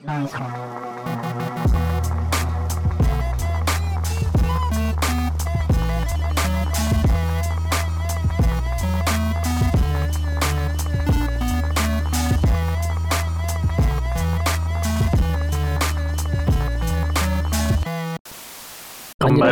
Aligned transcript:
Kembali 0.00 0.32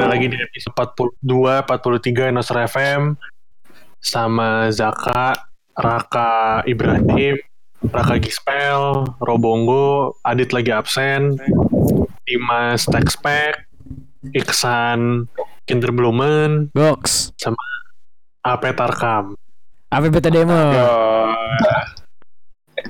lagi 0.08 0.32
di 0.32 0.40
episode 0.40 0.72
42, 0.72 1.60
43 1.68 2.32
Nosra 2.32 2.64
FM 2.64 3.20
sama 4.00 4.72
Zaka, 4.72 5.36
Raka 5.76 6.64
Ibrahim, 6.64 7.36
Raka 7.86 8.18
Gispel, 8.18 9.06
Robongo, 9.22 10.18
Adit 10.26 10.50
lagi 10.50 10.74
absen, 10.74 11.38
Dimas 12.26 12.82
Texpack, 12.90 13.70
Iksan 14.34 15.30
Kinderblumen, 15.62 16.74
Box. 16.74 17.30
sama 17.38 17.60
AP 18.42 18.74
Tarkam. 18.74 19.38
Apa 19.88 20.06
beta 20.10 20.28
demo? 20.28 20.58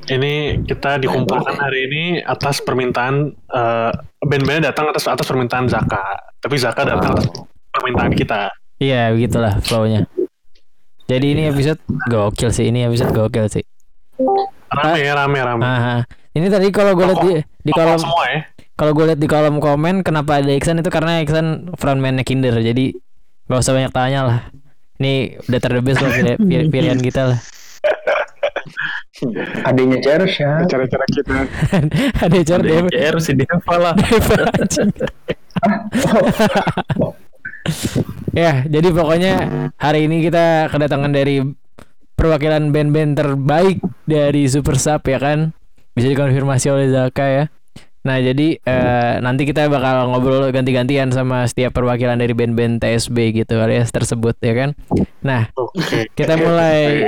Ini 0.08 0.64
kita 0.64 0.96
dikumpulkan 1.00 1.56
hari 1.56 1.80
ini 1.88 2.04
atas 2.24 2.64
permintaan 2.64 3.32
eh, 3.32 3.92
band-bandnya 4.24 4.72
datang 4.72 4.88
atas 4.90 5.04
atas 5.04 5.26
permintaan 5.28 5.68
Zaka. 5.68 6.32
Tapi 6.40 6.56
Zaka 6.56 6.88
datang 6.88 7.12
atas 7.18 7.28
permintaan 7.70 8.12
kita. 8.16 8.50
Iya, 8.80 9.12
begitulah 9.12 9.60
flow-nya. 9.62 10.06
Jadi 11.08 11.26
ini 11.34 11.42
episode 11.48 11.80
gokil 12.08 12.50
sih, 12.52 12.68
ini 12.68 12.84
episode 12.84 13.12
gokil 13.12 13.48
sih. 13.48 13.64
Rame 14.68 14.98
ya, 15.00 15.12
rame, 15.14 15.38
rame. 15.38 15.62
Aha. 15.62 15.96
Ini 16.30 16.46
tadi 16.48 16.68
kalau 16.68 16.92
gue 16.92 17.04
lihat 17.04 17.20
di 17.20 17.30
di 17.62 17.70
kolom 17.72 17.96
semua 17.96 18.24
ya. 18.28 18.38
kalau 18.74 18.90
gue 18.92 19.04
lihat 19.06 19.18
di 19.18 19.26
kolom 19.26 19.58
komen 19.58 20.02
kenapa 20.02 20.38
ada 20.38 20.50
Iksan 20.50 20.78
itu 20.78 20.88
karena 20.88 21.18
Iksan 21.20 21.74
frontman-nya 21.74 22.22
Kinder. 22.22 22.54
Jadi 22.54 22.94
gak 23.44 23.58
usah 23.58 23.72
banyak 23.72 23.90
tanya 23.90 24.20
lah. 24.22 24.38
Ini 24.98 25.36
udah 25.42 25.58
terdebes 25.58 25.96
lah 25.96 26.10
pilih- 26.12 26.38
pilih- 26.38 26.68
pilihan 26.72 26.98
kita 26.98 27.22
lah. 27.28 27.38
Adanya 29.64 29.98
Ceres 29.98 30.30
ya. 30.36 30.62
cara-cara 30.62 31.02
kita 31.08 31.34
ada 32.22 32.36
cara 32.38 32.62
dia 32.62 32.80
DCR 32.86 33.16
si 33.18 33.32
Deva 33.34 33.74
lah 33.90 33.94
ya, 38.30 38.62
jadi 38.64 38.88
pokoknya 38.88 39.32
hari 39.74 40.06
ini 40.06 40.22
kita 40.22 40.70
kedatangan 40.70 41.10
dari 41.10 41.42
perwakilan 42.18 42.74
band-band 42.74 43.14
terbaik 43.14 43.78
dari 44.02 44.50
Super 44.50 44.74
Sub 44.74 45.06
ya 45.06 45.22
kan. 45.22 45.54
Bisa 45.94 46.10
dikonfirmasi 46.10 46.66
oleh 46.74 46.90
Zaka 46.90 47.26
ya. 47.30 47.44
Nah, 48.02 48.18
jadi 48.18 48.58
eh, 48.58 49.14
nanti 49.22 49.46
kita 49.46 49.66
bakal 49.70 50.10
ngobrol 50.10 50.50
ganti-gantian 50.50 51.14
sama 51.14 51.46
setiap 51.46 51.74
perwakilan 51.74 52.18
dari 52.18 52.34
band-band 52.34 52.82
TSB 52.82 53.44
gitu 53.44 53.58
alias 53.58 53.94
tersebut 53.94 54.34
ya 54.42 54.54
kan. 54.54 54.70
Nah, 55.22 55.50
Oke. 55.54 56.10
kita 56.14 56.34
mulai 56.38 57.04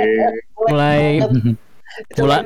mulai 0.69 1.01
mulai 2.21 2.41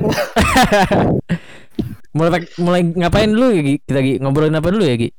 mulai 2.16 2.40
mulai 2.56 2.80
ngapain 2.96 3.28
dulu 3.28 3.52
ya 3.52 3.62
Gi? 3.62 3.76
Kita 3.84 4.00
Gi? 4.00 4.14
ngobrolin 4.22 4.56
apa 4.56 4.68
dulu 4.72 4.84
ya 4.86 4.96
Gi? 4.96 5.10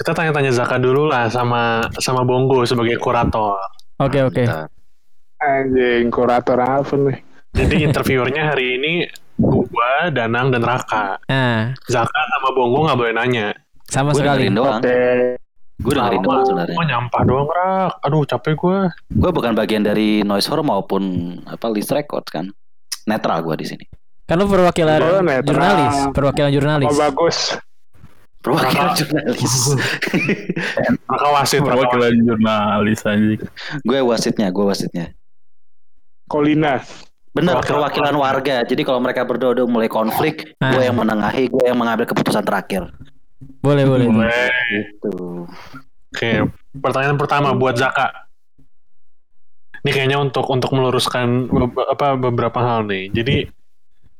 Kita 0.00 0.12
tanya-tanya 0.16 0.52
Zaka 0.54 0.80
dulu 0.80 1.10
lah 1.12 1.28
sama 1.28 1.84
sama 2.00 2.24
Bongo 2.24 2.64
sebagai 2.64 2.96
kurator. 2.96 3.58
Oke 4.00 4.22
oke. 4.24 4.44
Anjing 5.38 6.08
kurator 6.08 6.58
apa 6.58 6.94
nih 6.94 7.18
Jadi 7.52 7.74
interviewernya 7.82 8.52
hari 8.52 8.76
ini 8.76 8.92
gua, 9.36 10.08
Danang 10.08 10.48
dan 10.48 10.60
Raka. 10.60 11.16
Nah, 11.24 11.72
Zaka 11.84 12.20
sama 12.28 12.52
Bongo 12.52 12.84
nggak 12.84 12.96
boleh 12.96 13.12
nanya. 13.12 13.48
sama 13.86 14.12
Gue 14.12 14.20
sekali. 14.20 14.44
dengerin 14.44 14.54
doang. 14.54 14.80
oke 14.80 15.00
Gue 15.76 15.92
dengerin 15.92 16.20
doang 16.20 16.42
sebenarnya. 16.42 16.76
Oh 16.76 16.84
nyampah 16.84 17.22
doang 17.24 17.48
Rak. 17.48 17.92
Aduh 18.02 18.24
capek 18.24 18.54
gua. 18.54 18.78
Gue 19.08 19.30
bukan 19.30 19.52
bagian 19.52 19.80
dari 19.80 20.20
noise 20.20 20.44
horror 20.46 20.62
maupun 20.62 21.02
apa 21.44 21.64
list 21.68 21.92
records 21.92 22.28
kan. 22.28 22.52
Netral 23.04 23.40
gue 23.40 23.56
di 23.56 23.66
sini. 23.66 23.84
Kan 24.24 24.36
lu 24.36 24.44
perwakilan 24.44 24.98
Oh, 24.98 25.22
jurnalis, 25.40 25.96
perwakilan 26.10 26.50
jurnalis. 26.50 26.90
oh 26.90 26.98
bagus 26.98 27.38
Perwakilan 28.42 28.92
jurnalis. 28.94 29.52
Raka 29.66 29.88
wasit. 30.60 31.00
Raka 31.06 31.28
wasit. 31.32 31.60
perwakilan 31.62 32.12
jurnalis 32.20 33.00
aja 33.02 33.36
gue 33.80 33.98
wasitnya, 34.02 34.48
gue 34.50 34.64
wasitnya. 34.64 35.06
Kolina 36.26 36.82
Bener, 37.36 37.60
Perwakilan 37.60 38.16
warga. 38.16 38.64
Jadi 38.64 38.80
kalau 38.80 38.96
mereka 38.96 39.28
berdua 39.28 39.52
udah 39.52 39.68
mulai 39.68 39.92
konflik, 39.92 40.56
Ah. 40.56 40.72
gue 40.72 40.88
yang 40.88 40.96
menengahi, 40.96 41.52
gue 41.52 41.68
yang 41.68 41.76
mengambil 41.76 42.08
keputusan 42.08 42.40
terakhir. 42.40 42.88
Boleh 43.60 43.84
boleh. 43.84 44.08
Boleh. 44.08 44.56
Tuh. 45.04 45.44
Oke. 46.08 46.48
Pertanyaan 46.72 47.20
pertama 47.20 47.52
buat 47.52 47.76
Zaka. 47.76 48.08
Ini 49.84 49.90
kayaknya 49.92 50.16
untuk 50.16 50.48
untuk 50.48 50.72
meluruskan 50.72 51.44
be- 51.68 51.84
apa 51.84 52.16
beberapa 52.16 52.56
hal 52.56 52.88
nih. 52.88 53.12
Jadi 53.12 53.36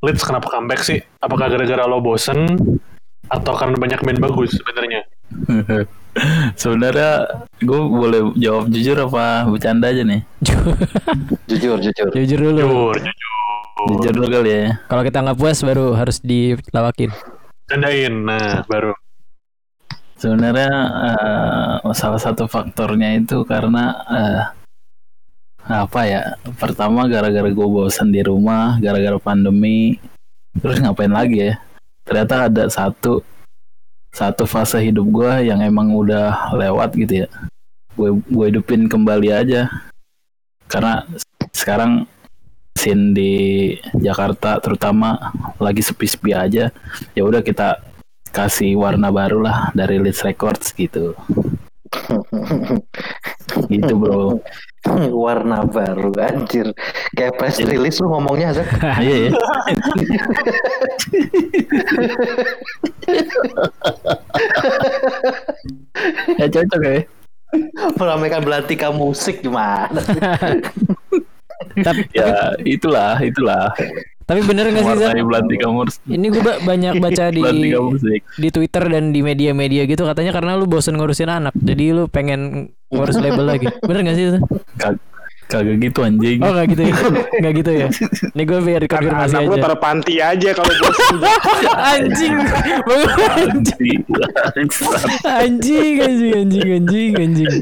Leeds 0.05 0.21
kenapa 0.21 0.53
comeback 0.53 0.84
sih? 0.84 1.00
Apakah 1.19 1.49
gara-gara 1.49 1.88
lo 1.88 2.05
bosen 2.05 2.44
atau 3.27 3.53
karena 3.56 3.81
banyak 3.81 4.00
band 4.05 4.21
bagus 4.21 4.53
sebenarnya? 4.53 5.00
sebenarnya 6.60 7.28
gue 7.60 7.81
boleh 7.81 8.21
jawab 8.41 8.72
jujur 8.72 8.97
apa 8.97 9.44
bercanda 9.49 9.93
aja 9.93 10.03
nih 10.03 10.21
Jujur, 11.47 11.78
jujur. 11.78 12.09
Jujur 12.10 12.38
dulu. 12.41 12.62
Jujur, 12.62 12.97
jujur. 12.99 13.32
jujur 13.87 14.12
dulu 14.16 14.28
kali 14.32 14.50
ya 14.50 14.62
Kalau 14.88 15.03
kita 15.05 15.19
nggak 15.22 15.38
puas 15.38 15.59
baru 15.62 15.87
harus 15.94 16.19
dilawakin. 16.25 17.10
Candain. 17.66 18.15
Nah, 18.25 18.62
baru. 18.66 18.94
sebenarnya 20.16 20.72
eh, 21.12 21.93
salah 21.93 22.16
satu 22.16 22.49
faktornya 22.49 23.21
itu 23.21 23.44
karena 23.44 23.93
eh, 24.09 24.43
apa 25.66 26.00
ya 26.06 26.21
pertama 26.56 27.05
gara-gara 27.10 27.50
gue 27.50 27.69
bosan 27.69 28.15
di 28.15 28.22
rumah 28.22 28.78
gara-gara 28.78 29.19
pandemi 29.19 29.99
terus 30.56 30.78
ngapain 30.81 31.10
lagi 31.12 31.53
ya 31.53 31.55
ternyata 32.06 32.49
ada 32.49 32.65
satu 32.71 33.21
satu 34.16 34.49
fase 34.49 34.81
hidup 34.81 35.04
gue 35.12 35.53
yang 35.53 35.60
emang 35.60 35.93
udah 35.93 36.56
lewat 36.56 36.97
gitu 36.97 37.25
ya. 37.25 37.28
Gue 37.93 38.16
gue 38.25 38.47
hidupin 38.49 38.88
kembali 38.88 39.28
aja. 39.28 39.69
Karena 40.65 41.04
sekarang 41.53 42.09
scene 42.72 43.12
di 43.12 43.32
Jakarta 44.00 44.56
terutama 44.65 45.21
lagi 45.60 45.84
sepi-sepi 45.84 46.32
aja. 46.32 46.72
Ya 47.12 47.22
udah 47.28 47.44
kita 47.44 47.84
kasih 48.32 48.72
warna 48.81 49.12
baru 49.12 49.44
lah 49.44 49.69
dari 49.76 50.00
Leeds 50.00 50.25
Records 50.25 50.72
gitu. 50.72 51.12
Gitu 53.72 53.94
bro 53.94 54.43
Warna 55.24 55.66
baru, 55.66 56.14
anjir. 56.19 56.72
Kayak 57.14 57.36
press 57.38 57.58
release 57.62 57.98
lu 58.00 58.08
ngomongnya, 58.10 58.54
Zak. 58.54 58.69
iya 59.04 59.30
ya 66.36 66.46
ya 66.46 66.46
cocok 66.50 66.80
ya 66.82 67.00
Meramaikan 67.96 68.42
belantika 68.42 68.91
musik 68.92 69.41
gimana? 69.41 69.96
tapi 71.86 72.04
ya 72.12 72.52
itulah 72.69 73.16
itulah 73.22 73.72
tapi 74.26 74.42
bener 74.42 74.75
nggak 74.75 74.82
sih 74.82 74.94
Murs 75.70 75.94
Ini 76.03 76.26
gue 76.28 76.42
ba- 76.42 76.59
banyak 76.60 76.98
baca 77.04 77.25
di 77.31 77.42
di 78.37 78.48
Twitter 78.50 78.84
dan 78.91 79.14
di 79.14 79.22
media-media 79.22 79.87
gitu 79.87 80.03
katanya 80.03 80.34
karena 80.34 80.59
lu 80.59 80.66
bosen 80.66 80.98
ngurusin 80.98 81.31
anak, 81.31 81.54
jadi 81.54 81.94
lu 81.94 82.04
pengen 82.10 82.70
ngurus 82.91 83.19
label 83.19 83.47
lagi. 83.47 83.70
Bener 83.87 84.03
gak 84.03 84.16
sih 84.19 84.25
itu? 84.34 84.38
Kag- 85.46 85.62
kagak 85.62 85.76
gitu 85.80 86.00
anjing 86.00 86.38
Oh 86.38 86.50
nggak 86.50 86.66
gitu 86.68 86.82
ya? 86.82 86.94
Nggak 87.38 87.52
gitu 87.54 87.70
ya? 87.72 87.86
Ini 88.28 88.42
gue 88.42 88.58
biar 88.60 88.80
konfirmasi 88.84 89.30
anak 89.32 89.42
lu 89.42 89.52
aja. 89.52 89.62
taruh 89.62 89.78
panti 89.78 90.14
aja 90.18 90.50
kalau 90.52 90.74
bosan 90.74 91.16
Anjing, 91.86 92.34
anjing, 93.36 94.00
anjing, 95.25 95.94
anjing, 95.96 96.34
anjing, 96.34 96.69
anjing, 96.72 97.12
anjing. 97.14 97.54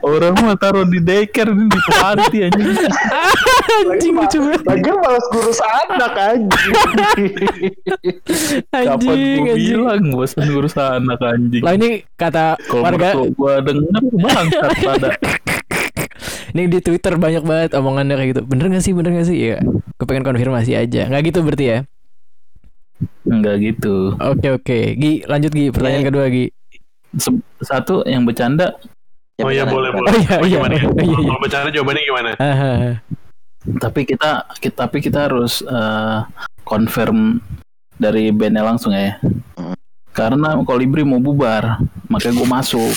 orang 0.00 0.34
mah 0.34 0.56
taruh 0.56 0.84
di 0.84 0.98
daycare 0.98 1.52
di 1.52 1.66
panti 1.92 2.38
anjing 2.42 2.68
Anjing 3.82 4.12
lucu 4.12 4.38
banget. 4.38 4.60
lagi 4.64 4.90
malas 4.92 5.24
ngurus 5.30 5.60
anak 5.60 6.14
anjing 6.16 6.72
kapan 8.62 8.96
Anjing, 8.96 9.10
gue 9.38 9.52
anjing. 9.52 9.76
bilang 9.76 10.02
bosan 10.10 10.44
ngurus 10.46 10.74
anak 10.74 11.20
anjing 11.20 11.62
Lah 11.62 11.72
ini 11.74 11.88
kata 12.14 12.56
kalau 12.62 12.82
warga 12.82 13.08
gua 13.30 13.60
denger 13.60 14.02
bangsat 14.14 14.70
pada 14.80 15.10
Ini 16.50 16.66
di 16.66 16.78
Twitter 16.78 17.14
banyak 17.14 17.42
banget 17.42 17.70
omongannya 17.72 18.14
kayak 18.14 18.28
gitu. 18.32 18.42
Bener 18.44 18.66
gak 18.68 18.82
sih? 18.82 18.92
Bener 18.92 19.10
gak 19.12 19.26
sih? 19.26 19.38
Iya. 19.38 19.58
Gue 19.94 20.06
pengen 20.06 20.22
konfirmasi 20.22 20.72
aja. 20.74 21.06
Nggak 21.06 21.22
gitu 21.28 21.40
berarti 21.42 21.66
ya? 21.66 21.80
enggak 23.24 23.56
gitu 23.62 24.12
Oke 24.18 24.48
oke. 24.50 24.78
Gi, 24.92 25.24
lanjut 25.24 25.52
Gi. 25.52 25.72
Pertanyaan 25.72 26.02
Iya. 26.02 26.08
kedua 26.12 26.24
Gi. 26.28 26.46
Se- 27.16 27.44
satu 27.58 28.04
yang 28.04 28.24
bercanda 28.24 28.76
Ya, 29.40 29.48
Oh 29.48 29.50
iya 29.50 29.64
boleh 29.64 29.88
boleh. 29.88 30.12
Oh, 30.12 30.20
iya, 30.20 30.36
Oh, 30.36 30.44
iya. 30.44 30.56
gimana 30.60 30.74
ya? 30.76 30.84
Oh, 30.84 31.00
iya, 31.00 31.16
iya. 31.16 31.24
Kalau 31.24 31.40
bercanda 31.40 31.68
jawabannya 31.72 32.02
gimana? 32.04 32.30
Hahaha. 32.36 32.90
tapi 33.76 34.00
kita, 34.04 34.30
kita 34.56 34.76
tapi 34.78 34.96
kita 35.00 35.18
harus 35.28 35.60
eh, 35.60 36.18
confirm 36.60 37.40
dari 37.96 38.28
bandnya 38.32 38.60
langsung 38.60 38.92
ya. 38.92 39.16
Hmm. 39.56 39.72
Karena 40.12 40.60
Kolibri 40.60 41.04
mau 41.04 41.20
bubar, 41.20 41.80
makanya 42.04 42.36
gue 42.36 42.48
masuk. 42.50 42.92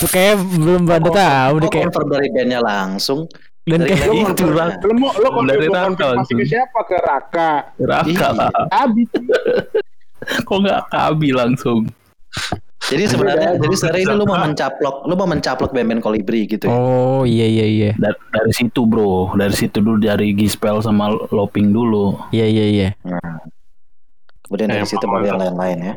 Tuh 0.00 0.08
kayak 0.08 0.34
belum 0.56 0.82
pada 0.82 1.08
tahu 1.08 1.54
deh 1.60 1.68
kayak 1.68 1.92
dari 2.08 2.28
bandnya 2.30 2.60
langsung. 2.60 3.28
dan 3.60 3.84
kayak 3.84 4.08
Lu 4.08 4.14
itu 4.24 4.44
mau- 4.48 4.56
lah. 4.56 4.68
Lu 4.80 4.92
mau 4.96 5.10
konfirmasi 5.12 5.68
Raka 5.68 5.84
konfirmasi 5.84 5.94
ke 5.94 6.04
langsung. 6.08 6.38
siapa 6.42 6.80
ke 6.82 6.96
Raka? 6.98 7.50
Raka 7.78 8.08
Iya. 8.08 8.28
lah. 8.32 8.50
Abi. 8.82 9.02
Kok 10.42 10.56
nggak 10.58 10.80
Kabi 10.88 11.28
langsung? 11.30 11.80
Jadi 12.82 13.04
sebenarnya 13.06 13.50
jadi 13.54 13.74
sebenarnya 13.76 14.02
ini 14.02 14.14
lu 14.16 14.24
mau 14.24 14.40
mencaplok, 14.40 14.96
lu 15.04 15.14
mau 15.14 15.28
mencaplok 15.28 15.70
band-band 15.70 16.00
kolibri 16.00 16.48
gitu 16.48 16.66
ya. 16.66 16.72
Oh 16.72 17.22
iya 17.22 17.44
iya 17.44 17.66
iya. 17.68 17.90
Dari, 17.94 18.18
dari 18.32 18.52
situ 18.52 18.82
bro, 18.82 19.30
dari 19.32 19.52
situ 19.52 19.78
dulu 19.78 20.00
dari 20.00 20.32
Gispel 20.32 20.80
sama 20.80 21.12
Loping 21.28 21.70
dulu. 21.70 22.16
Iya 22.30 22.46
iya 22.48 22.64
iya. 22.66 22.88
Kemudian 24.42 24.72
dari 24.72 24.82
situ 24.82 25.04
baru 25.04 25.24
yang 25.28 25.38
lain-lain 25.38 25.78
ya. 25.78 25.94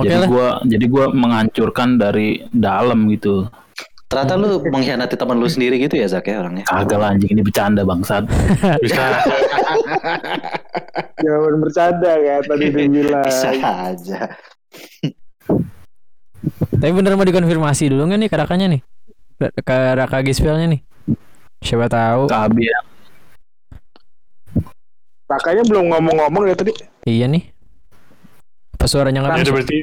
Oke 0.00 0.08
jadi 0.08 0.26
gua 0.26 0.48
jadi 0.64 0.84
gua 0.88 1.04
menghancurkan 1.12 2.00
dari 2.00 2.48
dalam 2.48 3.04
gitu. 3.12 3.44
Ternyata 4.10 4.34
lu 4.34 4.58
mengkhianati 4.66 5.14
teman 5.14 5.38
lu 5.38 5.46
sendiri 5.46 5.78
gitu 5.78 5.94
ya 5.94 6.10
Zak 6.10 6.26
ya 6.26 6.42
orangnya. 6.42 6.66
Kagak 6.66 6.98
lah 6.98 7.14
anjing 7.14 7.30
ini 7.30 7.46
bercanda 7.46 7.86
bangsat. 7.86 8.26
Bisa 8.82 9.22
Jangan 11.22 11.54
bercanda 11.62 12.12
ya 12.18 12.42
tadi 12.42 12.64
dia 12.74 12.90
bilang. 12.90 13.22
Bisa 13.22 13.50
aja. 13.54 14.34
Tapi 16.74 16.92
bener 16.96 17.14
mau 17.14 17.22
dikonfirmasi 17.22 17.92
dulu 17.92 18.10
nggak 18.10 18.18
nih 18.26 18.30
karakannya 18.32 18.66
nih? 18.74 18.82
Ke 19.62 19.76
Raka 19.94 20.26
Gispelnya 20.26 20.66
nih. 20.66 20.80
Siapa 21.62 21.86
tahu. 21.86 22.26
Kabi 22.26 22.66
ya. 22.66 22.80
Rakanya 25.30 25.62
belum 25.70 25.86
ngomong-ngomong 25.86 26.50
ya 26.50 26.56
tadi. 26.58 26.72
Iya 27.06 27.30
nih. 27.30 27.59
Apa 28.80 28.88
suaranya 28.88 29.20
nggak 29.20 29.44
masuk? 29.44 29.54
berarti 29.60 29.78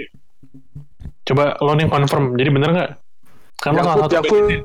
coba 1.22 1.54
lo 1.62 1.78
nih 1.78 1.86
confirm. 1.86 2.34
Jadi 2.34 2.50
bener 2.50 2.70
nggak? 2.74 2.90
Kan 3.62 3.72
lo 3.72 3.82
salah 3.86 4.10
satu 4.10 4.36
ini. 4.42 4.58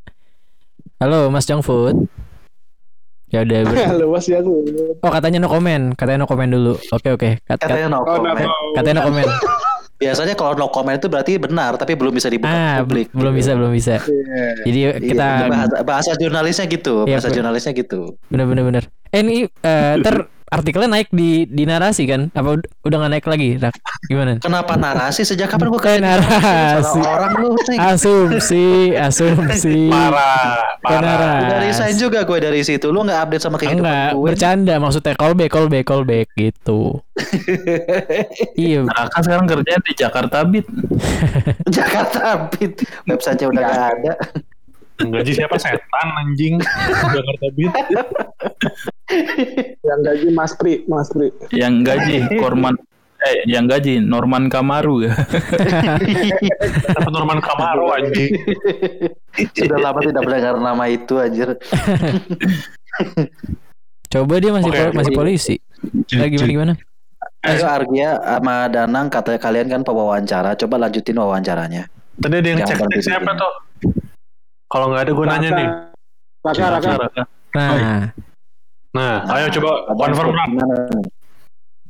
Halo 1.04 1.28
Mas 1.28 1.44
Food. 1.44 2.08
Ya 3.28 3.44
udah. 3.44 3.60
ber- 3.62 3.76
Halo 3.92 4.08
Mas 4.08 4.24
ya 4.24 4.40
aku. 4.40 4.64
Oh 5.04 5.12
katanya 5.12 5.36
no 5.36 5.52
comment. 5.52 5.92
Katanya 5.92 6.24
no 6.24 6.26
comment 6.26 6.48
dulu. 6.48 6.80
Oke 6.90 7.12
oke. 7.12 7.30
Kat, 7.44 7.60
kat- 7.60 7.68
Katanya 7.68 7.92
no 7.92 8.00
Oh, 8.00 8.08
comment. 8.08 8.40
no. 8.40 8.48
Katanya 8.72 8.96
no 8.96 9.04
comment. 9.04 9.28
Biasanya 10.00 10.32
kalau 10.32 10.56
no 10.56 10.72
comment 10.72 10.96
itu 10.96 11.12
berarti 11.12 11.36
benar 11.36 11.76
tapi 11.76 11.92
belum 11.92 12.16
bisa 12.16 12.32
dibuka 12.32 12.48
Ah 12.48 12.80
publik. 12.80 13.12
bel- 13.12 13.20
belum 13.20 13.34
bisa 13.36 13.52
belum 13.52 13.68
bisa. 13.70 14.00
Iya. 14.00 14.64
Jadi 14.64 14.78
Iya, 14.80 14.90
kita 14.96 15.26
bahasa, 15.44 15.76
bahasa 15.84 16.10
jurnalisnya 16.16 16.66
gitu, 16.66 17.04
Iya, 17.04 17.20
bahasa 17.20 17.28
bener. 17.28 17.36
jurnalisnya 17.36 17.72
gitu. 17.76 18.00
bener 18.32 18.48
bener 18.48 18.64
bener. 18.64 18.84
Eh 19.12 19.20
ini 19.20 19.44
eh, 19.44 19.94
ter 20.00 20.24
artikelnya 20.50 20.90
naik 20.90 21.08
di 21.10 21.46
di 21.46 21.62
narasi 21.62 22.04
kan? 22.04 22.28
Apa 22.30 22.58
ud- 22.58 22.68
udah 22.82 22.96
nggak 23.00 23.12
naik 23.14 23.26
lagi? 23.26 23.48
Rak? 23.56 23.74
Gimana? 24.04 24.42
Kenapa 24.42 24.74
narasi? 24.74 25.22
Sejak 25.22 25.48
kapan 25.48 25.70
gua 25.70 25.78
Kayak 25.78 26.02
narasi. 26.02 27.00
Orang 27.00 27.32
lu 27.38 27.54
nih. 27.56 27.78
Asumsi, 27.78 28.66
asumsi. 28.92 29.88
Parah, 29.94 30.76
parah. 30.82 31.00
narasi. 31.00 31.44
Udah 31.46 31.58
resign 31.62 31.94
juga 31.96 32.18
gue 32.22 32.38
dari 32.38 32.60
situ. 32.60 32.90
Lu 32.90 33.00
nggak 33.00 33.20
update 33.24 33.42
sama 33.42 33.56
kehidupan 33.56 33.80
Enggak, 33.80 34.10
gue. 34.12 34.24
bercanda 34.26 34.74
maksudnya 34.76 35.14
callback, 35.14 35.50
callback, 35.50 35.84
callback 35.86 36.26
gitu. 36.34 36.98
iya, 38.58 38.82
Raka 38.82 39.18
sekarang 39.22 39.46
kerjanya 39.46 39.80
di 39.84 39.92
Jakarta 39.94 40.38
Beat. 40.42 40.66
Jakarta 41.76 42.50
Beat. 42.50 42.74
Website-nya 43.06 43.46
udah 43.48 43.62
nggak 43.62 43.84
ada. 43.96 44.12
Gaji 45.00 45.32
siapa 45.32 45.56
setan 45.56 46.08
anjing 46.18 46.60
Jakarta 47.16 47.46
Beat 47.52 47.72
Yang 49.80 50.00
gaji 50.04 50.28
Mas 50.30 50.52
Pri, 50.52 50.84
Mas 50.84 51.08
Pri. 51.08 51.32
Yang 51.50 51.74
gaji 51.82 52.16
Korman 52.36 52.76
eh 53.20 53.44
yang 53.44 53.68
gaji 53.68 54.00
Norman 54.00 54.48
Kamaru 54.48 55.02
ya. 55.04 55.12
Norman 57.06 57.36
Kamaro 57.38 57.92
anjing 57.92 58.32
Sudah 59.52 59.76
lama 59.78 60.00
tidak 60.00 60.24
mendengar 60.24 60.56
nama 60.56 60.84
itu 60.86 61.16
anjir. 61.16 61.52
coba 64.10 64.34
dia 64.36 64.50
masih 64.50 64.68
Oke, 64.68 64.80
pol- 64.80 64.94
masih 64.96 65.12
polisi. 65.14 65.54
Eh, 66.10 66.28
gimana 66.28 66.48
gimana? 66.48 66.72
Ayo 67.40 67.64
Argia 67.64 68.16
sama 68.18 68.68
Danang 68.68 69.08
kata 69.08 69.36
kalian 69.36 69.68
kan 69.68 69.80
pewawancara. 69.80 70.56
Coba 70.56 70.80
lanjutin 70.80 71.16
wawancaranya. 71.16 71.88
tadi 72.16 72.36
ada 72.36 72.48
yang 72.52 72.60
Jangan 72.60 72.88
cek 72.90 73.00
siapa 73.00 73.32
tuh 73.32 73.52
kalau 74.70 74.86
nggak 74.88 75.02
ada 75.04 75.12
gue 75.12 75.26
nanya 75.26 75.50
nih 75.52 75.68
Raka, 76.40 76.66
Raka. 76.72 76.90
Raka. 76.96 77.22
Nah, 77.52 77.76
nah 78.96 79.14
ayo 79.36 79.52
coba 79.52 79.70
confirm? 79.92 80.32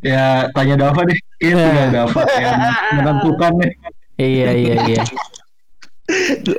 Ya 0.00 0.48
tanya 0.56 0.74
Dava 0.80 1.04
deh. 1.04 1.18
Iya 1.38 1.54
Ya. 1.54 1.64
tinggal 1.68 1.88
Dava 1.92 2.20
yang 2.40 2.58
menentukan 2.98 3.52
nih. 3.60 3.70
iya 4.18 4.50
iya 4.56 4.74
iya. 4.90 5.02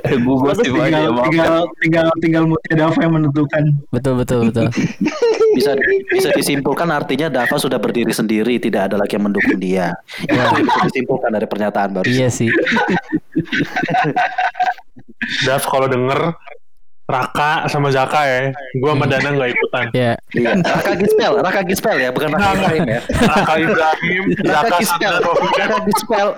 Eh, 0.08 0.16
gua 0.24 0.56
Terus 0.56 0.64
sih 0.64 0.72
Pak, 0.72 0.86
ya, 0.88 1.12
tinggal, 1.12 1.12
tinggal 1.28 1.56
tinggal 1.84 2.06
tinggal 2.24 2.42
moodnya 2.48 2.74
Dava 2.80 2.98
yang 3.02 3.12
menentukan. 3.12 3.62
Betul 3.92 4.14
betul 4.22 4.38
betul. 4.48 4.66
Bisa 5.58 5.76
bisa 6.08 6.32
disimpulkan 6.32 6.88
artinya 6.88 7.28
Dava 7.28 7.60
sudah 7.60 7.76
berdiri 7.76 8.08
sendiri, 8.08 8.56
tidak 8.56 8.88
ada 8.88 8.96
lagi 8.96 9.20
yang 9.20 9.28
mendukung 9.28 9.60
dia. 9.60 9.92
Itu 10.24 10.32
yang 10.32 10.64
bisa 10.64 10.80
disimpulkan 10.88 11.28
dari 11.28 11.44
pernyataan 11.44 11.92
baru. 11.92 12.08
iya 12.08 12.32
sih. 12.32 12.48
Dav 15.46 15.62
kalau 15.66 15.86
denger 15.90 16.34
Raka 17.02 17.66
sama 17.66 17.90
Zaka 17.90 18.24
ya 18.24 18.40
gue 18.72 18.88
sama 18.88 19.04
Dana 19.04 19.28
nggak 19.30 19.50
ikutan 19.50 19.84
Ya, 19.92 20.12
Iya. 20.32 20.54
Raka 20.56 20.92
Gispel, 20.94 21.32
Raka 21.36 21.60
Gispel 21.62 21.96
ya, 21.98 22.08
bukan 22.08 22.30
Raka 22.30 22.48
Ibrahim 22.54 22.86
ya. 22.88 23.00
Raka 23.20 23.54
Ibrahim 23.58 24.22
Raka 24.38 24.48
Zaka 24.48 24.76
Gispel, 24.78 25.14
Raka 25.52 25.78
Gispel 25.84 26.28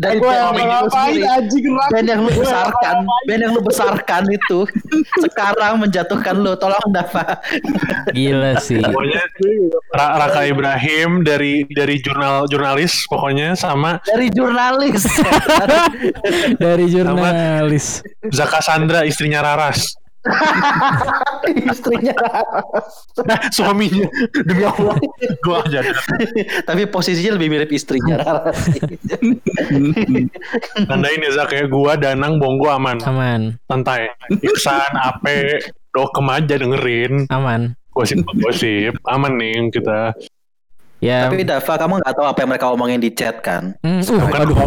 dari 0.00 0.16
Gue 0.18 0.26
band 0.26 0.50
lu 0.50 0.64
ngapain 0.64 1.20
anjing 1.22 1.64
Raka? 1.68 1.88
Band 1.92 2.06
yang 2.08 2.20
lu 2.20 2.32
besarkan, 2.32 2.96
band 3.24 3.40
yang 3.40 3.52
lu 3.52 3.62
besarkan 3.62 4.22
itu 4.28 4.58
sekarang 5.22 5.72
menjatuhkan 5.78 6.34
lu. 6.34 6.52
Tolong 6.56 6.88
Dava. 6.88 7.24
gila 8.10 8.56
sih. 8.58 8.80
pokoknya 8.80 9.20
Ra- 9.92 10.16
Raka 10.18 10.42
Ibrahim 10.42 11.22
dari 11.22 11.68
dari 11.68 12.00
jurnal 12.00 12.48
jurnalis 12.48 13.04
pokoknya 13.06 13.52
sama 13.52 14.00
Dari 14.02 14.32
jurnalis. 14.32 15.04
Dari 16.56 16.84
jurnalis. 16.88 18.00
Zaka 18.28 18.58
Sandra 18.58 19.04
istrinya 19.04 19.38
Raras 19.38 19.94
Istrinya. 21.72 22.14
nah, 23.22 23.38
suaminya. 23.54 24.06
Demi 24.46 24.64
Allah. 24.66 24.96
Gue 25.44 25.56
aja. 25.66 25.80
Tapi 26.68 26.82
posisinya 26.90 27.38
lebih 27.38 27.48
mirip 27.52 27.70
istrinya. 27.70 28.18
tandain 30.90 31.20
ya 31.22 31.30
Zak 31.34 31.50
ya. 31.54 31.64
Gue 31.70 31.92
Danang 31.98 32.38
Bonggo 32.42 32.70
aman. 32.70 32.98
Aman, 33.06 33.40
santai. 33.70 34.10
Iksan 34.42 34.92
Ape 34.98 35.62
Dokem 35.94 36.26
aja 36.28 36.54
dengerin. 36.58 37.30
Aman. 37.32 37.78
gosip-gosip. 37.96 39.00
Aman 39.08 39.40
nih 39.40 39.72
kita 39.72 40.12
Ya, 41.06 41.30
Tapi 41.30 41.46
Dava, 41.46 41.74
kamu 41.78 42.02
nggak 42.02 42.14
tahu 42.18 42.26
apa 42.26 42.38
yang 42.42 42.50
mereka 42.50 42.66
omongin 42.74 42.98
di 42.98 43.14
chat 43.14 43.38
kan? 43.38 43.78
hmm, 43.78 44.02
uh, 44.02 44.26
aduh, 44.26 44.58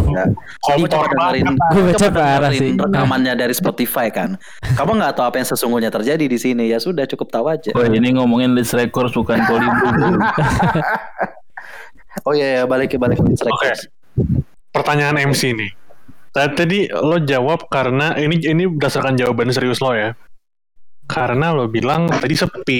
kotor 0.64 0.88
coba 0.88 1.06
dengerin, 1.12 1.52
Gue 1.52 1.82
baca 1.84 2.00
coba 2.00 2.16
parah 2.16 2.48
dengerin 2.48 2.56
sih. 2.56 2.70
rekamannya 2.80 3.32
dari 3.36 3.52
Spotify 3.52 4.06
kan. 4.08 4.40
Kamu 4.72 4.96
nggak 4.96 5.20
tahu 5.20 5.24
apa 5.28 5.36
yang 5.36 5.48
sesungguhnya 5.52 5.92
terjadi 5.92 6.24
di 6.24 6.38
sini 6.40 6.72
ya 6.72 6.80
sudah 6.80 7.04
cukup 7.04 7.28
tahu 7.28 7.44
aja. 7.52 7.76
Oh 7.76 7.84
ini 7.84 8.16
ngomongin 8.16 8.56
list 8.56 8.72
records 8.72 9.12
bukan 9.12 9.36
kolibri. 9.44 9.92
Oh 12.26 12.34
iya, 12.34 12.46
iya 12.58 12.62
balik 12.66 12.90
balik 12.98 13.22
ke 13.22 13.22
Oke. 13.22 13.46
Records. 13.46 13.86
pertanyaan 14.74 15.30
MC 15.30 15.54
nih. 15.54 15.70
Tadi 16.30 16.52
tadi 16.54 16.78
lo 16.90 17.22
jawab 17.22 17.70
karena 17.70 18.18
ini 18.18 18.38
ini 18.42 18.66
berdasarkan 18.66 19.14
jawaban 19.14 19.50
serius 19.54 19.78
lo 19.78 19.94
ya. 19.94 20.14
Karena 21.06 21.54
lo 21.54 21.70
bilang 21.70 22.10
tadi 22.10 22.34
sepi. 22.34 22.78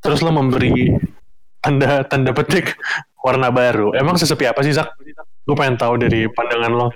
Terus 0.00 0.20
lo 0.24 0.32
memberi 0.32 0.96
tanda 1.66 2.06
tanda 2.06 2.30
petik 2.30 2.78
warna 3.18 3.50
baru. 3.50 3.90
Emang 3.98 4.14
sesepi 4.14 4.46
apa 4.46 4.62
sih 4.62 4.70
Zak? 4.70 4.94
Gue 5.42 5.58
pengen 5.58 5.74
tahu 5.74 5.98
dari 5.98 6.30
pandangan 6.30 6.72
lo. 6.72 6.88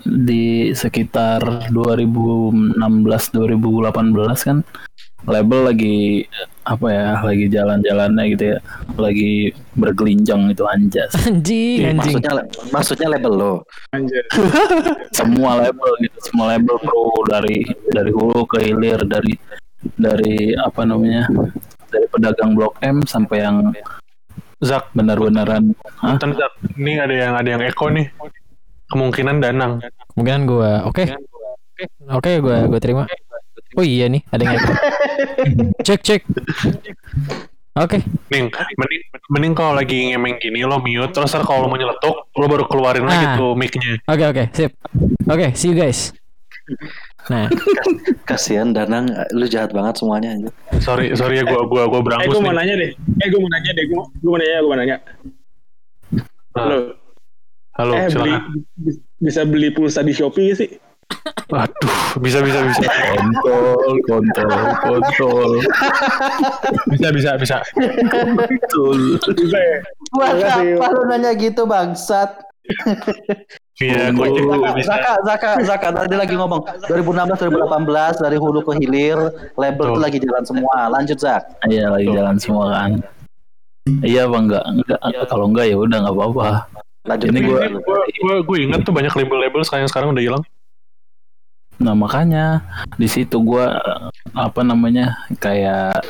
di 0.00 0.74
sekitar 0.74 1.70
2016 1.70 2.74
2018 2.74 3.94
kan 4.42 4.58
label 5.28 5.60
lagi 5.68 6.24
apa 6.64 6.86
ya 6.88 7.08
lagi 7.20 7.46
jalan-jalannya 7.52 8.24
gitu 8.32 8.44
ya 8.56 8.58
lagi 8.96 9.52
bergelinjang 9.76 10.50
itu 10.50 10.64
anjas 10.64 11.12
anjing, 11.28 11.94
anjing. 11.94 12.18
Maksudnya 12.18 12.32
maksudnya 12.72 13.08
label 13.12 13.32
lo. 13.36 13.54
Anjir. 13.92 14.24
semua 15.18 15.60
label 15.60 15.90
gitu 16.02 16.18
semua 16.24 16.56
label 16.56 16.76
pro 16.80 17.04
dari 17.28 17.62
dari 17.92 18.10
hulu 18.10 18.42
ke 18.48 18.58
hilir 18.64 19.00
dari 19.04 19.34
dari 19.96 20.56
apa 20.56 20.82
namanya 20.88 21.28
dari 21.90 22.06
pedagang 22.06 22.54
blok 22.54 22.78
M 22.80 23.02
sampai 23.04 23.42
yang 23.42 23.74
Zak, 24.60 24.92
benar-benaran 24.92 25.72
bentar, 25.72 26.30
Zak. 26.36 26.52
Ini 26.76 27.00
ada 27.00 27.14
yang 27.16 27.32
ada 27.32 27.48
yang 27.48 27.62
Eko 27.64 27.88
nih. 27.88 28.12
Kemungkinan 28.88 29.40
Danang. 29.40 29.80
Kemungkinan 30.12 30.42
gua. 30.44 30.70
Oke. 30.84 31.08
Oke, 32.12 32.30
gua 32.38 32.68
gua 32.68 32.76
terima. 32.76 33.04
Oh 33.72 33.86
iya 33.86 34.10
nih, 34.10 34.20
ada 34.28 34.42
yang 34.42 34.54
echo. 34.58 34.72
cek 35.86 36.00
cek. 36.02 36.20
Oke. 37.72 38.02
Mending, 38.28 38.50
mending, 38.76 39.02
mending 39.30 39.54
kalau 39.54 39.72
lagi 39.72 40.10
ngemeng 40.10 40.36
gini 40.36 40.66
lo 40.66 40.76
mute, 40.76 41.14
terus 41.14 41.30
ntar 41.30 41.46
kalau 41.46 41.64
lo 41.64 41.68
mau 41.70 41.78
nyeletuk, 41.78 42.28
lo 42.34 42.44
baru 42.44 42.66
keluarin 42.66 43.06
lagi 43.06 43.26
Ah. 43.30 43.36
tuh 43.38 43.54
mic-nya. 43.54 43.96
Oke 44.10 44.24
oke 44.26 44.44
sip. 44.52 44.74
Oke 45.24 45.54
see 45.54 45.70
you 45.70 45.78
guys. 45.78 46.10
Nah 47.28 47.46
Kasihan 48.28 48.72
Danang, 48.72 49.10
lu 49.30 49.44
jahat 49.44 49.70
banget 49.70 50.00
semuanya. 50.00 50.38
Sorry, 50.80 51.12
sorry 51.12 51.38
ya 51.38 51.44
gua 51.44 51.66
gua 51.66 51.84
gua 51.86 51.98
Eh 51.98 52.04
berangus 52.06 52.32
gue 52.32 52.40
mau 52.40 52.50
nih. 52.50 52.58
nanya 52.62 52.74
deh. 52.78 52.90
Eh 53.20 53.26
gue 53.28 53.40
mau 53.40 53.50
nanya 53.50 53.70
deh. 53.74 53.84
Gue 53.86 54.00
gue 54.00 54.30
mau 54.30 54.38
nanya. 54.38 54.56
Gue 54.56 54.70
mau 54.70 54.78
nanya. 54.78 54.96
Ah, 56.50 56.66
Halo. 56.66 56.78
halo, 57.78 57.92
eh 57.94 58.08
beli 58.10 58.34
bisa 59.20 59.40
beli 59.46 59.68
pulsa 59.70 60.02
di 60.02 60.10
Shopee 60.10 60.50
gak 60.50 60.58
sih? 60.58 60.70
Aduh, 61.50 62.22
bisa 62.22 62.38
bisa 62.42 62.62
bisa. 62.62 62.82
Kontol, 62.86 63.98
kontol, 64.06 64.50
kontol. 64.80 65.50
Bisa 66.90 67.08
bisa 67.10 67.30
bisa. 67.38 67.56
Betul. 68.38 69.18
Bisa 69.18 69.58
ya. 69.58 69.78
Buat 70.10 70.38
apa 70.42 70.86
lu 70.94 71.02
nanya 71.06 71.34
gitu 71.34 71.66
bangsat? 71.66 72.30
Iya, 73.80 74.12
Zaka, 74.12 74.70
bisa. 74.76 74.92
Zaka, 74.92 75.12
Zaka, 75.24 75.50
Zaka, 75.64 75.88
tadi 76.04 76.14
lagi 76.20 76.36
ngomong 76.36 76.60
2016, 76.84 77.48
2018 77.48 78.20
dari 78.20 78.36
hulu 78.36 78.60
ke 78.60 78.72
hilir, 78.76 79.16
label 79.56 79.84
Tuh. 79.88 79.94
tuh 79.96 80.02
lagi 80.04 80.18
jalan 80.20 80.44
semua. 80.44 80.76
Lanjut 80.92 81.16
Zak. 81.16 81.42
Iya 81.64 81.88
lagi 81.88 82.12
jalan 82.12 82.36
semua 82.36 82.64
kan. 82.76 82.90
Iya 84.04 84.28
bang, 84.28 84.44
enggak, 84.52 84.64
enggak. 84.68 85.00
Kalau 85.32 85.48
enggak 85.48 85.66
ya 85.72 85.76
udah 85.80 85.98
nggak 86.04 86.12
apa-apa. 86.12 86.48
Lanjut. 87.08 87.26
Ini 87.32 87.40
gua, 87.40 87.60
gua, 88.20 88.34
gua 88.44 88.58
ingat 88.60 88.80
tuh 88.84 88.92
banyak 88.92 89.16
label-label 89.16 89.64
sekarang 89.64 89.88
sekarang 89.88 90.12
udah 90.12 90.24
hilang. 90.28 90.44
Nah 91.80 91.96
makanya 91.96 92.60
di 93.00 93.08
situ 93.08 93.40
gua 93.40 93.80
apa 94.36 94.60
namanya 94.60 95.16
kayak 95.40 96.04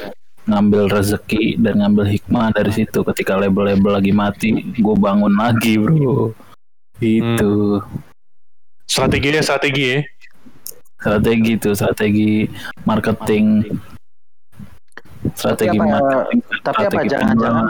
ngambil 0.51 0.91
rezeki 0.91 1.63
dan 1.63 1.79
ngambil 1.79 2.11
hikmah 2.11 2.51
dari 2.51 2.75
situ 2.75 3.07
ketika 3.15 3.39
label-label 3.39 3.95
lagi 3.95 4.11
mati 4.11 4.51
gue 4.75 4.97
bangun 4.99 5.31
lagi 5.31 5.79
bro 5.79 6.35
itu 7.01 7.81
Strategi 8.85 9.31
ya, 9.31 9.41
strategi 9.41 9.85
ya. 9.87 10.01
strategi 10.97 11.53
tuh 11.57 11.73
strategi 11.73 12.45
marketing 12.85 13.65
strategi 15.33 15.77
Tapi 15.77 15.81
apa- 15.81 15.97
marketing 15.97 16.39
Tapi 16.61 16.83
apa 16.85 17.01
jangan-jangan 17.05 17.67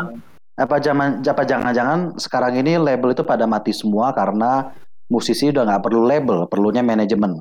apa 0.60 0.76
zaman 0.76 1.08
apa 1.22 1.42
jangan-jangan 1.42 1.98
sekarang 2.16 2.52
ini 2.58 2.76
label 2.76 3.12
itu 3.12 3.24
pada 3.24 3.46
mati 3.46 3.72
semua 3.72 4.12
karena 4.12 4.74
musisi 5.08 5.48
udah 5.48 5.64
nggak 5.64 5.82
perlu 5.82 6.04
label, 6.04 6.46
perlunya 6.46 6.84
manajemen. 6.84 7.40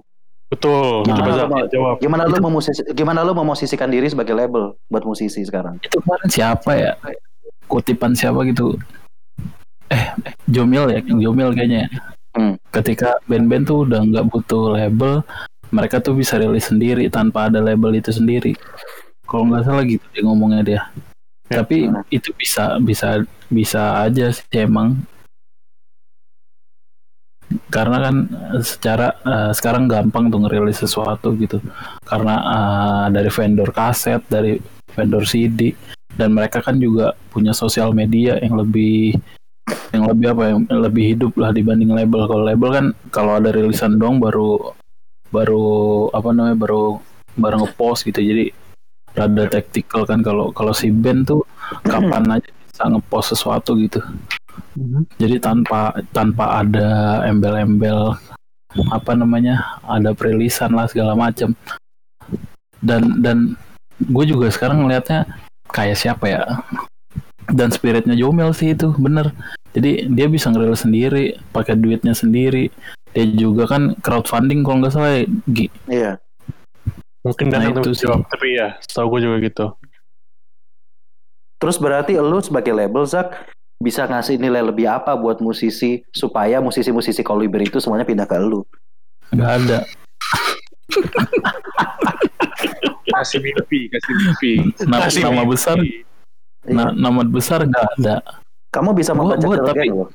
Betul. 0.50 1.06
Nah, 1.06 1.22
Zak, 1.30 1.46
apa- 1.46 1.70
jawab. 1.70 1.96
Gimana 2.02 2.26
lu 2.26 2.42
memusisi, 2.42 2.82
gimana 2.98 3.22
lu 3.22 3.38
memosisikan 3.38 3.86
diri 3.86 4.10
sebagai 4.10 4.34
label 4.34 4.74
buat 4.90 5.06
musisi 5.06 5.46
sekarang? 5.46 5.78
itu 5.78 6.00
kemarin 6.02 6.30
siapa 6.32 6.72
ya 6.74 6.92
kutipan 7.70 8.18
siapa 8.18 8.42
gitu 8.48 8.74
eh 9.90 10.06
Jomil 10.46 10.86
ya 10.90 11.00
Jomil 11.04 11.50
kayaknya 11.54 11.86
ya. 11.86 11.90
Hmm. 12.38 12.56
ketika 12.70 13.18
band-band 13.26 13.66
tuh 13.66 13.90
udah 13.90 14.00
nggak 14.06 14.26
butuh 14.30 14.78
label 14.78 15.26
mereka 15.70 15.98
tuh 15.98 16.14
bisa 16.14 16.38
rilis 16.38 16.70
sendiri 16.70 17.10
tanpa 17.10 17.50
ada 17.50 17.58
label 17.58 17.98
itu 17.98 18.14
sendiri 18.14 18.54
kalau 19.26 19.50
nggak 19.50 19.66
salah 19.66 19.84
gitu 19.86 20.06
dia 20.14 20.24
ngomongnya 20.26 20.62
dia 20.64 20.82
Ya. 21.50 21.66
tapi 21.66 21.90
itu 22.14 22.30
bisa 22.38 22.78
bisa 22.78 23.26
bisa 23.50 24.06
aja 24.06 24.30
sih 24.30 24.46
emang 24.54 25.02
karena 27.74 27.98
kan 28.06 28.16
eh, 28.54 28.62
secara 28.62 29.18
eh, 29.26 29.52
sekarang 29.58 29.90
gampang 29.90 30.30
tuh 30.30 30.46
ngerilis 30.46 30.78
sesuatu 30.78 31.34
gitu 31.34 31.58
karena 32.06 32.36
eh, 32.38 33.06
dari 33.18 33.30
vendor 33.34 33.74
kaset 33.74 34.22
dari 34.30 34.62
vendor 34.94 35.26
CD 35.26 35.74
dan 36.14 36.38
mereka 36.38 36.62
kan 36.62 36.78
juga 36.78 37.18
punya 37.34 37.50
sosial 37.58 37.98
media 37.98 38.38
yang 38.38 38.54
lebih 38.54 39.18
yang 39.94 40.06
lebih 40.10 40.28
apa 40.34 40.44
yang 40.54 40.62
lebih 40.70 41.04
hidup 41.16 41.34
lah 41.40 41.50
dibanding 41.54 41.92
label. 41.94 42.26
Kalau 42.30 42.44
label 42.46 42.70
kan 42.74 42.86
kalau 43.10 43.38
ada 43.38 43.50
rilisan 43.54 43.98
dong 43.98 44.22
baru 44.22 44.74
baru 45.30 45.68
apa 46.14 46.30
namanya 46.34 46.58
baru 46.58 47.02
baru 47.38 47.66
ngepost 47.66 48.06
gitu. 48.10 48.22
Jadi 48.22 48.54
rada 49.18 49.44
tactical 49.50 50.06
kan 50.06 50.22
kalau 50.22 50.54
kalau 50.54 50.74
si 50.74 50.94
band 50.94 51.30
tuh 51.30 51.42
kapan 51.86 52.40
aja 52.40 52.50
bisa 52.50 52.84
ngepost 52.90 53.38
sesuatu 53.38 53.74
gitu. 53.78 54.02
Jadi 55.18 55.42
tanpa 55.42 55.96
tanpa 56.14 56.62
ada 56.62 57.22
embel-embel 57.26 58.16
apa 58.94 59.12
namanya 59.18 59.82
ada 59.82 60.14
perilisan 60.14 60.78
lah 60.78 60.86
segala 60.86 61.18
macam 61.18 61.58
dan 62.86 63.18
dan 63.20 63.38
gue 64.00 64.26
juga 64.30 64.48
sekarang 64.54 64.86
ngelihatnya 64.86 65.26
kayak 65.74 65.98
siapa 66.00 66.26
ya? 66.30 66.42
Dan 67.50 67.74
spiritnya 67.74 68.14
Jomel 68.14 68.54
sih 68.54 68.78
itu 68.78 68.94
bener 68.94 69.34
jadi 69.72 70.06
dia 70.08 70.28
bisa 70.28 70.48
ngerilis 70.48 70.82
sendiri 70.82 71.24
pakai 71.50 71.74
duitnya 71.74 72.12
sendiri 72.12 72.74
dia 73.08 73.26
juga 73.28 73.66
kan 73.68 73.94
crowdfunding 73.98 74.62
kalau 74.62 74.78
nggak 74.80 74.92
salah 74.92 75.12
ya, 75.16 75.26
Gi. 75.48 75.68
Iya. 75.86 76.12
Mungkin 77.20 77.46
Nah, 77.48 77.68
itu 77.68 77.92
sih. 77.92 78.06
jawab, 78.06 78.24
tapi 78.26 78.56
ya, 78.56 78.78
setahu 78.80 79.12
gue 79.12 79.22
juga 79.22 79.38
gitu. 79.42 79.66
Terus 81.58 81.76
berarti 81.76 82.16
lu 82.16 82.40
sebagai 82.40 82.72
label 82.72 83.04
Zak 83.04 83.50
bisa 83.78 84.04
ngasih 84.04 84.38
nilai 84.38 84.62
lebih 84.62 84.86
apa 84.86 85.14
buat 85.14 85.40
musisi 85.40 86.00
supaya 86.10 86.60
musisi-musisi 86.60 87.20
koliber 87.20 87.60
itu 87.60 87.78
semuanya 87.78 88.04
pindah 88.04 88.24
ke 88.24 88.38
lu? 88.38 88.64
nggak 89.30 89.52
ada 89.58 89.80
Kasih 93.10 93.40
mimpi, 93.40 93.90
kasih 93.90 94.14
mimpi. 94.16 94.52
nama, 94.84 95.02
Kasih 95.06 95.22
nama 95.24 95.42
mimpi. 95.42 95.52
besar 95.52 95.78
na- 96.64 96.94
nama 96.94 97.22
besar 97.24 97.60
nggak 97.64 97.88
ada 97.96 98.16
Kamu 98.70 98.94
bisa 98.94 99.12
Gua- 99.12 99.34
membaca 99.34 99.42
gua 99.42 99.56
Jurgen 99.58 99.68
tapi- 99.68 99.90
loh. 99.90 100.10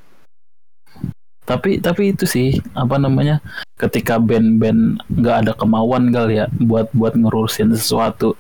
tapi 1.45 1.71
tapi 1.77 2.03
itu 2.17 2.25
sih 2.25 2.57
apa 2.73 2.97
namanya 2.97 3.37
ketika 3.77 4.17
band-band 4.17 4.97
nggak 5.13 5.37
ada 5.45 5.53
kemauan 5.53 6.09
kali 6.09 6.41
ya 6.41 6.49
buat 6.57 6.89
buat 6.97 7.13
ngurusin 7.13 7.69
sesuatu 7.69 8.33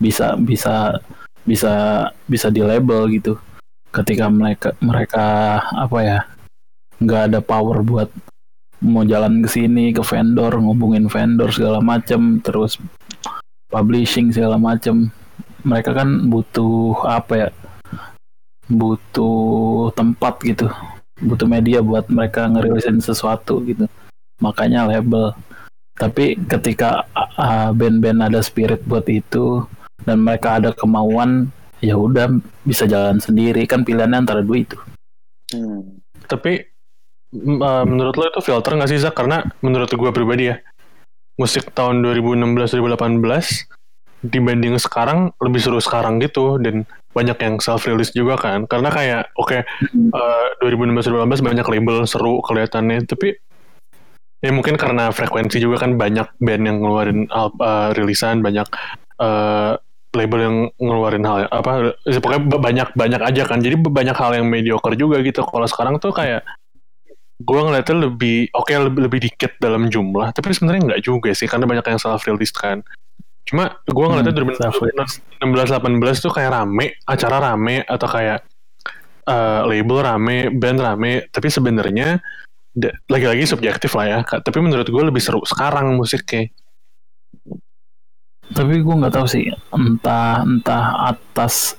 bisa 0.00 0.32
bisa 0.40 0.96
bisa 1.44 1.72
bisa 2.24 2.48
di 2.48 2.64
label 2.64 3.04
gitu 3.12 3.36
ketika 3.92 4.32
mereka 4.32 4.72
mereka 4.80 5.26
apa 5.76 5.98
ya 6.00 6.18
nggak 7.04 7.22
ada 7.28 7.40
power 7.44 7.84
buat 7.84 8.08
mau 8.80 9.04
jalan 9.04 9.44
ke 9.44 9.48
sini 9.52 9.92
ke 9.92 10.00
vendor 10.00 10.56
ngubungin 10.56 11.04
vendor 11.04 11.52
segala 11.52 11.84
macem 11.84 12.40
terus 12.40 12.80
publishing 13.68 14.32
segala 14.32 14.56
macem 14.56 15.12
mereka 15.68 15.92
kan 15.92 16.32
butuh 16.32 16.96
apa 17.04 17.32
ya 17.36 17.48
butuh 18.68 19.90
tempat 19.96 20.38
gitu. 20.44 20.68
Butuh 21.18 21.48
media 21.50 21.82
buat 21.82 22.06
mereka 22.12 22.46
ngerilisin 22.46 23.02
sesuatu 23.02 23.64
gitu. 23.64 23.88
Makanya 24.38 24.86
label. 24.86 25.34
Tapi 25.98 26.38
ketika 26.46 27.08
uh, 27.34 27.74
band-band 27.74 28.30
ada 28.30 28.38
spirit 28.38 28.86
buat 28.86 29.02
itu 29.10 29.66
dan 30.06 30.22
mereka 30.22 30.62
ada 30.62 30.70
kemauan 30.70 31.50
ya 31.82 31.98
udah 31.98 32.30
bisa 32.62 32.86
jalan 32.86 33.18
sendiri. 33.18 33.66
Kan 33.66 33.82
pilihannya 33.82 34.22
antara 34.22 34.46
dua 34.46 34.62
itu. 34.62 34.78
Hmm. 35.50 35.98
Tapi 36.28 36.62
uh, 37.34 37.84
menurut 37.88 38.14
lo 38.14 38.24
itu 38.30 38.40
filter 38.44 38.78
nggak 38.78 38.90
sih 38.94 39.02
Zak? 39.02 39.18
Karena 39.18 39.42
menurut 39.58 39.90
gue 39.90 40.10
pribadi 40.14 40.54
ya, 40.54 40.62
musik 41.34 41.74
tahun 41.74 42.04
2016-2018 42.04 43.66
dibanding 44.18 44.74
sekarang 44.78 45.34
lebih 45.42 45.58
seru 45.58 45.82
sekarang 45.82 46.22
gitu. 46.22 46.62
Dan 46.62 46.86
banyak 47.12 47.38
yang 47.40 47.54
self 47.58 47.88
release 47.88 48.12
juga 48.12 48.36
kan. 48.36 48.68
Karena 48.68 48.88
kayak 48.92 49.22
oke 49.36 49.64
uh, 50.12 50.46
2016-2018 50.62 51.48
banyak 51.48 51.66
label 51.66 51.96
seru 52.04 52.40
kelihatannya, 52.44 53.08
tapi 53.08 53.36
ya 54.38 54.50
mungkin 54.54 54.78
karena 54.78 55.10
frekuensi 55.10 55.58
juga 55.58 55.82
kan 55.82 55.98
banyak 55.98 56.28
band 56.38 56.62
yang 56.62 56.76
ngeluarin 56.84 57.26
uh, 57.32 57.90
rilisan, 57.96 58.44
banyak 58.44 58.68
uh, 59.18 59.74
label 60.16 60.40
yang 60.40 60.56
ngeluarin 60.80 61.24
hal 61.26 61.44
apa 61.52 61.92
ya 62.08 62.18
pokoknya 62.22 62.42
ba- 62.48 62.62
banyak 62.62 62.88
banyak 62.94 63.22
aja 63.24 63.42
kan. 63.48 63.58
Jadi 63.60 63.76
banyak 63.80 64.16
hal 64.16 64.38
yang 64.38 64.46
mediocre 64.48 64.94
juga 64.94 65.20
gitu. 65.24 65.44
Kalau 65.44 65.66
sekarang 65.66 66.00
tuh 66.00 66.12
kayak 66.14 66.44
gue 67.38 67.60
ngeliatnya 67.62 68.10
lebih 68.10 68.50
oke 68.50 68.72
lebih, 68.74 69.00
lebih 69.10 69.20
dikit 69.30 69.56
dalam 69.58 69.88
jumlah. 69.88 70.32
Tapi 70.32 70.54
sebenarnya 70.54 70.94
nggak 70.94 71.02
juga 71.04 71.30
sih 71.32 71.48
karena 71.48 71.64
banyak 71.64 71.84
yang 71.84 72.00
self 72.00 72.24
release 72.28 72.54
kan 72.54 72.84
cuma 73.48 73.80
gue 73.88 74.06
ngeliatnya 74.06 74.34
Hmm, 75.40 75.56
2016 75.56 75.72
18 75.72 76.24
tuh 76.24 76.32
kayak 76.32 76.52
rame 76.52 77.00
acara 77.08 77.36
rame 77.40 77.80
atau 77.88 78.08
kayak 78.08 78.44
eh, 79.24 79.60
label 79.64 79.98
rame 80.04 80.52
band 80.52 80.78
rame. 80.78 81.12
Tapi 81.32 81.48
sebenarnya 81.48 82.20
lagi-lagi 83.10 83.42
subjektif 83.48 83.90
lah 83.98 84.06
ya 84.06 84.18
tapi 84.22 84.62
menurut 84.62 84.86
gue 84.86 85.02
lebih 85.02 85.18
seru 85.18 85.42
sekarang 85.42 85.96
musiknya. 85.98 86.52
Tapi 88.48 88.80
gue 88.80 88.94
nggak 89.00 89.12
tahu 89.12 89.26
sih 89.28 89.52
entah 89.74 90.40
entah 90.46 91.12
atas 91.12 91.76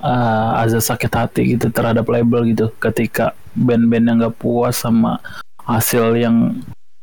uh, 0.00 0.62
azas 0.62 0.88
sakit 0.88 1.12
hati 1.12 1.42
gitu 1.56 1.68
terhadap 1.68 2.06
label 2.08 2.44
gitu. 2.48 2.72
Ketika 2.80 3.36
band-band 3.52 4.08
yang 4.08 4.16
nggak 4.22 4.36
puas 4.40 4.80
sama 4.80 5.20
hasil 5.62 6.16
yang 6.16 6.56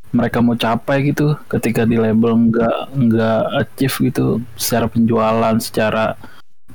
mereka 0.09 0.41
mau 0.41 0.57
capai 0.57 1.13
gitu 1.13 1.37
ketika 1.45 1.85
di 1.85 2.01
label 2.01 2.49
nggak 2.49 2.77
nggak 2.97 3.41
achieve 3.61 3.95
gitu 4.09 4.25
secara 4.57 4.89
penjualan 4.89 5.55
secara 5.61 6.17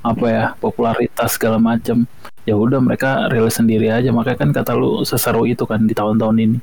apa 0.05 0.25
ya 0.29 0.45
popularitas 0.61 1.35
segala 1.35 1.57
macam 1.59 2.05
ya 2.45 2.53
udah 2.53 2.77
mereka 2.77 3.27
rilis 3.33 3.57
sendiri 3.57 3.89
aja. 3.89 4.13
Makanya 4.13 4.37
kan 4.37 4.49
kata 4.53 4.71
lu 4.77 5.01
seseru 5.03 5.49
itu 5.49 5.65
kan 5.65 5.83
di 5.83 5.97
tahun-tahun 5.97 6.37
ini. 6.39 6.59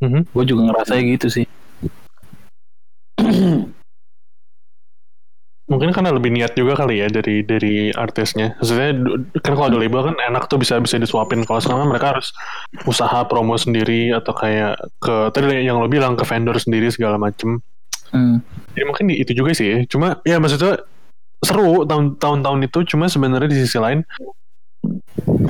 Mhm. 0.00 0.32
gue 0.32 0.44
juga 0.48 0.72
ngerasa 0.72 0.96
gitu 0.96 1.28
sih 1.28 1.44
Mungkin 5.70 5.94
karena 5.94 6.10
lebih 6.10 6.34
niat 6.34 6.58
juga 6.58 6.74
kali 6.74 6.98
ya 6.98 7.06
dari 7.06 7.46
dari 7.46 7.94
artisnya. 7.94 8.58
Maksudnya 8.58 8.90
kan 9.38 9.54
kalau 9.54 9.70
ada 9.70 9.78
label 9.78 10.02
kan 10.02 10.18
enak 10.18 10.50
tuh 10.50 10.58
bisa 10.58 10.82
bisa 10.82 10.98
disuapin. 10.98 11.46
Kalau 11.46 11.62
sekarang 11.62 11.86
kan 11.86 11.90
mereka 11.94 12.06
harus 12.18 12.34
usaha 12.90 13.22
promo 13.30 13.54
sendiri 13.54 14.10
atau 14.10 14.34
kayak 14.34 14.82
ke 14.98 15.30
tadi 15.30 15.62
yang 15.62 15.78
lo 15.78 15.86
bilang 15.86 16.18
ke 16.18 16.26
vendor 16.26 16.58
sendiri 16.58 16.90
segala 16.90 17.22
macem. 17.22 17.62
Hmm. 18.10 18.42
Jadi 18.74 18.82
mungkin 18.82 19.06
itu 19.14 19.30
juga 19.30 19.54
sih. 19.54 19.66
ya. 19.70 19.78
Cuma 19.86 20.18
ya 20.26 20.42
maksudnya 20.42 20.82
seru 21.38 21.86
tahun 21.86 22.18
tahun-tahun 22.18 22.66
itu. 22.66 22.78
Cuma 22.90 23.06
sebenarnya 23.06 23.46
di 23.46 23.62
sisi 23.62 23.78
lain 23.78 24.02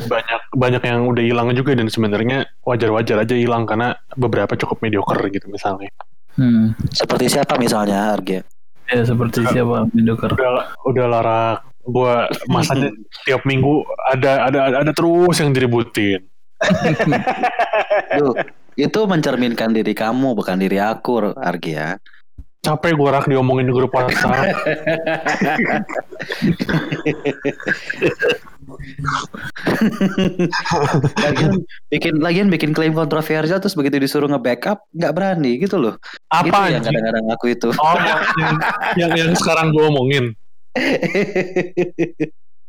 banyak 0.05 0.41
banyak 0.53 0.83
yang 0.85 1.09
udah 1.09 1.25
hilang 1.25 1.49
juga 1.57 1.73
dan 1.73 1.89
sebenarnya 1.89 2.45
wajar-wajar 2.61 3.25
aja 3.25 3.33
hilang 3.33 3.65
karena 3.65 3.97
beberapa 4.21 4.53
cukup 4.53 4.85
mediocre 4.85 5.33
gitu 5.33 5.49
misalnya. 5.49 5.89
Hmm. 6.37 6.77
Seperti 6.93 7.33
siapa 7.33 7.57
misalnya 7.57 8.13
Arge? 8.13 8.60
Ya 8.91 9.03
seperti 9.07 9.47
siapa 9.49 9.87
Mediocre 9.95 10.35
Udah 10.35 10.75
udah 10.87 11.07
larak 11.07 11.59
gua 11.87 12.29
masanya 12.51 12.93
tiap 13.25 13.43
minggu 13.49 13.83
ada 14.13 14.47
ada 14.51 14.59
ada, 14.69 14.77
ada 14.85 14.93
terus 14.93 15.41
yang 15.41 15.55
diributin. 15.57 16.21
Duh, 18.21 18.37
itu 18.77 19.01
mencerminkan 19.09 19.73
diri 19.73 19.97
kamu 19.97 20.37
bukan 20.37 20.61
diri 20.61 20.77
aku 20.77 21.33
Arge 21.41 21.73
ya. 21.73 21.97
Capek 22.61 22.93
gue 22.93 23.09
rak 23.09 23.25
diomongin 23.25 23.65
di 23.65 23.73
grup 23.73 23.89
WhatsApp. 23.97 24.53
Lagian 31.25 31.53
bikin 31.91 32.15
lagian 32.23 32.49
bikin 32.51 32.75
klaim 32.77 32.95
kontroversial 32.95 33.59
terus 33.59 33.75
begitu 33.75 33.99
disuruh 33.99 34.31
nge-backup 34.31 34.87
nggak 34.95 35.15
berani 35.15 35.59
gitu 35.59 35.79
loh. 35.81 35.95
Apa 36.31 36.71
yang 36.71 36.83
anjing? 36.83 36.95
kadang-kadang 36.95 37.27
aku 37.33 37.47
itu. 37.55 37.69
Oh, 37.75 37.97
yang, 37.99 38.21
yang, 38.39 38.57
yang, 38.97 39.11
yang 39.17 39.31
sekarang 39.35 39.75
gue 39.75 39.85
omongin. 39.85 40.25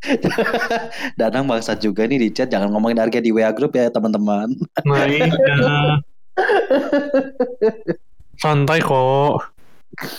Danang 1.19 1.45
bangsat 1.45 1.77
juga 1.77 2.09
nih 2.09 2.17
di 2.17 2.29
chat 2.33 2.49
jangan 2.49 2.73
ngomongin 2.73 2.97
harga 2.97 3.21
di 3.21 3.29
WA 3.29 3.53
group 3.53 3.77
ya 3.77 3.93
teman-teman. 3.93 4.49
Nah 4.81 5.05
iya. 5.05 5.29
Santai 8.41 8.81
kok. 8.81 9.45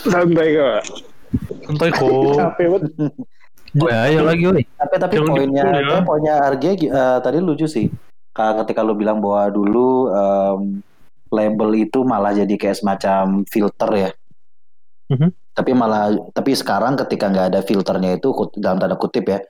Santai 0.07 0.55
kok. 0.55 0.81
Santai 1.67 1.89
kok. 1.91 2.39
Capek 2.39 2.67
banget. 2.71 2.91
Gue 3.73 3.89
ayo 3.89 4.21
lagi 4.21 4.43
woi 4.45 4.63
Tapi 4.69 4.95
tapi 4.95 5.13
Jangan 5.17 5.29
poinnya 5.33 5.63
ya. 5.65 5.99
poinnya 6.05 6.33
RG 6.53 6.65
eh, 6.85 7.17
tadi 7.19 7.37
lucu 7.41 7.65
sih. 7.65 7.89
Ka- 8.29 8.53
Ketika 8.61 8.85
lu 8.85 8.93
bilang 8.93 9.17
bahwa 9.17 9.49
dulu 9.49 10.09
em, 10.09 10.81
label 11.29 11.69
itu 11.75 12.05
malah 12.05 12.33
jadi 12.33 12.53
kayak 12.53 12.77
semacam 12.77 13.41
filter 13.49 13.89
ya. 13.93 14.09
Mhm. 15.09 15.29
Tapi 15.53 15.71
malah 15.73 16.09
tapi 16.29 16.53
sekarang 16.53 16.97
ketika 16.97 17.29
nggak 17.29 17.47
ada 17.53 17.61
filternya 17.61 18.17
itu 18.17 18.29
dalam 18.57 18.77
tanda 18.77 18.97
kutip 18.97 19.25
ya. 19.25 19.41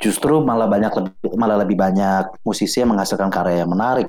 Justru 0.00 0.40
malah 0.40 0.64
banyak 0.64 0.92
lebih, 0.96 1.36
malah 1.36 1.56
lebih 1.60 1.76
banyak 1.76 2.40
musisi 2.40 2.80
yang 2.80 2.96
menghasilkan 2.96 3.28
karya 3.28 3.64
yang 3.64 3.72
menarik. 3.72 4.08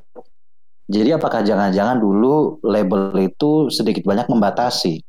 Jadi 0.88 1.15
apakah 1.15 1.44
jangan-jangan 1.44 2.00
dulu 2.00 2.60
label 2.63 3.12
itu 3.20 3.68
sedikit 3.68 4.03
banyak 4.03 4.27
membatasi? 4.27 5.03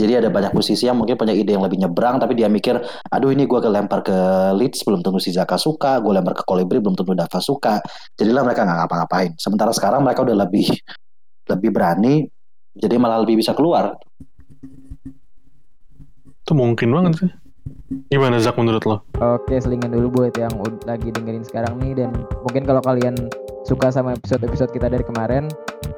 Jadi 0.00 0.16
ada 0.16 0.32
banyak 0.32 0.56
musisi 0.56 0.88
yang 0.88 0.96
mungkin 0.96 1.20
punya 1.20 1.36
ide 1.36 1.52
yang 1.52 1.60
lebih 1.60 1.76
nyebrang, 1.76 2.16
tapi 2.16 2.32
dia 2.32 2.48
mikir, 2.48 2.80
aduh 3.12 3.28
ini 3.28 3.44
gue 3.44 3.60
lempar 3.68 4.00
ke 4.00 4.16
Leeds 4.56 4.80
belum 4.88 5.04
tentu 5.04 5.20
si 5.20 5.28
Zaka 5.36 5.60
suka, 5.60 6.00
gue 6.00 6.12
lempar 6.16 6.32
ke 6.32 6.42
Kolibri 6.48 6.80
belum 6.80 6.96
tentu 6.96 7.12
Dava 7.12 7.40
suka. 7.44 7.84
Jadilah 8.16 8.40
mereka 8.40 8.64
nggak 8.64 8.78
ngapa-ngapain. 8.80 9.36
Sementara 9.36 9.76
sekarang 9.76 10.00
mereka 10.00 10.24
udah 10.24 10.36
lebih 10.40 10.72
lebih 11.52 11.68
berani, 11.68 12.24
jadi 12.72 12.96
malah 12.96 13.20
lebih 13.20 13.44
bisa 13.44 13.52
keluar. 13.52 14.00
Itu 16.40 16.56
mungkin 16.56 16.88
banget 16.88 17.12
sih. 17.20 17.30
Gimana 18.08 18.38
Zak 18.38 18.54
menurut 18.54 18.86
lo? 18.86 19.02
Oke, 19.18 19.58
selingan 19.58 19.90
dulu 19.90 20.22
buat 20.22 20.34
yang 20.38 20.54
lagi 20.86 21.10
dengerin 21.10 21.42
sekarang 21.42 21.76
nih 21.82 22.06
dan 22.06 22.14
mungkin 22.46 22.62
kalau 22.62 22.78
kalian 22.80 23.18
suka 23.64 23.92
sama 23.92 24.16
episode-episode 24.16 24.72
kita 24.72 24.88
dari 24.88 25.04
kemarin, 25.04 25.48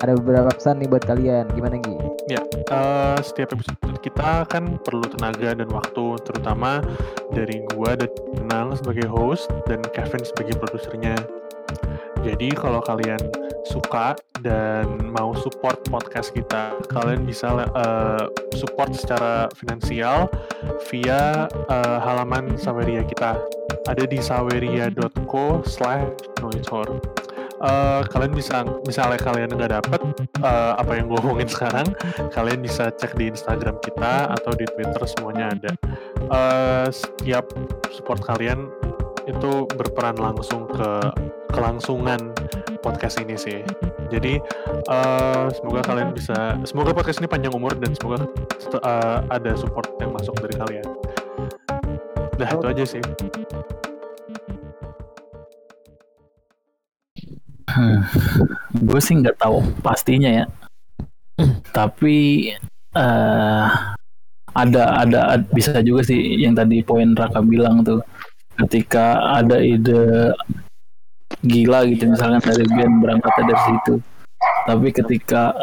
ada 0.02 0.18
beberapa 0.18 0.50
pesan 0.50 0.82
nih 0.82 0.88
buat 0.90 1.04
kalian. 1.06 1.46
Gimana 1.54 1.78
Gi? 1.82 2.12
Eh, 2.72 3.18
setiap 3.20 3.52
episode 3.52 3.76
kita 4.00 4.48
kan 4.48 4.80
perlu 4.80 5.04
tenaga 5.04 5.52
dan 5.52 5.68
waktu, 5.68 6.16
terutama 6.24 6.80
dari 7.36 7.60
gua 7.76 7.92
dan 7.94 8.08
Nang 8.48 8.72
sebagai 8.72 9.04
host 9.12 9.52
dan 9.68 9.84
Kevin 9.92 10.24
sebagai 10.24 10.56
produsernya. 10.56 11.16
Jadi 12.22 12.54
kalau 12.54 12.78
kalian 12.80 13.18
suka 13.66 14.14
dan 14.40 14.86
mau 15.10 15.34
support 15.34 15.82
podcast 15.90 16.30
kita, 16.32 16.78
kalian 16.88 17.26
bisa 17.28 17.66
eh, 17.66 18.24
support 18.56 18.94
secara 18.96 19.52
finansial 19.52 20.30
via 20.88 21.50
eh, 21.50 21.98
halaman 22.00 22.56
Saweria 22.56 23.04
kita. 23.04 23.36
Ada 23.90 24.06
di 24.06 24.22
saweria.co 24.22 25.66
slash 25.66 26.06
noitor. 26.38 26.86
Eh, 27.62 28.02
kalian 28.10 28.34
bisa 28.34 28.66
misalnya 28.82 29.22
kalian 29.22 29.54
nggak 29.54 29.70
dapet 29.70 30.00
eh, 30.42 30.72
apa 30.74 30.98
yang 30.98 31.06
gue 31.06 31.18
omongin 31.22 31.46
sekarang 31.46 31.86
kalian 32.34 32.58
bisa 32.58 32.90
cek 32.90 33.14
di 33.14 33.30
Instagram 33.30 33.78
kita 33.78 34.34
atau 34.34 34.50
di 34.58 34.66
Twitter 34.66 35.02
semuanya 35.06 35.54
ada. 35.54 35.72
Eh, 36.26 36.86
setiap 36.90 37.46
support 37.94 38.18
kalian 38.26 38.66
itu 39.30 39.70
berperan 39.78 40.18
langsung 40.18 40.66
ke 40.66 40.90
kelangsungan 41.54 42.34
podcast 42.82 43.22
ini 43.22 43.38
sih. 43.38 43.62
Jadi 44.10 44.42
eh, 44.90 45.46
semoga 45.54 45.86
kalian 45.86 46.10
bisa, 46.18 46.58
semoga 46.66 46.90
podcast 46.90 47.22
ini 47.22 47.30
panjang 47.30 47.54
umur 47.54 47.78
dan 47.78 47.94
semoga 47.94 48.26
eh, 48.74 49.18
ada 49.30 49.54
support 49.54 49.86
yang 50.02 50.10
masuk 50.10 50.34
dari 50.42 50.54
kalian. 50.58 50.86
Nah 52.42 52.48
itu 52.58 52.66
aja 52.66 52.84
sih. 52.98 53.02
Gue 58.76 59.00
sih 59.00 59.14
nggak 59.18 59.38
tahu 59.38 59.62
pastinya 59.80 60.30
ya. 60.30 60.44
Tapi 61.72 62.50
eh 62.92 63.66
ada 64.52 64.82
ada 65.00 65.20
ad- 65.38 65.48
bisa 65.48 65.80
juga 65.80 66.04
sih 66.04 66.44
yang 66.44 66.52
tadi 66.52 66.84
poin 66.84 67.16
Raka 67.16 67.40
bilang 67.40 67.80
tuh. 67.86 68.04
Ketika 68.52 69.32
ada 69.40 69.64
ide 69.64 70.30
gila 71.40 71.88
gitu 71.88 72.04
misalkan 72.12 72.44
dari 72.44 72.68
band 72.68 73.00
berangkat 73.00 73.32
dari 73.40 73.56
situ. 73.64 73.94
Tapi 74.68 74.92
ketika 74.92 75.56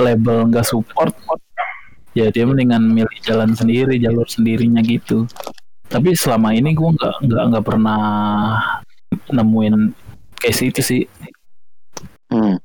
label 0.00 0.50
nggak 0.50 0.66
support 0.66 1.14
ya 2.14 2.30
dia 2.30 2.46
mendingan 2.46 2.82
milih 2.90 3.18
jalan 3.22 3.54
sendiri 3.54 4.02
jalur 4.02 4.26
sendirinya 4.26 4.82
gitu. 4.82 5.30
Tapi 5.86 6.16
selama 6.18 6.50
ini 6.56 6.74
gue 6.74 6.90
nggak 6.90 7.14
nggak 7.22 7.42
nggak 7.54 7.64
pernah 7.64 8.02
nemuin 9.30 9.94
case 10.42 10.66
itu 10.66 10.80
sih 10.82 11.02
Hmm, 12.32 12.56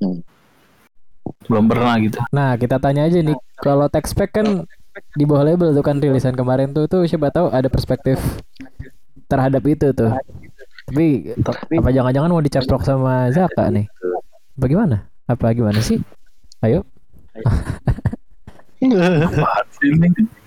belum 1.46 1.64
pernah 1.68 1.94
gitu 2.00 2.16
Nah, 2.32 2.56
kita 2.56 2.80
tanya 2.80 3.06
aja 3.06 3.20
nih, 3.20 3.36
kalau 3.60 3.86
Texpack 3.92 4.34
kan 4.34 4.66
di 5.14 5.24
bawah 5.24 5.46
label 5.46 5.70
tuh 5.72 5.84
kan 5.86 6.02
rilisan 6.02 6.34
kemarin 6.34 6.74
tuh 6.74 6.90
tuh 6.90 7.06
siapa 7.06 7.30
tahu 7.30 7.48
ada 7.50 7.70
perspektif 7.70 8.18
terhadap 9.30 9.62
itu 9.66 9.94
tuh. 9.94 10.10
Tapi 10.90 11.34
Tapi 11.38 11.74
apa 11.78 11.90
jangan-jangan 11.94 12.30
mau 12.34 12.42
dicaplok 12.42 12.82
sama 12.82 13.30
Zaka 13.30 13.70
nih? 13.70 13.86
Bagaimana? 14.58 15.06
Apa 15.30 15.54
gimana 15.54 15.78
sih? 15.78 16.02
Ayo. 16.66 16.82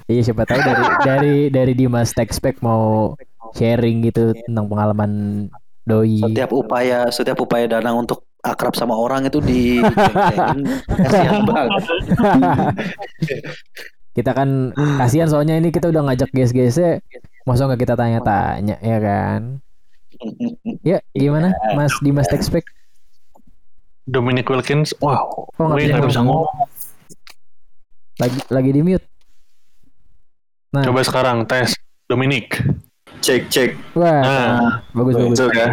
Iya 0.03 0.21
siapa 0.25 0.43
tahu 0.43 0.59
dari 0.59 0.83
dari 1.07 1.35
dari 1.47 1.73
Dimas 1.77 2.11
Texpack 2.11 2.59
mau 2.59 3.15
sharing 3.55 4.03
gitu 4.03 4.35
tentang 4.35 4.67
pengalaman 4.67 5.11
doi. 5.87 6.19
setiap 6.19 6.51
upaya 6.51 7.07
setiap 7.07 7.39
upaya 7.39 7.69
Danang 7.69 8.03
untuk 8.03 8.27
akrab 8.43 8.75
sama 8.75 8.93
orang 8.93 9.23
itu 9.23 9.39
di 9.39 9.79
kasihan 10.99 11.41
banget. 11.49 11.83
kita 14.13 14.31
kan 14.31 14.69
kasihan 14.99 15.25
soalnya 15.25 15.55
ini 15.55 15.71
kita 15.71 15.89
udah 15.89 16.05
ngajak 16.05 16.29
guys-guysnya 16.29 17.01
masa 17.43 17.65
nggak 17.65 17.81
kita 17.81 17.95
tanya-tanya 17.95 18.77
ya 18.79 18.97
kan? 18.99 19.41
Ya 20.81 20.99
gimana? 21.11 21.51
Mas 21.73 21.95
Dimas 21.99 22.27
Texpack 22.27 22.67
Dominic 24.03 24.45
Wilkins, 24.45 24.91
wow, 24.99 25.47
Oh, 25.55 25.63
nggak 25.63 25.73
gue 25.73 25.81
bisa 25.81 25.95
nggak 25.95 26.11
bisa 26.11 26.21
ngomong. 26.21 26.43
ngomong. 26.43 26.69
lagi 28.13 28.39
lagi 28.47 28.69
di 28.69 28.81
mute. 28.83 29.07
Nah. 30.69 30.83
Coba 30.83 31.01
sekarang 31.01 31.47
tes. 31.47 31.71
Dominic. 32.05 32.59
Cek 33.19 33.47
cek. 33.47 33.71
wah 33.95 34.19
Nah, 34.19 34.83
bagus 34.91 35.15
bagus. 35.15 35.37
Itu 35.39 35.45
ya. 35.49 35.67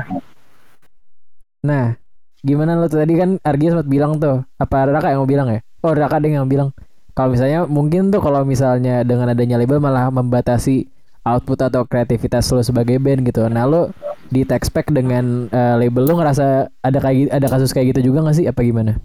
nah 1.60 1.98
gimana 2.40 2.76
lo 2.76 2.88
tadi 2.88 3.14
kan 3.16 3.36
Argi 3.44 3.72
sempat 3.72 3.88
bilang 3.88 4.16
tuh 4.16 4.44
apa 4.56 4.88
Raka 4.88 5.12
yang 5.12 5.20
mau 5.24 5.28
bilang 5.28 5.48
ya 5.52 5.60
oh 5.84 5.92
Raka 5.92 6.20
deh 6.20 6.32
yang 6.32 6.48
bilang 6.48 6.72
kalau 7.12 7.36
misalnya 7.36 7.68
mungkin 7.68 8.08
tuh 8.08 8.22
kalau 8.22 8.46
misalnya 8.48 9.04
dengan 9.04 9.28
adanya 9.28 9.60
label 9.60 9.82
malah 9.82 10.08
membatasi 10.08 10.88
output 11.20 11.60
atau 11.60 11.84
kreativitas 11.84 12.48
lo 12.48 12.64
sebagai 12.64 12.96
band 12.96 13.26
gitu. 13.28 13.44
Nah 13.44 13.68
lo 13.68 13.92
di 14.32 14.46
Texpack 14.46 14.88
dengan 14.88 15.50
eh, 15.52 15.74
label 15.76 16.08
lo 16.08 16.14
ngerasa 16.16 16.70
ada 16.80 16.98
kayak 16.98 17.28
ada 17.34 17.46
kasus 17.50 17.74
kayak 17.76 17.92
gitu 17.96 18.12
juga 18.12 18.24
gak 18.24 18.36
sih? 18.40 18.46
Apa 18.48 18.64
gimana? 18.64 18.96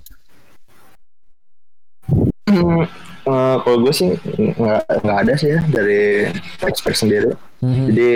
Hmm, 2.46 2.86
eh, 3.26 3.56
kalau 3.66 3.78
gue 3.82 3.94
sih 3.94 4.16
nggak 4.38 4.82
nggak 5.02 5.18
ada 5.28 5.34
sih 5.36 5.50
ya 5.58 5.60
dari 5.68 6.30
expert 6.64 6.96
sendiri. 6.96 7.36
Mhm. 7.60 7.86
Jadi 7.92 8.10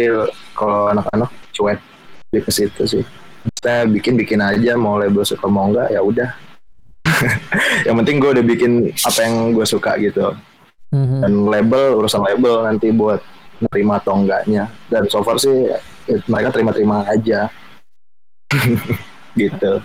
kalau 0.55 0.93
anak-anak 0.95 1.29
cuek 1.51 1.79
di 2.29 2.39
ke 2.39 2.51
situ 2.53 2.84
sih. 2.86 3.03
Saya 3.60 3.88
bikin 3.88 4.15
bikin 4.15 4.39
aja 4.39 4.75
mau 4.75 4.99
label 4.99 5.23
suka 5.23 5.47
mau 5.47 5.67
enggak 5.71 5.91
ya 5.91 6.02
udah. 6.04 6.30
yang 7.88 7.95
penting 7.99 8.19
gue 8.21 8.30
udah 8.39 8.45
bikin 8.45 8.71
apa 8.93 9.19
yang 9.23 9.52
gue 9.52 9.65
suka 9.67 9.99
gitu. 9.99 10.36
Mhm. 10.95 11.17
Dan 11.21 11.34
label 11.47 11.99
urusan 11.99 12.23
label 12.23 12.65
nanti 12.65 12.89
buat 12.89 13.21
nerima 13.69 13.99
atau 13.99 14.15
enggaknya. 14.17 14.71
Dan 14.88 15.06
so 15.12 15.21
far 15.21 15.38
sih 15.38 15.69
mereka 16.28 16.56
terima-terima 16.56 17.06
aja. 17.06 17.52
gitu. 19.39 19.84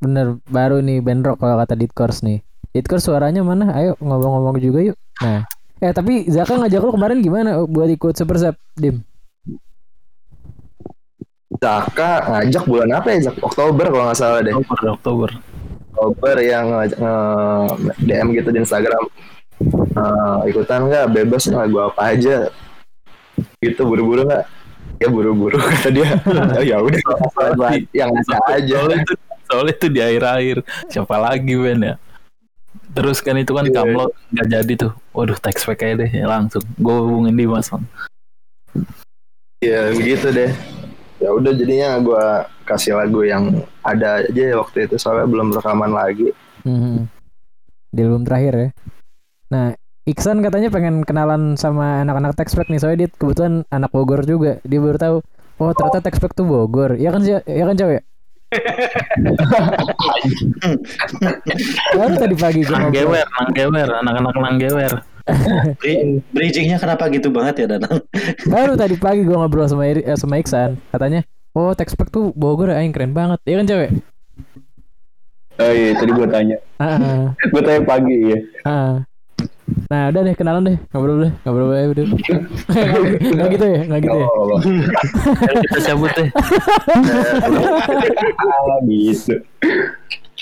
Bener 0.00 0.40
baru 0.48 0.80
nih 0.80 1.00
band 1.00 1.24
rock 1.24 1.40
kalau 1.40 1.56
kata 1.60 1.74
Ditcourse 1.76 2.24
nih. 2.24 2.40
Ditcourse 2.72 3.08
suaranya 3.08 3.40
mana? 3.40 3.72
Ayo 3.72 3.96
ngomong-ngomong 4.00 4.60
juga 4.60 4.80
yuk. 4.92 4.96
Nah, 5.24 5.48
eh 5.80 5.92
tapi 5.92 6.28
Zaka 6.28 6.60
ngajak 6.60 6.80
lo 6.84 6.92
kemarin 6.92 7.24
gimana 7.24 7.64
buat 7.64 7.88
ikut 7.88 8.12
Super 8.16 8.36
Sub, 8.36 8.56
Dim? 8.76 9.00
Zaka 11.56 12.10
ngajak 12.28 12.64
bulan 12.64 12.90
apa 12.94 13.08
ya? 13.10 13.18
Zak? 13.24 13.40
Oktober 13.40 13.86
kalau 13.86 14.04
nggak 14.06 14.18
salah 14.18 14.40
deh. 14.40 14.52
Oktober 14.52 14.86
Oktober. 14.92 15.30
Oktober 15.90 16.36
yang 16.38 16.64
nge- 16.70 16.96
nge- 16.96 17.96
DM 17.98 18.26
gitu 18.34 18.48
di 18.50 18.58
Instagram. 18.60 19.04
Eh, 19.96 20.38
ikutan 20.48 20.84
nggak? 20.84 21.06
Bebas 21.10 21.48
lah 21.48 21.64
gue 21.64 21.82
apa 21.82 22.00
aja. 22.06 22.36
Gitu 23.58 23.80
buru-buru 23.80 24.24
nggak? 24.24 24.44
Ya 24.96 25.08
buru-buru 25.08 25.56
kata 25.64 25.88
dia. 25.88 26.20
Oh, 26.24 26.62
ya 26.62 26.76
udah 26.78 27.00
gua 27.58 27.68
yang 27.92 28.12
ada 28.12 28.36
aja. 28.52 28.74
soalnya 28.76 28.98
itu 29.00 29.14
soalnya 29.46 29.72
itu 29.72 29.86
di 29.88 30.00
akhir-akhir. 30.00 30.56
Siapa 30.88 31.16
lagi 31.16 31.52
Ben 31.54 31.80
ya? 31.82 31.94
Terus 32.92 33.20
kan 33.20 33.36
itu 33.36 33.52
kan 33.52 33.64
Iya. 33.64 33.74
kamlot 33.74 34.12
nggak 34.32 34.48
jadi 34.50 34.72
tuh. 34.76 34.92
Waduh 35.12 35.36
text 35.36 35.64
pack 35.64 35.80
aja 35.80 35.94
deh 35.98 36.10
ya 36.10 36.24
langsung. 36.26 36.64
Gue 36.76 36.96
hubungin 36.96 37.32
Dimas 37.32 37.68
Bang. 37.68 37.84
ya 39.56 39.88
begitu 39.88 40.28
deh 40.28 40.52
ya 41.16 41.32
udah 41.32 41.52
jadinya 41.56 41.96
gue 42.02 42.24
kasih 42.68 42.98
lagu 42.98 43.24
yang 43.24 43.64
ada 43.80 44.20
aja 44.20 44.58
waktu 44.60 44.90
itu 44.90 44.96
soalnya 45.00 45.26
belum 45.28 45.54
rekaman 45.54 45.92
lagi 45.92 46.34
Mhm. 46.66 47.06
Di 47.94 48.00
album 48.02 48.26
terakhir 48.26 48.54
ya. 48.58 48.68
Nah, 49.54 49.66
Iksan 50.06 50.38
katanya 50.38 50.70
pengen 50.70 51.02
kenalan 51.02 51.58
sama 51.58 52.02
anak-anak 52.02 52.38
Texpack 52.38 52.70
nih, 52.70 52.78
soalnya 52.78 53.06
dia 53.06 53.10
kebetulan 53.10 53.62
anak 53.74 53.90
Bogor 53.90 54.22
juga. 54.22 54.58
Dia 54.62 54.78
baru 54.82 54.98
tahu, 54.98 55.16
oh 55.62 55.72
ternyata 55.74 56.02
Texpack 56.02 56.34
tuh 56.34 56.46
Bogor. 56.46 56.98
Ya 56.98 57.10
kan 57.10 57.22
sih, 57.22 57.38
ya 57.38 57.64
kan 57.66 57.74
ya? 57.78 58.02
Baru 61.92 62.14
tadi 62.16 62.34
pagi 62.34 62.60
gue. 62.62 62.72
Nanggewer, 62.72 63.26
nanggewer, 63.26 63.88
anak-anak 64.00 64.34
nanggewer. 64.36 64.92
Bri- 65.76 66.22
Bridgingnya 66.30 66.78
kenapa 66.78 67.10
gitu 67.10 67.34
banget 67.34 67.66
ya 67.66 67.76
Danang? 67.76 67.98
Baru 68.46 68.78
tadi 68.78 68.94
pagi 68.94 69.26
gue 69.26 69.34
ngobrol 69.34 69.66
sama 69.66 69.90
Iri- 69.90 70.06
eh, 70.06 70.14
sama 70.14 70.38
Iksan, 70.38 70.78
katanya, 70.88 71.26
oh 71.50 71.74
Texpack 71.74 72.08
tuh 72.08 72.30
Bogor, 72.32 72.70
aing 72.70 72.94
keren 72.94 73.10
banget. 73.10 73.42
Ya 73.42 73.58
kan 73.58 73.66
cowok? 73.66 73.90
Oh 75.56 75.72
iya, 75.72 75.96
tadi 75.96 76.10
gue 76.12 76.28
tanya. 76.28 76.56
Ah, 76.76 77.32
Gue 77.48 77.62
tanya 77.64 77.80
pagi 77.82 78.16
ya. 78.28 78.38
Nah, 79.86 80.10
udah 80.10 80.20
deh 80.22 80.34
kenalan 80.34 80.62
deh, 80.62 80.76
ngobrol 80.90 81.26
deh, 81.26 81.32
ngobrol 81.42 81.68
deh 81.70 81.86
udah. 81.94 82.04
Nggak 83.34 83.48
gitu 83.54 83.66
ya, 83.66 83.80
nggak 83.86 84.00
gitu 84.02 84.16
ya. 84.18 84.26
Oh, 84.30 84.58
Ayo 85.42 85.56
kita 85.66 85.78
cabut 85.90 86.10
deh. 86.14 86.28
ah, 88.42 88.78
gitu. 88.86 89.34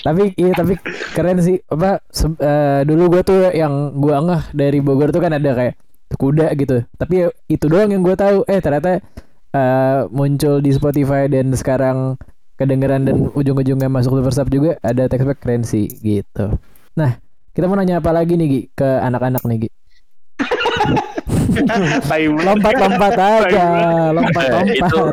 tapi 0.05 0.37
iya 0.37 0.53
tapi 0.53 0.77
keren 1.17 1.41
sih 1.41 1.57
apa 1.65 1.97
se- 2.13 2.37
eh, 2.37 2.85
dulu 2.85 3.17
gue 3.17 3.21
tuh 3.25 3.49
yang 3.49 3.89
gue 3.97 4.13
ngeh 4.13 4.43
dari 4.53 4.77
Bogor 4.77 5.09
tuh 5.09 5.17
kan 5.17 5.33
ada 5.33 5.51
kayak 5.57 5.75
kuda 6.13 6.53
gitu 6.53 6.85
tapi 6.95 7.25
ya 7.25 7.27
itu 7.49 7.65
doang 7.65 7.89
yang 7.89 8.05
gue 8.05 8.13
tahu 8.13 8.45
eh 8.45 8.61
ternyata 8.61 9.01
eh, 9.49 9.99
muncul 10.13 10.61
di 10.61 10.69
Spotify 10.69 11.25
dan 11.25 11.49
sekarang 11.57 12.21
kedengeran 12.55 13.03
dan 13.03 13.33
ujung-ujungnya 13.33 13.89
masuk 13.89 14.21
Sub 14.29 14.47
juga 14.47 14.77
ada 14.79 15.09
textback 15.09 15.41
keren 15.41 15.65
sih 15.65 15.89
gitu 15.89 16.53
nah 16.93 17.17
kita 17.55 17.71
mau 17.71 17.79
nanya 17.79 18.03
apa 18.03 18.11
lagi 18.11 18.35
nih 18.35 18.47
Gi? 18.51 18.61
Ke 18.75 18.99
anak-anak 18.99 19.39
nih 19.47 19.57
Gi. 19.63 19.69
Lompat-lompat 22.43 23.15
aja 23.15 23.67
lompat-lompat. 24.11 24.67
Eh, 24.67 24.75
itu 24.75 25.03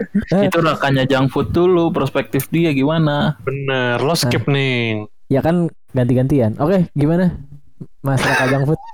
itu 0.50 0.58
rekannya 0.58 1.06
junk 1.06 1.30
food 1.30 1.54
dulu 1.54 1.94
perspektif 1.94 2.50
dia 2.50 2.74
gimana? 2.74 3.38
Bener, 3.46 4.02
lo 4.02 4.18
skip 4.18 4.50
nih. 4.50 5.06
ya 5.30 5.38
kan 5.40 5.70
ganti-gantian. 5.94 6.58
Oke 6.58 6.90
gimana? 6.98 7.38
Mas 8.02 8.18
Raka 8.18 8.44
Junk 8.50 8.64
Food? 8.74 8.80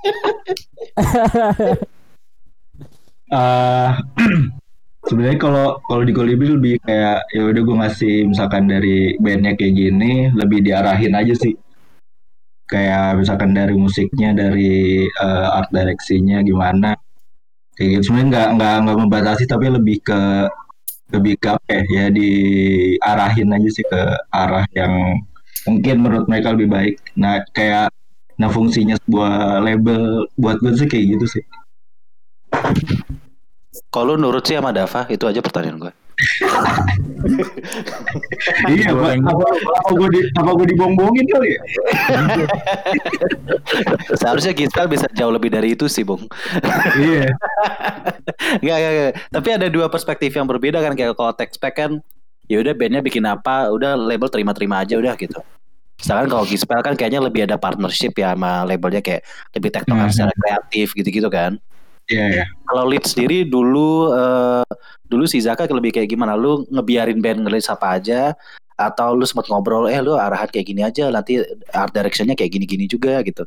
Eh, 3.29 3.91
sebenarnya 5.05 5.37
kalau 5.37 5.77
kalau 5.85 6.01
di 6.01 6.13
Kolibri 6.17 6.49
lebih 6.49 6.81
kayak 6.81 7.29
ya 7.29 7.45
udah 7.45 7.61
gue 7.61 7.75
ngasih 7.77 8.15
misalkan 8.25 8.65
dari 8.65 9.13
bandnya 9.21 9.53
kayak 9.53 9.77
gini 9.77 10.33
lebih 10.33 10.65
diarahin 10.65 11.13
aja 11.13 11.37
sih 11.37 11.53
kayak 12.69 13.17
misalkan 13.17 13.51
dari 13.57 13.73
musiknya 13.73 14.31
dari 14.37 15.03
eh, 15.09 15.47
art 15.57 15.73
direksinya 15.73 16.45
gimana. 16.45 16.93
Kayak 17.75 17.89
gitu. 17.99 18.01
Sebenarnya 18.11 18.27
nggak 18.29 18.47
nggak 18.55 18.75
nggak 18.85 18.97
membatasi 19.03 19.43
tapi 19.49 19.65
lebih 19.73 19.97
ke 20.05 20.21
lebih 21.09 21.41
ke 21.41 21.47
apa 21.57 21.69
ya, 21.73 21.81
ya 21.89 22.05
diarahin 22.13 23.49
aja 23.49 23.69
sih 23.73 23.85
ke 23.85 24.01
arah 24.29 24.65
yang 24.77 24.93
mungkin 25.65 25.95
menurut 26.05 26.25
mereka 26.29 26.53
lebih 26.53 26.69
baik. 26.69 26.95
Nah 27.17 27.41
kayak 27.51 27.89
nah 28.39 28.47
fungsinya 28.47 28.95
sebuah 29.03 29.59
label 29.65 30.29
buat 30.39 30.61
gue 30.63 30.71
sih 30.77 30.87
kayak 30.87 31.17
gitu 31.17 31.25
sih. 31.39 31.43
Kalau 33.89 34.13
nurut 34.21 34.45
sih 34.45 34.53
sama 34.53 34.69
Dava, 34.69 35.09
itu 35.09 35.25
aja 35.25 35.41
pertanyaan 35.41 35.89
gue. 35.89 35.93
Iya, 38.69 38.91
Pak. 38.91 39.11
apa, 39.23 39.45
apa 39.55 39.91
gue 39.95 40.07
di, 40.11 40.19
apa 40.35 40.49
gue 40.55 40.67
dibombongin 40.75 41.25
kali 41.27 41.47
ya? 41.55 41.61
Seharusnya 44.15 44.53
Gisel 44.55 44.87
bisa 44.87 45.07
jauh 45.15 45.31
lebih 45.31 45.51
dari 45.51 45.73
itu 45.75 45.87
sih, 45.87 46.03
Bung. 46.03 46.23
Iya. 46.95 47.31
Enggak, 48.59 48.77
enggak, 48.77 48.91
enggak. 48.91 49.13
Tapi 49.31 49.49
ada 49.55 49.67
dua 49.67 49.87
perspektif 49.87 50.31
yang 50.35 50.47
berbeda 50.47 50.79
kan 50.79 50.93
kayak 50.95 51.15
kalau 51.15 51.33
Texpack 51.35 51.75
kan 51.77 51.91
ya 52.49 52.57
udah 52.59 52.73
bandnya 52.73 53.01
bikin 53.05 53.23
apa, 53.23 53.69
udah 53.69 53.93
label 53.95 54.27
terima-terima 54.27 54.81
aja 54.81 54.97
udah 54.97 55.13
gitu. 55.15 55.39
Sedangkan 55.99 56.31
kalau 56.31 56.43
Gispel 56.47 56.79
kan 56.79 56.95
kayaknya 56.95 57.19
lebih 57.19 57.43
ada 57.43 57.59
partnership 57.59 58.15
ya 58.15 58.31
sama 58.31 58.63
labelnya 58.63 59.03
kayak 59.03 59.21
lebih 59.51 59.69
tektokan 59.75 60.07
Mhm. 60.07 60.13
secara 60.15 60.33
kreatif 60.33 60.95
gitu-gitu 60.95 61.27
kan. 61.27 61.59
Iya, 62.09 62.25
iya. 62.33 62.45
Kalau 62.65 62.89
lead 62.89 63.05
sendiri 63.05 63.45
dulu 63.45 64.09
eh, 64.17 64.65
dulu 65.05 65.29
si 65.29 65.37
Zaka 65.45 65.69
lebih 65.69 65.93
kayak 65.93 66.09
gimana? 66.09 66.33
Lu 66.33 66.65
ngebiarin 66.73 67.21
band 67.21 67.45
ngelis 67.45 67.69
apa 67.69 68.01
aja 68.01 68.33
atau 68.73 69.13
lu 69.13 69.27
sempat 69.27 69.45
ngobrol 69.51 69.91
eh 69.91 69.99
lu 70.01 70.15
arahan 70.17 70.47
kayak 70.47 70.67
gini 70.71 70.81
aja 70.81 71.11
nanti 71.11 71.43
art 71.75 71.91
directionnya 71.93 72.33
kayak 72.33 72.49
gini-gini 72.49 72.89
juga 72.89 73.21
gitu. 73.21 73.45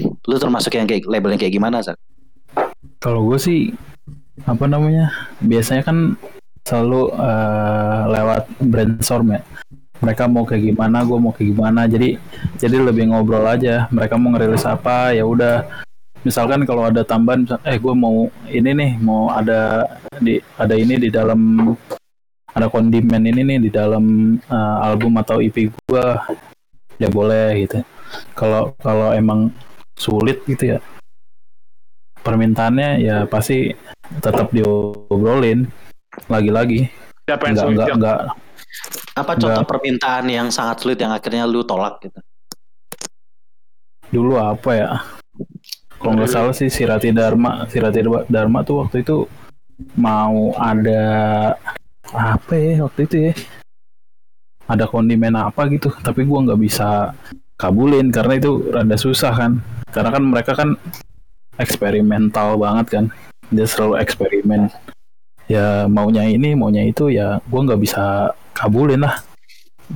Lu 0.00 0.36
termasuk 0.38 0.78
yang 0.78 0.86
kayak 0.86 1.10
labelnya 1.10 1.42
kayak 1.42 1.54
gimana, 1.58 1.82
Zak? 1.82 1.98
Kalau 3.02 3.26
gue 3.26 3.38
sih 3.42 3.74
apa 4.46 4.70
namanya? 4.70 5.10
Biasanya 5.42 5.82
kan 5.82 6.14
selalu 6.62 7.10
eh, 7.18 8.02
lewat 8.14 8.42
brainstorm 8.62 9.34
ya. 9.34 9.42
Mereka 10.00 10.30
mau 10.32 10.48
kayak 10.48 10.70
gimana, 10.70 11.04
gue 11.04 11.18
mau 11.18 11.34
kayak 11.34 11.50
gimana. 11.50 11.84
Jadi 11.90 12.14
jadi 12.62 12.76
lebih 12.78 13.10
ngobrol 13.10 13.44
aja. 13.44 13.90
Mereka 13.90 14.14
mau 14.16 14.32
ngerilis 14.32 14.64
apa, 14.64 15.12
ya 15.12 15.26
udah. 15.26 15.66
Misalkan 16.20 16.68
kalau 16.68 16.84
ada 16.84 17.00
tambahan, 17.00 17.48
eh 17.64 17.80
gue 17.80 17.94
mau 17.96 18.28
ini 18.52 18.70
nih, 18.76 18.92
mau 19.00 19.32
ada 19.32 19.88
di 20.20 20.36
ada 20.60 20.76
ini 20.76 21.00
di 21.00 21.08
dalam 21.08 21.72
ada 22.50 22.66
kondimen 22.68 23.24
ini 23.24 23.40
nih 23.40 23.58
di 23.66 23.70
dalam 23.72 24.36
eh, 24.36 24.76
album 24.84 25.16
atau 25.16 25.40
EP 25.40 25.72
gue, 25.72 26.06
ya 27.00 27.08
boleh 27.08 27.64
gitu. 27.64 27.80
Kalau 28.36 28.76
kalau 28.84 29.16
emang 29.16 29.48
sulit 29.96 30.44
gitu 30.44 30.76
ya, 30.76 30.78
permintaannya 32.20 33.00
ya 33.00 33.16
pasti 33.24 33.72
tetap 34.20 34.52
diobrolin 34.52 35.64
lagi-lagi 36.26 36.90
Siapa 37.24 37.48
yang 37.48 37.54
nggak 37.54 37.64
sulit? 37.64 37.76
nggak 37.78 37.88
Jok? 37.88 37.96
nggak 38.00 38.20
Apa 39.16 39.32
contoh 39.38 39.64
permintaan 39.66 40.24
yang 40.28 40.48
sangat 40.50 40.82
sulit 40.82 40.98
yang 40.98 41.14
akhirnya 41.14 41.46
lu 41.46 41.62
tolak 41.64 42.02
gitu? 42.02 42.20
dulu 44.10 44.34
apa 44.42 44.70
ya 44.74 44.88
kalau 46.00 46.16
nggak 46.16 46.32
salah 46.32 46.54
sih 46.56 46.72
Sirati 46.72 47.12
Dharma 47.12 47.68
Sirati 47.68 48.00
Dharma 48.32 48.64
tuh 48.64 48.80
waktu 48.80 49.04
itu 49.04 49.28
mau 50.00 50.56
ada 50.56 51.04
apa 52.08 52.52
ya 52.56 52.88
waktu 52.88 53.00
itu 53.04 53.16
ya? 53.28 53.32
Ada 54.64 54.88
kondimen 54.88 55.36
apa 55.36 55.68
gitu 55.68 55.92
tapi 56.00 56.24
gua 56.24 56.40
nggak 56.48 56.60
bisa 56.60 57.12
kabulin 57.60 58.08
karena 58.08 58.40
itu 58.40 58.72
rada 58.72 58.96
susah 58.96 59.32
kan. 59.36 59.52
Karena 59.92 60.08
kan 60.08 60.24
mereka 60.24 60.52
kan 60.56 60.80
eksperimental 61.60 62.56
banget 62.56 62.86
kan. 62.88 63.04
Dia 63.52 63.68
selalu 63.68 64.00
eksperimen. 64.00 64.72
Ya 65.50 65.84
maunya 65.84 66.24
ini 66.24 66.56
maunya 66.56 66.86
itu 66.86 67.12
ya 67.12 67.44
gue 67.44 67.60
nggak 67.60 67.82
bisa 67.82 68.32
kabulin 68.56 69.04
lah. 69.04 69.20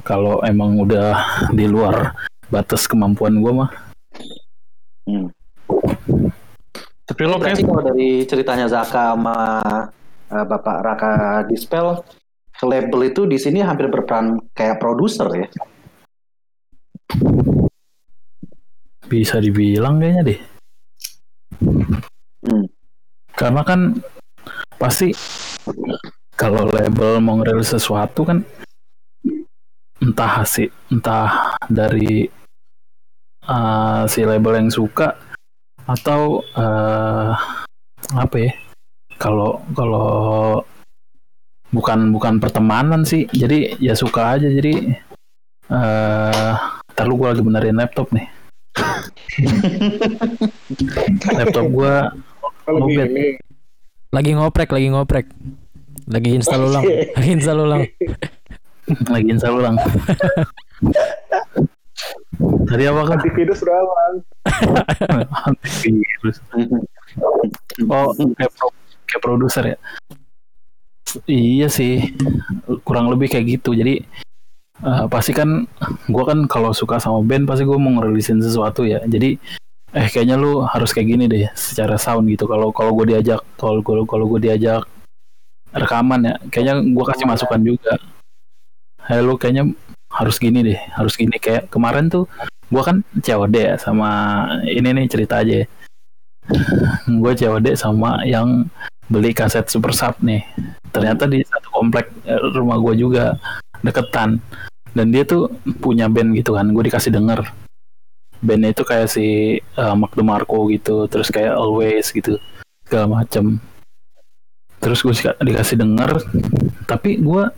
Kalau 0.04 0.42
emang 0.44 0.76
udah 0.82 1.14
di 1.54 1.64
luar 1.64 2.12
batas 2.50 2.84
kemampuan 2.84 3.40
gue 3.40 3.52
mah. 3.54 3.70
Hmm. 5.06 5.30
Tapi 7.04 7.22
lo 7.28 7.36
kayak 7.36 7.60
kalau 7.60 7.84
dari 7.84 8.24
ceritanya 8.24 8.66
Zaka 8.66 9.12
sama 9.12 9.38
eh, 10.32 10.44
Bapak 10.44 10.78
Raka 10.80 11.12
Dispel, 11.46 12.00
label 12.64 13.00
itu 13.12 13.28
di 13.28 13.36
sini 13.36 13.60
hampir 13.60 13.92
berperan 13.92 14.40
kayak 14.56 14.80
produser 14.80 15.28
ya. 15.32 15.48
bisa 19.04 19.38
dibilang 19.38 20.00
kayaknya 20.00 20.22
deh 20.34 20.40
Hmm. 22.44 22.68
karena 23.32 23.64
kan 23.64 23.96
pasti 24.76 25.16
kalau 26.36 26.68
label 26.68 27.16
mau 27.24 27.40
ngerilis 27.40 27.72
sesuatu 27.72 28.20
kan 28.20 28.44
entah 30.04 30.44
sih 30.44 30.68
entah 30.92 31.56
dari 31.72 32.28
uh, 33.48 34.04
si 34.04 34.28
label 34.28 34.60
yang 34.60 34.68
suka 34.68 35.16
atau 35.84 36.40
uh, 36.56 37.36
apa 38.16 38.36
ya 38.36 38.52
kalau 39.20 39.60
kalau 39.76 40.08
bukan 41.72 42.12
bukan 42.14 42.38
pertemanan 42.38 43.04
sih 43.04 43.26
jadi 43.32 43.76
ya 43.82 43.94
suka 43.98 44.38
aja 44.38 44.48
jadi 44.48 44.96
eh 45.72 46.54
uh, 46.94 47.14
gue 47.14 47.28
lagi 47.28 47.42
benerin 47.42 47.80
laptop 47.80 48.12
nih 48.12 48.28
laptop 51.38 51.66
Mobil. 52.64 52.96
gini, 52.96 53.36
Lagi 54.08 54.32
ngoprek, 54.32 54.72
lagi 54.72 54.88
ngoprek. 54.88 55.28
Lagi 56.08 56.32
install 56.32 56.64
ulang. 56.64 56.84
Lagi 57.12 57.28
install 57.28 57.60
ulang. 57.60 57.84
lagi 59.08 59.32
install 59.32 59.64
ulang 59.64 59.76
tadi 62.66 62.84
apa 62.90 63.00
kan 63.06 63.18
antivirus 63.20 63.60
doang. 63.62 64.14
Antivirus. 65.46 66.36
oh 67.86 68.10
kayak, 68.14 68.52
pro- 68.54 68.76
kayak 69.06 69.22
produser 69.22 69.64
ya? 69.74 69.78
Iya 71.30 71.68
sih. 71.70 72.14
Kurang 72.82 73.12
lebih 73.12 73.30
kayak 73.30 73.60
gitu. 73.60 73.76
Jadi 73.76 74.02
eh, 74.82 75.04
pasti 75.06 75.30
kan 75.30 75.68
gua 76.10 76.24
kan 76.34 76.50
kalau 76.50 76.74
suka 76.74 76.98
sama 76.98 77.22
band 77.22 77.46
pasti 77.46 77.62
gue 77.62 77.78
mau 77.78 78.02
ngerilisin 78.02 78.42
sesuatu 78.42 78.82
ya. 78.82 78.98
Jadi 79.06 79.38
eh 79.94 80.10
kayaknya 80.10 80.34
lu 80.34 80.66
harus 80.66 80.90
kayak 80.90 81.06
gini 81.06 81.24
deh 81.30 81.46
secara 81.54 81.94
sound 81.94 82.26
gitu. 82.26 82.50
Kalau 82.50 82.74
kalau 82.74 82.90
gue 82.98 83.14
diajak 83.14 83.38
kalau 83.54 83.78
kalau 83.86 84.02
kalau 84.02 84.26
gue 84.26 84.50
diajak 84.50 84.82
rekaman 85.70 86.20
ya 86.26 86.34
kayaknya 86.50 86.82
gue 86.82 87.04
kasih 87.06 87.26
masukan 87.30 87.60
juga. 87.62 87.94
Hey 89.06 89.22
lu 89.22 89.38
kayaknya 89.38 89.70
harus 90.14 90.38
gini 90.38 90.62
deh 90.62 90.78
harus 90.94 91.18
gini. 91.18 91.36
Kayak 91.42 91.68
kemarin 91.68 92.06
tuh 92.06 92.30
gue 92.70 92.82
kan 92.82 93.02
COD 93.20 93.54
ya 93.54 93.74
sama 93.76 94.10
ini 94.64 94.88
nih 94.94 95.06
cerita 95.10 95.42
aja 95.42 95.64
ya. 95.64 95.66
Gue 97.20 97.32
COD 97.34 97.74
sama 97.74 98.22
yang 98.22 98.70
beli 99.10 99.34
kaset 99.34 99.66
Super 99.66 99.90
Sub 99.90 100.14
nih. 100.22 100.46
Ternyata 100.94 101.26
di 101.26 101.42
satu 101.42 101.68
komplek 101.74 102.14
eh, 102.24 102.38
rumah 102.54 102.78
gue 102.78 102.94
juga 102.94 103.36
deketan. 103.82 104.38
Dan 104.94 105.10
dia 105.10 105.26
tuh 105.26 105.50
punya 105.82 106.06
band 106.06 106.38
gitu 106.38 106.54
kan 106.54 106.70
gue 106.70 106.84
dikasih 106.86 107.10
denger. 107.10 107.42
Bandnya 108.44 108.76
itu 108.76 108.84
kayak 108.84 109.08
si 109.08 109.58
uh, 109.80 109.96
Mark 109.96 110.14
DeMarco 110.14 110.68
gitu 110.70 111.08
terus 111.08 111.32
kayak 111.32 111.56
Always 111.58 112.14
gitu 112.14 112.38
segala 112.86 113.22
macem. 113.22 113.58
Terus 114.78 115.00
gue 115.02 115.14
dikasih 115.42 115.80
denger 115.80 116.22
tapi 116.84 117.18
gue 117.18 117.48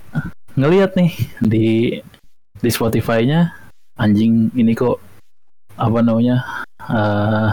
ngeliat 0.57 0.97
nih 0.97 1.13
di 1.45 1.69
di 2.61 2.71
Spotify-nya. 2.71 3.53
Anjing 3.97 4.53
ini 4.53 4.77
kok 4.77 5.01
apa 5.77 5.99
namanya 6.05 6.45
eh, 6.85 7.51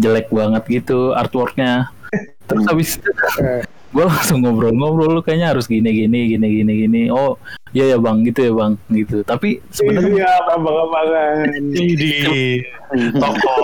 jelek 0.00 0.28
banget 0.32 0.62
gitu 0.82 1.12
artworknya. 1.16 1.88
Terus 2.48 2.64
habis 2.66 2.88
itu 2.98 3.10
gue 3.94 4.04
langsung 4.06 4.46
ngobrol-ngobrol 4.46 5.18
lu 5.18 5.22
kayaknya 5.22 5.50
harus 5.50 5.66
gini 5.66 5.90
gini 5.90 6.36
gini 6.36 6.46
gini 6.62 6.72
gini. 6.86 7.02
Oh 7.10 7.40
iya 7.74 7.94
ya 7.94 7.98
bang 7.98 8.22
gitu 8.26 8.50
ya 8.50 8.52
bang 8.54 8.72
gitu. 8.92 9.22
Tapi 9.26 9.58
sebenarnya 9.74 10.26
Iya, 10.26 10.30
abang-abangan. 10.54 11.48
di 11.74 12.12
toko. 13.18 13.56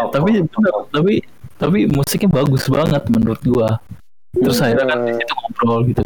tapi 0.14 0.44
tapi 0.92 1.14
tapi 1.60 1.78
musiknya 1.92 2.30
bagus 2.30 2.64
banget 2.68 3.02
menurut 3.12 3.40
gua. 3.48 3.70
Terus 4.30 4.62
akhirnya 4.62 4.86
kan 4.86 4.98
di 5.08 5.12
situ 5.18 5.34
ngobrol 5.34 5.80
gitu 5.90 6.02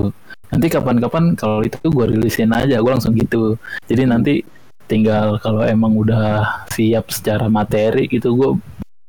nanti 0.55 0.71
kapan-kapan 0.71 1.35
kalau 1.35 1.67
itu 1.67 1.83
gua 1.90 2.07
rilisin 2.07 2.55
aja 2.55 2.79
gua 2.79 2.95
langsung 2.95 3.19
gitu. 3.19 3.59
Jadi 3.90 4.03
nanti 4.07 4.35
tinggal 4.87 5.43
kalau 5.43 5.67
emang 5.67 5.99
udah 5.99 6.64
siap 6.71 7.11
secara 7.11 7.51
materi 7.51 8.07
gitu 8.07 8.38
gua 8.38 8.51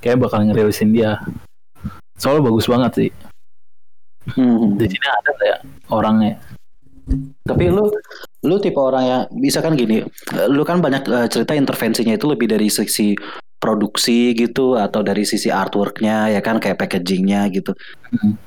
kayak 0.01 0.25
bakal 0.25 0.41
ngerilisin 0.41 0.89
dia. 0.89 1.21
Soalnya 2.17 2.49
bagus 2.49 2.65
banget 2.65 2.91
sih. 2.97 3.11
Hmm. 4.25 4.73
di 4.73 4.89
sini 4.89 5.05
ada 5.05 5.31
kayak 5.37 5.59
orangnya. 5.93 6.41
Tapi 7.45 7.69
lu 7.69 7.85
lu 8.41 8.57
tipe 8.57 8.81
orang 8.81 9.05
yang 9.05 9.23
bisa 9.37 9.61
kan 9.61 9.77
gini, 9.77 10.01
lu 10.49 10.65
kan 10.65 10.81
banyak 10.81 11.05
eh, 11.05 11.27
cerita 11.29 11.53
intervensinya 11.53 12.17
itu 12.17 12.25
lebih 12.25 12.49
dari 12.49 12.65
sisi 12.65 13.13
produksi 13.57 14.35
gitu 14.37 14.77
atau 14.77 15.01
dari 15.01 15.25
sisi 15.25 15.49
artworknya 15.49 16.29
ya 16.31 16.41
kan 16.43 16.61
kayak 16.61 16.77
packagingnya 16.77 17.49
gitu. 17.49 17.73
Hmm. 18.13 18.37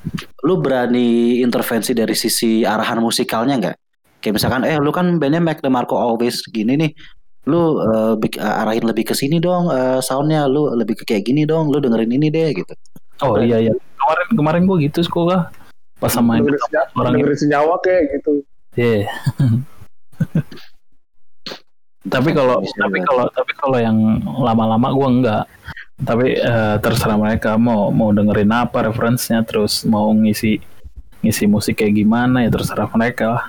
Lu 0.47 0.61
berani 0.63 1.41
intervensi 1.43 1.97
dari 1.97 2.15
sisi 2.15 2.63
arahan 2.63 3.03
musikalnya 3.03 3.55
nggak? 3.59 3.77
Kayak 4.23 4.35
misalkan 4.39 4.63
eh 4.67 4.79
lu 4.79 4.91
kan 4.95 5.19
bandnya 5.19 5.43
Mac 5.43 5.59
DeMarco 5.65 5.99
Always 5.99 6.43
gini 6.51 6.79
nih. 6.79 6.91
Lu 7.49 7.81
eh, 7.81 8.15
bik- 8.21 8.39
eh, 8.39 8.61
arahin 8.63 8.85
lebih 8.85 9.11
ke 9.11 9.15
sini 9.17 9.41
dong 9.41 9.73
eh, 9.73 9.99
soundnya, 10.05 10.45
lu 10.47 10.71
lebih 10.77 11.03
ke 11.03 11.05
kayak 11.09 11.25
gini 11.27 11.49
dong, 11.49 11.73
lu 11.73 11.81
dengerin 11.81 12.13
ini 12.13 12.29
deh 12.29 12.53
gitu. 12.55 12.75
oh 13.19 13.35
iya 13.35 13.59
iya 13.59 13.75
kemarin 13.99 14.27
kemarin 14.39 14.63
gua 14.63 14.79
gitu 14.79 15.03
sekolah 15.03 15.51
pas 15.99 16.07
sama 16.15 16.39
Dengerin 16.39 16.63
orang 16.95 17.13
dengerin 17.19 17.39
senyawa 17.43 17.75
kayak 17.83 18.03
gitu. 18.15 18.47
Iya. 18.79 19.11
tapi 22.09 22.35
kalau 22.35 22.61
Bisa 22.65 22.75
tapi 22.81 22.99
berarti. 23.01 23.09
kalau 23.09 23.25
tapi 23.31 23.53
kalau 23.57 23.79
yang 23.79 23.99
lama-lama 24.25 24.89
gua 24.93 25.09
enggak. 25.09 25.45
Tapi 25.99 26.39
eh, 26.39 26.77
terserah 26.79 27.19
mereka 27.19 27.59
mau 27.59 27.91
mau 27.91 28.15
dengerin 28.15 28.51
apa 28.55 28.87
referensinya 28.87 29.43
terus 29.43 29.83
mau 29.83 30.11
ngisi 30.15 30.63
ngisi 31.27 31.45
musik 31.51 31.83
kayak 31.83 31.99
gimana 31.99 32.47
ya 32.47 32.51
terserah 32.51 32.87
mereka 32.95 33.25
lah. 33.35 33.45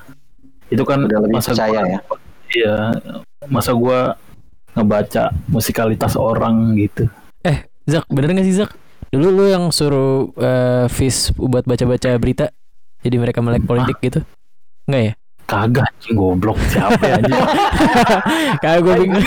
Itu 0.69 0.85
kan 0.85 1.05
Udah 1.05 1.19
lebih 1.25 1.37
masa 1.37 1.53
percaya 1.53 1.81
gua, 1.81 1.89
ya. 1.89 1.99
Iya, 2.49 2.77
masa 3.45 3.71
gua 3.77 4.17
ngebaca 4.73 5.33
musikalitas 5.49 6.13
orang 6.17 6.77
gitu. 6.77 7.09
Zak, 7.89 8.05
bener 8.13 8.37
gak 8.37 8.45
sih 8.45 8.53
Zak? 8.53 8.71
Dulu 9.09 9.27
lu 9.33 9.45
yang 9.49 9.73
suruh 9.73 10.29
eh, 10.37 10.85
Fis 10.93 11.33
buat 11.33 11.65
baca-baca 11.65 12.13
berita 12.21 12.53
jadi 13.01 13.17
mereka 13.17 13.41
melek 13.41 13.65
politik 13.65 13.97
gitu? 13.97 14.21
Enggak 14.85 15.01
ya? 15.01 15.13
Kagak 15.49 15.89
anjing 15.89 16.13
goblok 16.13 16.61
siapa 16.69 17.01
ya 17.01 17.17
anjing. 17.17 17.41
Kayak 18.61 18.79
gue 18.85 18.93
bingung. 19.01 19.25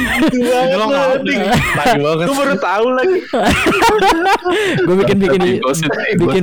Lo 0.78 0.86
banget. 0.86 2.26
Gue 2.30 2.36
baru 2.38 2.54
tahu 2.62 2.86
lagi. 2.94 3.18
gue 4.86 4.94
bikin 5.02 5.16
bikin 5.18 5.40
bikin 6.22 6.42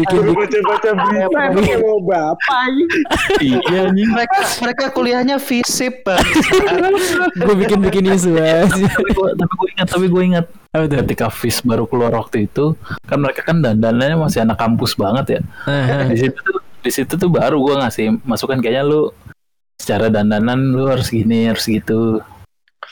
bikin 0.00 0.20
baca-baca 0.32 0.88
berita 0.96 1.48
kayak 1.60 1.78
mau 1.84 2.00
bapak. 2.00 2.64
Iya 3.44 3.92
anjing. 3.92 4.08
Mereka 4.16 4.38
mereka 4.64 4.84
kuliahnya 4.96 5.36
FISIP. 5.36 6.08
Gue 7.36 7.54
bikin 7.60 7.84
bikin 7.84 8.16
isu 8.16 8.40
aja. 8.40 8.64
tapi 9.36 9.52
gue 9.52 9.68
ingat 9.76 9.88
tapi 9.92 10.06
gue 10.08 10.22
ingat 10.24 10.46
ketika 10.70 11.26
Fis 11.28 11.60
baru 11.66 11.84
keluar 11.84 12.14
waktu 12.14 12.46
itu 12.46 12.78
kan 13.02 13.18
mereka 13.18 13.42
kan 13.42 13.58
dandanannya 13.58 14.16
masih 14.16 14.46
anak 14.46 14.54
kampus 14.54 14.94
banget 14.94 15.38
ya 15.38 15.40
di 16.06 16.16
situ 16.16 16.40
di 16.80 16.90
situ 16.90 17.14
tuh 17.14 17.28
baru 17.28 17.56
gue 17.58 17.74
ngasih 17.76 18.06
masukan 18.22 18.58
kayaknya 18.58 18.82
lu 18.82 19.12
secara 19.76 20.08
dandanan 20.08 20.70
lu 20.70 20.86
harus 20.86 21.08
gini 21.08 21.46
harus 21.46 21.64
gitu 21.64 22.20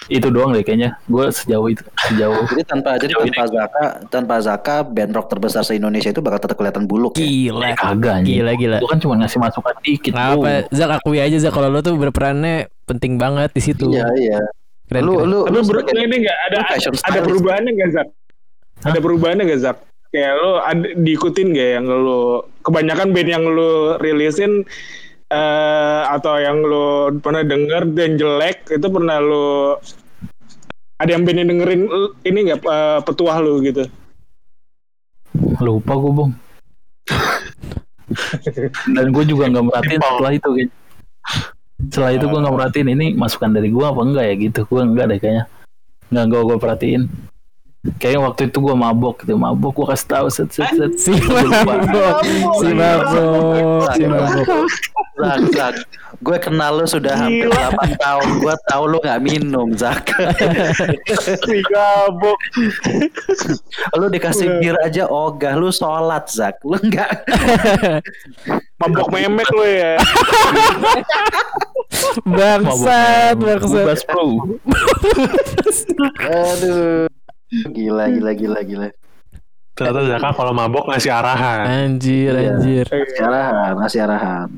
itu 0.07 0.29
doang 0.29 0.53
deh 0.53 0.63
kayaknya 0.63 0.95
gue 1.03 1.25
sejauh 1.29 1.67
itu 1.67 1.83
sejauh 2.07 2.47
Jadi 2.47 2.63
tanpa 2.63 2.97
jadi 2.97 3.13
tanpa 3.19 3.45
Zaka 3.47 3.85
tanpa 4.07 4.35
Zaka 4.39 4.77
band 4.83 5.11
rock 5.11 5.27
terbesar 5.27 5.63
se 5.63 5.75
Indonesia 5.75 6.09
itu 6.09 6.21
bakal 6.21 6.39
tetap 6.39 6.55
kelihatan 6.55 6.85
buluk 6.85 7.13
ya. 7.15 7.25
gila. 7.25 7.69
kagak 7.75 8.13
anjing 8.15 8.39
Gila 8.39 8.53
gila. 8.55 8.79
gue 8.79 8.89
kan 8.89 8.99
cuma 8.99 9.15
ngasih 9.19 9.39
masukan 9.39 9.75
dikit 9.83 10.13
Nggak 10.13 10.29
apa, 10.31 10.49
Zak 10.71 10.91
akui 10.95 11.19
aja 11.19 11.37
Zak 11.39 11.51
kalau 11.51 11.69
lu 11.69 11.81
tuh 11.81 11.93
berperannya 11.95 12.55
penting 12.85 13.17
banget 13.17 13.51
di 13.51 13.61
situ. 13.61 13.91
Iya 13.91 14.07
iya. 14.15 14.41
Keren, 14.87 15.03
Lu 15.03 15.13
keren. 15.15 15.29
lu 15.29 15.39
Tapi 15.43 15.51
lu 15.51 15.61
ber- 15.61 15.67
sebagai- 15.83 16.01
ini 16.01 16.17
nggak 16.23 16.39
ada 16.43 16.57
lu 16.57 16.99
ada 17.03 17.21
perubahannya 17.21 17.71
nggak 17.75 17.91
Zak? 17.91 18.09
Ada 18.81 18.99
perubahannya 18.99 19.43
nggak 19.45 19.61
Zak? 19.61 19.77
Kayak 20.09 20.33
lo 20.37 20.51
ada, 20.59 20.87
diikutin 20.97 21.47
gak 21.53 21.69
yang 21.75 21.85
lo 21.85 22.49
kebanyakan 22.69 23.17
band 23.17 23.29
yang 23.33 23.45
lo 23.49 23.97
rilisin 23.97 24.69
eh 25.29 26.03
atau 26.09 26.41
yang 26.41 26.61
lo 26.65 27.13
pernah 27.21 27.45
denger 27.45 27.89
dan 27.93 28.17
jelek 28.21 28.69
itu 28.73 28.87
pernah 28.89 29.21
lo 29.21 29.77
ada 31.01 31.11
yang 31.11 31.25
band 31.25 31.39
yang 31.41 31.49
dengerin 31.57 31.83
ini 32.29 32.39
nggak 32.53 32.61
eh, 32.65 33.01
petuah 33.05 33.41
lo 33.41 33.61
gitu? 33.65 33.89
lupa 35.59 35.93
gue 35.99 36.13
bung. 36.15 36.33
Dan 38.97 39.07
gue 39.13 39.25
juga 39.29 39.45
nggak 39.53 39.65
merhatiin 39.69 40.01
setelah 40.01 40.33
itu 40.33 40.49
kayaknya 40.55 40.77
setelah 41.79 42.11
itu 42.11 42.27
gue 42.27 42.41
nggak 42.43 42.57
merhatiin 42.59 42.89
ini 42.91 43.07
masukan 43.15 43.55
dari 43.55 43.71
gue 43.71 43.85
apa 43.87 44.01
enggak 44.03 44.25
ya 44.27 44.35
gitu. 44.35 44.61
Gue 44.67 44.83
enggak 44.83 45.07
deh 45.15 45.19
kayaknya. 45.23 45.45
Nggak 46.11 46.27
gue 46.27 46.41
gue 46.43 46.57
perhatiin 46.59 47.03
kayaknya 47.97 48.21
waktu 48.21 48.43
itu 48.53 48.59
gue 48.61 48.75
mabok 48.77 49.25
gitu 49.25 49.35
mabok 49.41 49.73
gue 49.73 49.87
kasih 49.97 50.09
tahu 50.09 50.27
set 50.29 50.51
set 50.53 50.69
set 50.77 50.93
Si 50.99 51.13
mabok, 51.17 52.21
si 52.61 52.69
mabok, 52.77 53.89
si 53.97 54.05
mabok. 54.05 54.47
Zak, 55.19 55.41
Zak. 55.51 55.75
Gue 56.23 56.39
kenal 56.39 56.79
lu 56.79 56.87
sudah 56.87 57.15
hampir 57.15 57.51
8 57.51 57.99
tahun. 57.99 58.29
Gue 58.39 58.55
tahu 58.71 58.83
lu 58.87 58.99
nggak 59.03 59.23
minum, 59.23 59.69
Zak. 59.75 60.15
Si 61.43 61.57
gabok. 61.67 62.39
lu 63.99 64.07
dikasih 64.11 64.63
bir 64.63 64.79
aja 64.83 65.11
ogah. 65.11 65.59
Lu 65.59 65.75
sholat, 65.75 66.31
Zak. 66.31 66.63
Lu 66.63 66.79
nggak. 66.79 67.27
Mabok 68.79 69.11
memek 69.11 69.51
lu 69.51 69.67
ya. 69.67 69.99
Bangsat, 72.23 73.35
mabok 73.39 73.67
bangsat. 73.67 74.07
bro 74.07 74.27
Aduh. 76.31 77.11
Gila, 77.49 78.05
gila, 78.09 78.33
gila, 78.33 78.61
gila. 78.61 78.89
Ternyata 79.73 80.01
Zaka 80.05 80.29
kalau 80.35 80.53
mabok 80.53 80.91
ngasih 80.91 81.09
arahan. 81.09 81.65
Anjir, 81.65 82.35
Iya. 82.35 82.51
anjir. 82.53 82.85
Ngasih 82.85 83.23
arahan, 83.23 83.73
ngasih 83.79 84.01
arahan. 84.03 84.49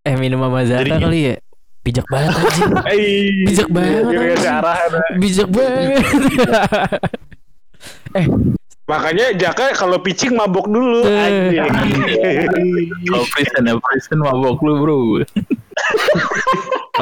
Eh 0.00 0.14
minum 0.14 0.38
sama 0.38 0.62
Zaka 0.62 0.84
Jadi- 0.84 1.00
kali 1.00 1.20
ya? 1.26 1.36
Bijak 1.80 2.06
banget 2.06 2.34
anjir. 2.36 2.68
Eh, 2.92 3.48
Bijak 3.48 3.68
banget. 3.68 4.02
Anjing. 4.04 4.52
arahan. 4.52 4.90
Bijak 5.16 5.48
banget. 5.48 6.04
Makanya 8.84 9.26
Jaka 9.32 9.70
kalau 9.72 9.96
pitching 9.98 10.34
mabok 10.34 10.66
dulu. 10.66 11.06
Eh. 11.06 11.56
Anjing. 11.56 12.90
kalau 13.06 13.24
prison 13.28 13.62
ya 13.64 13.74
prison 13.78 14.18
mabok 14.20 14.58
lu 14.60 14.72
bro 14.78 14.98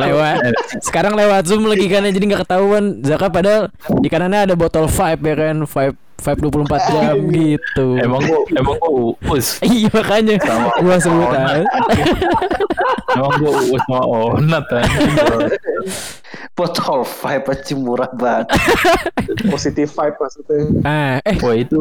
lewat. 0.05 0.39
Sekarang 0.83 1.13
lewat 1.19 1.43
zoom 1.49 1.67
lagi 1.67 1.87
kan 1.91 2.07
jadi 2.07 2.25
nggak 2.25 2.43
ketahuan. 2.47 3.03
Zaka 3.03 3.27
padahal 3.33 3.73
di 3.99 4.09
kanannya 4.11 4.51
ada 4.51 4.55
botol 4.55 4.87
vibe 4.87 5.23
ya 5.25 5.35
kan 5.51 5.57
vibe 5.65 5.97
vibe 6.19 6.41
24 6.51 6.91
jam 6.91 7.17
gitu. 7.31 7.87
Emang 8.03 8.21
gua 8.27 8.39
emang 8.51 8.77
gua 8.83 9.15
us 9.39 9.63
iya 9.63 9.87
makanya. 9.95 10.35
Gua 10.83 10.97
sebut 10.99 11.31
emang 13.15 13.33
gua 13.39 13.51
us 13.55 13.83
sama 13.87 14.03
onat. 14.03 14.65
Botol 16.59 17.07
vibe 17.07 17.47
aja 17.55 17.75
murah 17.79 18.11
banget. 18.11 18.47
Positive 19.47 19.91
vibe 19.91 20.17
maksudnya. 20.19 20.59
ah 20.83 21.17
eh. 21.23 21.37
Wah 21.39 21.55
itu 21.55 21.79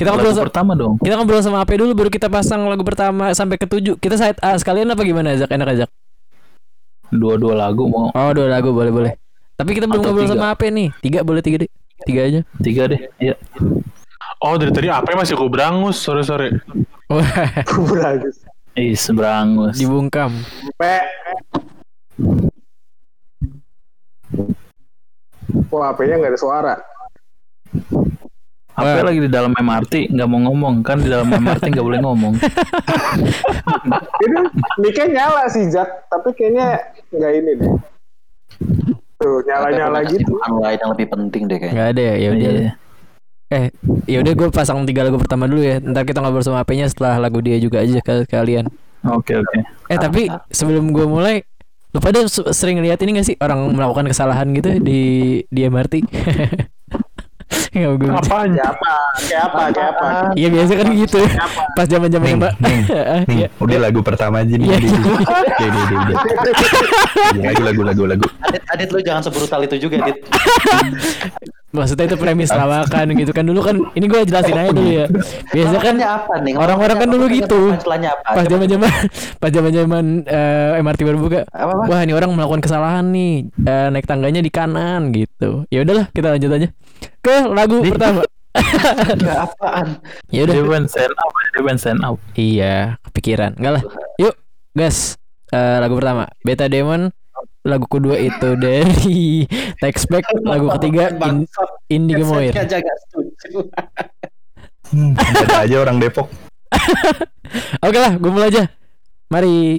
kita 0.00 0.16
ngobrol 0.16 0.32
lagu 0.32 0.38
sama 0.40 0.46
pertama 0.48 0.72
dong. 0.72 0.94
kita 0.96 1.14
ngobrol 1.20 1.42
sama 1.44 1.60
AP 1.60 1.76
dulu 1.76 1.92
baru 1.92 2.08
kita 2.08 2.32
pasang 2.32 2.64
lagu 2.64 2.80
pertama 2.80 3.36
sampai 3.36 3.60
ke 3.60 3.68
tujuh 3.68 4.00
kita 4.00 4.16
side 4.16 4.40
A 4.40 4.56
sekalian 4.56 4.88
apa 4.88 5.04
gimana 5.04 5.36
Zak? 5.36 5.52
Enak 5.52 5.76
aja 5.76 5.84
dua-dua 7.10 7.54
lagu 7.58 7.86
mau. 7.90 8.08
Oh 8.14 8.30
dua 8.32 8.46
lagu 8.46 8.70
boleh 8.70 8.92
boleh. 8.94 9.12
Tapi 9.58 9.70
kita 9.76 9.84
belum 9.84 10.02
ngobrol 10.02 10.24
tiga. 10.24 10.34
sama 10.38 10.46
AP 10.54 10.62
nih. 10.72 10.88
Tiga 11.04 11.18
boleh 11.20 11.42
tiga 11.44 11.56
deh. 11.66 11.70
Tiga 12.08 12.20
aja. 12.24 12.40
Tiga 12.64 12.82
deh 12.88 13.00
ya 13.20 13.36
Oh 14.40 14.56
dari 14.56 14.72
tadi 14.72 14.88
apa 14.88 15.12
masih 15.12 15.36
gue 15.36 15.50
berangus 15.52 16.00
sore 16.00 16.24
sore. 16.24 16.64
wah. 17.12 17.28
Bagus. 18.00 18.40
ih 18.78 18.94
seberangus 18.96 19.76
dibungkam. 19.76 20.32
Pe. 20.78 21.04
Wah, 25.70 25.90
HP-nya 25.90 26.22
nggak 26.22 26.32
ada 26.34 26.40
suara. 26.40 26.74
Apa 28.80 29.02
lagi 29.04 29.20
di 29.20 29.30
dalam 29.30 29.52
MRT 29.52 30.10
nggak 30.16 30.28
mau 30.28 30.40
ngomong 30.48 30.74
kan 30.80 30.98
di 30.98 31.08
dalam 31.12 31.28
MRT 31.28 31.76
nggak 31.76 31.86
boleh 31.86 32.00
ngomong 32.00 32.34
Ini 34.24 34.38
mic-nya 34.78 35.06
nyala 35.08 35.48
sih, 35.48 35.66
Jack. 35.72 36.06
Tapi 36.08 36.28
kayaknya 36.36 36.78
nggak 37.10 37.32
ini 37.40 37.52
deh. 37.56 37.72
Tuh, 39.20 39.44
nyala-nyala 39.44 40.00
gitu. 40.08 40.32
lain 40.36 40.78
yang 40.80 40.90
lebih 40.96 41.08
penting 41.12 41.42
deh 41.48 41.58
kayaknya. 41.60 41.76
nggak 41.76 41.88
ada 41.96 42.02
ya 42.02 42.14
ya 42.16 42.28
udah 42.32 42.50
Iya. 42.50 42.72
Eh, 43.50 43.66
ya 44.06 44.22
udah 44.22 44.32
gue 44.38 44.48
pasang 44.54 44.86
tiga 44.86 45.02
lagu 45.02 45.18
pertama 45.18 45.50
dulu 45.50 45.58
ya. 45.58 45.82
Ntar 45.82 46.06
kita 46.06 46.22
ngobrol 46.22 46.46
sama 46.46 46.62
AP-nya 46.62 46.86
setelah 46.86 47.18
lagu 47.18 47.42
dia 47.42 47.58
juga 47.58 47.82
aja 47.82 47.98
ke 47.98 48.22
kalian. 48.30 48.70
oke 49.00 49.32
oke 49.32 49.58
Eh 49.90 49.98
tapi 49.98 50.30
sebelum 50.52 50.94
gue 50.94 51.02
mulai, 51.08 51.42
lu 51.90 51.98
pada 51.98 52.22
sering 52.30 52.78
lihat 52.78 53.02
ini 53.02 53.18
gak 53.18 53.26
sih 53.26 53.36
orang 53.42 53.74
melakukan 53.74 54.06
kesalahan 54.06 54.46
gitu 54.54 54.78
di 54.78 55.00
di 55.50 55.60
MRT? 55.66 55.94
Nggak 57.74 57.92
gue. 57.98 58.10
Apaan? 58.10 58.48
Kayak 58.54 58.70
apa? 58.74 58.94
Kayak 59.26 59.42
apa? 59.46 59.60
Kayak 59.70 59.90
apa? 59.94 60.06
Iya 60.34 60.48
biasa 60.50 60.72
kan 60.74 60.86
gitu. 60.94 61.20
Pas 61.74 61.86
zaman 61.86 62.08
zaman 62.10 62.26
Ning, 62.26 62.38
mbak. 62.38 62.52
Iya. 63.34 63.46
udah 63.58 63.78
lagu 63.78 64.00
pertama 64.02 64.42
aja 64.42 64.54
nih. 64.54 64.66
Iya. 64.66 64.78
Udah. 64.80 66.16
Udah, 67.30 67.42
Lagu, 67.50 67.62
lagu, 67.62 67.82
lagu, 67.86 68.02
lagu. 68.06 68.26
Adit, 68.42 68.62
Adit 68.70 68.88
lu 68.90 68.98
jangan 69.02 69.22
sebrutal 69.22 69.60
itu 69.66 69.76
juga, 69.88 70.02
Adit. 70.02 70.18
Maksudnya 71.70 72.10
itu 72.10 72.18
premis 72.18 72.50
lawakan 72.50 73.14
gitu 73.14 73.30
kan 73.30 73.46
dulu 73.46 73.62
kan. 73.62 73.78
Ini 73.94 74.04
gue 74.04 74.20
jelasin 74.26 74.58
aja 74.58 74.70
dulu 74.74 74.90
ya. 74.90 75.06
Biasa 75.06 75.74
kan 75.78 75.94
Lawakannya 75.94 76.08
apa 76.08 76.34
nih? 76.42 76.54
orang-orang 76.58 76.96
kan 76.98 77.08
dulu 77.08 77.24
gitu. 77.30 77.60
pas 78.26 78.44
zaman 78.44 78.66
zaman 78.66 78.90
pas 79.42 79.50
zaman 79.54 79.70
zaman 79.70 80.04
MRT 80.82 81.00
baru 81.06 81.18
buka. 81.22 81.40
Wah 81.86 82.00
ini 82.02 82.10
orang 82.10 82.34
melakukan 82.34 82.58
kesalahan 82.60 83.06
nih 83.08 83.46
Eh, 83.60 83.88
naik 83.94 84.06
tangganya 84.06 84.42
di 84.42 84.50
kanan 84.50 85.14
gitu. 85.14 85.62
Ya 85.70 85.86
udahlah 85.86 86.10
kita 86.10 86.34
lanjut 86.34 86.50
aja 86.50 86.68
ke 87.22 87.36
lagu 87.46 87.86
pertama. 87.86 88.26
Enggak 89.14 89.38
apaan. 89.46 89.86
Ya 90.34 90.42
udah. 90.42 90.54
band 90.66 90.86
stand 90.90 91.14
up 91.14 91.30
ya, 91.30 91.74
stand 91.78 92.00
up 92.02 92.16
Iya 92.34 92.98
kepikiran. 93.06 93.54
Enggak 93.54 93.72
lah. 93.78 93.82
Yuk 94.18 94.34
gas 94.74 95.14
Eh, 95.50 95.78
lagu 95.82 95.98
pertama 95.98 96.30
Beta 96.42 96.66
Demon. 96.66 97.10
Lagu 97.60 97.84
kedua 97.84 98.16
itu 98.16 98.56
dari 98.56 99.44
Text 99.82 100.08
Back. 100.08 100.24
Lagu 100.40 100.72
ketiga 100.80 101.12
In, 101.20 101.44
jaga 102.64 102.92
setuju. 103.06 103.68
Hmm, 104.90 105.14
aja 105.54 105.76
orang 105.78 106.00
Depok. 106.00 106.26
Oke 107.86 107.98
lah, 107.98 108.12
gue 108.16 108.30
mulai 108.30 108.48
aja. 108.50 108.64
Mari. 109.30 109.78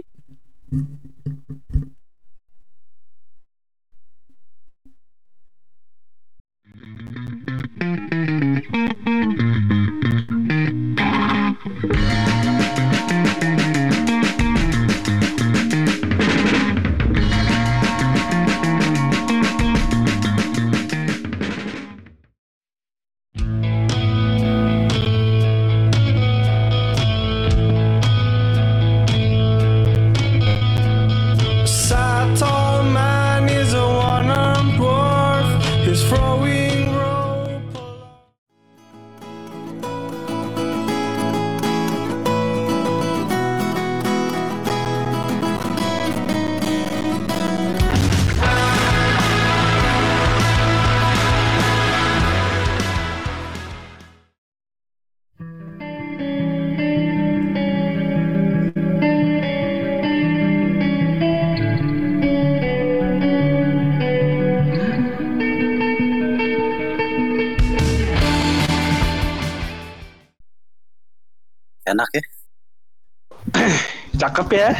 Ya. 74.51 74.71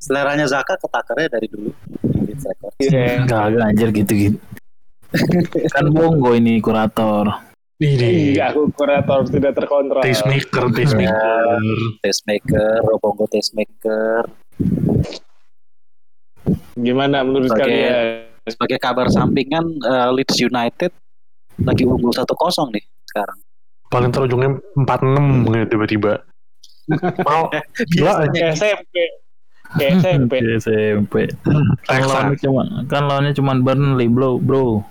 Seleranya 0.00 0.48
Zaka 0.48 0.74
ketakernya 0.74 1.28
dari 1.30 1.46
dulu. 1.46 1.70
di 2.02 2.32
Hits 2.32 2.44
Record. 2.44 2.72
Iya. 2.80 3.06
Enggak, 3.22 3.42
enggak 3.46 3.66
anjir 3.68 3.88
gitu-gitu. 3.92 4.38
kan 5.68 5.84
bongo 5.90 6.32
ini 6.32 6.58
kurator. 6.58 7.26
Ini 7.76 8.36
Iya, 8.36 8.52
aku 8.52 8.68
kurator 8.70 9.24
tidak 9.26 9.56
terkontrol. 9.56 10.04
tastemaker, 10.04 10.64
tastemaker. 10.70 11.58
Tastemaker, 11.98 12.76
Robongo 12.84 13.24
Tastemaker. 13.26 14.22
Gimana 16.74 17.20
menurut 17.20 17.48
Sebagai- 17.48 17.64
kalian? 17.66 18.28
Sebagai 18.42 18.78
kabar 18.78 19.06
sampingan, 19.08 19.64
eh, 19.78 20.08
Leeds 20.10 20.36
United 20.38 20.92
lagi 21.60 21.84
unggul 21.84 22.08
1-0 22.10 22.68
nih 22.70 22.80
sekarang. 23.04 23.38
paling 23.86 24.08
terujungnya 24.08 24.54
46 24.78 25.24
gitu 25.44 25.66
tiba-tiba. 25.68 26.12
Mau 27.24 27.50
gila 27.94 28.26
Kayak 28.34 28.58
SMP. 28.58 28.94
Kayak 29.78 29.92
SMP. 30.02 30.32
SMP. 30.58 31.14
Kan 31.86 32.02
lawannya 32.04 32.36
cuma 32.42 32.62
kan 32.90 33.02
lawannya 33.06 33.32
cuma 33.36 33.52
Burnley, 33.58 34.10
bro, 34.10 34.36
bro. 34.40 34.82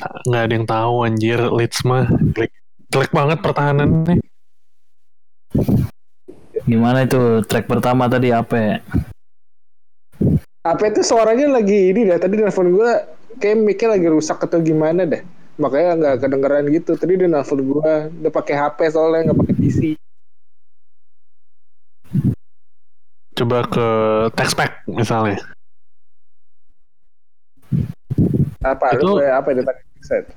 nggak 0.00 0.42
ada 0.46 0.54
yang 0.54 0.66
tahu 0.70 0.94
anjir 1.02 1.38
Leeds 1.50 1.82
mah 1.82 2.06
jelek, 2.32 2.52
jelek 2.94 3.10
banget 3.10 3.38
pertahanannya. 3.42 4.22
Gimana 6.64 7.04
itu 7.04 7.42
track 7.44 7.66
pertama 7.66 8.06
tadi 8.06 8.30
apa? 8.30 8.78
Apa 10.60 10.92
itu 10.92 11.00
suaranya 11.00 11.48
lagi 11.48 11.90
ini 11.90 12.06
dah. 12.06 12.20
Tadi 12.20 12.36
nelfon 12.36 12.68
gue 12.70 12.90
kayak 13.40 13.56
mic 13.58 13.80
lagi 13.80 14.06
rusak 14.06 14.44
atau 14.44 14.60
gimana 14.60 15.08
dah. 15.08 15.24
Makanya 15.56 15.90
nggak 15.96 16.16
kedengeran 16.20 16.64
gitu. 16.68 16.92
Tadi 17.00 17.12
dia 17.16 17.28
nelfon 17.28 17.60
gue. 17.64 17.92
Dia 18.12 18.30
pakai 18.30 18.54
HP 18.60 18.78
soalnya 18.92 19.32
nggak 19.32 19.38
pakai 19.40 19.56
PC. 19.56 19.80
Coba 23.40 23.64
ke 23.64 23.86
text 24.36 24.52
pack 24.52 24.84
misalnya. 24.84 25.40
Apa? 28.60 28.92
Itu- 28.92 29.16
apa 29.16 29.48
tadi? 29.48 29.64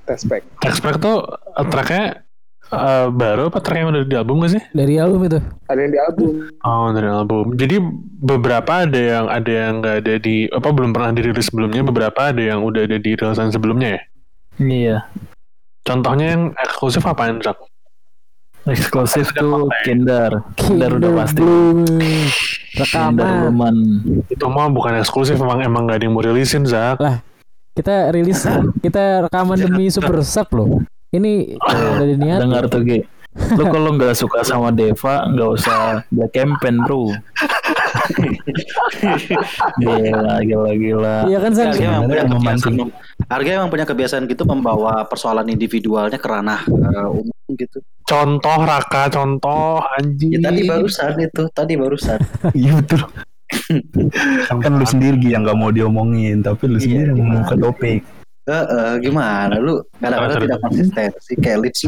Test 0.07 0.31
pack. 0.31 0.43
Text 0.63 0.79
pack 0.79 1.03
tuh 1.03 1.27
eh, 1.27 1.65
tracknya 1.67 2.23
eh, 2.71 3.07
baru 3.11 3.51
apa 3.51 3.59
track 3.59 3.79
yang 3.79 3.91
udah 3.91 4.03
di 4.07 4.15
album 4.15 4.43
gak 4.43 4.55
sih? 4.55 4.63
Dari 4.71 4.95
album 4.99 5.27
itu. 5.27 5.39
Ada 5.67 5.79
yang 5.83 5.91
di 5.91 5.99
album. 5.99 6.31
Oh 6.63 6.87
dari 6.95 7.09
album. 7.11 7.45
Jadi 7.59 7.75
beberapa 8.23 8.87
ada 8.87 8.99
yang 8.99 9.25
ada 9.27 9.51
yang 9.51 9.83
nggak 9.83 9.95
ada 10.03 10.13
di 10.23 10.47
apa 10.47 10.67
belum 10.71 10.95
pernah 10.95 11.11
dirilis 11.11 11.51
sebelumnya. 11.51 11.83
Beberapa 11.83 12.31
ada 12.31 12.39
yang 12.39 12.63
udah 12.63 12.87
ada 12.87 12.97
di 12.99 13.11
rilisan 13.19 13.51
sebelumnya 13.51 13.99
ya. 13.99 14.01
Iya. 14.63 14.97
Contohnya 15.83 16.39
yang 16.39 16.43
eksklusif 16.55 17.03
apaan 17.03 17.43
Zak? 17.43 17.59
Eksklusif 18.63 19.35
tuh 19.35 19.67
Kinder. 19.83 20.39
Kinder 20.55 20.95
udah 20.95 21.11
pasti. 21.19 21.43
Rekaman. 22.79 23.75
Itu 24.31 24.47
mah 24.47 24.71
bukan 24.71 24.97
eksklusif 25.03 25.35
emang 25.35 25.59
emang 25.61 25.83
gak 25.85 25.99
ada 25.99 26.05
yang 26.07 26.15
mau 26.15 26.23
rilisin 26.23 26.63
Zak. 26.63 26.97
Kita 27.73 28.13
rilis, 28.13 28.45
kita 28.79 29.27
rekaman 29.27 29.57
demi 29.57 29.89
Super 29.89 30.21
Sub 30.23 30.47
loh. 30.53 30.85
Ini 31.11 31.57
udah 31.59 32.05
diniat. 32.07 32.39
Dengar 32.39 32.65
tuh 32.69 32.81
Gi. 32.87 33.01
Lu 33.57 33.65
kalau 33.65 33.97
nggak 33.97 34.13
suka 34.13 34.45
sama 34.45 34.69
Deva, 34.69 35.25
nggak 35.25 35.49
usah 35.57 36.05
black 36.13 36.37
campaign 36.37 36.85
bro. 36.85 37.09
Gila, 39.81 40.35
gila, 40.43 40.71
gila. 40.73 41.17
Iya 41.29 41.37
kan 41.41 41.51
San? 41.53 41.67
Arga 41.69 41.85
emang 41.85 42.09
punya 42.09 42.25
kebiasaan 42.25 42.75
Arga 43.29 43.49
emang 43.53 43.69
punya 43.69 43.85
kebiasaan 43.85 44.23
gitu 44.29 44.43
membawa 44.45 45.05
persoalan 45.07 45.47
individualnya 45.49 46.17
ke 46.17 46.27
ranah 46.27 46.61
eh, 46.67 47.07
umum 47.09 47.49
gitu. 47.55 47.79
Contoh 48.03 48.57
Raka, 48.65 49.07
contoh 49.07 49.79
anjing. 49.95 50.37
Ya, 50.37 50.51
tadi 50.51 50.61
barusan 50.67 51.13
itu, 51.21 51.43
tadi 51.53 51.73
barusan. 51.79 52.19
Iya 52.57 52.81
betul. 52.81 53.01
kan 54.49 54.71
lu 54.81 54.85
sendiri 54.85 55.29
yang 55.29 55.45
nggak 55.45 55.57
mau 55.57 55.69
diomongin, 55.69 56.41
tapi 56.41 56.65
lu 56.67 56.81
Iya, 56.81 56.83
sendiri 56.83 57.09
yang 57.13 57.29
mau 57.29 57.43
ke 57.45 57.55
topik. 57.55 58.01
Eh, 58.43 58.51
eh, 58.51 58.93
gimana 58.99 59.55
lu 59.55 59.79
kadang-kadang 60.03 60.43
tidak 60.43 60.59
sorry. 60.59 60.65
konsistensi 60.67 61.31
kayak 61.39 61.57
lead 61.63 61.75
sih. 61.79 61.87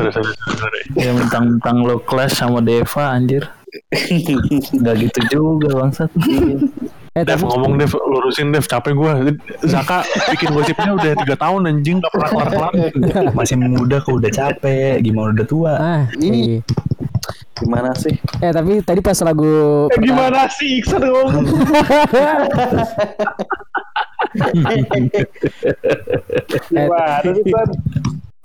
Ya 0.95 1.11
mentang-mentang 1.11 1.83
lo 1.83 1.99
clash 1.99 2.39
sama 2.39 2.63
Deva 2.63 3.11
anjir. 3.11 3.43
Nggak 4.81 4.95
gitu 5.07 5.19
juga 5.31 5.69
bangsat. 5.83 6.11
Eh 7.15 7.23
Dev 7.23 7.39
tapi 7.39 7.47
ngomong 7.47 7.79
Dev, 7.79 7.95
lurusin 7.95 8.51
Dev, 8.51 8.67
capek 8.67 8.91
gue. 8.91 9.11
Zaka 9.63 10.03
bikin 10.35 10.51
gosipnya 10.51 10.91
udah 10.99 11.11
tiga 11.15 11.35
tahun 11.39 11.61
anjing, 11.71 12.03
gak 12.03 12.11
pernah 12.11 12.27
kelar-kelar. 12.27 12.73
Masih 13.39 13.55
muda 13.55 14.03
kok 14.03 14.19
udah 14.19 14.31
capek, 14.35 14.99
gimana 14.99 15.31
udah 15.31 15.47
tua. 15.47 15.73
ah, 15.79 16.03
iya. 16.19 16.59
Gimana 17.55 17.95
sih? 17.95 18.11
Eh 18.43 18.51
tapi 18.51 18.83
tadi 18.83 18.99
pas 18.99 19.15
lagu 19.23 19.87
Eh, 19.87 19.99
gimana 20.03 20.51
sih 20.51 20.83
Iksan 20.83 21.07
ngomong? 21.07 21.39
Gimana 26.67 27.23
sih 27.23 27.43
San? 27.47 27.69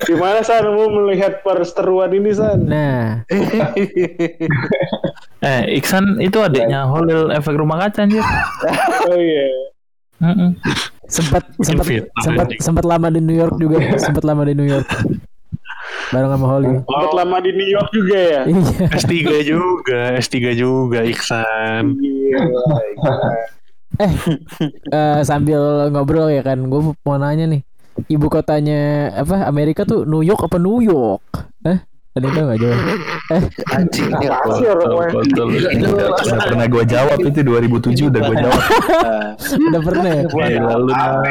Gimana 0.00 0.40
San 0.40 0.64
mau 0.70 0.88
melihat 0.88 1.40
perseteruan 1.40 2.10
ini 2.10 2.30
San? 2.32 2.64
Nah, 2.64 3.24
Eh, 5.40 5.80
Iksan 5.80 6.20
itu 6.20 6.36
adiknya 6.36 6.84
Holil 6.84 7.32
efek 7.32 7.56
rumah 7.56 7.80
kaca 7.80 8.04
anjir. 8.04 8.20
Oh 9.08 9.16
iya. 9.16 9.48
Mm-mm. 10.20 10.52
sempat 11.08 11.48
sempat 11.64 11.84
fitnah, 11.88 12.12
sempat 12.20 12.46
anjing. 12.52 12.60
sempat 12.60 12.84
lama 12.84 13.08
di 13.08 13.24
New 13.24 13.32
York 13.32 13.56
juga, 13.56 13.80
sempat 13.96 14.20
lama 14.20 14.44
di 14.44 14.52
New 14.52 14.68
York. 14.68 14.84
Bareng 16.12 16.28
sama 16.28 16.46
Holly. 16.46 16.84
Sempat 16.84 17.12
lama 17.16 17.36
di 17.40 17.50
New 17.56 17.66
York 17.66 17.88
juga 17.88 18.18
ya. 18.20 18.40
Iya. 18.44 18.86
S3 19.00 19.14
juga, 19.42 20.00
S3 20.20 20.36
juga 20.52 21.00
Iksan. 21.02 21.96
Gila. 21.96 22.76
Eh, 24.92 25.20
sambil 25.24 25.88
ngobrol 25.88 26.28
ya 26.28 26.44
kan, 26.44 26.60
gue 26.62 26.80
mau 27.00 27.16
nanya 27.16 27.48
nih, 27.48 27.64
ibu 28.08 28.26
kotanya 28.30 29.12
apa 29.12 29.44
Amerika 29.44 29.84
tuh 29.84 30.08
New 30.08 30.22
York 30.24 30.40
apa 30.46 30.56
New 30.56 30.80
York? 30.80 31.22
Eh, 31.66 31.78
ada 32.16 32.24
yang 32.26 32.34
tahu 32.34 32.44
nggak 32.48 32.60
jawab? 32.60 32.80
Eh, 33.30 33.46
Anjing 33.78 34.10
ini 34.10 34.26
Apa 34.26 34.58
sih 34.58 34.66
orang 34.66 34.90
gue? 34.90 35.22
Betul. 35.22 35.46
Udah 35.54 36.42
pernah 36.42 36.66
gue 36.66 36.82
jawab 36.82 37.18
itu 37.22 37.46
2007 37.46 38.10
udah 38.10 38.20
gue 38.26 38.36
jawab. 38.42 38.62
udah 39.70 39.80
pernah. 39.86 40.10
ya? 40.10 40.22
Gila 40.26 40.74
lu 40.82 40.90
nah. 40.90 41.22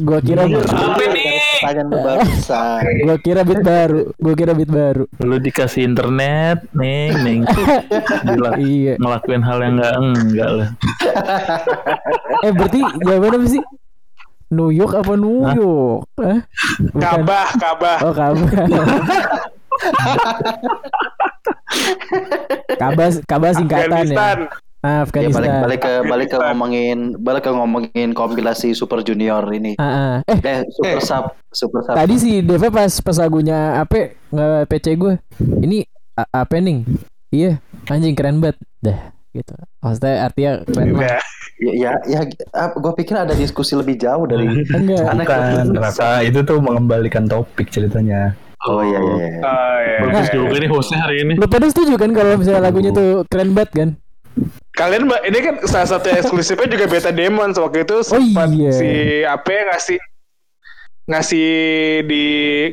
Gua 0.00 0.18
kira? 0.24 0.48
Pertanyaan 0.48 1.88
barusan. 1.92 2.80
gua 3.04 3.16
kira 3.20 3.40
beat 3.44 3.60
baru, 3.60 4.00
gua 4.16 4.34
kira 4.36 4.52
beat 4.56 4.72
baru. 4.72 5.04
Lu 5.20 5.36
dikasih 5.36 5.84
internet, 5.84 6.64
nih, 6.72 7.12
nih. 7.20 7.36
Gila. 8.32 8.50
Iya. 8.56 8.94
Ngelakuin 8.96 9.42
hal 9.44 9.58
yang 9.60 9.74
enggak 9.76 9.94
enggak 10.00 10.50
lah. 10.56 10.68
Eh 12.44 12.52
berarti 12.56 12.80
jawabannya 13.04 13.38
apa 13.40 13.48
sih? 13.48 13.62
New 14.48 14.70
York 14.70 14.94
apa 14.94 15.12
New 15.14 15.42
York? 15.44 16.06
Eh? 16.18 16.40
Bukan. 16.88 17.02
Kabah, 17.02 17.46
kabah. 17.56 17.98
Oh 18.00 18.12
kabar. 18.12 18.46
Kabah 22.76 23.08
kabah 23.24 23.50
singkatan 23.52 23.84
ya. 23.84 23.92
Afghanistan. 23.92 24.36
Ah, 24.78 24.88
Ya 24.88 25.02
Afghanistan. 25.02 25.42
balik 25.42 25.52
balik 25.58 25.80
ke 25.80 25.92
balik 26.06 26.28
ke 26.30 26.38
ngomongin 26.38 26.98
balik 27.18 27.42
ke 27.42 27.50
ngomongin 27.50 28.08
kompilasi 28.12 28.70
Super 28.70 29.02
Junior 29.02 29.42
ini. 29.50 29.74
Ah, 29.76 30.22
ah. 30.22 30.30
Eh, 30.30 30.38
Eh 30.38 30.58
Super 30.70 31.00
Sub, 31.02 31.24
Super 31.50 31.80
Sub. 31.82 31.94
tadi 31.96 32.14
si 32.16 32.38
Deve 32.38 32.70
pas 32.70 32.92
pas 32.92 33.16
lagunya 33.18 33.82
apa 33.82 34.14
nggak 34.30 34.68
PC 34.68 34.86
gue. 34.94 35.14
Ini 35.42 35.82
apa 36.14 36.56
nih? 36.56 36.86
Iya, 37.28 37.58
anjing 37.90 38.14
keren 38.14 38.38
banget. 38.38 38.56
Dah, 38.78 39.10
gitu. 39.36 39.54
Maksudnya 39.84 40.14
artinya 40.24 40.52
keren 40.64 40.88
lah. 40.96 41.02
Ya. 41.12 41.18
Ya 41.56 41.72
ya, 41.72 41.92
ya 42.04 42.20
gue 42.76 42.92
pikir 43.00 43.16
ada 43.16 43.32
diskusi 43.32 43.72
lebih 43.72 43.96
jauh 43.96 44.28
dari 44.28 44.44
Enggak. 44.76 45.08
Bukan, 45.08 45.72
Raka 45.72 46.20
itu 46.20 46.44
tuh 46.44 46.60
mengembalikan 46.60 47.24
topik 47.24 47.72
ceritanya. 47.72 48.36
Oh 48.68 48.84
iya 48.84 49.00
iya. 49.00 49.14
iya. 49.16 49.40
Oh, 49.40 49.78
iya. 49.80 49.98
Bagus 50.04 50.28
juga 50.36 50.54
nih 50.60 50.68
hostnya 50.68 50.98
hari 51.00 51.16
ini. 51.24 51.32
Lu 51.40 51.48
pada 51.48 51.64
setuju 51.68 51.96
kan 51.96 52.12
kalau 52.12 52.36
misalnya 52.36 52.60
lagunya 52.60 52.92
tuh 52.92 53.24
keren 53.32 53.56
banget 53.56 53.72
kan? 53.72 53.88
Kalian 54.76 55.08
mbak 55.08 55.20
ini 55.24 55.38
kan 55.40 55.54
salah 55.64 55.88
satu 55.96 56.12
eksklusifnya 56.12 56.68
juga 56.68 56.84
Beta 56.92 57.08
Demons 57.08 57.56
waktu 57.56 57.88
itu 57.88 58.04
sempat 58.04 58.52
iya. 58.52 58.72
si 58.76 58.90
apa 59.24 59.48
ya, 59.48 59.62
ngasih 59.72 59.98
ngasih 61.08 61.48
di 62.04 62.24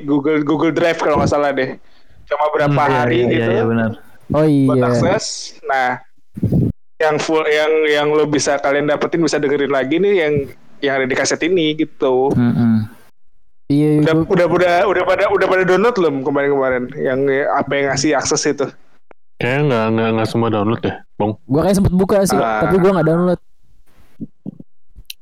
Google 0.04 0.44
Google 0.44 0.76
Drive 0.76 1.00
kalau 1.00 1.24
nggak 1.24 1.32
salah 1.32 1.56
deh. 1.56 1.80
Cuma 2.28 2.52
berapa 2.52 2.68
Hmm, 2.68 2.92
iya, 2.92 3.00
hari 3.00 3.16
iya, 3.16 3.28
gitu 3.32 3.40
Iya, 3.48 3.56
iya 3.56 3.64
benar. 3.64 3.92
Oh 4.36 4.44
buat 4.44 4.78
iya. 4.80 4.88
akses. 4.92 5.26
Nah, 5.64 5.90
yang 6.98 7.16
full 7.18 7.44
yang 7.44 7.72
yang 7.86 8.08
lo 8.10 8.26
bisa 8.26 8.58
kalian 8.58 8.86
dapetin 8.86 9.20
bisa 9.20 9.38
dengerin 9.38 9.70
lagi 9.70 9.98
nih 9.98 10.14
yang 10.20 10.34
yang 10.80 10.94
ada 10.96 11.08
di 11.08 11.16
kaset 11.16 11.42
ini 11.42 11.74
gitu. 11.74 12.30
Mm-mm. 12.32 12.86
Iya, 13.68 14.04
Udah 14.04 14.14
gua- 14.20 14.28
udah 14.30 14.46
udah 14.48 14.74
udah 14.86 15.04
pada 15.04 15.24
udah 15.30 15.48
pada 15.48 15.64
download 15.64 15.96
belum 15.96 16.16
kemarin-kemarin 16.22 16.84
yang 16.96 17.20
apa 17.50 17.72
yang 17.74 17.86
ngasih 17.90 18.12
akses 18.14 18.44
itu. 18.46 18.68
Kayaknya 19.36 19.62
nggak 19.66 19.86
nggak 19.90 20.10
nggak 20.14 20.30
semua 20.30 20.50
download 20.50 20.82
deh, 20.82 20.96
Bang. 21.16 21.32
gua 21.44 21.62
kayak 21.64 21.76
sempet 21.76 21.94
buka 21.94 22.18
sih, 22.24 22.38
Ah. 22.38 22.62
tapi 22.62 22.76
gua 22.78 22.92
nggak 22.94 23.08
download. 23.08 23.40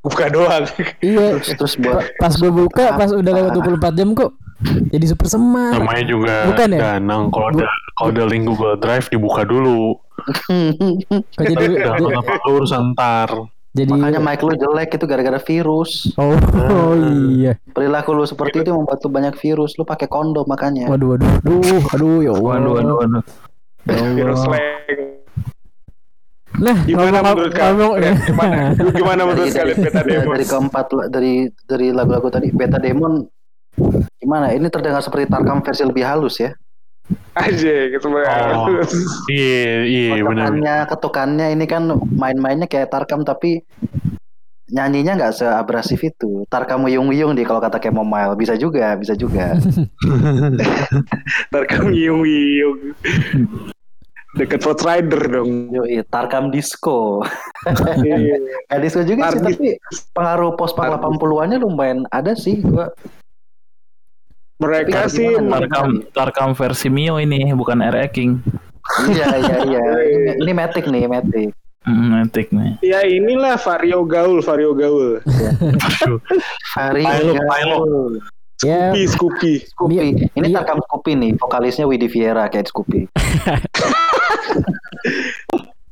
Buka 0.02 0.26
doang. 0.28 0.66
Iya. 0.98 1.38
Terus 1.38 1.48
terus 1.54 1.74
buat 1.76 1.94
Pa- 1.94 2.10
Pas 2.20 2.34
gua 2.34 2.50
buka, 2.52 2.84
pas 2.94 3.10
udah 3.10 3.32
lewat 3.32 3.50
24 3.56 3.94
jam 3.94 4.08
kok 4.12 4.34
jadi 4.62 5.04
super 5.04 5.26
semar. 5.26 5.74
Namanya 5.74 6.04
juga 6.06 6.34
Bukan 6.46 6.68
ya? 6.70 6.80
Danang. 6.94 7.22
Kalau 7.30 7.46
ada 7.48 7.66
kalau 7.92 8.10
ada 8.10 8.24
link 8.26 8.44
Google 8.44 8.78
Drive 8.78 9.06
dibuka 9.08 9.42
dulu. 9.42 9.98
Kok 11.34 11.42
jadi 11.44 11.64
Udah 11.66 11.98
nggak 11.98 12.20
apa 12.20 12.46
urusan 12.46 12.94
ntar. 12.94 13.28
jadi 13.72 13.88
makanya 13.88 14.20
mic 14.20 14.38
lu 14.38 14.52
jelek 14.52 14.94
itu 14.94 15.04
gara-gara 15.04 15.40
virus. 15.40 16.12
Oh, 16.14 16.36
oh 16.36 16.92
iya. 17.26 17.56
Perilaku 17.72 18.12
lu 18.12 18.22
seperti 18.22 18.60
itu 18.60 18.70
membuat 18.70 19.00
lu 19.00 19.08
banyak 19.08 19.34
virus. 19.34 19.74
Lu 19.74 19.82
pakai 19.82 20.06
kondom 20.06 20.44
makanya. 20.44 20.86
Waduh, 20.86 21.16
waduh, 21.16 21.30
aduh, 21.40 21.80
aduh, 21.90 22.16
ya 22.20 22.30
Allah. 22.30 22.50
Waduh, 22.52 22.72
waduh, 22.76 22.96
waduh. 23.00 23.22
Ya 23.82 23.96
Allah. 23.96 24.14
Virus 24.14 24.38
slang. 24.38 24.64
Nah, 26.52 26.76
Gimana 26.84 27.08
ngomong- 27.16 27.36
menurut 27.38 27.54
kalian? 27.54 28.02
Eh, 28.02 28.16
Gimana? 28.28 28.56
Gimana 29.00 29.20
menurut 29.24 29.46
dari, 29.46 29.52
kalian 29.54 29.78
Beta 29.80 30.00
dari, 30.00 30.10
Demons? 30.12 30.32
dari 30.32 30.44
keempat 30.44 30.86
dari 31.08 31.32
dari 31.64 31.86
lagu-lagu 31.90 32.28
tadi 32.28 32.48
Beta 32.52 32.76
Demon 32.76 33.24
gimana? 34.18 34.52
Ini 34.52 34.68
terdengar 34.68 35.00
seperti 35.00 35.26
Tarkam 35.26 35.64
versi 35.64 35.82
lebih 35.82 36.04
halus 36.04 36.36
ya. 36.38 36.52
aja 37.32 37.74
gitu 37.92 38.06
Oh. 38.08 38.68
Iya, 39.26 39.84
iya 39.84 40.22
benar. 40.22 40.48
Ketukannya, 40.48 40.76
ketukannya 40.86 41.46
ini 41.50 41.64
kan 41.64 41.82
main-mainnya 42.08 42.68
kayak 42.68 42.88
Tarkam 42.88 43.24
tapi 43.24 43.64
nyanyinya 44.68 45.16
nggak 45.16 45.34
seabrasif 45.34 46.00
itu. 46.00 46.44
Tarkam 46.48 46.84
uyung-uyung 46.84 47.32
di 47.32 47.44
kalau 47.44 47.60
kata 47.60 47.80
Kemomile 47.80 48.36
bisa 48.36 48.56
juga, 48.56 48.96
bisa 48.96 49.12
juga. 49.12 49.56
Tarkam 51.52 51.92
Yung 51.92 52.24
Deket 54.32 54.64
Road 54.64 54.80
Rider 54.80 55.22
dong. 55.28 55.68
Yoi, 55.68 56.00
Tarkam 56.08 56.48
disco. 56.48 57.20
Iya. 58.00 58.40
Kayak 58.72 58.80
disco 58.80 59.00
juga 59.04 59.28
sih, 59.28 59.38
Tarkam. 59.38 59.44
tapi 59.52 59.68
pengaruh 60.16 60.50
post-punk 60.56 60.88
80-annya 61.20 61.58
lumayan 61.60 62.08
ada 62.08 62.32
sih 62.32 62.64
gua. 62.64 62.88
Mereka 64.62 65.10
Tapi 65.10 65.14
sih? 65.14 65.26
Tarkam 65.36 65.88
Tarkam 66.16 66.50
versi 66.56 66.88
Mio 66.88 67.20
ini 67.20 67.52
bukan 67.52 67.82
RE 67.82 68.08
King. 68.08 68.40
Iya, 69.10 69.28
iya, 69.36 69.56
iya. 69.68 69.82
Ini, 70.10 70.30
ini 70.42 70.52
Matic 70.56 70.86
nih, 70.88 71.06
Matic. 71.06 71.52
Hmm, 71.82 72.14
etik 72.22 72.54
nih. 72.54 72.78
ya 72.78 73.02
inilah 73.02 73.58
vario 73.58 74.06
gaul, 74.06 74.38
vario 74.38 74.70
gaul. 74.70 75.18
Aduh. 75.98 76.22
Hari 76.78 77.02
Pilo. 78.62 78.70
Ya, 78.70 78.94
Scoopy, 79.04 79.52
Scoopy. 79.66 79.96
Scoopy. 79.98 80.30
Ini 80.32 80.46
Iya. 80.46 80.62
Tarkam 80.62 80.78
Scoopy 80.80 81.12
nih, 81.12 81.30
vokalisnya 81.36 81.84
Widi 81.84 82.06
Viera 82.06 82.46
kayak 82.46 82.70
Scoopy. 82.70 83.10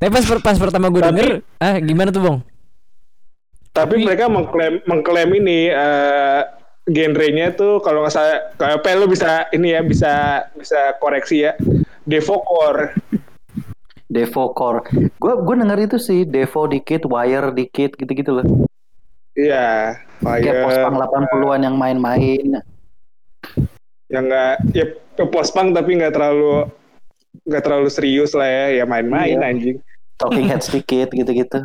tapi 0.00 0.08
pas 0.08 0.24
pas 0.40 0.56
pertama 0.56 0.88
gue 0.88 1.02
Tapi- 1.02 1.10
denger, 1.12 1.28
ah 1.58 1.76
gimana 1.76 2.08
tuh 2.08 2.22
bang? 2.22 2.38
Tapi 3.70 4.02
mereka 4.02 4.26
mengklaim 4.26 4.82
mengklaim 4.82 5.30
ini 5.32 5.70
eh 5.70 6.42
genrenya 6.86 7.52
tuh 7.52 7.78
kalau 7.78 8.02
nggak 8.02 8.10
salah 8.10 8.50
kayak 8.56 8.82
apa 8.82 8.98
lu 8.98 9.06
bisa 9.06 9.46
ini 9.50 9.74
ya 9.74 9.80
bisa 9.82 10.12
bisa 10.54 10.94
koreksi 10.98 11.46
ya. 11.46 11.52
Devocore. 12.02 12.94
Devo 14.10 14.50
Core. 14.50 14.90
Gue 15.22 15.38
gue 15.38 15.54
denger 15.54 15.86
itu 15.86 15.96
sih, 15.96 16.26
Devo 16.26 16.66
dikit, 16.66 17.06
Wire 17.06 17.54
dikit, 17.54 17.94
gitu-gitu 17.94 18.42
loh. 18.42 18.66
Iya. 19.40 19.96
Kayak 20.20 20.54
post-punk 20.62 20.96
80-an 21.00 21.60
yang 21.62 21.76
main-main. 21.76 22.46
yang 24.10 24.26
nggak 24.26 24.54
ya 24.74 24.84
post-punk 25.24 25.70
tapi 25.70 25.94
nggak 25.94 26.10
terlalu 26.10 26.66
nggak 27.46 27.62
terlalu 27.62 27.86
serius 27.88 28.34
lah 28.34 28.44
ya 28.44 28.82
ya 28.82 28.84
main-main 28.84 29.38
Iya. 29.38 29.48
anjing. 29.48 29.76
Talking 30.14 30.46
Heads 30.46 30.68
dikit, 30.74 31.08
gitu-gitu. 31.08 31.64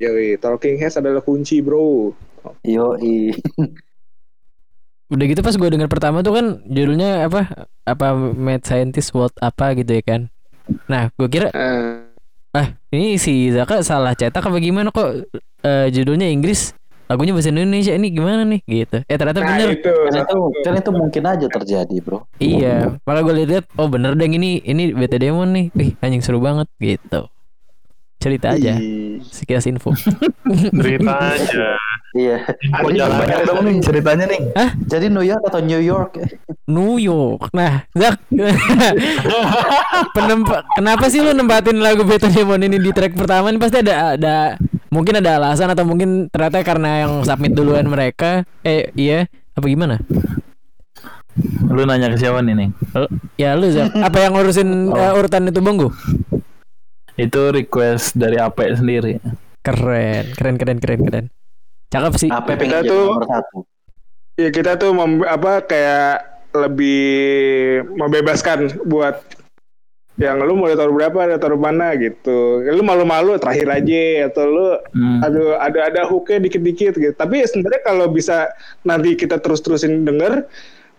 Yoi, 0.00 0.34
Talking 0.36 0.74
Heads 0.74 0.96
adalah 0.96 1.20
kunci 1.20 1.60
bro. 1.60 2.10
Yoi. 2.64 3.36
Udah 5.10 5.24
gitu 5.26 5.42
pas 5.42 5.52
gue 5.52 5.68
denger 5.68 5.86
pertama 5.86 6.22
tuh 6.22 6.34
kan 6.34 6.46
judulnya 6.64 7.26
apa? 7.26 7.66
Apa 7.82 8.14
Mad 8.14 8.62
Scientist 8.62 9.10
World 9.10 9.34
apa 9.38 9.74
gitu 9.74 9.90
ya 9.90 10.02
kan? 10.02 10.20
Nah, 10.86 11.10
gue 11.12 11.26
kira 11.26 11.50
Eh, 11.50 12.06
ah 12.50 12.66
ini 12.90 13.14
si 13.14 13.50
Zaka 13.50 13.82
salah 13.82 14.14
cetak 14.14 14.40
apa 14.40 14.58
gimana 14.58 14.90
kok 14.90 15.26
eh, 15.60 15.86
judulnya 15.90 16.26
Inggris 16.26 16.74
lagunya 17.10 17.34
bahasa 17.34 17.50
Indonesia 17.50 17.90
ini 17.90 18.08
gimana 18.08 18.46
nih? 18.46 18.62
Gitu. 18.62 19.02
Eh 19.02 19.16
ternyata 19.18 19.42
nah 19.42 19.50
bener. 19.50 19.74
itu 19.74 19.90
Kan 19.90 20.14
itu, 20.22 20.38
kan 20.62 20.74
itu 20.78 20.90
mungkin 20.94 21.22
aja 21.26 21.46
terjadi, 21.50 21.96
bro. 21.98 22.22
iya 22.38 22.94
malah 23.02 23.26
gue 23.26 23.34
lihat 23.34 23.66
oh 23.74 23.90
bener 23.90 24.14
deh 24.14 24.30
ini 24.30 24.62
ini 24.62 24.94
BT 24.94 25.18
Demon 25.18 25.50
nih. 25.50 25.66
Wih, 25.74 25.98
anjing 25.98 26.22
seru 26.22 26.38
banget 26.38 26.70
gitu. 26.78 27.26
Cerita 28.20 28.52
aja. 28.52 28.76
Sekilas 29.26 29.64
info. 29.64 29.96
Cerita 30.76 31.14
aja. 31.34 31.72
Iya. 32.12 32.36
Jalan. 32.92 33.16
Banyak 33.16 33.40
dong 33.42 33.60
nih 33.64 33.74
ceritanya 33.80 34.24
nih. 34.28 34.40
Jadi 34.84 35.08
New 35.08 35.24
York 35.24 35.40
atau 35.42 35.58
New 35.58 35.80
York? 35.80 36.20
New 36.68 37.00
York. 37.00 37.48
Nah 37.50 37.88
Zak. 37.90 38.20
Penempa- 40.12 40.64
kenapa 40.74 41.08
sih 41.08 41.20
lu 41.20 41.32
nempatin 41.32 41.78
lagu 41.78 42.04
BT 42.04 42.28
Demon 42.30 42.60
ini 42.60 42.76
di 42.76 42.90
track 42.92 43.14
pertama? 43.14 43.48
Ini 43.48 43.58
pasti 43.58 43.80
ada 43.80 44.14
ada 44.14 44.36
mungkin 44.90 45.14
ada 45.16 45.38
alasan 45.38 45.70
atau 45.70 45.82
mungkin 45.82 46.26
ternyata 46.28 46.60
karena 46.60 47.06
yang 47.06 47.22
submit 47.22 47.50
duluan 47.50 47.86
mereka 47.86 48.42
eh 48.60 48.90
iya 48.92 49.24
apa 49.52 49.66
gimana 49.66 49.98
Lu 51.62 51.86
nanya 51.86 52.10
ke 52.10 52.18
siapa 52.18 52.42
nih, 52.42 52.52
Neng? 52.52 52.70
Ya 53.36 53.54
lu 53.54 53.70
Zak 53.70 53.94
Apa 54.02 54.18
yang 54.20 54.34
ngurusin 54.34 54.90
eh, 54.90 55.12
urutan 55.14 55.46
itu 55.46 55.62
Bonggo? 55.62 55.94
Itu 57.14 57.54
request 57.54 58.18
dari 58.18 58.36
Ape 58.36 58.66
sendiri. 58.74 59.22
Keren 59.62 60.34
Keren 60.34 60.56
keren 60.58 60.78
keren 60.80 61.00
keren 61.00 61.24
Cakep 61.88 62.12
sih 62.18 62.28
Apa 62.28 62.56
yang 62.56 62.60
Kita 62.60 62.78
tuh- 62.82 63.08
nomor 63.08 63.24
satu? 63.24 63.56
Ya 64.36 64.48
kita 64.48 64.72
tuh 64.74 64.90
mem- 64.90 65.22
apa 65.22 65.62
kayak 65.62 66.12
lebih 66.50 67.04
membebaskan 67.94 68.58
buat 68.82 69.22
yang 70.20 70.44
lu 70.44 70.52
mau 70.52 70.68
taruh 70.68 70.92
berapa, 70.92 71.40
taruh 71.40 71.56
mana 71.56 71.96
gitu. 71.96 72.60
Lu 72.60 72.84
malu-malu 72.84 73.40
terakhir 73.40 73.72
aja 73.72 74.28
atau 74.28 74.44
lu 74.44 74.68
Hmm. 74.92 75.24
aduh 75.24 75.56
ada 75.56 75.88
ada 75.88 76.00
hooknya 76.04 76.44
dikit-dikit 76.44 76.94
gitu. 77.00 77.14
Tapi 77.16 77.40
sebenarnya 77.48 77.80
kalau 77.80 78.06
bisa 78.12 78.52
nanti 78.84 79.16
kita 79.16 79.40
terus-terusin 79.40 80.04
denger 80.04 80.44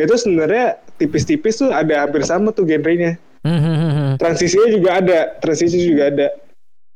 itu 0.01 0.13
sebenarnya 0.17 0.81
tipis-tipis 0.97 1.61
tuh 1.61 1.69
ada 1.69 2.09
hampir 2.09 2.25
sama 2.25 2.49
tuh 2.49 2.65
genrenya. 2.65 3.21
Hmm. 3.45 4.17
Transisinya 4.17 4.73
juga 4.73 4.89
ada, 4.97 5.19
transisi 5.37 5.77
juga 5.85 6.09
ada. 6.09 6.27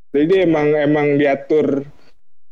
Jadi 0.10 0.26
dia 0.26 0.40
emang 0.50 0.74
emang 0.74 1.22
diatur 1.22 1.86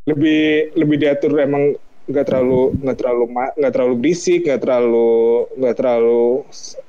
lebih 0.05 0.75
lebih 0.77 0.97
diatur 1.01 1.33
emang 1.39 1.73
nggak 2.03 2.25
terlalu 2.27 2.75
nggak 2.83 2.97
terlalu 2.99 3.23
nggak 3.57 3.73
terlalu 3.73 3.95
berisik, 3.97 4.45
nggak 4.45 4.61
terlalu 4.61 5.47
nggak 5.57 5.75
terlalu 5.81 6.25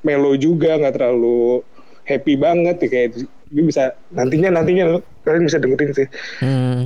melo 0.05 0.33
juga, 0.37 0.77
nggak 0.77 0.95
terlalu 1.01 1.65
happy 2.05 2.37
banget 2.37 2.77
ya 2.85 2.89
kayak 2.89 3.09
dia 3.51 3.63
bisa 3.65 3.83
nantinya 4.13 4.61
nantinya 4.61 5.01
kalian 5.25 5.45
bisa 5.49 5.59
dengerin 5.61 5.93
sih. 5.93 6.09
Hmm. 6.41 6.85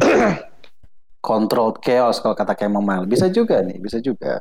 Controlled 1.28 1.82
chaos 1.82 2.22
kalau 2.22 2.38
kata 2.38 2.54
Chamomile. 2.54 3.04
Bisa 3.10 3.26
juga 3.28 3.60
nih, 3.60 3.82
bisa 3.82 3.98
juga. 3.98 4.38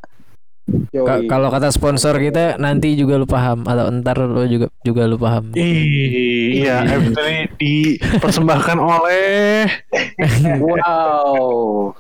Ka-. 0.92 1.24
Kalau 1.32 1.48
kata 1.48 1.72
sponsor 1.72 2.20
kita 2.20 2.60
nanti 2.60 3.00
juga 3.00 3.16
lu 3.16 3.24
paham 3.24 3.64
atau 3.64 3.88
entar 3.88 4.20
lu 4.20 4.44
juga 4.52 4.68
juga 4.84 5.08
lu 5.08 5.16
paham. 5.16 5.56
Iya, 5.56 6.84
episode 6.92 7.28
ini 7.28 7.44
dipersembahkan 7.56 8.76
oleh 8.76 9.72
Wow. 10.68 11.96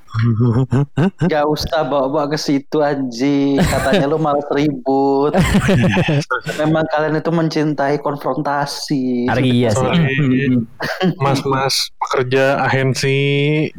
Gak 1.29 1.45
usah 1.47 1.87
bawa-bawa 1.87 2.35
ke 2.35 2.37
situ 2.41 2.83
anjing. 2.83 3.61
Katanya 3.61 4.11
lu 4.11 4.19
malas 4.19 4.43
ribut. 4.51 5.31
Memang 6.59 6.83
kalian 6.91 7.21
itu 7.21 7.31
mencintai 7.31 8.01
konfrontasi. 8.03 9.31
Iya 9.31 9.71
sih. 9.71 9.89
mas-mas 11.21 11.93
pekerja 12.01 12.59
agensi 12.65 13.69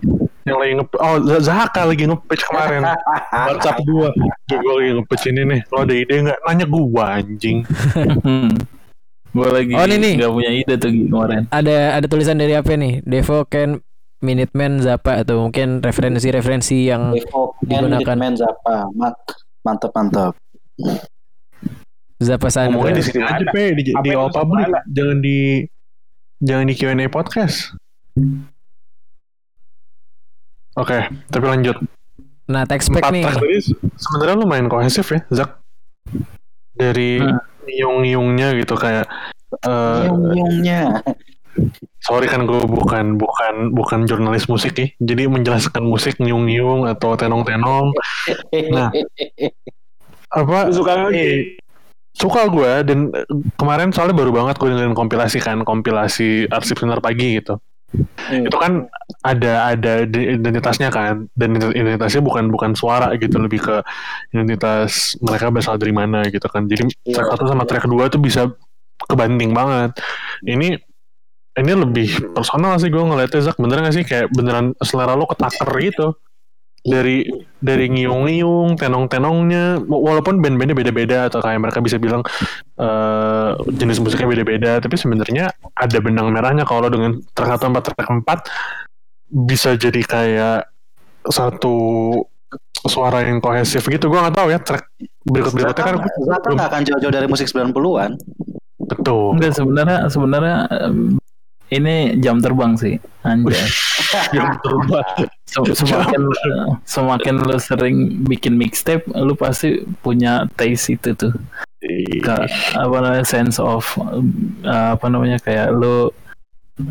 yang 0.49 0.59
lagi 0.59 0.73
nge 0.75 0.85
oh 0.97 1.17
Zaka 1.39 1.81
lagi 1.85 2.05
nge-pitch 2.05 2.45
kemarin 2.49 2.81
WhatsApp 3.49 3.79
gua 3.85 4.09
gue 4.49 4.73
lagi 4.75 4.91
nge-pitch 4.97 5.25
ini 5.29 5.43
nih 5.45 5.61
lo 5.69 5.77
ada 5.83 5.95
ide 5.95 6.15
nggak 6.25 6.39
nanya 6.43 6.67
gua 6.67 7.05
anjing 7.17 7.59
Gue 9.29 9.45
lagi 9.45 9.77
Oh, 9.77 9.85
ini 9.85 9.97
nih. 10.01 10.15
nggak 10.19 10.33
punya 10.33 10.51
ide 10.51 10.75
tuh 10.75 10.89
kemarin. 10.89 11.45
Ada 11.53 12.01
ada 12.01 12.07
tulisan 12.09 12.41
dari 12.41 12.57
apa 12.57 12.73
nih? 12.73 13.05
Devo 13.05 13.45
Ken 13.45 13.77
Minuteman 14.19 14.81
Zappa 14.81 15.21
atau 15.21 15.45
mungkin 15.45 15.85
referensi-referensi 15.85 16.89
yang 16.89 17.13
Devo 17.13 17.53
Digunakan. 17.61 18.17
Minuteman 18.17 18.35
Zappa. 18.35 18.89
Ma- 18.97 19.15
Mantap, 19.63 19.93
mantap. 19.93 20.33
Zappa 22.19 22.49
sana. 22.49 22.73
ngomongnya 22.73 22.99
di 22.99 23.05
sini 23.05 23.21
aja 23.21 23.45
pe 23.53 23.77
di, 23.77 23.93
di 23.93 24.11
mana? 24.17 24.81
jangan 24.89 25.19
di 25.21 25.63
jangan 26.41 26.65
di 26.67 26.75
Q&A 26.75 27.07
podcast 27.07 27.77
Oke, 30.79 30.99
tapi 31.27 31.45
lanjut. 31.45 31.77
Nah, 32.47 32.65
Texpack 32.65 33.03
Empat 33.03 33.13
nih. 33.13 33.25
tadi 33.27 33.59
se- 33.61 33.77
sebenarnya 33.99 34.37
lumayan 34.39 34.67
kohesif 34.67 35.11
ya, 35.11 35.21
Zak. 35.29 35.59
Dari 36.73 37.19
Hmm. 37.19 37.37
nyiung-nyiungnya 37.67 38.57
gitu 38.57 38.75
kayak 38.75 39.05
eh 39.59 40.03
Nyung-nyungnya. 40.07 41.03
sorry 41.99 42.25
kan 42.25 42.47
gue 42.47 42.63
bukan 42.63 43.19
bukan 43.19 43.75
bukan 43.75 44.07
jurnalis 44.07 44.47
musik 44.47 44.73
ya 44.73 44.89
jadi 44.97 45.27
menjelaskan 45.27 45.83
musik 45.83 46.17
nyiung-nyiung 46.17 46.87
atau 46.87 47.13
tenong-tenong 47.13 47.91
Nah. 48.71 48.89
apa 50.31 50.71
suka 50.71 51.11
eh, 51.11 51.59
suka 52.15 52.47
gue 52.47 52.73
dan 52.85 53.11
kemarin 53.55 53.91
soalnya 53.91 54.15
baru 54.15 54.31
banget 54.33 54.55
gue 54.57 54.71
dengerin 54.71 54.95
kompilasi 54.95 55.39
kan 55.39 55.59
kompilasi 55.61 56.47
arsip 56.47 56.79
sinar 56.79 57.01
pagi 57.01 57.37
gitu 57.37 57.59
Hmm. 57.89 58.45
itu 58.45 58.57
kan 58.61 58.85
ada 59.25 59.73
ada 59.73 60.05
identitasnya 60.05 60.93
kan. 60.93 61.27
Dan 61.33 61.57
identitasnya 61.57 62.21
bukan 62.21 62.53
bukan 62.53 62.77
suara 62.77 63.15
gitu. 63.17 63.41
Lebih 63.41 63.61
ke 63.65 63.77
identitas 64.37 65.17
mereka 65.25 65.49
berasal 65.49 65.81
dari 65.81 65.95
mana 65.97 66.27
gitu 66.29 66.45
kan. 66.47 66.69
Jadi 66.69 66.93
track 67.09 67.29
satu 67.33 67.49
sama 67.49 67.65
track 67.65 67.89
dua 67.89 68.13
tuh 68.13 68.21
bisa 68.21 68.49
kebanting 69.09 69.57
banget. 69.57 69.97
Ini 70.45 70.77
ini 71.59 71.73
lebih 71.75 72.39
personal 72.39 72.79
sih 72.79 72.93
gue 72.93 73.03
ngeliatnya 73.03 73.41
Zak. 73.51 73.57
Bener 73.59 73.83
gak 73.83 73.95
sih? 73.97 74.05
Kayak 74.07 74.31
beneran 74.31 74.77
selera 74.85 75.19
lo 75.19 75.27
ketaker 75.27 75.71
gitu 75.83 76.15
dari 76.87 77.27
dari 77.59 77.91
ngiung-ngiung, 77.91 78.79
tenong-tenongnya, 78.79 79.83
walaupun 79.83 80.39
band-bandnya 80.39 80.77
beda-beda 80.79 81.19
atau 81.27 81.43
kayak 81.43 81.59
mereka 81.59 81.83
bisa 81.83 81.99
bilang 81.99 82.23
eh, 82.79 83.51
jenis 83.75 83.99
musiknya 83.99 84.29
beda-beda, 84.31 84.79
tapi 84.79 84.95
sebenarnya 84.95 85.51
ada 85.75 85.99
benang 85.99 86.31
merahnya 86.31 86.63
kalau 86.63 86.87
dengan 86.87 87.19
track 87.35 87.59
satu 87.59 87.65
empat 87.71 87.83
track 87.93 88.09
empat 88.09 88.39
bisa 89.29 89.75
jadi 89.75 90.01
kayak 90.07 90.59
satu 91.29 91.77
suara 92.87 93.27
yang 93.27 93.43
kohesif 93.43 93.83
gitu. 93.85 94.07
Gua 94.07 94.29
nggak 94.29 94.37
tahu 94.39 94.49
ya 94.55 94.59
track 94.63 94.85
berikut 95.29 95.53
berikutnya 95.53 95.85
kan 95.85 95.95
nggak 96.55 96.69
akan 96.73 96.83
jauh-jauh 96.87 97.13
dari 97.13 97.27
musik 97.29 97.51
90-an. 97.51 98.17
betul. 98.89 99.37
Enggak 99.37 99.53
sebenarnya 99.53 99.99
sebenarnya 100.09 100.57
ini 101.69 102.17
jam 102.21 102.41
terbang 102.41 102.73
sih 102.81 102.97
anjay. 103.25 103.61
Terubah. 104.65 105.05
Sem- 105.49 105.73
semakin 105.73 106.23
semakin 106.85 107.35
lu 107.41 107.57
sering 107.57 107.97
bikin 108.29 108.57
mixtape, 108.57 109.09
lu 109.17 109.33
pasti 109.33 109.85
punya 110.05 110.45
taste 110.57 110.97
itu 110.97 111.13
tuh. 111.17 111.33
Ka- 112.25 112.49
apa 112.75 112.97
namanya 113.01 113.25
sense 113.25 113.57
of 113.57 113.85
uh, 113.97 114.97
apa 114.97 115.07
namanya 115.09 115.41
kayak 115.41 115.73
lu 115.73 116.13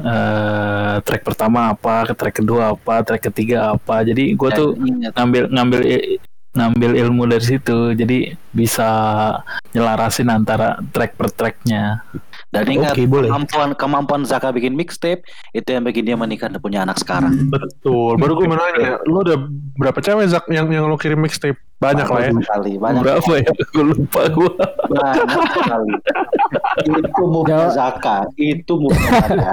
uh, 0.02 0.96
track 1.06 1.22
pertama 1.22 1.74
apa, 1.74 2.10
track 2.14 2.42
kedua 2.42 2.74
apa, 2.74 3.06
track 3.06 3.30
ketiga 3.30 3.78
apa. 3.78 4.02
Jadi 4.06 4.34
gue 4.34 4.50
tuh 4.54 4.74
Ingat. 4.78 5.14
ngambil 5.18 5.44
ngambil 5.54 5.82
ngambil 6.58 6.92
ilmu 6.98 7.24
dari 7.30 7.46
situ. 7.46 7.94
Jadi 7.94 8.34
bisa 8.54 8.90
nyelarasin 9.74 10.34
antara 10.34 10.82
track 10.90 11.14
per 11.14 11.30
tracknya. 11.30 12.02
Dan 12.48 12.64
ingat 12.66 12.96
Oke, 12.96 13.04
boleh. 13.04 13.28
kemampuan 13.28 13.70
kemampuan 13.76 14.22
Zaka 14.24 14.50
bikin 14.50 14.72
mixtape 14.72 15.20
itu 15.52 15.68
yang 15.68 15.84
bikin 15.84 16.04
dia 16.04 16.16
menikah 16.16 16.48
dan 16.48 16.58
punya 16.58 16.80
anak 16.82 16.96
sekarang. 16.96 17.52
Betul. 17.52 18.16
Baru 18.16 18.40
gue 18.40 18.48
mau 18.48 18.56
nanya, 18.56 19.04
lu 19.04 19.20
udah 19.20 19.36
berapa 19.76 20.00
cewek 20.00 20.26
Zak 20.28 20.48
yang 20.48 20.68
yang 20.68 20.88
lu 20.88 20.96
kirim 20.96 21.20
mixtape? 21.20 21.60
Banyak 21.78 22.08
lah 22.08 22.22
ya. 22.22 22.32
Banyak 22.32 22.42
sekali, 22.42 22.72
banyak 22.80 23.02
Berapa 23.04 23.32
ya? 23.38 23.50
Gue 23.70 23.86
lupa 23.86 24.22
gue. 24.28 24.52
banyak 24.88 25.28
sekali. 25.54 25.92
itu 26.88 27.24
muka 27.28 27.58
Zaka, 27.70 28.18
itu 28.34 28.74
muka 28.80 28.96
Zaka. 29.14 29.52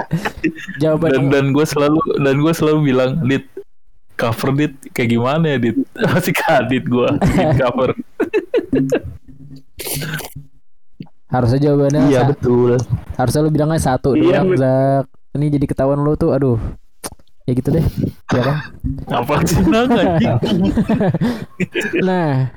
Jawaban 0.79 1.09
dan 1.11 1.23
dan 1.29 1.45
gue 1.51 1.65
selalu 1.67 1.99
dan 2.17 2.35
gue 2.39 2.53
selalu 2.55 2.79
bilang 2.81 3.11
dit 3.23 3.43
cover 4.15 4.55
dit 4.55 4.71
kayak 4.95 5.11
gimana 5.11 5.45
ya 5.45 5.57
dit 5.59 5.75
masih 6.07 6.31
kadit 6.31 6.87
gue 6.87 7.09
cover 7.59 7.91
harusnya 11.25 11.59
jawabannya 11.59 12.01
iya 12.07 12.21
sa- 12.21 12.29
betul 12.29 12.71
harusnya 13.15 13.41
lu 13.41 13.49
bilangnya 13.49 13.79
satu 13.79 14.13
Iya, 14.13 14.41
doang 14.41 14.49
Zak. 14.55 15.05
Ini 15.35 15.51
jadi 15.51 15.65
ketahuan 15.65 15.99
lu 15.99 16.15
tuh 16.15 16.31
aduh. 16.31 16.55
Ya 17.43 17.53
gitu 17.53 17.69
deh. 17.69 17.83
Ya 18.31 18.41
kan? 18.41 18.57
apa 19.11 19.33
sih 19.43 19.59
Nah. 22.01 22.49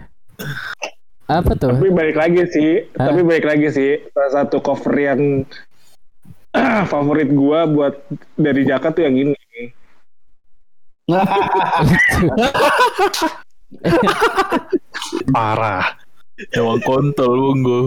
Apa 1.26 1.52
tuh? 1.54 1.74
Tapi 1.74 1.90
balik 1.90 2.16
lagi 2.16 2.40
sih, 2.46 2.88
Hah? 2.94 3.10
tapi 3.10 3.20
balik 3.20 3.44
lagi 3.44 3.68
sih 3.68 3.90
salah 4.10 4.32
satu 4.32 4.62
cover 4.62 4.94
yang 4.94 5.44
favorit 6.88 7.28
gua 7.28 7.66
buat 7.66 8.00
dari 8.32 8.64
Jaka 8.64 8.94
tuh 8.94 9.04
yang 9.04 9.16
ini. 9.18 9.36
Parah. 15.28 15.97
Emang 16.54 16.80
kontol 16.86 17.32
bunggu 17.34 17.80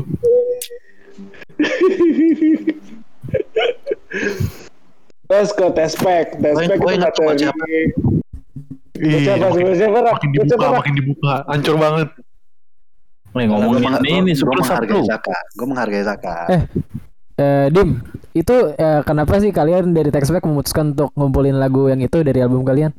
Terus 5.31 5.55
ke 5.55 5.65
Tespek, 5.71 6.43
Tespek 6.43 6.75
itu 6.75 6.91
tuh, 7.15 7.23
materi. 7.23 7.39
siapa? 7.39 7.63
Makin, 8.99 9.75
siapa, 9.79 9.99
makin 10.03 10.29
dibuka, 10.35 10.67
makin 10.75 10.93
dibuka. 10.99 11.33
Hancur 11.47 11.75
banget. 11.79 12.09
Nih 13.31 13.47
ngomongin 13.47 13.95
ini 14.03 14.35
super 14.35 14.59
gue 14.59 14.67
sub 14.67 14.75
menghargai 14.83 15.07
gue 15.55 15.67
menghargai 15.67 16.03
Zaka. 16.03 16.51
Eh. 16.51 16.63
Eh, 17.39 17.67
Dim, 17.71 18.03
itu 18.35 18.75
eh, 18.75 19.01
kenapa 19.07 19.39
sih 19.39 19.55
kalian 19.55 19.95
dari 19.95 20.11
Textback 20.11 20.43
memutuskan 20.43 20.91
untuk 20.91 21.15
ngumpulin 21.15 21.55
lagu 21.55 21.87
yang 21.87 22.03
itu 22.03 22.19
dari 22.27 22.43
album 22.43 22.67
kalian? 22.67 22.91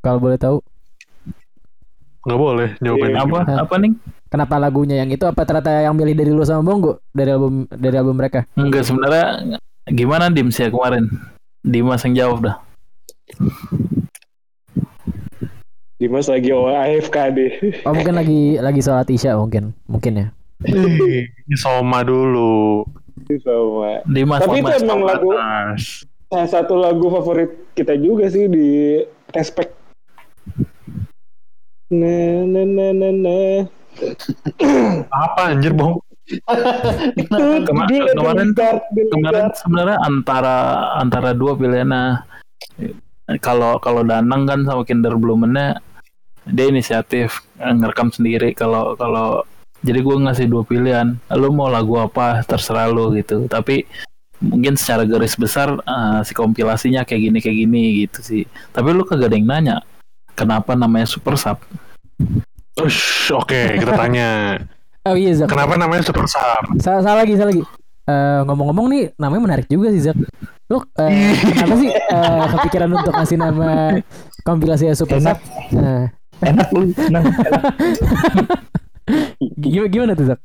Kalau 0.00 0.18
boleh 0.20 0.40
tahu, 0.40 0.64
Nggak 2.24 2.40
boleh 2.40 2.68
jawabannya. 2.80 3.18
apa 3.20 3.28
gimana. 3.28 3.54
apa 3.60 3.74
nih 3.80 3.92
kenapa 4.32 4.54
lagunya 4.56 4.96
yang 5.00 5.10
itu? 5.12 5.24
Apa 5.28 5.44
ternyata 5.44 5.70
yang 5.84 5.94
milih 5.94 6.14
dari 6.16 6.30
lu 6.32 6.44
sama 6.44 6.64
Bongo 6.64 7.04
dari 7.12 7.30
album 7.30 7.68
dari 7.68 7.96
album 8.00 8.16
mereka? 8.16 8.48
enggak 8.56 8.84
sebenarnya 8.88 9.60
gimana 9.92 10.32
dim 10.32 10.48
sih 10.48 10.64
ya 10.64 10.72
kemarin 10.72 11.12
Dimas 11.64 12.04
yang 12.04 12.16
jawab 12.16 12.38
dah 12.48 12.56
Dimas 15.94 16.26
lagi 16.28 16.50
AFK 16.52 17.16
deh. 17.32 17.52
Oh 17.86 17.94
mungkin 17.94 18.18
lagi 18.18 18.58
lagi 18.60 18.80
sholat 18.82 19.08
isya 19.08 19.38
mungkin 19.38 19.72
mungkin 19.88 20.12
ya. 20.20 20.26
Soma 21.56 22.04
dulu. 22.04 22.84
Sama. 23.40 24.04
Dimas 24.04 24.44
Tapi 24.44 24.60
itu 24.60 24.72
emang 24.84 25.00
lagu 25.06 25.32
salah 26.28 26.48
satu 26.50 26.74
lagu 26.76 27.08
favorit 27.08 27.72
kita 27.78 27.94
juga 27.96 28.26
sih 28.28 28.50
di 28.50 29.00
Tespek. 29.30 29.83
Nah, 31.92 32.44
nah, 32.48 32.64
nah, 32.64 32.90
nah, 32.92 33.12
nah. 33.12 33.58
Apa 35.12 35.52
anjir, 35.52 35.76
Bong? 35.76 36.00
Kema- 37.68 37.84
Gila, 37.84 38.10
kemarin 38.16 38.48
Lingard, 38.56 38.80
Lingard. 38.96 39.12
kemarin 39.12 39.46
sebenarnya 39.52 39.98
antara 40.00 40.56
antara 40.96 41.30
dua 41.36 41.52
pilihannya 41.52 42.24
kalau 43.44 43.76
kalau 43.76 44.00
Danang 44.08 44.48
kan 44.48 44.64
sama 44.64 44.88
Kinder 44.88 45.20
Blumennya 45.20 45.84
dia 46.48 46.72
inisiatif 46.72 47.44
eh, 47.60 47.68
ngerekam 47.72 48.08
sendiri 48.08 48.56
kalau 48.56 48.96
kalau 48.96 49.44
jadi 49.84 50.00
gue 50.00 50.16
ngasih 50.24 50.48
dua 50.48 50.64
pilihan 50.64 51.12
lu 51.36 51.52
mau 51.52 51.68
lagu 51.68 52.00
apa 52.00 52.40
terserah 52.40 52.88
lu 52.88 53.12
gitu 53.12 53.44
tapi 53.44 53.84
mungkin 54.40 54.80
secara 54.80 55.04
garis 55.04 55.36
besar 55.36 55.76
eh, 55.76 56.18
si 56.24 56.32
kompilasinya 56.32 57.04
kayak 57.04 57.20
gini 57.20 57.38
kayak 57.44 57.58
gini 57.68 57.82
gitu 58.08 58.18
sih 58.24 58.42
tapi 58.72 58.96
lu 58.96 59.04
kagak 59.04 59.28
ada 59.28 59.36
yang 59.36 59.44
nanya 59.48 59.76
kenapa 60.34 60.74
namanya 60.74 61.06
Super 61.06 61.34
Sub 61.34 61.58
Ush, 62.74 63.30
Oke, 63.30 63.78
kita 63.78 63.94
tanya. 63.94 64.58
Oh 65.04 65.12
iya 65.12 65.36
Zak. 65.36 65.52
Kenapa 65.52 65.76
namanya 65.76 66.00
Super 66.00 66.24
Sub? 66.24 66.64
Salah, 66.80 67.04
salah 67.04 67.20
lagi, 67.20 67.36
salah 67.36 67.52
lagi. 67.52 67.60
Eh, 68.04 68.40
ngomong-ngomong 68.48 68.86
nih 68.88 69.04
namanya 69.14 69.42
menarik 69.44 69.66
juga 69.68 69.92
sih 69.92 70.00
Zak. 70.00 70.16
Lu 70.72 70.80
eh, 70.80 71.36
kenapa 71.52 71.74
sih 71.76 71.92
eh, 71.92 72.44
kepikiran 72.56 72.88
untuk 72.88 73.12
ngasih 73.12 73.36
nama 73.36 74.00
kompilasi 74.42 74.88
Super 74.96 75.20
Sub? 75.20 75.36
Nah, 75.76 76.08
enak 76.40 76.68
lu 76.72 76.88
senang 76.90 77.24
gimana, 79.60 79.88
gimana 79.88 80.12
tuh 80.16 80.26
Zak? 80.32 80.40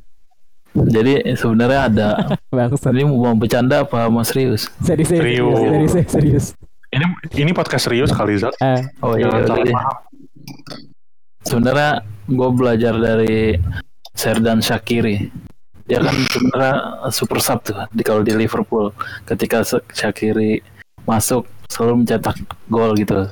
jadi 0.69 1.33
sebenarnya 1.33 1.81
ada 1.87 2.07
Bangsat. 2.53 2.93
ini 2.93 3.01
mau 3.01 3.33
bercanda 3.33 3.81
apa 3.81 4.05
mau 4.05 4.21
serius, 4.21 4.69
Serius. 4.85 5.09
serius, 5.09 5.57
serius, 5.57 6.07
serius. 6.11 6.45
Ini 6.89 7.05
ini 7.37 7.51
podcast 7.53 7.85
serius 7.85 8.09
kali, 8.09 8.33
Zak. 8.41 8.57
Eh, 8.65 8.81
oh 9.05 9.13
iya 9.13 9.45
deh. 9.45 9.69
paham. 9.69 9.97
sebenarnya 11.45 12.01
gue 12.25 12.49
belajar 12.53 12.93
dari 12.97 13.57
Serdan 14.13 14.59
Shakiri 14.59 15.29
dia 15.89 15.97
kan 16.05 16.13
sebenarnya 16.29 16.75
super 17.09 17.41
sub 17.41 17.65
tuh 17.65 17.73
di 17.89 18.05
kalau 18.05 18.21
di 18.21 18.37
Liverpool 18.37 18.93
ketika 19.25 19.65
Shakiri 19.89 20.61
masuk 21.09 21.49
selalu 21.65 22.05
mencetak 22.05 22.37
gol 22.69 22.93
gitu 22.93 23.25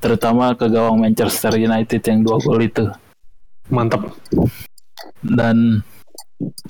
terutama 0.00 0.56
ke 0.56 0.72
gawang 0.72 1.04
Manchester 1.04 1.52
United 1.60 2.00
yang 2.00 2.24
dua 2.24 2.40
gol 2.40 2.64
itu 2.64 2.88
Mantap. 3.68 4.08
dan 5.20 5.84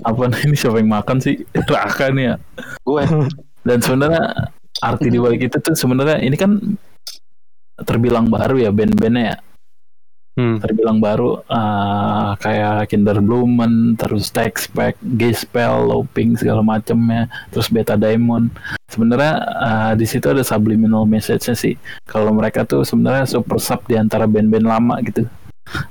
apa 0.02 0.22
nih 0.26 0.50
ini 0.50 0.56
siapa 0.58 0.82
yang 0.82 0.90
makan 0.90 1.22
sih 1.22 1.46
Raka 1.70 2.10
nih 2.10 2.34
ya 2.34 2.36
Gue 2.82 3.06
dan 3.62 3.78
sebenarnya 3.78 4.50
arti 4.80 5.12
di 5.12 5.18
balik 5.20 5.52
itu 5.52 5.56
tuh 5.60 5.76
sebenarnya 5.76 6.22
ini 6.22 6.36
kan 6.38 6.56
terbilang 7.82 8.30
baru 8.30 8.56
ya 8.56 8.70
band-bandnya 8.72 9.24
ya 9.34 9.38
Hmm. 10.32 10.56
terbilang 10.64 10.96
baru 10.96 11.44
ah, 11.44 12.32
kayak 12.40 12.88
Kinder 12.88 13.20
Blumen, 13.20 14.00
terus 14.00 14.32
Texpack, 14.32 14.96
Gispel, 15.20 15.84
Looping 15.84 16.40
segala 16.40 16.64
macamnya, 16.64 17.28
terus 17.52 17.68
Beta 17.68 18.00
Diamond. 18.00 18.48
Sebenarnya 18.88 19.34
ah, 19.60 19.92
di 19.92 20.08
situ 20.08 20.32
ada 20.32 20.40
subliminal 20.40 21.04
message-nya 21.04 21.52
sih. 21.52 21.76
Kalau 22.08 22.32
mereka 22.32 22.64
tuh 22.64 22.80
sebenarnya 22.80 23.28
super 23.28 23.60
sub 23.60 23.84
di 23.84 24.00
antara 24.00 24.24
band-band 24.24 24.64
lama 24.64 25.04
gitu. 25.04 25.28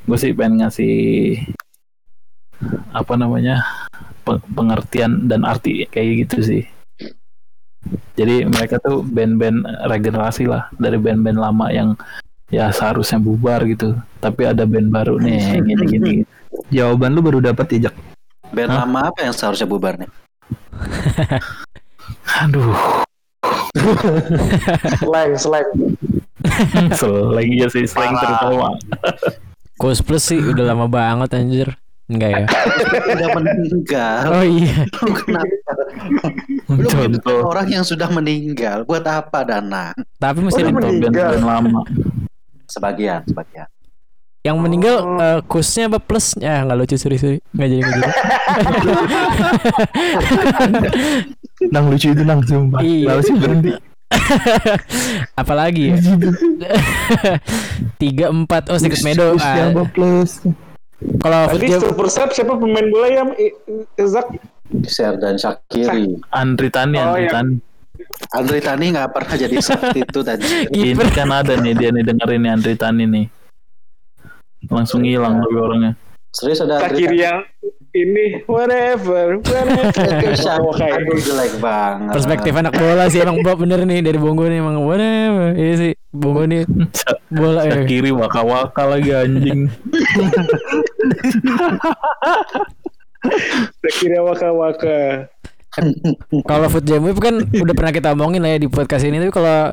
Gue 0.10 0.18
sih 0.18 0.34
pengen 0.34 0.66
ngasih 0.66 0.98
apa 2.98 3.14
namanya 3.14 3.62
pe- 4.26 4.42
pengertian 4.58 5.30
dan 5.30 5.46
arti 5.46 5.86
kayak 5.86 6.26
gitu 6.26 6.38
sih. 6.42 6.64
Jadi 8.14 8.46
mereka 8.46 8.78
tuh 8.78 9.02
band-band 9.02 9.66
regenerasi 9.90 10.46
lah 10.46 10.70
dari 10.78 11.02
band-band 11.02 11.40
lama 11.42 11.68
yang 11.74 11.98
ya 12.52 12.68
seharusnya 12.70 13.18
bubar 13.18 13.64
gitu 13.64 13.96
tapi 14.20 14.44
ada 14.44 14.68
band 14.68 14.92
baru 14.92 15.16
nih 15.16 15.56
yang 15.56 15.66
gini-gini 15.72 16.28
jawaban 16.68 17.16
lu 17.16 17.24
baru 17.24 17.40
dapat 17.40 17.80
ya 17.80 17.88
Jak 17.88 17.96
band 18.52 18.70
Hah? 18.76 18.84
lama 18.84 19.08
apa 19.08 19.24
yang 19.24 19.32
seharusnya 19.32 19.66
bubar 19.72 19.96
nih? 19.96 20.12
aduh 22.44 22.76
Slang, 25.00 25.32
slang. 25.40 25.70
lagi 27.38 27.54
ya 27.56 27.68
sih 27.72 27.88
slang 27.88 28.14
terutama. 28.20 28.76
Plus 29.80 30.24
sih 30.24 30.40
udah 30.44 30.76
lama 30.76 30.86
banget 30.92 31.30
anjir. 31.40 31.70
Enggak 32.12 32.30
ya? 32.36 32.46
Udah 33.16 33.30
meninggal. 33.40 34.24
Oh 34.28 34.44
iya. 34.44 34.76
Lu 35.00 35.12
kenapa? 35.16 35.72
Lu 37.32 37.48
orang 37.48 37.68
yang 37.72 37.88
sudah 37.88 38.12
meninggal. 38.12 38.84
Buat 38.84 39.08
apa 39.08 39.48
Danang? 39.48 39.96
Tapi 40.20 40.44
masih 40.44 40.68
ada 40.68 40.76
contoh 40.76 40.92
band-band 41.08 41.44
lama. 41.48 41.82
Sebagian, 42.68 43.24
sebagian. 43.28 43.68
yang 44.42 44.58
meninggal 44.58 45.06
eh, 45.22 45.40
kusnya 45.46 45.86
apa 45.86 46.02
plus? 46.02 46.34
Ya 46.42 46.66
nggak 46.66 46.78
lucu 46.82 46.98
sorry 46.98 47.22
sorry. 47.22 47.38
Nggak 47.54 47.68
jadi 47.70 47.80
nggak 47.80 47.94
jadi. 47.94 48.10
Nang 51.70 51.94
lucu 51.94 52.10
itu 52.10 52.24
nang 52.26 52.42
sumpah. 52.42 52.82
Iya. 52.82 53.06
Lalu 53.14 53.22
sih 53.22 53.36
berhenti. 53.38 53.70
Apalagi 55.42 55.94
ya? 55.94 55.96
Tiga 58.02 58.34
empat 58.34 58.74
oh 58.74 58.82
Meadow. 58.82 59.38
Plus, 59.38 59.46
Ah, 59.46 59.70
apa 59.70 59.84
plus? 59.94 60.42
Kalau 61.18 61.40
Tadi 61.48 61.66
Footjam 61.66 61.82
Super 61.82 62.08
Sub 62.08 62.30
siapa 62.30 62.54
pemain 62.56 62.88
bola 62.88 63.08
yang 63.08 63.30
Zak? 64.00 64.28
Serdan 64.84 65.36
Shakiri. 65.36 66.16
Andri 66.32 66.70
Tani, 66.70 66.96
Oh, 66.96 67.12
Andri 67.12 67.26
yang- 67.26 67.34
Tani. 67.34 67.56
Andre 68.32 68.60
Tani 68.60 68.86
nggak 68.90 69.10
pernah 69.12 69.36
jadi 69.36 69.56
substitute 69.58 70.26
tadi. 70.26 70.48
Ini 70.74 70.96
kan 71.12 71.30
ada 71.30 71.54
nih 71.56 71.74
dia 71.74 71.90
nih 71.90 72.04
dengerin 72.04 72.40
nih 72.40 72.52
Andri 72.52 72.74
Tani 72.76 73.04
nih. 73.04 73.26
Langsung 74.68 75.04
hilang 75.04 75.38
tapi 75.38 75.56
orangnya. 75.56 75.92
Serius 76.32 76.64
ada 76.64 76.80
Andre 76.80 76.96
Shakiri 76.96 77.18
yang 77.20 77.44
ini 77.92 78.48
whatever, 78.48 79.36
whatever. 79.38 79.84
Aduh 80.96 81.20
jelek 81.20 81.60
banget. 81.60 82.14
perspektif 82.16 82.54
anak 82.56 82.72
bola 82.72 83.04
sih 83.06 83.20
emang 83.20 83.44
Bob 83.44 83.60
bener 83.60 83.84
nih 83.84 84.00
dari 84.00 84.16
Bongo 84.16 84.48
nih 84.48 84.64
emang 84.64 84.80
whatever. 84.80 85.52
Iya 85.52 85.74
sih 85.76 85.92
Bongo 86.10 86.48
nih 86.48 86.64
bola 87.36 87.68
ya. 87.68 87.84
Kiri 87.84 88.16
waka-waka 88.16 88.84
lagi 88.88 89.12
anjing. 89.12 89.68
Shakiri 93.82 94.18
waka-waka. 94.22 95.30
Kalau 96.44 96.68
Foot 96.68 96.84
Jam 96.84 97.06
Whip 97.08 97.20
kan 97.24 97.48
udah 97.48 97.74
pernah 97.78 97.94
kita 97.96 98.12
omongin 98.12 98.44
lah 98.44 98.58
ya 98.58 98.60
di 98.60 98.68
podcast 98.68 99.08
ini 99.08 99.24
tapi 99.24 99.32
kalau 99.32 99.72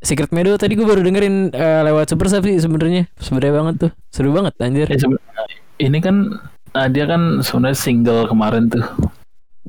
Secret 0.00 0.32
Meadow 0.32 0.56
tadi 0.56 0.72
gue 0.76 0.84
baru 0.84 1.04
dengerin 1.04 1.52
eh, 1.52 1.80
lewat 1.84 2.12
Super 2.12 2.28
Sub 2.32 2.44
sih 2.44 2.56
sebenarnya 2.60 3.08
sebenarnya 3.20 3.52
banget 3.52 3.74
tuh 3.88 3.90
seru 4.08 4.32
banget 4.32 4.52
anjir. 4.60 4.88
Eh, 4.88 5.00
ini 5.84 5.98
kan 6.00 6.40
ah, 6.72 6.88
dia 6.88 7.04
kan 7.04 7.44
sebenarnya 7.44 7.78
single 7.78 8.24
kemarin 8.28 8.68
tuh 8.72 8.84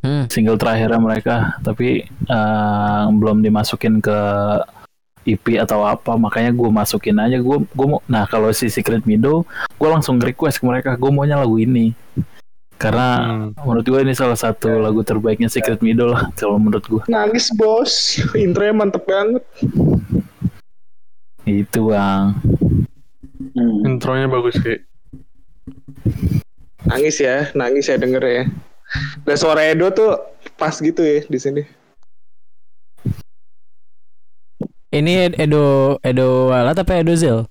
Hmm. 0.05 0.29
single 0.29 0.59
terakhirnya 0.59 1.01
mereka 1.01 1.35
tapi 1.65 2.05
ah, 2.29 3.09
belum 3.09 3.41
dimasukin 3.41 4.03
ke 4.03 4.19
EP 5.25 5.57
atau 5.57 5.81
apa 5.81 6.13
makanya 6.15 6.49
gue 6.49 6.69
masukin 6.69 7.17
aja 7.17 7.35
gue 7.35 7.57
gue 7.65 7.87
mau 7.87 7.99
nah 8.05 8.23
kalau 8.23 8.49
si 8.49 8.69
Secret 8.69 9.03
Meadow 9.03 9.41
gue 9.75 9.89
langsung 9.89 10.17
request 10.17 10.57
ke 10.57 10.65
mereka 10.65 10.93
gue 10.93 11.09
maunya 11.09 11.35
lagu 11.35 11.57
ini 11.57 11.91
karena 12.75 13.07
Hmm. 13.23 13.49
menurut 13.57 13.83
gue 13.83 13.99
ini 13.99 14.11
salah 14.11 14.35
satu 14.35 14.67
lagu 14.77 14.99
terbaiknya 14.99 15.47
Secret 15.47 15.79
Meadow 15.79 16.11
lah 16.11 16.27
kalau 16.33 16.55
menurut 16.55 16.85
gue 16.85 17.01
Nangis 17.07 17.49
bos, 17.51 18.19
intronya 18.37 18.71
mantep 18.71 19.03
banget. 19.03 19.41
itu 21.43 21.79
bang 21.85 22.35
Hmm. 23.55 23.87
Intronya 23.87 24.27
bagus 24.27 24.55
sih. 24.57 24.79
Nangis 26.83 27.17
ya, 27.17 27.49
nangis 27.51 27.87
ya 27.87 27.95
denger 27.95 28.23
ya. 28.23 28.43
Dan 29.23 29.35
suara 29.35 29.63
Edo 29.63 29.87
tuh 29.89 30.11
pas 30.53 30.75
gitu 30.75 30.99
ya 30.99 31.23
di 31.23 31.39
sini. 31.39 31.63
Ini 34.95 35.35
Edo 35.35 35.99
Edo 35.99 36.47
Walat 36.55 36.79
apa 36.79 37.03
Edo 37.03 37.11
Zel? 37.19 37.43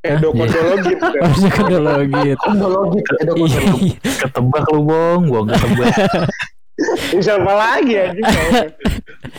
Edo 0.00 0.30
Hah? 0.30 0.46
Kondologi. 0.46 0.92
Harusnya 1.18 1.50
kan 1.50 1.64
udah 1.66 1.80
logit. 1.82 2.38
Kondologi, 2.46 2.98
Edo 3.18 3.32
Iya. 3.34 3.58
Kondologi. 3.66 3.90
ketebak 4.00 4.66
lu 4.70 4.80
bong 4.86 5.20
gue 5.26 5.40
nggak 5.50 5.58
ketebak 5.58 5.94
Siapa 7.24 7.52
lagi 7.52 7.92
anjing? 7.98 8.24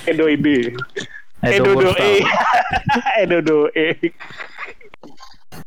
Edo 0.05 0.25
ini. 0.29 0.75
Edo 1.41 1.71
Edo 1.71 1.71
do 1.73 1.89
e. 1.97 2.13
Edo 3.25 3.37
do 3.41 3.57
e. 3.73 3.87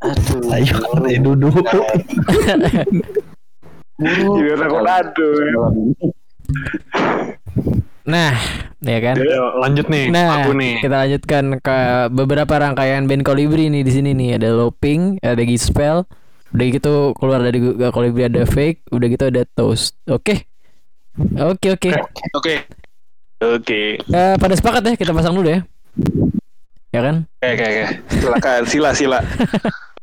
Aduh. 0.04 0.52
Ayo, 0.54 0.76
eh, 1.08 1.18
duduk. 1.18 1.54
Jadi 3.98 4.48
orang 4.54 4.70
Ronaldo. 4.70 5.28
Nah, 8.04 8.36
ya 8.84 8.98
kan. 9.00 9.16
Ayo, 9.16 9.56
lanjut 9.64 9.88
nih. 9.88 10.12
Nah, 10.12 10.44
Aku 10.44 10.52
nih. 10.52 10.84
kita 10.84 11.08
lanjutkan 11.08 11.44
ke 11.56 11.76
beberapa 12.12 12.52
rangkaian 12.60 13.08
band 13.08 13.24
Kolibri 13.24 13.72
nih 13.72 13.80
di 13.80 13.92
sini 13.92 14.12
nih. 14.12 14.36
Ada 14.36 14.52
Loping, 14.52 15.24
ada 15.24 15.40
Gispel, 15.40 16.04
udah 16.52 16.66
gitu 16.68 17.16
keluar 17.16 17.40
dari 17.40 17.64
Kolibri 17.88 18.28
ada 18.28 18.44
Fake, 18.44 18.84
udah 18.92 19.06
gitu 19.08 19.24
ada 19.32 19.48
Toast. 19.56 19.96
Oke. 20.04 20.44
Oke, 21.40 21.72
oke. 21.72 21.90
Oke. 22.36 22.54
Oke. 23.40 23.80
Eh, 23.98 24.34
pada 24.36 24.54
sepakat 24.56 24.82
ya 24.84 24.94
kita 25.00 25.16
pasang 25.16 25.32
dulu 25.32 25.48
ya. 25.48 25.60
Ya 26.92 27.00
kan? 27.00 27.24
Oke, 27.40 27.56
oke, 27.56 27.64
oke. 27.64 27.84
Silakan, 28.20 28.60
sila, 28.68 28.90
sila. 28.92 29.18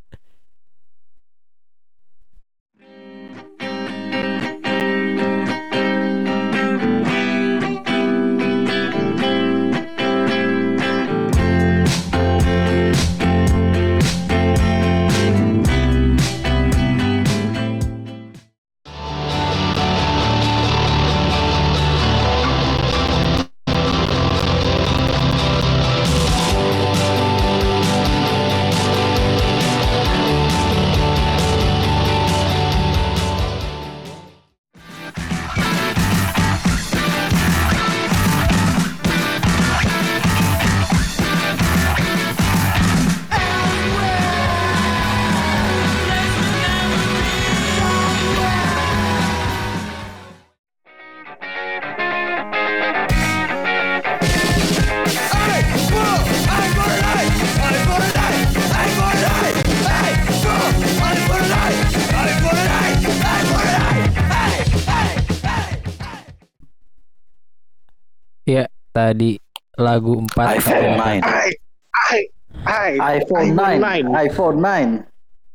tadi 69.09 69.41
lagu 69.75 70.21
4 70.21 70.61
iPhone 70.61 70.83
9. 70.93 71.25
Hai, 71.25 71.49
hai, 71.89 72.21
hai. 72.67 72.91
iPhone 73.17 73.49
9. 73.57 74.21
iPhone 74.21 74.57
9. 74.59 75.09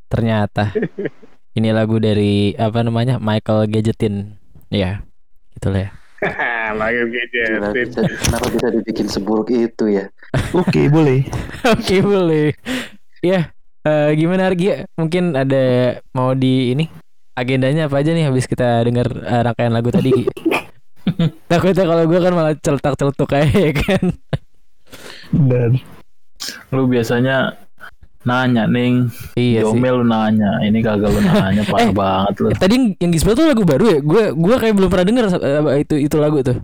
ternyata 0.07 0.71
ini 1.53 1.69
lagu 1.71 1.99
dari 1.99 2.55
apa 2.55 2.83
namanya? 2.83 3.19
Michael 3.19 3.67
Gadgetin. 3.67 4.39
Ya. 4.69 5.03
Itulah 5.53 5.89
ya. 5.89 5.91
Lagi 6.81 6.97
Gila, 6.97 7.71
gadget. 7.73 7.93
bisa- 7.93 8.05
Kenapa 8.05 8.47
bisa 8.51 8.67
dibikin 8.69 9.07
seburuk 9.07 9.49
itu 9.49 9.89
ya? 9.89 10.09
Oke, 10.61 10.89
boleh. 10.89 11.25
Oke, 11.77 12.01
boleh. 12.01 12.53
Ya, 13.21 13.53
eh, 13.83 14.11
gimana 14.15 14.47
Argi? 14.47 14.85
Mungkin 14.95 15.33
ada 15.33 15.65
mau 16.13 16.33
di 16.33 16.73
ini 16.73 16.85
agendanya 17.33 17.89
apa 17.89 18.01
aja 18.01 18.13
nih 18.13 18.29
habis 18.29 18.45
kita 18.45 18.81
dengar 18.83 19.09
eh, 19.13 19.41
rangkaian 19.43 19.73
lagu 19.73 19.89
tadi? 19.89 20.13
Takutnya 21.51 21.85
kalau 21.85 22.05
gue 22.05 22.19
kan 22.19 22.33
malah 22.33 22.55
celetak-celetuk 22.57 23.27
kayak 23.27 23.51
ya 23.51 23.73
kan. 23.73 24.05
Dan 25.33 25.71
lu 26.71 26.87
biasanya 26.87 27.55
nanya 28.23 28.67
ning 28.67 29.07
Iya 29.35 29.63
sih. 29.63 29.71
Jomel 29.71 30.03
lu 30.03 30.07
nanya 30.07 30.59
ini 30.61 30.79
kagak 30.81 31.09
lu 31.09 31.21
nanya 31.21 31.63
parah 31.71 31.87
Eh. 31.87 31.91
banget 31.91 32.35
lu 32.37 32.47
Eh, 32.51 32.59
Tadi 32.59 32.75
yang, 32.75 32.87
yang 32.99 33.11
Gisbel 33.11 33.35
tuh 33.35 33.47
lagu 33.47 33.63
baru 33.63 33.85
ya? 33.87 33.99
Gue 34.01 34.23
gua 34.33 34.57
kayak 34.57 34.75
belum 34.75 34.91
pernah 34.91 35.07
denger 35.07 35.25
eh, 35.39 35.79
itu 35.81 35.95
itu 35.97 36.17
lagu 36.17 36.43
tuh. 36.43 36.59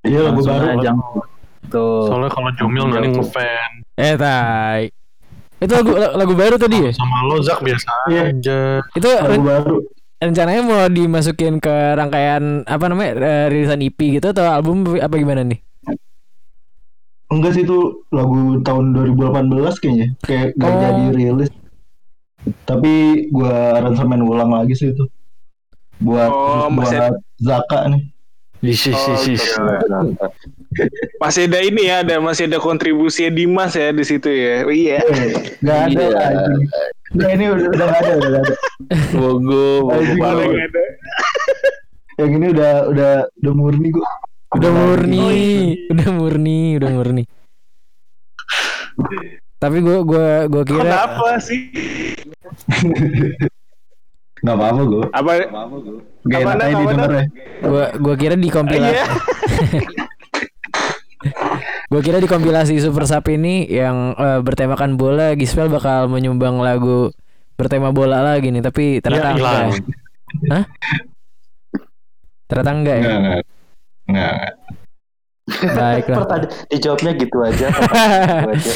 Iya 0.00 0.20
lagu 0.26 0.40
baru. 0.40 0.66
aja. 0.74 0.90
tuh 1.70 2.08
Soalnya 2.08 2.30
kalau 2.32 2.50
Jomil 2.56 2.84
nggak 2.88 3.00
nih 3.00 3.10
ngefan. 3.14 3.70
Eh, 3.94 4.14
tai. 4.16 4.82
Itu 5.60 5.72
lagu 5.76 5.92
lagu 5.94 6.34
baru 6.34 6.56
tadi 6.56 6.76
ya? 6.80 6.90
Sama 6.90 7.20
lo 7.22 7.36
Zak 7.38 7.60
biasa 7.60 7.92
Iya. 8.08 8.22
aja. 8.32 8.60
Itu 8.90 9.06
Lagu 9.06 9.42
baru. 9.44 9.76
Rencananya 10.20 10.62
mau 10.62 10.84
dimasukin 10.86 11.58
ke 11.58 11.96
rangkaian 11.96 12.62
apa 12.68 12.84
namanya 12.86 13.12
eh, 13.18 13.46
rilisan 13.48 13.80
EP 13.80 13.96
gitu 14.20 14.30
atau 14.30 14.44
album 14.46 14.84
apa 15.00 15.16
gimana 15.16 15.42
nih? 15.42 15.60
Enggak 17.30 17.54
sih 17.56 17.62
itu 17.62 18.04
lagu 18.10 18.58
tahun 18.60 18.92
2018 19.16 19.80
kayaknya. 19.80 20.08
Kayak 20.20 20.46
gak 20.58 20.68
Oh. 20.68 20.80
jadi 20.82 21.04
rilis. 21.14 21.50
Tapi 22.66 22.92
gua 23.30 23.78
aransemen 23.78 24.20
ulang 24.20 24.50
lagi 24.50 24.74
sih 24.74 24.90
itu. 24.92 25.06
Buat 26.00 26.30
Oh, 26.32 26.66
buat 26.72 27.16
Zaka 27.38 27.88
nih. 27.92 28.02
Ish, 28.60 28.92
ish, 28.92 29.04
ish, 29.08 29.26
ish. 29.40 29.48
Masih 31.18 31.50
ada 31.50 31.58
ini 31.60 31.90
ya, 31.90 32.06
ada 32.06 32.22
masih 32.22 32.46
ada 32.46 32.62
kontribusi 32.62 33.26
Dimas 33.28 33.74
ya 33.74 33.90
di 33.90 34.04
situ 34.06 34.30
ya. 34.30 34.62
Oh, 34.64 34.72
iya. 34.72 35.02
Gak 35.60 35.78
ada 35.92 36.04
Iya. 36.06 36.26
Nah 37.10 37.28
ini 37.34 37.44
udah 37.50 37.66
udah 37.74 37.86
gak 37.90 38.00
ada, 38.06 38.12
udah 38.14 38.30
gak 38.30 38.42
ada. 38.46 38.54
Bogo, 39.18 39.66
bogo? 39.90 40.46
Yang 42.22 42.30
ini 42.38 42.46
udah 42.54 42.72
udah 42.86 43.12
udah 43.42 43.52
murni 43.56 43.88
gua. 43.90 44.06
Udah 44.50 44.70
murni, 44.70 45.26
udah 45.90 46.08
murni, 46.10 46.60
udah 46.78 46.90
murni. 46.90 47.24
Tapi 49.58 49.76
gue 49.78 49.98
gua 50.06 50.46
gua 50.46 50.62
kira 50.62 50.82
Kenapa 50.86 51.28
sih? 51.42 51.60
Gak 54.40 54.54
apa-apa 54.56 54.82
gua. 54.86 55.04
Apa? 55.12 55.30
Gak 56.24 56.40
Apa, 56.40 56.50
enak 56.52 56.56
Nak? 56.56 56.64
aja 56.64 56.74
didengar 56.78 57.10
ya. 57.10 57.24
gua 57.60 57.84
gua 57.98 58.14
kira 58.14 58.34
di 58.38 58.48
kompilasi 58.48 59.02
Iya. 61.20 61.36
gua 61.86 62.00
kira 62.00 62.16
di 62.16 62.24
kompilasi 62.24 62.78
Super 62.78 63.04
Sap 63.04 63.28
ini 63.28 63.64
yang 63.64 64.12
eh, 64.14 64.40
bertemakan 64.40 64.94
bola 64.94 65.32
Gispel 65.32 65.68
bakal 65.68 66.06
menyumbang 66.06 66.56
lagu 66.56 67.12
bertema 67.54 67.90
bola 67.90 68.24
lagi 68.24 68.48
nih, 68.48 68.60
tapi 68.60 68.84
ternyata 68.98 69.26
Ya, 69.26 69.30
enggak. 69.30 69.52
hilang. 69.52 69.70
Hah? 70.48 70.64
Ternyata 72.46 72.70
enggak 72.72 72.96
ya. 72.96 73.02
Enggak, 73.02 73.18
enggak. 73.18 73.42
Enggak, 74.02 74.32
enggak. 74.32 74.48
Baiklah. 75.76 76.18
Dijawabnya 76.70 77.12
gitu 77.14 77.36
aja. 77.40 77.66
gitu 77.68 78.50
aja. 78.56 78.72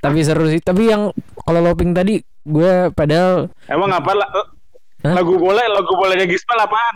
tapi 0.00 0.18
seru 0.20 0.46
sih. 0.48 0.58
Tapi 0.58 0.82
yang 0.88 1.14
kalau 1.38 1.60
loping 1.62 1.92
tadi 1.92 2.18
gue 2.42 2.72
padahal 2.90 3.48
Emang 3.64 3.88
apa 3.88 4.12
lah? 4.12 4.28
Hah? 5.04 5.14
Lagu 5.14 5.36
bola, 5.36 5.62
lagu 5.64 5.92
bolanya 5.94 6.24
Gispel 6.24 6.58
apaan? 6.58 6.94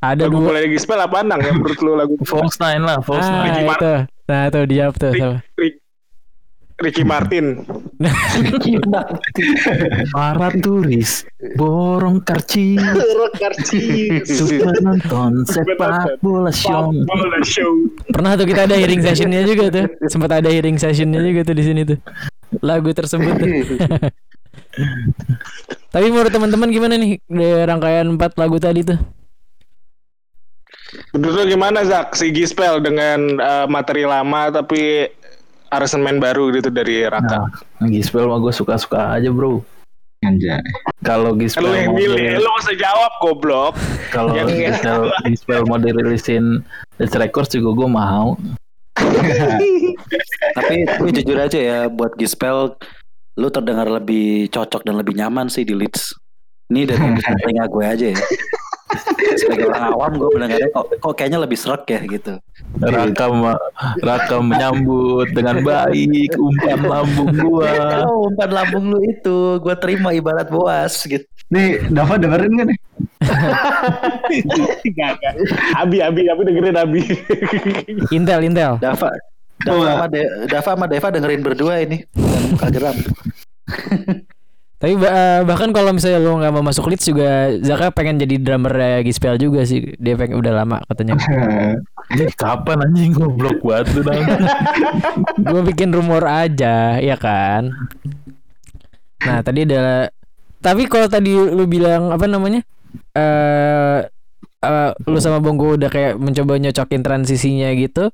Ada 0.00 0.24
Lagu 0.24 0.40
dua 0.40 0.56
bolanya 0.56 0.68
Gispel 0.72 0.96
apaan 0.96 1.28
Nang? 1.28 1.44
yang 1.44 1.60
menurut 1.60 1.76
lu 1.84 1.92
lagu 1.92 2.16
False 2.24 2.56
Nine 2.56 2.88
lah, 2.88 3.04
False 3.04 3.28
ah, 3.28 3.44
Nine. 3.44 3.52
Ricky 3.52 3.62
Martin. 3.68 3.84
itu. 3.84 3.94
Nah, 4.30 4.44
tuh 4.48 4.62
dijawab 4.64 4.94
tuh 4.96 5.12
sama. 5.12 5.38
Rick- 5.60 5.82
Ricky 6.80 7.04
Martin. 7.04 7.46
Para 10.16 10.48
turis 10.64 11.28
borong 11.60 12.24
karcis 12.24 12.80
Suka 14.24 14.72
nonton 14.80 15.44
sepak 15.44 16.16
bola 16.24 16.48
show 16.48 16.88
Bola 17.04 17.36
show. 17.44 17.68
Pernah 18.08 18.40
tuh 18.40 18.48
kita 18.48 18.64
ada 18.64 18.80
hearing 18.80 19.04
sessionnya 19.04 19.44
juga 19.44 19.68
tuh. 19.68 19.84
Sempat 20.08 20.40
ada 20.40 20.48
hearing 20.48 20.80
sessionnya 20.80 21.20
juga 21.20 21.44
tuh 21.44 21.60
di 21.60 21.64
sini 21.68 21.84
tuh. 21.84 22.00
Lagu 22.64 22.88
tersebut 22.96 23.36
tuh. 23.36 23.48
Tapi 25.92 26.06
menurut 26.08 26.32
teman-teman 26.32 26.72
gimana 26.72 26.96
nih 26.96 27.20
dari 27.28 27.68
rangkaian 27.68 28.08
empat 28.08 28.40
lagu 28.40 28.56
tadi 28.56 28.88
tuh? 28.88 29.19
Menurut 31.14 31.34
lu 31.34 31.44
gimana 31.54 31.82
Zak? 31.86 32.16
Si 32.18 32.30
Gispel 32.34 32.82
dengan 32.82 33.38
eh, 33.38 33.66
materi 33.66 34.06
lama 34.06 34.50
tapi 34.50 35.06
aransemen 35.70 36.18
baru 36.18 36.50
gitu 36.50 36.68
dari 36.68 37.06
Raka. 37.06 37.46
Nah, 37.78 37.88
Gispel 37.88 38.26
mah 38.26 38.42
gue 38.42 38.50
suka-suka 38.50 39.14
aja 39.14 39.30
bro 39.30 39.62
Anjay. 40.20 40.60
Kalau 41.00 41.32
Gispel 41.32 41.64
lu 41.64 41.72
yang 41.72 41.96
milih, 41.96 42.44
lu 42.44 42.50
usah 42.60 42.76
jawab 42.76 43.12
goblok. 43.24 43.72
kalau 44.12 44.36
Gispel, 44.36 45.08
Gispel 45.32 45.64
mau 45.64 45.80
dirilisin 45.80 46.60
Death 47.00 47.16
Records 47.16 47.48
juga 47.56 47.72
gue 47.72 47.88
mau 47.88 48.36
Tapi 50.60 50.74
tapi 50.84 51.08
jujur 51.16 51.40
aja 51.40 51.56
ya 51.56 51.78
buat 51.88 52.12
Gispel 52.20 52.76
lu 53.40 53.48
terdengar 53.48 53.88
lebih 53.88 54.52
cocok 54.52 54.84
dan 54.84 55.00
lebih 55.00 55.16
nyaman 55.16 55.48
sih 55.48 55.64
di 55.64 55.72
Leeds. 55.72 56.12
Ini 56.68 56.84
dari 56.84 57.00
telinga 57.40 57.64
gue 57.72 57.84
aja 57.88 58.06
ya. 58.12 58.18
Sebagai 59.36 59.70
orang 59.70 59.84
awam 59.88 60.12
gue 60.16 60.28
mendengarnya 60.34 60.68
kok, 60.70 60.84
kok 60.98 61.14
kayaknya 61.14 61.38
lebih 61.38 61.54
serak 61.54 61.86
ya 61.86 62.00
gitu. 62.02 62.34
Raka 62.78 63.26
ma- 63.30 63.62
Raka 63.98 64.36
menyambut 64.38 65.30
dengan 65.30 65.62
baik 65.62 66.34
umpan 66.34 66.80
lambung 66.82 67.30
gua 67.36 67.70
Oh, 68.10 68.26
umpan 68.26 68.50
lambung 68.50 68.90
lu 68.90 68.98
itu 69.02 69.36
gue 69.58 69.74
terima 69.76 70.10
ibarat 70.10 70.48
boas 70.48 70.98
gitu. 71.02 71.22
Nih, 71.50 71.82
Dava 71.88 72.14
dengerin 72.14 72.52
gak 72.54 72.66
nih? 72.70 72.78
Gak, 74.92 75.12
gak. 75.18 75.34
Abi, 75.76 75.98
Abi, 75.98 76.26
Abi 76.26 76.42
dengerin 76.46 76.76
Abi. 76.76 77.02
Intel, 78.10 78.46
Intel. 78.46 78.78
Dava 78.78 79.10
Dava 79.60 79.76
Oh, 79.76 79.82
sama, 79.82 80.06
De- 80.06 80.32
Dava 80.46 80.70
sama 80.72 80.86
Deva 80.86 81.08
dengerin 81.10 81.42
berdua 81.42 81.82
ini 81.82 82.06
dan 82.56 82.70
geram. 82.70 82.96
Tapi 84.80 84.96
ba- 84.96 85.12
eh, 85.12 85.40
bahkan 85.44 85.76
kalau 85.76 85.92
misalnya 85.92 86.24
lu 86.24 86.40
nggak 86.40 86.52
mau 86.56 86.64
masuk 86.64 86.88
Leeds 86.88 87.04
juga 87.04 87.52
Zaka 87.60 87.92
pengen 87.92 88.16
jadi 88.16 88.40
drummer 88.40 89.04
Gispel 89.04 89.36
juga 89.36 89.68
sih. 89.68 89.92
Dia 90.00 90.16
pengen 90.16 90.40
udah 90.40 90.52
lama 90.64 90.80
katanya. 90.88 91.20
Ini 92.16 92.32
kapan 92.34 92.88
anjing 92.88 93.12
goblok 93.12 93.60
banget 93.60 94.02
Nang. 94.02 94.24
gue 95.52 95.62
bikin 95.68 95.92
rumor 95.92 96.24
aja, 96.24 96.96
ya 96.96 97.14
kan? 97.20 97.70
Nah, 99.20 99.44
tadi 99.44 99.68
ada 99.68 100.08
tapi 100.60 100.88
kalau 100.88 101.08
tadi 101.12 101.32
lu 101.36 101.68
bilang 101.68 102.08
apa 102.08 102.24
namanya? 102.24 102.64
Eh 103.12 104.00
eh, 104.64 104.90
lu 105.04 105.18
sama 105.20 105.44
Bonggo 105.44 105.76
udah 105.76 105.92
kayak 105.92 106.16
mencoba 106.16 106.56
nyocokin 106.56 107.04
transisinya 107.04 107.68
gitu 107.76 108.08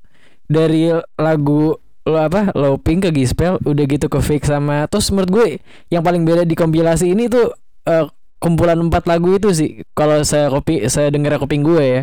dari 0.51 0.91
lagu 1.15 1.79
lo 2.07 2.19
apa 2.23 2.55
Loping 2.55 3.03
ke 3.03 3.11
Gispel 3.11 3.59
udah 3.67 3.85
gitu 3.85 4.07
ke 4.07 4.19
Fake 4.23 4.47
sama 4.47 4.87
terus 4.87 5.11
menurut 5.11 5.31
gue 5.31 5.47
yang 5.91 6.07
paling 6.07 6.23
beda 6.23 6.47
di 6.47 6.55
kompilasi 6.55 7.11
ini 7.11 7.27
tuh 7.27 7.51
eh, 7.85 8.07
kumpulan 8.39 8.79
empat 8.79 9.11
lagu 9.11 9.35
itu 9.35 9.51
sih 9.51 9.83
kalau 9.93 10.23
saya 10.23 10.47
kopi 10.47 10.87
saya 10.87 11.11
dengar 11.11 11.35
kuping 11.43 11.67
gue 11.67 11.83
ya 11.83 12.03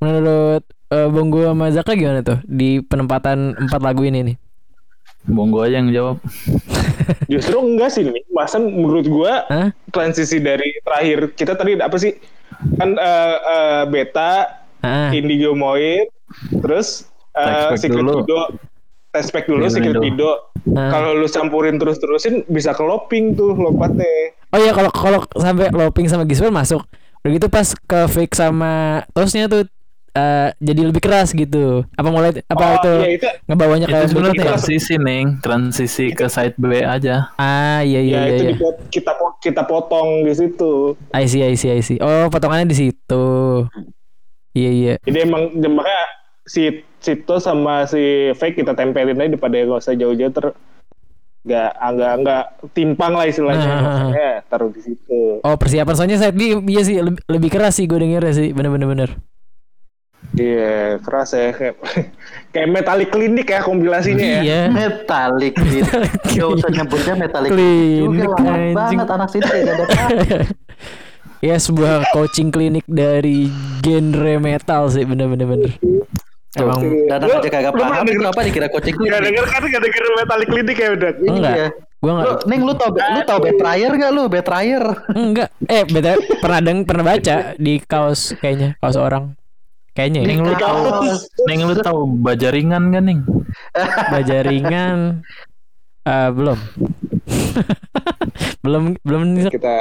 menurut 0.00 0.64
eh, 0.88 1.08
Bonggo 1.12 1.44
sama 1.44 1.68
Zaka 1.70 1.92
gimana 1.92 2.24
tuh 2.24 2.40
di 2.48 2.80
penempatan 2.80 3.52
empat 3.68 3.80
lagu 3.84 4.02
ini 4.08 4.32
nih 4.32 4.36
Bonggo 5.28 5.60
aja 5.60 5.76
yang 5.80 5.92
jawab 5.92 6.16
Justru 7.32 7.56
enggak 7.56 7.90
sih 7.92 8.04
nih. 8.04 8.24
Masa 8.32 8.60
menurut 8.60 9.06
gua 9.08 9.48
Hah? 9.48 9.72
transisi 9.88 10.40
dari 10.40 10.76
terakhir 10.84 11.32
kita 11.32 11.56
tadi 11.56 11.76
apa 11.80 11.96
sih? 11.96 12.12
Kan 12.76 12.96
eh, 12.96 13.36
eh, 13.40 13.82
beta, 13.88 14.64
Ah, 14.84 15.08
Indigo 15.16 15.56
Moid, 15.56 16.12
terus 16.60 17.08
eh, 17.32 17.72
Tespek 17.72 17.88
Secret 17.88 18.04
dulu. 18.04 18.20
Tespek 19.14 19.46
dulu, 19.46 19.70
Secret 19.70 19.94
dulu. 19.94 20.02
Video. 20.02 20.30
ah. 20.74 20.90
Kalau 20.90 21.14
lu 21.14 21.30
campurin 21.30 21.78
terus-terusin 21.78 22.42
bisa 22.50 22.74
ke 22.74 22.82
loping 22.82 23.38
tuh 23.38 23.54
lompatnya. 23.54 24.34
Oh 24.50 24.58
iya 24.58 24.74
kalau 24.74 24.90
kalau 24.90 25.20
sampai 25.38 25.70
Loping 25.70 26.10
sama 26.10 26.26
Giswell 26.26 26.50
masuk. 26.50 26.82
Udah 27.22 27.30
gitu 27.30 27.46
pas 27.46 27.70
ke 27.74 28.00
fake 28.10 28.34
sama 28.34 29.02
tosnya 29.14 29.46
tuh 29.46 29.70
eh, 30.18 30.50
jadi 30.58 30.90
lebih 30.90 30.98
keras 30.98 31.30
gitu. 31.30 31.86
Apa 31.94 32.08
mulai 32.10 32.42
apa 32.46 32.64
oh, 32.66 32.74
itu 32.74 32.92
iya 33.02 33.10
itu 33.14 33.28
ngebawanya 33.46 33.86
itu 33.86 33.94
kayak 33.94 34.08
sebenarnya 34.10 34.34
begitu 34.34 34.42
ya? 34.42 34.50
transisi 34.50 34.94
neng 34.98 35.26
transisi 35.42 36.04
ke 36.10 36.26
side 36.26 36.58
B 36.58 36.82
aja 36.82 37.34
Ah 37.38 37.86
iya 37.86 38.02
iya 38.02 38.18
ya 38.18 38.18
iya. 38.18 38.34
itu 38.34 38.42
iya. 38.42 38.50
dipot- 38.58 38.82
kita 38.90 39.12
kita 39.38 39.62
potong 39.62 40.26
di 40.26 40.34
situ. 40.34 40.98
I 41.14 41.30
see 41.30 41.42
I 41.46 41.54
see 41.54 41.70
I 41.70 41.82
see. 41.86 42.02
Oh 42.02 42.26
potongannya 42.30 42.66
di 42.66 42.78
situ. 42.78 43.26
Iya 44.54 44.70
iya. 44.70 44.94
Jadi 45.06 45.18
emang 45.22 45.54
makanya 45.54 46.02
si 46.46 46.82
Cito 47.04 47.36
sama 47.36 47.84
si 47.84 48.00
Fake 48.32 48.56
kita 48.56 48.72
tempelin 48.72 49.20
aja 49.20 49.28
daripada 49.28 49.60
nggak 49.60 49.82
usah 49.84 49.92
jauh-jauh 49.92 50.32
ter 50.32 50.56
nggak 51.44 51.70
nggak 51.76 52.12
nggak 52.24 52.44
timpang 52.72 53.12
lah 53.12 53.28
istilahnya 53.28 53.68
Nah. 53.68 53.80
makanya 54.08 54.28
taruh 54.48 54.72
di 54.72 54.80
situ. 54.80 55.44
Oh 55.44 55.56
persiapan 55.60 55.92
soalnya 55.92 56.16
side 56.16 56.32
B 56.32 56.64
iya 56.64 56.80
sih 56.80 56.96
lebih, 56.96 57.20
lebih 57.28 57.50
keras 57.52 57.76
sih 57.76 57.84
gue 57.84 58.00
denger 58.00 58.24
sih 58.32 58.56
bener-bener 58.56 58.88
bener. 58.88 59.10
Iya 60.34 60.98
keras 61.04 61.36
ya 61.36 61.52
kayak, 61.52 61.76
kayak 62.56 62.68
metalik 62.72 63.12
klinik 63.12 63.46
ya 63.46 63.60
kompilasinya 63.60 64.24
ya. 64.24 64.40
Iya. 64.40 64.60
Metalik 64.72 65.52
gitu. 65.60 66.00
Gak 66.34 66.48
usah 66.48 66.70
nyebutnya 66.72 67.14
metalik 67.14 67.50
Klinik, 67.52 68.08
juga 68.08 68.24
lama 68.40 68.56
banget 68.72 69.08
anak 69.12 69.28
sini 69.28 69.44
tidak 69.44 69.74
ada 69.76 69.84
ya 71.44 71.60
sebuah 71.60 72.08
coaching 72.10 72.48
klinik 72.48 72.88
dari 72.88 73.52
genre 73.84 74.40
metal 74.40 74.88
sih 74.88 75.04
bener-bener 75.04 75.44
bener. 75.44 75.72
Emang 76.54 76.80
Dan 77.04 77.18
Lu- 77.20 77.34
aja 77.34 77.48
kagak 77.48 77.72
paham 77.72 78.04
itu 78.04 78.22
apa 78.22 78.40
dikira 78.40 78.66
coaching 78.68 78.94
Gak 78.94 79.02
klinik. 79.02 79.22
denger 79.26 79.44
kan 79.44 79.62
gak 79.64 79.82
denger 79.82 80.02
metalik 80.14 80.46
klinik 80.46 80.76
ya 80.76 80.88
udah. 80.92 81.10
enggak. 81.20 81.52
Iya. 81.52 81.68
Gue 81.96 82.10
enggak 82.10 82.26
Lu, 82.26 82.34
Neng 82.46 82.60
lu 82.62 82.72
tau 82.72 82.90
lu 82.92 83.20
tau 83.22 83.38
betrayer 83.38 83.90
gak 83.90 84.10
lu 84.10 84.22
betrayer? 84.26 84.84
Enggak. 85.10 85.48
Eh, 85.64 85.82
beda 85.84 86.10
pernah 86.38 86.60
deng 86.60 86.78
pernah 86.82 87.04
baca 87.04 87.36
di 87.56 87.74
kaos 87.80 88.36
kayaknya, 88.36 88.78
kaos 88.78 88.94
orang. 88.94 89.34
Kayaknya 89.92 90.20
ya. 90.20 90.26
Neng 90.28 90.40
lu 90.42 90.54
tahu 90.54 90.78
Neng 91.44 91.60
lu 91.64 91.74
tahu 91.76 91.98
bajaringan 92.18 92.82
kan 92.88 93.02
Neng 93.02 93.20
Baja 94.08 94.36
ringan 94.40 94.98
eh 96.04 96.28
belum. 96.30 96.58
belum 98.64 98.82
belum 99.00 99.22
nih. 99.34 99.50
Kita 99.50 99.74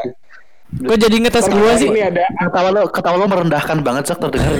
Kok 0.73 0.97
jadi 0.97 1.15
ngetes 1.21 1.45
kita 1.45 1.73
sih? 1.77 1.89
Ini 1.93 2.01
ada 2.09 2.25
Ketawa 2.49 2.69
lo, 2.73 2.81
ketawa 2.89 3.15
lo 3.21 3.25
merendahkan 3.29 3.77
banget 3.85 4.09
Zak 4.09 4.17
terdengar. 4.23 4.57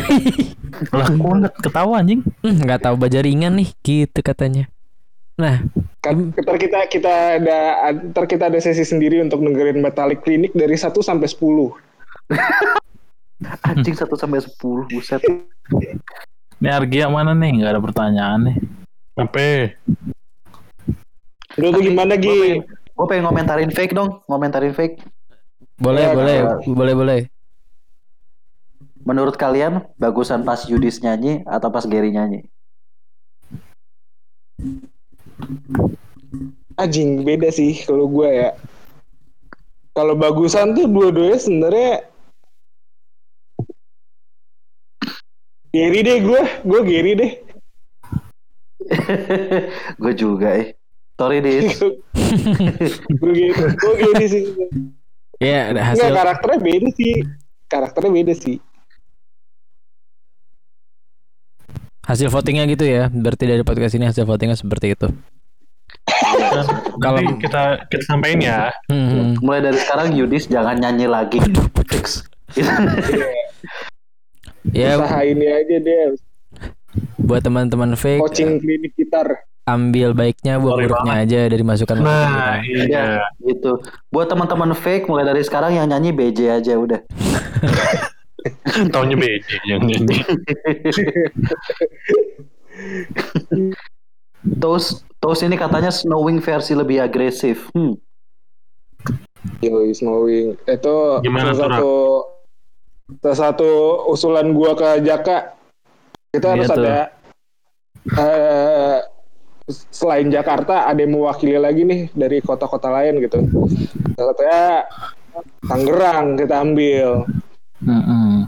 Lah 0.98 1.08
kok 1.10 1.34
nggak 1.42 1.54
ketawa 1.62 1.94
anjing? 2.02 2.22
Hmm, 2.42 2.58
nggak 2.62 2.82
tahu 2.86 2.96
baja 2.98 3.20
ringan 3.22 3.54
nih, 3.58 3.70
gitu 3.86 4.20
katanya. 4.26 4.70
Nah, 5.34 5.66
kan, 6.02 6.30
ntar 6.34 6.58
kita 6.62 6.86
kita 6.90 7.42
ada 7.42 7.58
ntar 8.14 8.30
kita 8.30 8.54
ada 8.54 8.60
sesi 8.62 8.86
sendiri 8.86 9.18
untuk 9.22 9.42
dengerin 9.42 9.82
Metallic 9.82 10.22
Clinic 10.22 10.54
dari 10.54 10.78
1 10.78 10.94
sampai 10.94 11.26
10. 11.26 11.42
Anjing 13.70 13.96
1 13.98 14.06
sampai 14.06 14.40
10 14.46 14.90
buset. 14.94 15.22
Ini 16.62 16.70
Argia 16.70 17.10
mana 17.10 17.34
nih? 17.34 17.62
Nggak 17.62 17.72
ada 17.74 17.82
pertanyaan 17.82 18.40
nih. 18.50 18.58
Sampai 19.14 19.50
Lu 21.58 21.70
gimana 21.82 22.18
Gi? 22.18 22.62
Gue 22.94 23.06
pengen 23.10 23.26
ngomentarin 23.26 23.74
fake 23.74 23.94
dong, 23.98 24.22
ngomentarin 24.30 24.74
fake. 24.74 25.02
Boleh, 25.84 26.04
Ya, 26.08 26.16
boleh, 26.16 26.40
boleh, 26.64 26.94
boleh. 26.96 27.20
Menurut 29.04 29.36
kalian 29.36 29.84
bagusan 30.00 30.48
pas 30.48 30.64
Yudis 30.64 31.04
nyanyi 31.04 31.44
atau 31.44 31.68
pas 31.68 31.84
Gary 31.84 32.16
nyanyi? 32.16 32.48
Anjing 36.80 37.28
beda 37.28 37.52
sih 37.52 37.84
kalau 37.84 38.08
gua 38.08 38.32
ya. 38.32 38.50
Kalau 39.92 40.16
bagusan 40.16 40.74
tuh 40.74 40.88
dua-duanya 40.88 41.38
sebenarnya 41.38 41.92
Gary 45.74 46.06
deh 46.06 46.18
gue, 46.22 46.42
gue 46.64 46.82
Gary 46.86 47.14
deh. 47.18 47.32
gue 50.02 50.14
juga 50.14 50.54
eh. 50.54 50.78
Sorry 51.18 51.42
Dis. 51.42 51.82
gue 53.22 53.32
Gary, 53.34 53.54
gue 53.58 53.94
Gary 53.98 54.26
sih. 54.30 54.44
Ya, 55.42 55.74
ada 55.74 55.82
Enggak 55.82 55.86
hasil 55.98 56.12
karakternya 56.14 56.60
beda 56.62 56.90
sih. 56.94 57.14
Karakternya 57.70 58.12
beda 58.12 58.34
sih. 58.38 58.58
hasil 62.04 62.28
votingnya 62.28 62.68
gitu 62.68 62.84
ya. 62.84 63.08
Berarti 63.10 63.48
dari 63.48 63.64
podcast 63.64 63.96
ini 63.96 64.06
hasil 64.08 64.28
votingnya 64.28 64.60
seperti 64.60 64.94
itu. 64.94 65.08
kalau 67.04 67.20
kita 67.40 67.88
kita 67.88 68.04
sampaikan 68.04 68.40
ya. 68.44 68.60
Hmm, 68.92 69.08
hmm. 69.08 69.30
Mulai 69.40 69.72
dari 69.72 69.80
sekarang 69.80 70.12
Yudis 70.12 70.52
jangan 70.52 70.76
nyanyi 70.78 71.08
lagi. 71.08 71.40
Fix. 71.88 72.28
Ya, 74.72 74.96
Usaha 74.96 75.28
ini 75.28 75.44
aja 75.44 75.76
deh. 75.76 76.16
buat 77.20 77.44
teman-teman 77.44 78.00
fake 78.00 78.24
Coaching 78.24 78.64
klinik 78.64 78.96
gitar. 78.96 79.44
Ambil 79.64 80.12
baiknya, 80.12 80.60
buang 80.60 80.76
Sorry 80.76 80.86
buruknya 80.86 81.14
aja 81.20 81.40
dari 81.48 81.64
masukan 81.64 81.96
Nah, 81.98 82.04
masukan 82.04 82.62
kita. 82.62 82.84
iya. 82.86 83.06
gitu. 83.40 83.72
Buat 84.10 84.28
teman-teman 84.28 84.72
fake 84.74 85.08
mulai 85.08 85.24
dari 85.24 85.40
sekarang 85.40 85.74
yang 85.74 85.88
nyanyi 85.88 86.12
BJ 86.12 86.40
aja 86.54 86.74
udah. 86.76 87.00
Taunya 88.94 89.16
BJ 89.16 89.50
yang 89.66 89.82
nyanyi. 89.82 90.20
Toast 94.60 95.08
Toast 95.18 95.42
ini 95.42 95.56
katanya 95.56 95.88
snowing 95.88 96.44
versi 96.44 96.76
lebih 96.76 97.00
agresif. 97.00 97.72
Hmm. 97.72 97.96
Yo, 99.64 99.88
snowing. 99.90 100.60
Itu 100.68 101.24
Gimana 101.24 101.56
salah 101.56 101.80
satu 101.80 101.92
salah 103.24 103.38
satu 103.40 103.70
usulan 104.12 104.52
gua 104.52 104.76
ke 104.76 105.00
Jaka. 105.00 105.56
Kita 106.34 106.50
Iya 106.50 106.54
harus 106.60 106.68
tuh. 106.68 106.84
ada 106.84 106.98
eh 108.04 109.00
selain 109.68 110.28
Jakarta 110.28 110.86
ada 110.86 111.00
yang 111.00 111.16
mewakili 111.16 111.56
lagi 111.56 111.88
nih 111.88 112.12
dari 112.12 112.44
kota-kota 112.44 112.92
lain 112.92 113.24
gitu. 113.24 113.40
Katanya 114.14 114.84
Tangerang 115.66 116.38
kita 116.38 116.56
ambil. 116.62 117.26
Mm-mm. 117.82 118.46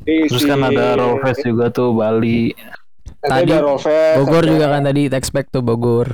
Di 0.00 0.30
Terus 0.30 0.42
si- 0.42 0.48
kan 0.48 0.62
ada 0.62 0.96
Rollfest 0.96 1.42
juga 1.42 1.68
tuh 1.68 1.92
Bali. 1.92 2.54
Nanti 3.20 3.42
Tadi 3.42 3.52
ada 3.52 3.58
Rollfest, 3.60 4.16
Bogor 4.22 4.40
ada- 4.40 4.50
juga 4.50 4.66
kan 4.70 4.82
tadi 4.86 5.02
expect 5.10 5.48
tuh 5.50 5.62
Bogor. 5.62 6.08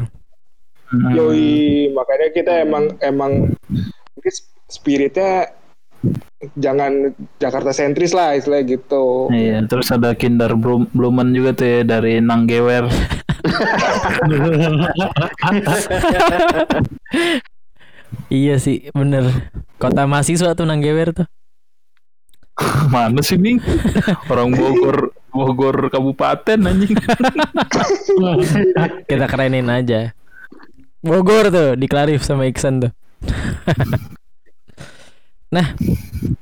Mm. 0.90 1.12
Yoi, 1.12 1.52
makanya 1.92 2.28
kita 2.32 2.52
emang 2.60 2.84
emang 3.00 3.32
spiritnya 4.66 5.52
jangan 6.58 7.14
Jakarta 7.38 7.70
sentris 7.70 8.10
lah 8.12 8.34
istilahnya 8.34 8.78
gitu. 8.78 9.30
Iya, 9.30 9.62
terus 9.70 9.90
ada 9.94 10.14
Kinder 10.18 10.52
Blum- 10.58 10.90
Blumen 10.90 11.30
juga 11.30 11.54
tuh 11.54 11.66
ya 11.66 11.80
dari 11.86 12.18
Nanggewer. 12.18 12.86
Iya 18.28 18.60
sih, 18.60 18.92
bener. 18.92 19.48
Kota 19.80 20.04
mahasiswa 20.04 20.52
tuh 20.52 20.68
Nanggewer 20.68 21.16
tuh. 21.16 21.28
Mana 22.92 23.24
sih 23.24 23.40
nih? 23.40 23.56
Orang 24.28 24.52
Bogor, 24.52 25.16
Bogor 25.32 25.88
kabupaten 25.88 26.60
anjing. 26.68 26.96
Kita 29.08 29.26
kerenin 29.28 29.68
aja. 29.72 30.12
Bogor 31.00 31.48
tuh 31.48 31.68
di 31.76 31.86
Clarif 31.88 32.22
sama 32.22 32.44
Iksan 32.44 32.84
tuh. 32.84 32.92
Nah, 35.52 35.76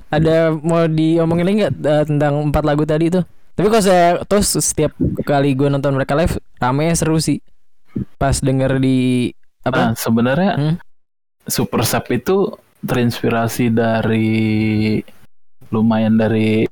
ada 0.08 0.54
mau 0.54 0.86
diomongin 0.86 1.44
lagi 1.44 1.56
nggak 1.66 1.74
eh, 1.82 2.04
tentang 2.06 2.32
empat 2.48 2.62
lagu 2.62 2.86
tadi 2.86 3.11
tuh? 3.11 3.26
Tapi 3.58 3.66
kalau 3.66 3.84
saya 3.84 4.22
terus 4.24 4.56
setiap 4.56 4.94
kali 5.26 5.52
gue 5.52 5.68
nonton 5.68 5.92
mereka 5.92 6.14
live, 6.16 6.38
rame 6.56 6.88
seru 6.94 7.18
sih. 7.18 7.42
Pas 8.16 8.38
denger 8.38 8.78
di 8.78 9.30
Nah, 9.61 9.92
apa? 9.92 9.98
sebenarnya 9.98 10.52
Hmm? 10.56 10.76
Super 11.44 11.84
Sub 11.84 12.08
itu 12.08 12.56
terinspirasi 12.80 13.68
dari 13.68 15.00
lumayan 15.68 16.16
dari 16.16 16.64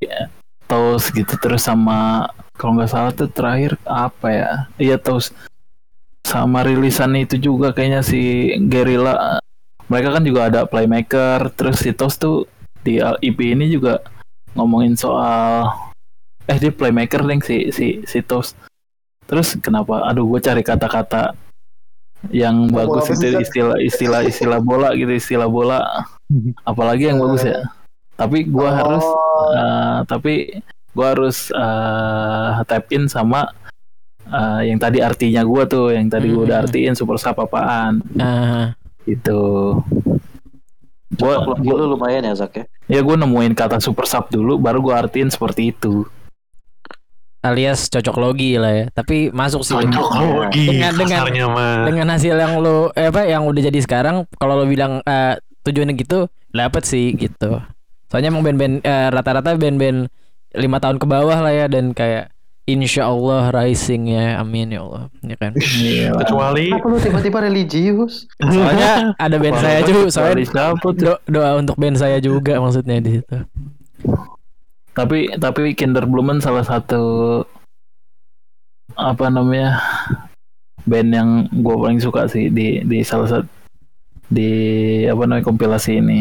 Toast 0.64 1.12
gitu 1.12 1.36
terus 1.36 1.64
sama 1.68 2.28
kalau 2.56 2.76
nggak 2.80 2.90
salah 2.90 3.12
tuh 3.12 3.28
terakhir 3.28 3.76
apa 3.84 4.28
ya? 4.32 4.50
Iya 4.80 4.96
Toast 4.96 5.36
sama 6.24 6.64
rilisan 6.64 7.16
itu 7.16 7.40
juga 7.40 7.72
kayaknya 7.72 8.04
si 8.04 8.52
Gerilla 8.68 9.40
mereka 9.88 10.14
kan 10.14 10.22
juga 10.22 10.40
ada 10.46 10.60
playmaker 10.64 11.50
terus 11.52 11.80
si 11.80 11.90
Toast 11.92 12.20
tuh 12.20 12.44
di 12.80 13.00
EP 13.00 13.38
ini 13.42 13.68
juga 13.68 14.00
ngomongin 14.52 14.94
soal 14.94 15.68
eh 16.44 16.56
dia 16.56 16.72
playmaker 16.72 17.24
deng 17.24 17.40
si 17.40 17.68
si 17.68 18.00
si 18.04 18.18
Toast 18.20 18.56
terus 19.24 19.56
kenapa? 19.60 20.08
Aduh 20.08 20.24
gue 20.24 20.40
cari 20.40 20.64
kata-kata 20.64 21.36
yang 22.32 22.66
Ngomong 22.66 22.98
bagus 22.98 23.14
itu 23.14 23.38
istilah 23.38 23.78
istilah 23.78 24.20
istilah 24.24 24.58
bola 24.58 24.90
gitu 24.92 25.12
istilah 25.12 25.46
bola. 25.46 25.84
Apalagi 26.70 27.12
yang 27.12 27.20
bagus 27.20 27.46
ya. 27.46 27.62
Tapi 28.16 28.42
gua 28.44 28.74
harus 28.74 29.04
Oh. 29.06 29.54
eh, 29.54 29.98
tapi 30.02 30.34
gua 30.90 31.14
harus 31.14 31.46
eh, 31.54 32.50
tap 32.66 32.90
in 32.90 33.06
sama 33.06 33.46
eh, 34.26 34.60
yang 34.66 34.82
tadi 34.82 34.98
artinya 34.98 35.46
gua 35.46 35.62
tuh 35.64 35.94
yang 35.94 36.10
tadi 36.10 36.34
gua 36.34 36.42
udah 36.42 36.56
Hmm. 36.58 36.66
artiin 36.66 36.94
super 36.98 37.22
sub 37.22 37.38
apaan. 37.38 38.02
Ah, 38.18 38.74
gitu 39.08 39.40
gua, 41.16 41.34
Cocok 41.40 41.58
gua 41.64 41.74
lu 41.76 41.86
lumayan 41.96 42.22
ya 42.22 42.34
Zak 42.36 42.52
ya. 42.54 42.64
ya 42.86 43.00
gua 43.00 43.16
nemuin 43.16 43.56
kata 43.56 43.80
super 43.80 44.04
sub 44.04 44.28
dulu 44.28 44.60
baru 44.60 44.78
gua 44.78 45.00
artiin 45.00 45.32
seperti 45.32 45.72
itu 45.72 46.04
alias 47.38 47.86
cocok 47.86 48.16
logi 48.18 48.58
lah 48.58 48.72
ya. 48.74 48.84
Tapi 48.90 49.30
masuk 49.30 49.62
sih 49.62 49.78
Cocok 49.78 50.10
logi 50.10 50.74
Dengan- 50.74 50.98
dengan- 50.98 51.54
mah. 51.54 51.86
dengan 51.86 52.06
hasil 52.10 52.34
yang 52.34 52.58
lo 52.58 52.90
eh, 52.92 53.08
apa 53.08 53.24
yang 53.24 53.46
udah 53.46 53.62
jadi 53.62 53.78
sekarang. 53.78 54.26
Kalau 54.36 54.58
lo 54.58 54.66
bilang 54.66 55.00
eh, 55.00 55.38
tujuannya 55.62 55.94
gitu, 55.94 56.26
dapet 56.50 56.82
sih 56.82 57.14
gitu. 57.14 57.62
Soalnya 58.10 58.34
emang 58.34 58.42
band-band 58.42 58.82
eh, 58.82 59.08
rata-rata 59.14 59.54
band-band 59.54 60.10
lima 60.58 60.78
tahun 60.82 60.98
ke 60.98 61.06
bawah 61.06 61.38
lah 61.38 61.52
ya 61.54 61.66
dan 61.70 61.94
kayak 61.94 62.34
Insya 62.68 63.08
Allah 63.08 63.48
rising 63.48 64.12
ya, 64.12 64.36
amin 64.36 64.76
ya 64.76 64.84
Allah, 64.84 65.08
ya 65.24 65.36
kan. 65.40 65.56
Kecuali 65.56 66.68
Kenapa 66.68 66.84
lu 66.84 66.98
tiba-tiba 67.00 67.38
religius? 67.40 68.28
Soalnya 68.36 69.16
ada 69.16 69.36
band 69.40 69.56
saya 69.56 69.80
juga, 69.82 70.08
soalnya 70.12 70.44
do- 70.76 71.22
doa 71.24 71.50
untuk 71.56 71.80
band 71.80 71.96
saya 71.96 72.20
juga 72.20 72.60
maksudnya 72.60 73.00
di 73.00 73.16
situ. 73.16 73.36
tapi 74.92 75.30
tapi 75.38 75.72
Kinder 75.72 76.04
Blumen 76.04 76.44
salah 76.44 76.60
satu 76.60 77.40
apa 78.98 79.30
namanya 79.30 79.78
band 80.84 81.08
yang 81.08 81.28
gue 81.48 81.76
paling 81.78 82.02
suka 82.02 82.26
sih 82.26 82.50
di 82.50 82.82
di 82.82 83.00
salah 83.00 83.30
satu 83.30 83.48
di 84.26 84.50
apa 85.06 85.22
namanya 85.24 85.46
kompilasi 85.46 86.02
ini 86.02 86.20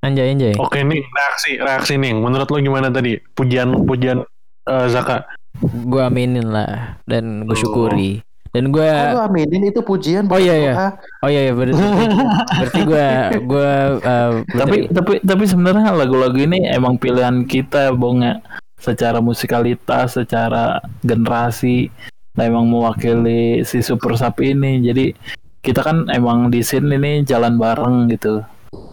Anjay 0.00 0.32
anjay. 0.32 0.56
Oke 0.56 0.80
nih 0.80 1.04
reaksi 1.04 1.60
reaksi 1.60 1.94
nih. 2.00 2.16
Menurut 2.16 2.48
lo 2.48 2.56
gimana 2.58 2.88
tadi? 2.88 3.20
Pujian 3.36 3.84
pujian 3.84 4.24
eh, 4.64 4.86
Zaka. 4.88 5.28
Gue 5.60 6.00
aminin 6.00 6.46
lah 6.46 7.02
dan 7.04 7.44
gue 7.44 7.56
syukuri. 7.58 8.22
Dan 8.50 8.74
gue 8.74 8.82
lu 8.82 9.22
aminin 9.22 9.70
itu 9.70 9.78
pujian 9.78 10.26
Oh, 10.26 10.34
iya, 10.34 10.54
iya. 10.58 10.74
Oh 11.22 11.30
iya 11.30 11.50
iya 11.50 11.52
berarti 11.54 11.78
berarti 12.58 12.80
gue 12.82 13.06
gue 13.46 13.70
eh, 14.02 14.30
tapi 14.58 14.76
tapi 14.90 15.12
tapi 15.22 15.44
sebenarnya 15.46 15.94
lagu-lagu 15.94 16.34
ini 16.34 16.66
emang 16.66 16.98
pilihan 16.98 17.46
kita 17.46 17.94
bong 17.94 18.26
ya 18.26 18.42
secara 18.74 19.22
musikalitas 19.22 20.18
secara 20.18 20.82
generasi 21.06 21.94
nah, 22.34 22.48
emang 22.48 22.66
mewakili 22.66 23.62
si 23.62 23.86
super 23.86 24.18
sub 24.18 24.34
ini 24.42 24.82
jadi 24.82 25.14
kita 25.62 25.86
kan 25.86 26.10
emang 26.10 26.50
di 26.50 26.64
scene 26.66 26.90
ini 26.90 27.22
jalan 27.22 27.54
bareng 27.54 28.10
gitu 28.10 28.42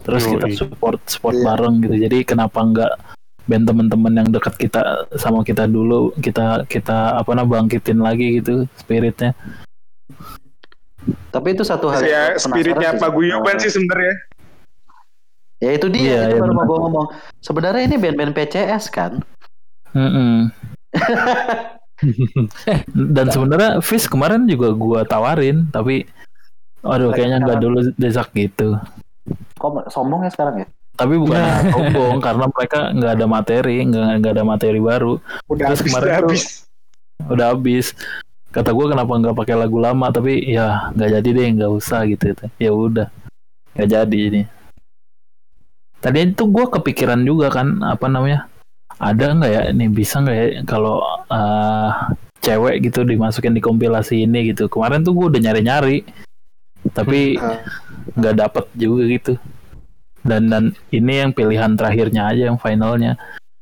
terus 0.05 0.27
Yoi. 0.27 0.37
kita 0.37 0.47
support 0.53 0.99
support 1.09 1.33
Iya. 1.33 1.45
bareng 1.49 1.75
gitu 1.81 1.95
jadi 1.97 2.17
kenapa 2.27 2.59
nggak 2.61 2.93
band 3.47 3.63
teman-teman 3.65 4.11
yang 4.13 4.27
dekat 4.27 4.53
kita 4.55 5.07
sama 5.15 5.41
kita 5.41 5.65
dulu 5.65 6.11
kita 6.17 6.65
kita 6.65 7.15
apa 7.15 7.31
namanya 7.31 7.63
bangkitin 7.63 7.97
lagi 7.97 8.37
gitu 8.37 8.67
spiritnya 8.75 9.31
Tapi 11.31 11.55
itu 11.55 11.63
satu 11.63 11.87
hal 11.87 12.03
ya 12.03 12.35
spiritnya 12.35 12.91
sih 12.91 12.99
paguyuban 12.99 13.55
sama- 13.55 13.63
sih 13.63 13.71
sebenarnya. 13.71 14.13
Ya 15.57 15.71
itu 15.73 15.87
dia, 15.87 15.97
Iya, 15.97 16.19
itu 16.21 16.29
iya 16.29 16.37
baru 16.37 16.45
mau 16.45 16.53
benar. 16.53 16.67
gue 16.67 16.77
ngomong. 16.83 17.05
Sebenarnya 17.39 17.81
ini 17.83 17.95
band-band 17.95 18.31
PCS 18.35 18.83
kan? 18.91 19.11
Mm-mm. 19.95 20.51
dan 23.15 23.25
sebenarnya 23.27 23.69
Fish 23.79 24.05
kemarin 24.05 24.45
juga 24.45 24.69
gua 24.71 24.99
tawarin 25.01 25.65
tapi 25.67 26.05
aduh 26.79 27.09
kayaknya 27.09 27.41
nggak 27.41 27.59
dulu 27.59 27.77
desak 27.95 28.27
gitu 28.31 28.75
Kok 29.55 29.87
sombong 29.87 30.21
ya 30.21 30.29
sekarang 30.29 30.61
ya? 30.61 30.65
Tapi 30.97 31.15
bukan 31.15 31.39
sombong 31.69 32.17
karena 32.19 32.45
mereka 32.49 32.79
nggak 32.89 33.11
ada 33.13 33.25
materi 33.25 33.77
nggak 33.85 34.09
nggak 34.19 34.33
ada 34.33 34.43
materi 34.43 34.79
baru. 34.81 35.21
Udah 35.45 35.65
Terus 35.69 35.79
habis, 35.79 35.85
kemarin 35.87 36.03
udah 36.03 36.17
tuh- 36.17 36.25
habis. 36.25 36.43
udah 37.29 37.45
habis. 37.53 37.87
Kata 38.47 38.69
gue 38.71 38.85
kenapa 38.87 39.11
nggak 39.13 39.35
pakai 39.35 39.55
lagu 39.55 39.77
lama? 39.77 40.09
Tapi 40.09 40.41
ya 40.43 40.89
nggak 40.91 41.09
jadi 41.15 41.29
deh 41.31 41.47
nggak 41.55 41.71
usah 41.71 42.01
gitu 42.03 42.33
ya 42.57 42.71
udah. 42.71 43.07
Nggak 43.71 43.87
jadi 43.87 44.17
ini. 44.27 44.41
Tadi 45.97 46.19
itu 46.27 46.43
gue 46.45 46.65
kepikiran 46.67 47.21
juga 47.21 47.49
kan 47.49 47.81
apa 47.83 48.05
namanya? 48.05 48.45
Ada 48.97 49.33
nggak 49.33 49.51
ya 49.51 49.61
ini 49.69 49.85
bisa 49.87 50.19
nggak 50.19 50.35
ya 50.35 50.47
kalau 50.63 51.01
eh, 51.29 51.89
cewek 52.39 52.81
gitu 52.83 53.01
dimasukin 53.03 53.53
di 53.53 53.61
kompilasi 53.61 54.23
ini 54.23 54.49
gitu. 54.49 54.65
Kemarin 54.65 55.01
tuh 55.01 55.13
gue 55.13 55.25
udah 55.29 55.41
nyari 55.41 55.61
nyari 55.61 55.97
tapi 56.87 57.35
Ah. 57.35 57.59
nggak 58.15 58.35
dapet 58.37 58.65
juga 58.73 59.03
gitu 59.05 59.33
dan 60.27 60.51
dan 60.51 60.63
ini 60.91 61.23
yang 61.23 61.31
pilihan 61.31 61.73
terakhirnya 61.73 62.27
aja 62.27 62.51
yang 62.51 62.59
finalnya. 62.59 63.15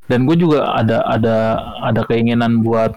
Dan 0.06 0.26
gue 0.26 0.38
juga 0.38 0.74
ada 0.74 1.02
ada 1.06 1.38
ada 1.82 2.02
keinginan 2.06 2.62
buat 2.62 2.94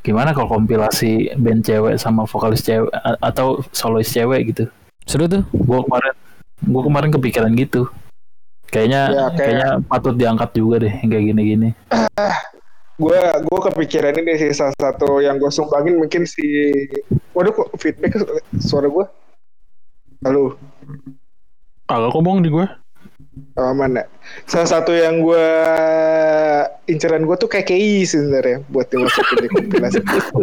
gimana 0.00 0.30
kalau 0.30 0.48
kompilasi 0.54 1.34
band 1.34 1.66
cewek 1.66 1.98
sama 1.98 2.24
vokalis 2.24 2.62
cewek 2.62 2.88
atau 3.20 3.60
solois 3.72 4.06
cewek 4.06 4.54
gitu. 4.54 4.64
Seru 5.04 5.26
tuh. 5.26 5.42
gue 5.50 5.78
kemarin 5.82 6.14
gue 6.62 6.82
kemarin 6.84 7.10
kepikiran 7.10 7.52
gitu. 7.52 7.88
Kayaknya 8.66 9.02
Ya, 9.06 9.24
kayak- 9.28 9.34
kayaknya 9.36 9.68
patut 9.86 10.14
diangkat 10.14 10.50
juga 10.52 10.76
deh 10.82 10.92
yang 10.92 11.08
kayak 11.08 11.24
gini-gini. 11.32 11.70
Gue 12.96 13.12
gue 13.20 13.58
kepikiran 13.68 14.16
ini 14.16 14.40
sih 14.40 14.56
salah 14.56 14.72
satu 14.80 15.20
yang 15.20 15.36
gue 15.36 15.52
sumbangin 15.52 16.00
mungkin 16.00 16.24
si 16.24 16.40
Waduh 17.36 17.52
kok 17.52 17.68
feedback 17.76 18.16
suara 18.56 18.88
gue 18.88 19.04
Halo 20.24 20.56
Agak 21.86 22.10
kok 22.10 22.22
bohong 22.22 22.42
di 22.42 22.50
gue. 22.50 22.66
oh, 23.56 23.72
mana 23.72 24.02
Salah 24.44 24.66
satu 24.66 24.90
yang 24.90 25.22
gue 25.22 25.46
Inceran 26.88 27.22
gue 27.24 27.36
tuh 27.36 27.46
kayak 27.46 27.68
KI 27.68 28.02
sebenarnya 28.02 28.64
Buat 28.68 28.90
dimasukin 28.90 29.38
di 29.38 29.48
kompilasi 29.52 29.98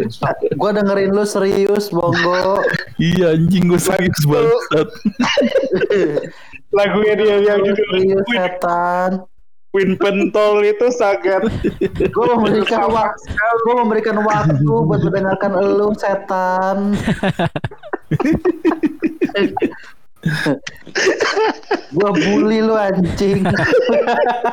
Gua 0.61 0.71
dengerin 0.71 1.11
lu 1.11 1.25
serius, 1.25 1.89
Bonggo. 1.89 2.61
iya 2.97 3.33
anjing 3.33 3.67
gue 3.67 3.81
serius 3.81 4.21
banget 4.23 4.87
Lagunya 6.77 7.13
dia 7.13 7.35
yang 7.43 7.59
judul 7.61 7.85
serius, 7.91 8.23
Win, 8.25 8.33
setan. 8.33 9.11
Win 9.73 9.91
Pentol 9.97 10.61
itu 10.63 10.87
sangat 10.89 11.43
Gue 12.15 12.25
memberikan 12.33 12.87
waktu, 12.87 13.25
gue 13.65 13.75
memberikan 13.77 14.17
waktu 14.21 14.63
buat 14.65 15.01
mendengarkan 15.01 15.51
elu, 15.57 15.93
setan. 15.97 16.93
Gue 21.93 22.09
bully 22.25 22.63
lu 22.63 22.73
anjing. 22.73 23.43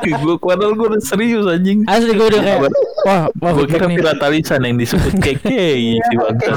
gue 0.03 0.35
padahal 0.37 0.75
gue 0.75 0.87
udah 0.93 1.01
serius 1.01 1.47
anjing 1.47 1.87
Asli 1.87 2.13
gue 2.13 2.27
udah 2.27 2.41
kayak 2.43 2.59
wah 3.07 3.23
wah 3.39 3.51
gue 3.55 3.65
kira 3.65 3.87
feedback 3.87 3.89
nih. 3.89 3.97
Pira 3.97 4.13
Talisan 4.19 4.61
yang 4.67 4.75
disebut 4.77 5.13
keke 5.23 5.65
si 5.95 6.13
bangsa 6.19 6.51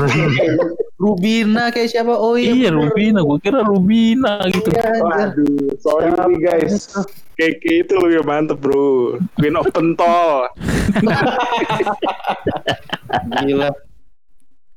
Rubina 0.95 1.71
kayak 1.71 1.89
siapa? 1.91 2.15
Oh 2.15 2.35
iya. 2.35 2.53
iya 2.53 2.71
Rubina 2.75 3.23
gue 3.23 3.39
kira 3.39 3.63
Rubina 3.63 4.43
gitu 4.51 4.69
Waduh 4.75 5.79
sorry 5.79 6.11
nih 6.11 6.39
guys 6.43 6.91
Keke 7.35 7.83
itu 7.83 7.93
lebih 7.99 8.23
mantep 8.23 8.59
bro 8.63 9.19
Queen 9.39 9.55
of 9.55 9.67
Pentol 9.71 10.51
Gila. 13.43 13.71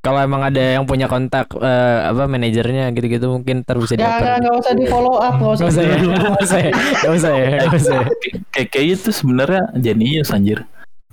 Kalau 0.08 0.24
emang 0.24 0.40
ada 0.40 0.64
yang 0.80 0.88
punya 0.88 1.12
kontak 1.12 1.52
eh, 1.54 2.00
apa 2.08 2.24
manajernya 2.26 2.96
gitu-gitu 2.96 3.28
mungkin 3.28 3.68
ntar 3.68 3.76
bisa 3.76 4.00
Jangan, 4.00 4.08
dioper. 4.24 4.40
nggak 4.40 4.56
usah 4.56 4.74
di 4.74 4.86
follow 4.88 5.20
up, 5.20 5.36
nggak 5.36 5.52
usah. 5.52 5.66
Gak 5.68 5.74
usah 5.76 5.84
ya, 5.84 5.98
gak 6.00 6.40
usah 6.40 6.60
ya, 6.64 6.72
usah 7.12 7.34
ya, 7.36 7.68
usah 7.68 7.98
ya. 8.00 8.08
keke 8.56 8.80
itu 8.80 9.10
sebenarnya 9.12 9.68
jenius 9.76 10.32
anjir. 10.32 10.64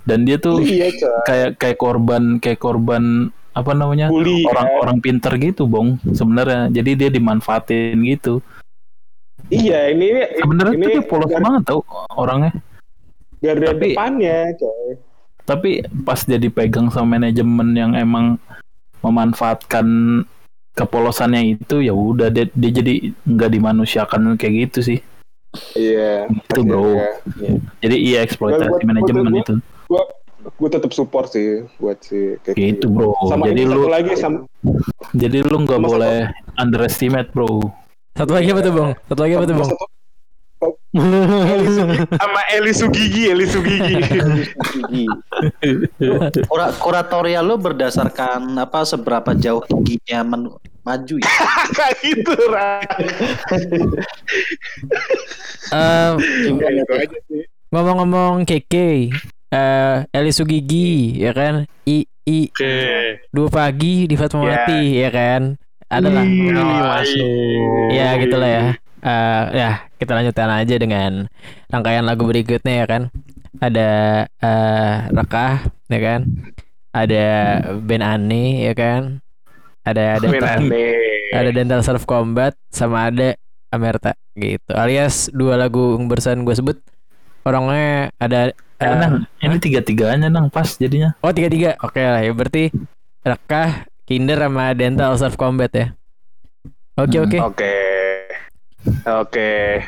Dan 0.07 0.23
dia 0.23 0.39
tuh 0.39 0.63
Iya 0.63 0.95
kayak 1.27 1.49
kayak 1.59 1.75
korban 1.75 2.39
kayak 2.39 2.61
korban 2.61 3.03
apa 3.51 3.71
namanya 3.71 4.07
orang-orang 4.11 5.03
pinter 5.03 5.35
gitu 5.35 5.67
bong 5.67 5.99
sebenarnya. 6.07 6.71
Jadi 6.71 6.91
dia 6.95 7.09
dimanfaatin 7.11 7.99
gitu. 7.99 8.39
Iya 9.47 9.91
ini 9.91 10.39
sebenarnya 10.39 10.73
ini 10.73 10.85
tuh 10.87 10.91
dia 10.95 11.03
polos 11.03 11.29
gar- 11.29 11.43
banget 11.43 11.61
tau 11.67 11.83
orangnya. 12.15 12.55
garda 13.43 13.75
Tapi- 13.75 13.93
depannya 13.93 14.37
coy. 14.55 14.89
tapi 15.45 15.69
pas 16.01 16.17
dia 16.17 16.41
dipegang 16.41 16.89
sama 16.89 17.21
manajemen 17.21 17.77
yang 17.77 17.93
emang 17.93 18.41
memanfaatkan 19.05 19.85
kepolosannya 20.75 21.55
itu 21.55 21.85
ya 21.85 21.93
udah 21.93 22.27
dia, 22.27 22.49
dia 22.51 22.71
jadi 22.73 22.93
nggak 23.23 23.49
dimanusiakan 23.53 24.35
kayak 24.35 24.73
gitu 24.73 24.79
sih. 24.81 24.99
Iya. 25.71 26.27
Itu 26.27 26.67
bro. 26.67 26.99
Iya. 26.99 27.11
jadi 27.79 27.95
iya 27.95 28.19
eksploitasi 28.25 28.67
Gua- 28.67 28.79
gua- 28.81 28.87
manajemen 28.89 29.23
gua- 29.29 29.39
itu. 29.39 29.53
Gue 30.45 30.69
tetap 30.69 30.93
support 30.93 31.33
sih 31.33 31.65
buat 31.81 31.97
si 32.05 32.37
Keke 32.43 32.53
gitu. 32.77 32.91
bro. 32.91 33.17
Sama 33.25 33.49
jadi 33.49 33.65
lu 33.65 33.81
satu 33.81 33.89
lagi 33.89 34.13
sama 34.13 34.37
jadi 35.15 35.37
lu 35.41 35.57
nggak 35.65 35.79
sama 35.81 35.87
boleh 35.89 36.17
underestimate 36.59 37.29
bro. 37.33 37.71
Satu 38.13 38.31
lagi 38.35 38.51
apa 38.53 38.61
tuh 38.61 38.73
bang? 38.75 38.91
Satu 39.09 39.19
lagi 39.25 39.33
apa 39.35 39.45
tuh 39.47 39.55
bang? 39.57 39.69
satu- 39.73 39.89
sama 40.95 42.41
Eli 42.49 42.71
Sugigi 42.71 43.27
Eli 43.27 43.45
Sugigi 43.45 43.95
Gigi. 44.73 45.05
Kura 46.45 46.71
kuratorial 46.73 47.43
lu 47.43 47.55
berdasarkan 47.57 48.55
apa 48.55 48.83
seberapa 48.83 49.31
jauh 49.33 49.59
giginya 49.77 50.23
men- 50.25 50.55
maju 50.81 51.15
ya? 51.17 51.31
kayak 51.73 51.95
gitu 51.99 52.33
Ra. 52.47 52.79
Eh, 55.65 56.11
Ya, 56.45 56.69
itu 56.71 56.93
aja 56.93 57.17
sih 57.27 57.43
Ngomong-ngomong 57.65 58.45
KK, 58.45 58.73
eh 59.49 59.95
Eli 60.09 60.31
Sugigi 60.31 61.19
ya 61.19 61.35
kan? 61.35 61.67
I 61.83 62.07
I 62.23 62.47
Oke. 62.47 62.75
dua 63.29 63.49
pagi 63.49 64.07
di 64.07 64.15
Fatmawati 64.15 64.95
ya 64.95 65.09
kan? 65.11 65.59
Adalah. 65.85 66.23
Ih, 66.23 66.49
Oh, 66.49 66.81
masuk. 66.87 67.91
Ya 67.91 68.15
gitulah 69.05 69.45
ya. 69.51 69.53
Eh 69.53 69.57
ya 69.57 69.71
kita 70.01 70.11
lanjutkan 70.17 70.49
aja 70.49 70.75
dengan 70.81 71.11
rangkaian 71.69 72.05
lagu 72.05 72.25
berikutnya 72.25 72.73
ya 72.81 72.85
kan. 72.89 73.01
Ada 73.61 73.89
eh 74.27 74.95
Rekah 75.13 75.53
ya 75.89 75.99
kan. 76.01 76.21
Ada 76.91 77.25
Ben 77.79 78.01
Ani 78.01 78.65
ya 78.65 78.73
kan. 78.73 79.21
Ada 79.85 80.17
ada 80.17 80.27
ada 81.35 81.49
Dental 81.53 81.81
Surf 81.85 82.09
Combat 82.09 82.57
sama 82.73 83.13
ada 83.13 83.37
Amerta 83.69 84.17
gitu. 84.33 84.71
Alias 84.73 85.29
dua 85.29 85.59
lagu 85.59 85.93
bersan 86.09 86.41
gue 86.47 86.55
sebut 86.55 86.77
orangnya 87.45 88.09
ada 88.17 88.49
eh, 88.81 88.95
Nang, 88.97 89.29
ini 89.39 89.61
tiga-tiganya 89.61 90.27
nang 90.27 90.49
pas 90.49 90.79
jadinya 90.79 91.13
oh 91.21 91.29
tiga 91.29 91.47
tiga. 91.53 91.69
Oke 91.85 92.01
lah 92.01 92.25
ya 92.25 92.33
berarti 92.33 92.73
Rekah, 93.25 93.85
Kinder 94.05 94.37
sama 94.37 94.73
Dental 94.73 95.13
Surf 95.17 95.37
Combat 95.37 95.69
ya. 95.73 95.93
Oke 96.97 97.17
Hmm. 97.17 97.25
oke. 97.25 97.37
Oke. 97.41 97.73
Okay. 98.87 99.85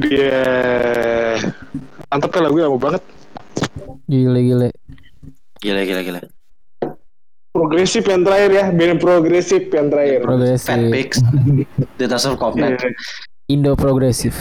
Dia. 0.00 0.42
Mantep 2.08 2.30
ya 2.32 2.40
lagu 2.40 2.56
lama 2.56 2.78
banget. 2.80 3.02
Gile 4.08 4.40
gile. 4.40 4.68
Gila 5.60 5.82
gila 5.84 6.02
gila. 6.06 6.20
Progresif 7.52 8.06
yang 8.06 8.22
terakhir 8.22 8.50
ya, 8.54 8.64
band 8.70 9.02
progresif 9.02 9.66
yang 9.74 9.90
terakhir. 9.90 10.22
Progresif. 10.22 10.78
The 11.98 12.06
Tassel 12.06 12.38
Covenant. 12.38 12.78
Iya. 12.78 12.94
Indo 13.50 13.72
progresif. 13.74 14.36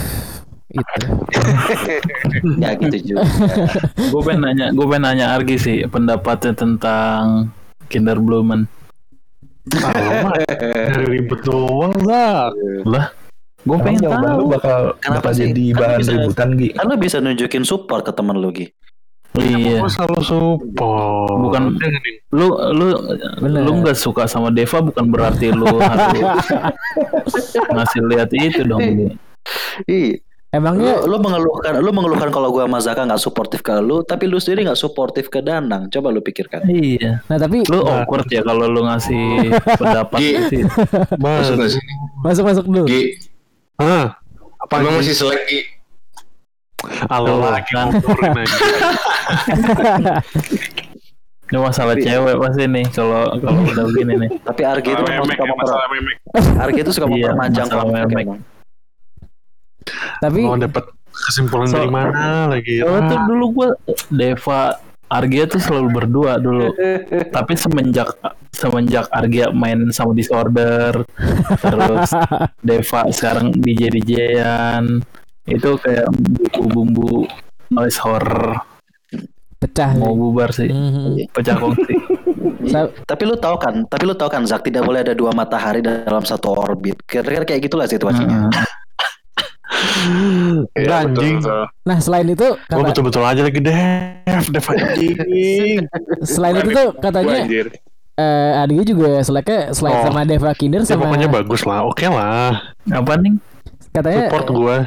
Itu. 0.70 1.08
Ya 2.62 2.76
gitu 2.78 3.16
juga. 3.16 3.24
gue 4.12 4.22
pengen 4.22 4.42
nanya, 4.46 4.68
gue 4.76 4.86
pengen 4.86 5.04
nanya 5.08 5.26
Argi 5.34 5.58
sih 5.58 5.78
pendapatnya 5.88 6.54
tentang 6.54 7.50
Kinder 7.88 8.20
Blumen. 8.20 8.68
Dari 9.68 11.04
ribet 11.12 11.42
doang 11.44 11.96
lah. 12.04 12.52
Lah, 12.86 13.10
gue 13.68 13.78
pengen 13.78 14.02
tahu. 14.02 14.16
lu 14.34 14.46
bakal 14.50 14.80
Kenapa 14.98 15.20
bakal 15.20 15.32
sih? 15.34 15.44
jadi 15.46 15.66
Kan 15.68 15.78
bahan 15.78 16.00
bisa- 16.00 16.14
ributan 16.14 16.50
Gi. 16.54 16.70
Kan 16.72 16.86
lu 16.86 16.96
bisa 16.98 17.18
nunjukin 17.20 17.64
support 17.64 18.02
ke 18.02 18.12
temen 18.12 18.36
lu 18.36 18.50
Gi. 18.50 18.68
Iya. 19.36 19.78
Gue 19.78 19.90
selalu 19.92 20.22
support. 20.24 21.30
Bukan-. 21.38 21.76
Lu 22.32 22.48
lu 22.72 22.88
Bener. 23.38 23.62
lu 23.62 23.72
nggak 23.78 23.94
suka 23.96 24.26
sama 24.26 24.50
Deva 24.50 24.82
bukan 24.82 25.06
berarti 25.06 25.52
lu 25.52 25.68
harus 25.80 26.16
ngasih 27.54 28.02
lihat 28.06 28.30
itu 28.32 28.64
dong. 28.64 28.82
Gi. 28.82 29.08
Ih, 29.88 30.12
Emangnya 30.48 31.04
lu, 31.04 31.12
lu 31.12 31.18
mengeluhkan 31.20 31.76
lu 31.76 31.92
mengeluhkan 31.92 32.32
kalau 32.32 32.50
gua 32.50 32.64
sama 32.64 32.80
Zaka 32.80 33.04
nggak 33.04 33.20
suportif 33.20 33.60
ke 33.60 33.76
lu, 33.78 34.00
tapi 34.02 34.26
lu 34.26 34.40
sendiri 34.40 34.64
nggak 34.64 34.80
suportif 34.80 35.28
ke 35.28 35.40
Danang. 35.40 35.88
Coba 35.88 36.08
lu 36.08 36.20
pikirkan. 36.20 36.64
Iya. 36.66 37.20
Nah 37.22 37.36
tapi 37.38 37.68
Lu 37.68 37.84
awkward 37.84 38.26
ya 38.28 38.40
kalau 38.42 38.64
lu 38.66 38.80
ngasih 38.82 39.52
pendapat 39.80 40.18
Gi. 40.18 40.32
sih. 40.50 40.64
Masuk 41.14 41.56
gak 41.58 41.70
sih? 41.70 41.84
masuk 42.18 42.44
masuk 42.48 42.66
dulu. 42.66 42.88
Gi, 42.88 43.27
Hah? 43.78 44.18
Apa 44.58 44.74
emang 44.82 44.98
masih 44.98 45.14
selek 45.14 45.42
Gi? 45.46 45.62
Allah 47.08 47.30
Tuh, 47.30 47.42
lagi 47.46 47.72
kan. 47.74 47.88
Ini 51.48 51.64
masalah 51.64 51.96
cewek 51.96 52.36
pasti 52.36 52.64
nih 52.68 52.86
kalau 52.92 53.32
kalau 53.40 53.64
udah 53.64 53.86
begini 53.88 54.14
nih. 54.20 54.30
Tapi 54.44 54.62
Argi 54.68 54.90
itu 54.92 55.00
memang 55.00 55.24
suka 55.24 55.40
ya, 55.40 55.48
memper. 55.48 55.68
Argi 56.60 56.80
itu 56.84 56.92
suka 56.92 57.06
Iya, 57.08 57.32
memperpanjang 57.32 57.68
konflik. 57.72 58.26
Tapi 60.20 60.40
Mau 60.44 60.60
dapat 60.60 60.84
kesimpulan 61.08 61.68
So- 61.72 61.80
dari 61.80 61.88
mana 61.88 62.52
lagi? 62.52 62.84
Soalnya 62.84 63.02
tuh 63.08 63.20
dulu 63.32 63.46
gua 63.56 63.70
Deva 64.12 64.76
Argia 65.08 65.48
tuh 65.48 65.60
selalu 65.60 65.88
berdua 65.94 66.36
dulu. 66.36 66.76
Tapi 67.36 67.54
semenjak 67.56 68.12
semenjak 68.52 69.08
Argia 69.10 69.50
main 69.50 69.88
sama 69.90 70.12
Disorder, 70.12 71.06
terus 71.58 72.12
Deva 72.60 73.02
sekarang 73.10 73.56
DJ 73.56 73.88
DJan 73.94 75.00
itu 75.48 75.70
kayak 75.80 76.12
bumbu-bumbu 76.12 77.24
noise 77.70 77.96
horror 78.00 78.60
pecah. 79.58 79.96
mau 79.96 80.12
bubar 80.12 80.52
sih 80.52 80.68
Mhm. 80.68 81.32
pecah 81.32 81.56
kongsi 81.56 81.96
Tapi 83.08 83.24
lu 83.24 83.40
tahu 83.40 83.56
kan, 83.56 83.88
tapi 83.88 84.04
lu 84.04 84.12
tahu 84.12 84.28
kan 84.28 84.44
Zak 84.44 84.60
tidak 84.62 84.84
boleh 84.84 85.00
ada 85.00 85.16
dua 85.16 85.32
matahari 85.32 85.80
dalam 85.80 86.20
satu 86.20 86.52
orbit. 86.52 87.00
Kira-kira 87.08 87.48
kayak 87.48 87.64
gitulah 87.64 87.88
situasinya. 87.88 88.52
Heeh. 88.52 88.68
Enggak 89.78 90.68
Iya, 90.74 90.88
betul, 91.04 91.12
anjing. 91.14 91.36
betul. 91.40 91.64
Nah 91.84 91.98
selain 91.98 92.28
itu 92.28 92.48
Gue 92.48 92.68
kata, 92.72 92.88
betul-betul 92.88 93.24
aja 93.24 93.42
lagi 93.42 93.60
Dev, 93.60 94.44
Dev 94.50 94.66
anjing. 94.68 95.80
selain 96.24 96.56
itu 96.58 96.70
tuh 96.70 96.88
Gua 96.90 97.02
katanya 97.02 97.38
eh 98.18 98.52
Adi 98.58 98.82
juga 98.84 99.22
seleknya 99.22 99.60
selain 99.72 99.96
Oh. 99.96 100.04
sama 100.04 100.22
Deva 100.24 100.52
Kinder 100.52 100.82
Ya, 100.82 100.88
sama 100.88 101.06
pokoknya 101.06 101.30
bagus 101.30 101.62
lah, 101.64 101.80
oke 101.84 102.02
lah. 102.04 102.74
apa 102.88 103.14
nih 103.16 103.34
katanya 103.90 104.26
Support 104.28 104.48
gue. 104.52 104.78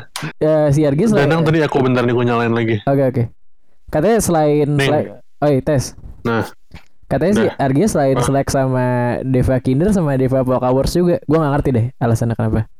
eh, 0.40 0.66
si 0.70 0.80
Argi 0.82 1.04
selain 1.04 1.26
Danang 1.26 1.42
tadi 1.42 1.58
aku 1.60 1.78
bentar 1.78 2.02
nih 2.02 2.10
gue 2.10 2.24
nyalain 2.24 2.50
lagi. 2.50 2.76
Oke 2.84 3.02
oke. 3.04 3.22
Katanya 3.88 4.18
selain 4.18 4.68
Ning. 4.68 4.86
selek, 4.86 5.04
oh 5.36 5.48
iya, 5.48 5.60
tes. 5.60 5.94
Nah. 6.22 6.46
Katanya 7.06 7.32
sih 7.36 7.48
Nah. 7.48 7.58
Argi 7.60 7.82
selain 7.86 8.14
Ah. 8.14 8.22
selek 8.22 8.46
sama 8.48 8.84
Deva 9.20 9.58
Kinder 9.58 9.90
sama 9.90 10.14
Deva 10.14 10.42
Wars 10.46 10.90
juga. 10.92 11.18
Gua 11.24 11.38
nggak 11.38 11.52
ngerti 11.54 11.70
deh 11.70 11.86
alasannya 11.96 12.34
kenapa. 12.34 12.70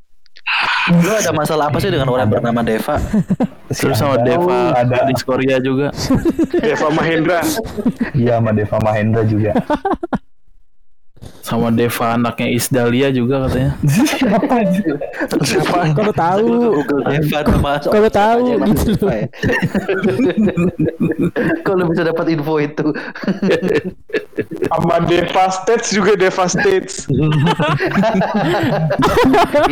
Lu 0.90 1.12
ada 1.14 1.30
masalah 1.30 1.70
apa 1.70 1.78
sih 1.78 1.90
dengan 1.90 2.10
orang 2.10 2.26
bernama 2.26 2.60
Deva? 2.66 2.98
terus 3.78 3.96
sama 4.02 4.18
Deva 4.26 4.74
ada 4.74 5.06
di 5.06 5.14
Korea 5.22 5.62
juga 5.62 5.94
Deva 6.66 6.88
Mahendra. 6.90 7.38
iya 8.18 8.42
sama 8.42 8.50
Deva 8.50 8.78
Mahendra 8.82 9.22
juga. 9.22 9.54
sama 11.40 11.72
Deva 11.74 12.14
anaknya 12.14 12.48
Isdalia 12.52 13.08
juga 13.12 13.48
katanya 13.48 13.72
Siapa? 15.44 15.92
Kok 15.92 16.02
lu 16.04 16.12
tahu? 16.14 16.46
Google 16.80 17.02
Deva 17.10 17.38
nama 17.44 17.72
Kok 17.80 17.98
lu 17.98 18.10
tahu 18.12 18.36
aja 18.40 18.52
namanya 18.56 18.84
gitu 18.84 19.06
lu 21.76 21.84
bisa 21.90 22.02
dapat 22.06 22.26
info 22.32 22.58
itu? 22.60 22.92
Sama 24.68 25.00
Deva 25.04 25.44
States 25.52 25.92
juga 25.92 26.16
Deva 26.16 26.46
States. 26.48 27.06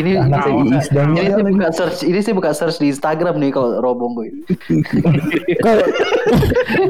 ini 0.01 0.13
Iis 0.19 0.89
dan 0.93 1.17
ini 1.17 1.31
lagi. 1.31 1.53
buka 1.55 1.69
search, 1.73 2.03
ini 2.05 2.19
sih 2.21 2.33
buka 2.35 2.53
search 2.53 2.79
di 2.81 2.89
Instagram 2.93 3.39
nih 3.41 3.51
kalau 3.55 3.81
ini. 4.25 4.43
Kok 5.65 5.75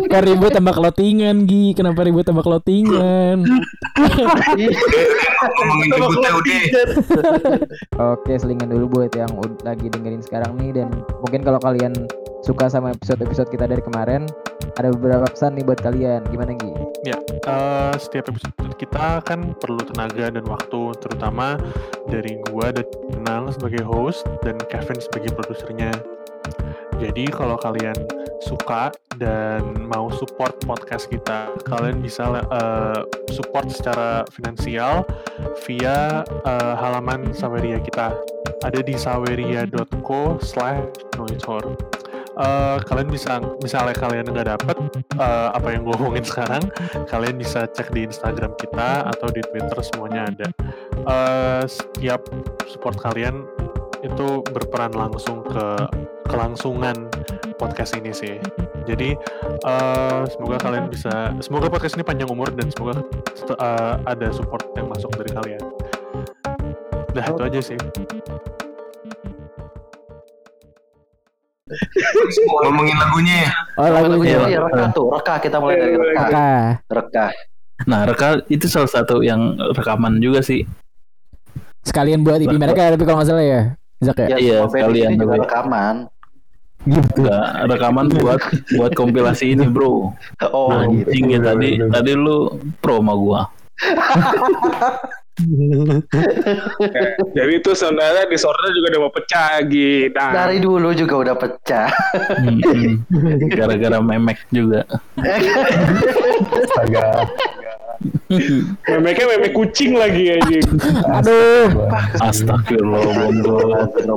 Kok 0.08 0.22
ribut 0.24 0.52
sama 0.52 0.72
clothingan 0.74 1.46
Gi? 1.46 1.74
Kenapa 1.76 2.02
ribut 2.02 2.26
sama 2.26 2.42
clothingan? 2.42 3.44
Ngomongin 4.56 5.90
udah. 5.98 6.32
Oke, 8.14 8.32
selingan 8.38 8.70
dulu 8.72 8.86
buat 9.00 9.12
yang 9.12 9.30
lagi 9.66 9.90
dengerin 9.92 10.22
sekarang 10.24 10.56
nih 10.56 10.82
dan 10.82 10.88
mungkin 11.24 11.44
kalau 11.44 11.60
kalian 11.60 11.92
suka 12.46 12.70
sama 12.70 12.94
episode-episode 12.94 13.50
kita 13.50 13.66
dari 13.66 13.82
kemarin, 13.82 14.24
ada 14.78 14.94
beberapa 14.94 15.26
pesan 15.26 15.58
nih 15.58 15.64
buat 15.66 15.80
kalian. 15.82 16.22
Gimana 16.30 16.54
Gi? 16.56 16.72
Eh, 17.48 17.94
setiap 17.98 18.30
episode 18.30 18.52
kita 18.78 19.24
kan 19.26 19.56
perlu 19.58 19.80
tenaga 19.82 20.30
dan 20.30 20.44
waktu, 20.46 20.94
terutama 21.02 21.58
dari 22.06 22.38
gua 22.50 22.70
dan 22.70 22.86
Nang 23.24 23.50
sebagai 23.50 23.82
host 23.82 24.28
dan 24.46 24.60
Kevin 24.70 24.98
sebagai 25.02 25.34
produsernya. 25.34 25.90
Jadi 26.98 27.30
kalau 27.30 27.54
kalian 27.58 27.94
suka 28.44 28.94
dan 29.18 29.62
mau 29.88 30.08
support 30.14 30.58
podcast 30.62 31.10
kita, 31.10 31.52
kalian 31.66 32.02
bisa 32.02 32.28
eh, 32.38 33.02
support 33.34 33.70
secara 33.70 34.22
finansial 34.30 35.02
via 35.66 36.22
eh, 36.26 36.74
halaman 36.78 37.30
Saweria 37.34 37.82
kita. 37.82 38.14
Ada 38.62 38.82
di 38.82 38.98
saweria.co 38.98 40.42
slash. 40.42 40.82
Eh, 42.38 42.78
kalian 42.86 43.10
bisa 43.10 43.42
misalnya 43.58 43.98
kalian 43.98 44.30
nggak 44.30 44.46
dapet 44.46 44.76
eh, 45.18 45.48
apa 45.50 45.74
yang 45.74 45.82
gue 45.82 45.94
omongin 45.98 46.22
sekarang 46.22 46.62
kalian 47.10 47.34
bisa 47.34 47.66
cek 47.66 47.90
di 47.90 48.06
Instagram 48.06 48.54
kita 48.54 49.10
atau 49.10 49.26
di 49.34 49.42
Twitter 49.42 49.74
semuanya 49.82 50.30
ada 50.30 50.46
Eh, 51.08 51.64
setiap 51.64 52.20
support 52.68 53.00
kalian 53.00 53.48
itu 54.04 54.44
berperan 54.52 54.92
langsung 54.92 55.40
ke 55.40 55.66
kelangsungan 56.28 57.08
podcast 57.58 57.98
ini 57.98 58.14
sih 58.14 58.38
jadi 58.86 59.18
eh, 59.66 60.20
semoga 60.30 60.56
kalian 60.62 60.86
bisa 60.88 61.34
semoga 61.42 61.66
podcast 61.68 61.98
ini 61.98 62.06
panjang 62.06 62.30
umur 62.30 62.48
dan 62.54 62.70
semoga 62.70 63.02
eh, 63.50 63.94
ada 64.06 64.30
support 64.30 64.62
yang 64.78 64.86
masuk 64.86 65.10
dari 65.18 65.30
kalian 65.34 65.62
Nah 67.18 67.24
itu 67.24 67.42
aja 67.42 67.60
sih 67.60 67.78
Ngomongin 72.64 72.96
lagunya 72.96 73.44
ya. 73.44 73.52
Oh, 73.76 73.84
lagunya. 73.92 74.40
Lagunya 74.40 74.56
iya, 74.56 74.60
reka 74.64 74.84
tuh, 74.96 75.12
reka 75.12 75.34
kita 75.36 75.56
mulai 75.60 75.76
dari 75.76 75.94
reka. 76.00 76.24
Reka. 76.24 76.48
Reka. 76.88 77.26
nah 77.86 78.02
reka 78.02 78.42
itu 78.50 78.66
salah 78.66 78.90
satu 78.90 79.22
yang 79.22 79.54
rekaman 79.70 80.18
juga 80.18 80.42
sih 80.42 80.66
Sekalian 81.86 82.26
buat 82.26 82.42
IP 82.42 82.58
mereka 82.58 82.90
tapi 82.90 83.04
kalau 83.06 83.22
nggak 83.22 83.28
salah 83.30 83.44
ya. 83.44 83.62
Zak 84.02 84.18
ya? 84.18 84.26
Ya, 84.34 84.36
Iya, 84.38 84.58
band 84.66 84.72
sekalian 84.74 85.10
juga 85.14 85.34
juga. 85.38 85.46
Rekaman. 86.80 87.10
Enggak, 87.16 87.46
rekaman 87.66 88.06
buat 88.12 88.40
buat 88.72 88.92
kompilasi 88.92 89.52
ini 89.52 89.66
bro 89.66 90.14
Oh, 90.44 90.70
gitu. 90.88 91.10
anjing 91.10 91.26
ya 91.30 91.40
tadi 91.42 91.70
tadi 91.82 92.12
lu 92.12 92.38
pro 92.78 92.98
sama 92.98 93.14
gua 93.14 93.40
Jadi 97.30 97.52
itu 97.54 97.70
sebenarnya 97.70 98.26
disorder 98.26 98.74
juga 98.74 98.86
udah 98.90 99.00
mau 99.00 99.12
pecah 99.14 99.62
gitu. 99.64 100.10
Nah, 100.12 100.34
Dari 100.34 100.58
dulu 100.58 100.90
juga 100.92 101.14
udah 101.16 101.34
pecah. 101.38 101.86
Mm-mm. 102.42 103.06
gara-gara 103.48 103.98
memek 104.00 104.42
juga 104.50 104.82
Astaga. 106.58 107.22
Memeknya 108.86 109.24
memek 109.34 109.52
kucing 109.52 109.98
lagi 109.98 110.38
aja. 110.38 110.58
Aduh, 111.18 111.66
astagfirullah 112.20 113.00
bongo 113.02 113.58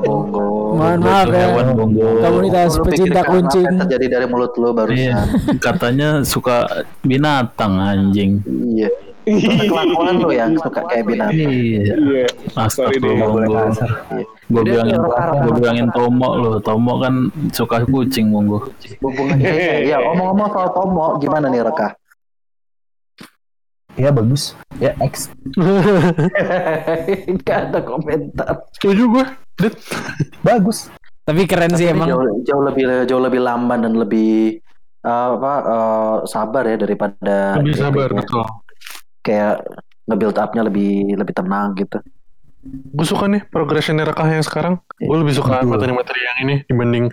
Bongo. 0.02 0.46
mohon 0.78 1.00
maaf 1.02 1.28
ya. 1.30 1.50
hewan 1.50 1.68
bongo 1.74 2.08
Komunitas 2.22 2.78
pecinta 2.80 3.22
yang 3.26 3.78
terjadi 3.86 4.06
dari 4.08 4.26
mulut 4.30 4.54
lu 4.58 4.70
Iya, 4.70 4.78
barusan. 4.78 5.26
katanya 5.58 6.10
suka 6.22 6.66
binatang 7.02 7.74
anjing. 7.78 8.32
Iya. 8.46 8.90
kelakuan 9.22 10.18
lo 10.18 10.34
yang 10.34 10.58
suka 10.58 10.82
kayak 10.82 11.06
binatang. 11.06 11.38
Iya. 11.38 11.94
Iya. 11.94 12.26
Astagfirullah. 12.58 13.70
Gue 14.52 14.64
bilangin, 14.68 14.98
gue 15.46 15.54
bilangin 15.56 15.88
Tomo 15.94 16.30
loh. 16.36 16.56
Tomo 16.60 17.00
kan 17.00 17.30
suka 17.50 17.86
kucing 17.86 18.34
monggo. 18.34 18.66
Hubungannya 19.00 19.86
ya 19.86 20.02
ngomong-ngomong 20.02 20.50
soal 20.50 20.70
Tomo 20.74 21.06
gimana 21.22 21.48
nih 21.48 21.62
Reka? 21.64 22.01
Ya 23.96 24.10
bagus. 24.10 24.56
Ya 24.80 24.96
X. 24.98 25.28
Gak 27.46 27.60
ada 27.70 27.80
komentar. 27.84 28.64
Setuju 28.76 29.04
gue. 29.10 29.26
Bagus. 30.42 30.88
Tapi 31.22 31.46
keren 31.46 31.76
sih 31.76 31.86
Tapi 31.86 31.96
emang. 31.96 32.08
jauh, 32.10 32.26
jauh 32.42 32.64
lebih 32.66 32.84
jauh 33.06 33.22
lebih 33.22 33.40
lamban 33.40 33.86
dan 33.86 33.94
lebih 33.94 34.58
eh, 35.02 35.30
apa 35.38 35.54
eh, 35.62 36.16
sabar 36.26 36.64
ya 36.66 36.76
daripada 36.76 37.62
Lebih 37.62 37.76
sabar, 37.78 38.10
ya. 38.10 38.18
betul. 38.18 38.44
kayak 39.22 39.56
nge-build 40.10 40.34
up-nya 40.36 40.66
lebih 40.66 41.14
lebih 41.14 41.34
tenang 41.38 41.78
gitu. 41.78 42.02
Gue 42.66 43.06
suka 43.06 43.30
nih 43.30 43.46
progressionnya 43.46 44.02
Rekah 44.06 44.26
yang 44.26 44.42
sekarang. 44.42 44.74
Gue 44.98 45.18
lebih 45.22 45.34
suka 45.34 45.62
materi-materi 45.62 46.20
yang 46.26 46.38
ini 46.42 46.56
dibanding 46.66 47.06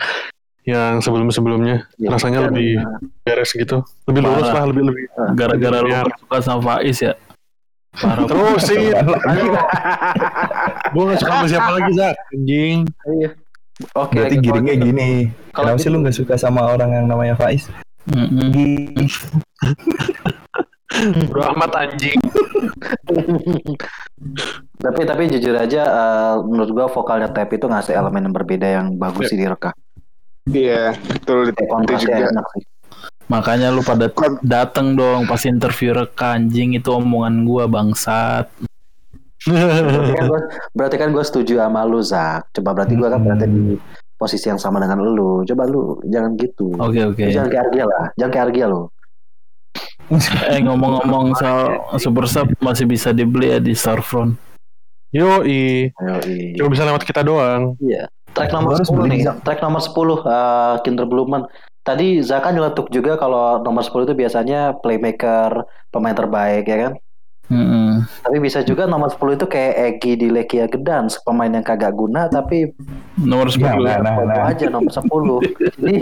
yang 0.68 1.00
sebelum-sebelumnya. 1.00 1.88
Ya, 1.96 2.08
Rasanya 2.12 2.44
dan, 2.44 2.52
lebih 2.52 2.76
beres 3.24 3.50
gitu. 3.50 3.80
Lebih 4.04 4.20
lurus 4.20 4.46
Parah. 4.46 4.54
lah, 4.60 4.64
lebih 4.68 4.82
lebih. 4.84 5.04
Gara-gara 5.32 5.78
lu 5.80 5.88
Biar. 5.88 6.06
suka 6.20 6.36
sama 6.44 6.60
Faiz 6.60 6.98
ya. 7.00 7.16
Parah. 7.96 8.28
Terus 8.28 8.62
sih. 8.62 8.78
gue 10.92 11.02
gak 11.04 11.18
suka 11.18 11.32
sama 11.34 11.46
siapa 11.48 11.70
lagi 11.72 11.92
Zak. 11.96 12.14
Anjing. 12.30 12.78
Iya. 13.16 13.30
Oke. 13.94 14.14
Berarti 14.14 14.36
kalau 14.36 14.44
giringnya 14.44 14.74
gitu- 14.76 14.86
gini. 14.92 15.10
kalau 15.50 15.72
Kenapa 15.72 15.80
sih 15.80 15.88
lu 15.88 15.98
gak 16.04 16.16
suka 16.16 16.34
sama 16.36 16.60
orang 16.68 16.90
yang 16.92 17.06
namanya 17.08 17.34
Faiz? 17.34 17.66
Mm-mm. 18.08 18.48
Bro 21.28 21.42
amat 21.54 21.72
anjing. 21.78 22.18
Tapi 24.78 25.00
tapi 25.04 25.22
jujur 25.28 25.54
aja 25.54 25.82
eh, 25.84 26.34
menurut 26.42 26.70
gua 26.72 26.86
vokalnya 26.88 27.28
Tap 27.30 27.50
itu 27.50 27.66
ngasih 27.66 27.94
elemen 27.94 28.26
yang 28.26 28.34
berbeda 28.34 28.66
yang 28.66 28.86
bagus 28.96 29.30
sih 29.30 29.38
di 29.38 29.46
Reka. 29.46 29.74
Iya, 30.48 30.96
betul 31.08 31.52
itu 31.52 31.62
kontrasnya 31.68 32.16
juga. 32.16 32.28
enak 32.32 32.46
sih. 32.56 32.64
Makanya 33.28 33.68
lu 33.68 33.84
pada 33.84 34.08
dateng 34.40 34.96
dong 34.96 35.28
pas 35.28 35.44
interview 35.44 35.92
reka 35.92 36.40
anjing 36.40 36.72
itu 36.80 36.88
omongan 36.88 37.44
gua 37.44 37.64
bangsat. 37.68 38.48
Berarti 39.44 40.12
kan 40.16 40.26
gua, 40.26 40.40
berarti 40.72 40.96
kan 40.96 41.08
gua 41.12 41.24
setuju 41.24 41.60
sama 41.60 41.84
lu 41.84 42.00
Zak. 42.00 42.48
Coba 42.56 42.72
berarti 42.72 42.94
gua 42.96 43.12
kan 43.12 43.20
berada 43.20 43.44
di 43.44 43.76
posisi 44.16 44.48
yang 44.48 44.56
sama 44.56 44.80
dengan 44.80 45.04
lu. 45.04 45.44
Coba 45.44 45.68
lu 45.68 46.00
jangan 46.08 46.34
gitu. 46.40 46.72
Oke 46.80 47.04
oke. 47.04 47.24
Jangan 47.28 47.48
kayak 47.52 47.64
Argia 47.68 47.84
lah. 47.84 48.04
Jangan 48.16 48.32
kayak 48.32 48.46
Argia 48.50 48.66
lu. 48.68 48.82
Eh 50.48 50.64
ngomong-ngomong 50.64 51.36
soal 51.36 51.84
Super 52.00 52.24
Sub 52.24 52.48
masih 52.64 52.88
bisa 52.88 53.12
dibeli 53.12 53.52
ya 53.52 53.60
di 53.60 53.76
Storefront. 53.76 54.40
Yoi. 55.12 55.88
Ayo, 55.88 56.16
iya. 56.28 56.56
Cuma 56.56 56.68
bisa 56.72 56.84
lewat 56.84 57.04
kita 57.04 57.20
doang. 57.20 57.76
Iya. 57.80 58.08
Track 58.38 58.52
nomor 58.54 58.70
harus 58.78 58.88
10 58.88 58.96
beli, 58.96 59.10
nih. 59.10 59.20
Zak. 59.26 59.36
Track 59.42 59.60
nomor 59.60 59.80
10 59.82 59.90
uh, 59.90 60.74
Kinder 60.86 61.06
Blumen. 61.10 61.42
Tadi 61.82 62.20
Zaka 62.20 62.52
nyeletuk 62.52 62.92
juga 62.92 63.16
kalau 63.16 63.60
nomor 63.64 63.82
10 63.82 64.06
itu 64.06 64.14
biasanya 64.14 64.76
playmaker, 64.78 65.66
pemain 65.90 66.14
terbaik 66.14 66.64
ya 66.68 66.78
kan. 66.88 66.92
Mm-mm. 67.48 68.04
Tapi 68.04 68.36
bisa 68.44 68.60
juga 68.60 68.84
nomor 68.84 69.08
10 69.08 69.40
itu 69.40 69.46
kayak 69.48 69.74
Egi 69.96 70.12
di 70.20 70.28
Lekia 70.28 70.68
Gedans, 70.68 71.16
pemain 71.24 71.48
yang 71.48 71.64
kagak 71.64 71.96
guna 71.96 72.28
tapi 72.28 72.76
Nomor 73.16 73.48
10. 73.48 73.64
Ya, 73.64 73.98
nah, 73.98 73.98
nah, 74.04 74.14
nah. 74.22 74.52
aja 74.52 74.68
nomor 74.68 74.92
10. 74.92 75.00
Jadi 75.78 75.96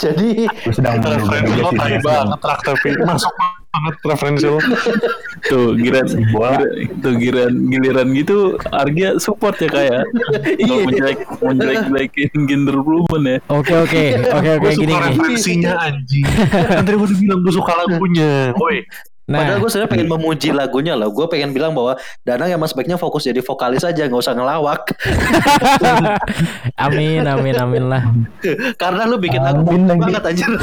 Jadi 0.00 0.28
sedang 0.72 1.04
referensi 1.04 1.60
lo 1.60 1.70
tai 1.76 2.00
banget 2.00 2.40
rak 2.40 2.60
tapi 2.64 2.88
masuk 3.04 3.32
banget 3.36 3.94
referensi 4.02 4.46
lo. 4.48 4.58
Tuh 5.50 5.76
giliran 5.78 6.08
tuh 7.04 7.12
giliran 7.20 7.54
giliran 7.70 8.08
gitu 8.16 8.58
Argia 8.72 9.20
support 9.22 9.54
ya 9.62 9.68
kayak 9.70 10.02
Kalau 10.66 10.82
menjelek 10.88 11.18
menjelek-jelekin 11.38 12.32
Ginder 12.50 12.80
Blumen 12.82 13.22
ya. 13.22 13.38
Oke 13.52 13.76
oke 13.76 14.02
oke 14.32 14.50
oke 14.58 14.68
gini 14.74 14.94
referensinya 14.96 15.78
anjing. 15.86 16.24
Gue 16.26 17.06
udah 17.06 17.18
bilang 17.20 17.40
gue 17.44 17.52
suka 17.54 17.72
lagunya. 17.78 18.50
Woi. 18.58 18.82
Padahal 19.28 19.58
Nah, 19.58 19.58
gue 19.58 19.66
sebenarnya 19.66 19.90
pengen 19.90 20.08
memuji 20.08 20.48
lagunya 20.50 20.94
loh. 20.94 21.10
Gue 21.10 21.26
pengen 21.26 21.50
bilang 21.50 21.74
bahwa 21.74 21.98
Danang 22.22 22.46
emang 22.48 22.66
sebaiknya 22.66 22.94
fokus 22.94 23.26
jadi 23.26 23.42
vokalis 23.42 23.82
aja, 23.82 24.06
nggak 24.06 24.22
usah 24.22 24.32
ngelawak. 24.32 24.86
amin 26.86 27.22
amin 27.22 27.54
amin 27.56 27.84
lah. 27.86 28.02
Karena 28.74 29.02
lu 29.04 29.18
bikin 29.18 29.42
lagu 29.42 29.62
Amin 29.62 29.84
lagi. 29.84 30.00
banget 30.00 30.22
anjir. 30.24 30.50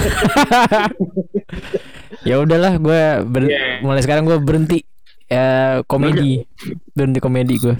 Ya 2.23 2.39
udahlah 2.39 2.79
gue 2.79 3.01
ber- 3.25 3.51
Iya. 3.51 3.83
mulai 3.83 3.99
sekarang 3.99 4.23
gue 4.23 4.39
berhenti 4.39 4.79
ya 5.27 5.83
komedi. 5.83 6.47
Berhenti 6.95 7.19
komedi 7.19 7.59
gue. 7.59 7.75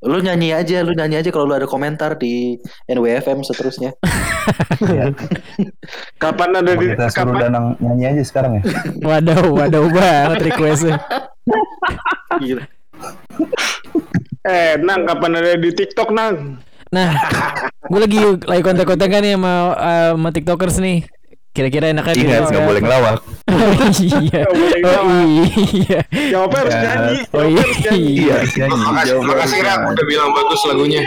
Lu 0.00 0.16
nyanyi 0.16 0.56
aja, 0.56 0.80
lu 0.80 0.96
nyanyi 0.96 1.20
aja 1.20 1.28
kalau 1.28 1.44
lu 1.44 1.54
ada 1.60 1.68
komentar 1.68 2.16
di 2.16 2.56
NWFM 2.88 3.44
seterusnya. 3.44 3.92
Kapan 6.22 6.50
ada 6.56 6.72
di 6.72 6.96
Kita 6.96 7.12
suruh 7.12 7.36
kapan 7.36 7.52
Danang 7.52 7.66
nyanyi 7.84 8.04
aja 8.16 8.22
sekarang 8.24 8.52
ya. 8.58 8.62
Waduh, 9.04 9.52
waduh 9.52 9.92
banget 9.92 10.48
requestnya. 10.48 10.96
Gila. 12.40 12.64
eh 14.40 14.80
nang 14.80 15.04
kapan 15.04 15.36
ada 15.36 15.52
di 15.60 15.68
TikTok 15.68 16.16
nang? 16.16 16.64
Nah, 16.90 17.12
gue 17.86 18.00
lagi 18.00 18.18
lagi 18.48 18.62
kontak-kontakan 18.64 19.20
nih 19.20 19.32
sama, 19.36 19.52
uh, 19.76 20.10
sama 20.16 20.28
tiktokers 20.32 20.80
nih. 20.80 21.04
Kira-kira 21.50 21.90
enaknya 21.90 22.14
di 22.14 22.22
Ingat 22.22 22.46
nggak 22.46 22.64
boleh 22.64 22.80
ngelawak. 22.80 23.16
Oh 23.50 23.74
iya. 23.98 24.46
Nggak 24.46 24.54
boleh 24.54 24.80
Oh 24.86 25.10
iya. 25.74 26.00
Jawabnya 26.30 26.58
harus 26.62 26.70
Ya. 26.72 26.82
nyanyi. 26.86 27.16
Oh 27.28 27.42
iya. 27.42 27.64
nyanyi. 28.46 29.18
Makasih, 29.26 29.58
Rak 29.60 29.78
udah 29.90 30.04
bilang 30.06 30.30
bagus 30.30 30.60
lagunya. 30.64 31.02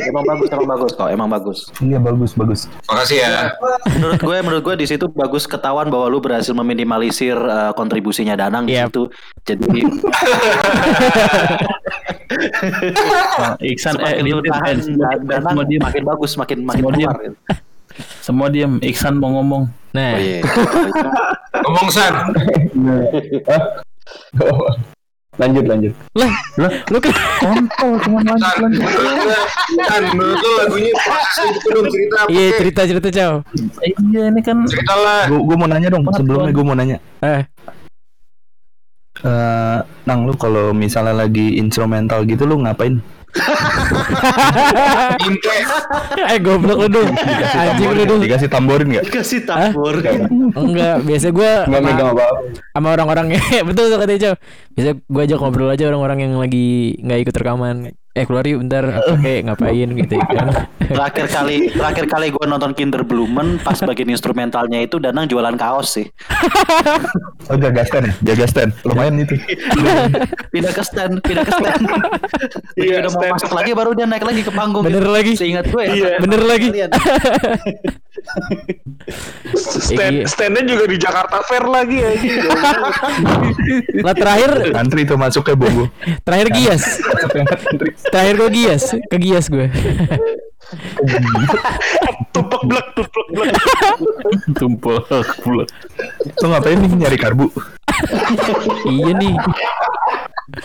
Emang 0.00 0.24
bagus, 0.24 0.48
emang 0.48 0.68
bagus 0.70 0.92
kok, 0.96 1.08
emang 1.12 1.28
bagus. 1.28 1.58
Iya 1.78 1.98
bagus 2.00 2.32
bagus. 2.32 2.60
Makasih 2.88 3.18
ya. 3.20 3.52
Menurut 3.92 4.16
gue, 4.18 4.36
menurut 4.40 4.62
gue 4.64 4.76
di 4.80 4.86
situ 4.88 5.04
bagus 5.12 5.44
ketahuan 5.44 5.92
bahwa 5.92 6.08
lu 6.08 6.16
berhasil 6.16 6.56
meminimalisir 6.56 7.36
uh, 7.36 7.76
kontribusinya 7.76 8.32
Danang 8.34 8.64
di 8.64 8.72
Yep. 8.72 8.88
situ. 8.88 9.02
Jadi 9.44 9.80
Nah, 13.36 13.54
Iksan 13.60 14.00
eh 14.02 14.18
Lintin, 14.18 14.50
tahan 14.50 14.76
Danang 15.28 15.54
makin 15.60 16.02
bagus, 16.04 16.32
makin 16.34 16.64
makin 16.64 16.82
keluar. 16.82 17.16
Semua 18.20 18.46
diem 18.48 18.76
Iksan 18.80 19.16
mau 19.16 19.32
ngomong 19.32 19.66
Nah, 19.90 20.12
Oh 20.12 20.20
iya. 20.20 20.44
Ngomong 21.64 21.88
San. 21.88 22.12
lanjut 25.36 25.64
lanjut. 25.64 25.92
lu 26.88 26.98
kan 27.00 27.12
San, 27.12 27.64
menurut 28.64 28.96
lu, 28.96 29.32
San, 29.84 30.02
menurut 30.12 30.36
lu 30.36 30.50
lagunya 30.56 30.92
gitu 31.52 31.68
dong 31.72 31.86
cerita 31.88 32.16
apa? 32.20 32.28
iya 32.28 32.44
kek? 32.46 32.56
cerita-cerita 32.60 33.08
cow. 33.10 33.32
eh, 33.80 33.92
iya 34.06 34.22
ini 34.28 34.40
kan 34.40 34.56
Cerita 34.64 34.94
lah. 34.96 35.24
Gue 35.28 35.40
gue 35.44 35.56
mau 35.56 35.68
nanya 35.68 35.88
dong. 35.88 36.04
Sebelumnya 36.08 36.52
gue 36.52 36.64
mau 36.64 36.76
nanya. 36.76 36.96
Eh, 37.20 37.44
Eh, 39.16 39.78
Nang 40.04 40.28
lu 40.28 40.36
kalau 40.36 40.76
misalnya 40.76 41.24
lagi 41.24 41.56
instrumental 41.56 42.28
gitu 42.28 42.44
lu 42.44 42.60
ngapain? 42.60 43.00
Eh 46.16 46.38
goblok 46.40 46.78
lu 46.86 46.88
dong. 46.88 47.10
Anjing 47.56 47.90
lu 47.92 48.04
dong. 48.08 48.20
Dikasih 48.22 48.48
tamborin 48.48 48.86
nggak? 48.88 49.04
Dikasih 49.10 49.40
tabur. 49.44 49.94
Enggak, 50.56 50.96
biasa 51.04 51.26
gue 51.34 51.52
Nggak 51.68 51.82
megang 51.82 52.08
apa 52.16 52.26
sama 52.72 52.88
orang-orang 52.92 53.26
betul 53.68 53.92
tuh 53.92 53.98
katanya 54.00 54.20
Cow. 54.20 54.34
Biasa 54.76 54.90
gue 55.00 55.22
ajak 55.26 55.38
ngobrol 55.40 55.68
aja 55.72 55.84
orang-orang 55.88 56.18
yang 56.28 56.32
lagi 56.40 56.96
nggak 57.02 57.18
ikut 57.28 57.34
rekaman. 57.36 57.76
Eh 58.16 58.24
keluar 58.24 58.48
yuk 58.48 58.64
bentar 58.64 59.04
Oke 59.12 59.40
ngapain 59.44 59.88
gitu 59.92 60.16
kan 60.16 60.48
Terakhir 60.86 61.26
kali 61.28 61.56
terakhir 61.68 62.06
kali 62.08 62.26
gue 62.32 62.44
nonton 62.46 62.72
Kinder 62.72 63.02
Blumen 63.04 63.58
pas 63.60 63.76
bagian 63.76 64.08
instrumentalnya 64.08 64.80
itu 64.80 64.96
Danang 64.96 65.26
jualan 65.28 65.52
kaos 65.54 66.00
sih. 66.00 66.06
Oh 67.46 67.54
jaga 67.54 67.86
stand 67.86 68.10
ya? 68.10 68.34
Jaga 68.34 68.46
stand. 68.50 68.70
Lumayan 68.82 69.22
itu. 69.22 69.38
Pindah 70.50 70.74
ke 70.74 70.82
stand, 70.82 71.22
pindah 71.22 71.46
ke 71.46 71.54
stand. 71.54 71.78
Iya, 72.74 72.98
Dia 72.98 73.06
udah 73.06 73.10
mau 73.14 73.38
masuk 73.38 73.52
lagi 73.54 73.70
baru 73.70 73.94
dia 73.94 74.02
naik 74.02 74.26
lagi 74.26 74.42
ke 74.42 74.50
panggung. 74.50 74.82
Bener 74.82 75.06
gitu. 75.06 75.14
lagi. 75.14 75.32
Seingat 75.38 75.70
gue 75.70 75.78
ya. 75.78 75.94
Iya. 75.94 76.12
Bener 76.18 76.42
lagi. 76.42 76.68
Stand, 79.54 80.14
Iya. 80.16 80.26
standnya 80.26 80.62
juga 80.66 80.90
di 80.90 80.98
Jakarta 80.98 81.38
Fair 81.46 81.70
lagi 81.70 82.02
ya. 82.02 82.10
Lah 84.02 84.14
terakhir 84.18 84.50
Antri 84.74 85.06
itu 85.06 85.14
masuk 85.14 85.46
ke 85.46 85.54
Bobo. 85.54 85.86
Terakhir 86.26 86.50
Gias 86.50 86.82
Antri. 87.70 87.94
Terakhir 88.10 88.34
gue 88.36 88.50
Gias 88.52 88.84
Ke 89.06 89.16
Gias 89.18 89.46
gue 89.48 89.70
tumpek 92.34 92.62
blek, 92.66 92.86
tumpek 92.98 93.26
blek. 93.30 93.54
tumpuk 94.58 95.06
bulat 95.46 95.68
Lu 96.42 96.46
ngapain 96.50 96.74
nih 96.74 97.06
nyari 97.06 97.16
karbu? 97.16 97.46
Iya 98.90 99.10
nih 99.14 99.34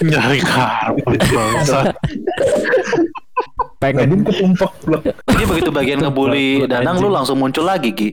Nyari 0.01 0.39
bangsa. 1.31 1.93
Pengen 3.77 4.09
Nadine 4.09 4.23
ketumpuk 4.25 4.73
blok. 4.85 5.01
Jadi 5.05 5.43
begitu 5.45 5.69
bagian 5.69 6.01
ngebully 6.01 6.65
Danang 6.65 7.01
lu 7.01 7.09
langsung 7.09 7.37
muncul 7.37 7.65
lagi 7.65 7.93
Gi. 7.93 8.09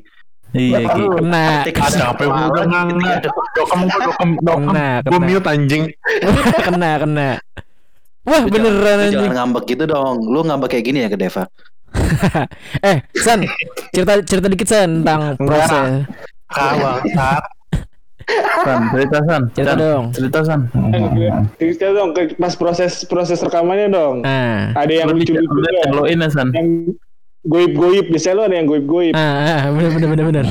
Iya, 0.57 0.81
Ki. 0.97 1.05
Kena, 1.21 1.61
Capek 1.69 2.25
gue 2.25 2.45
udah 2.49 2.65
nggak 2.65 3.21
Dokem 3.53 3.81
gue 3.85 4.01
dokem 4.01 4.31
dokem. 4.41 4.65
kena, 4.73 4.89
Gue 5.05 5.21
mute 5.21 5.49
anjing. 5.49 5.85
kena, 6.69 6.91
kena. 7.05 7.29
Wah 8.29 8.41
Lu 8.45 8.53
beneran 8.53 8.97
jangan, 9.01 9.09
jangan 9.09 9.33
ngambek 9.35 9.65
gitu 9.67 9.85
dong. 9.89 10.17
Lu 10.23 10.45
ngambek 10.45 10.69
kayak 10.71 10.85
gini 10.85 10.99
ya 11.01 11.09
ke 11.09 11.17
Deva. 11.17 11.49
eh, 12.85 13.01
San, 13.17 13.41
cerita 13.91 14.21
cerita 14.21 14.47
dikit 14.47 14.69
San 14.69 15.01
tentang 15.01 15.41
proses. 15.41 16.05
Sak. 16.53 17.43
San, 18.69 18.81
cerita 18.93 19.19
San. 19.25 19.43
Cerita 19.57 19.73
San, 19.73 19.81
dong. 19.81 20.05
Cerita 20.13 20.39
San. 20.45 20.61
Cerita 21.57 21.87
dong 21.97 22.11
pas 22.37 22.53
proses 22.53 22.93
proses 23.09 23.41
rekamannya 23.41 23.89
dong. 23.89 24.21
Nah, 24.21 24.77
Ada 24.77 24.93
yang 24.95 25.09
Lu 25.09 25.17
di- 25.17 25.25
lucu-lucu 25.25 25.49
lu 25.49 25.61
nggak? 25.65 25.85
celoin 25.89 26.19
ya 26.21 26.29
San. 26.29 26.49
Yang 26.53 26.69
goib-goib 27.49 28.07
biasanya 28.13 28.35
lu 28.37 28.43
ada 28.45 28.55
yang 28.55 28.69
goib-goib. 28.69 29.15
ah, 29.17 29.25
ah, 29.25 29.61
bener 29.73 29.91
bener 29.97 30.09
bener 30.13 30.25
bener. 30.29 30.47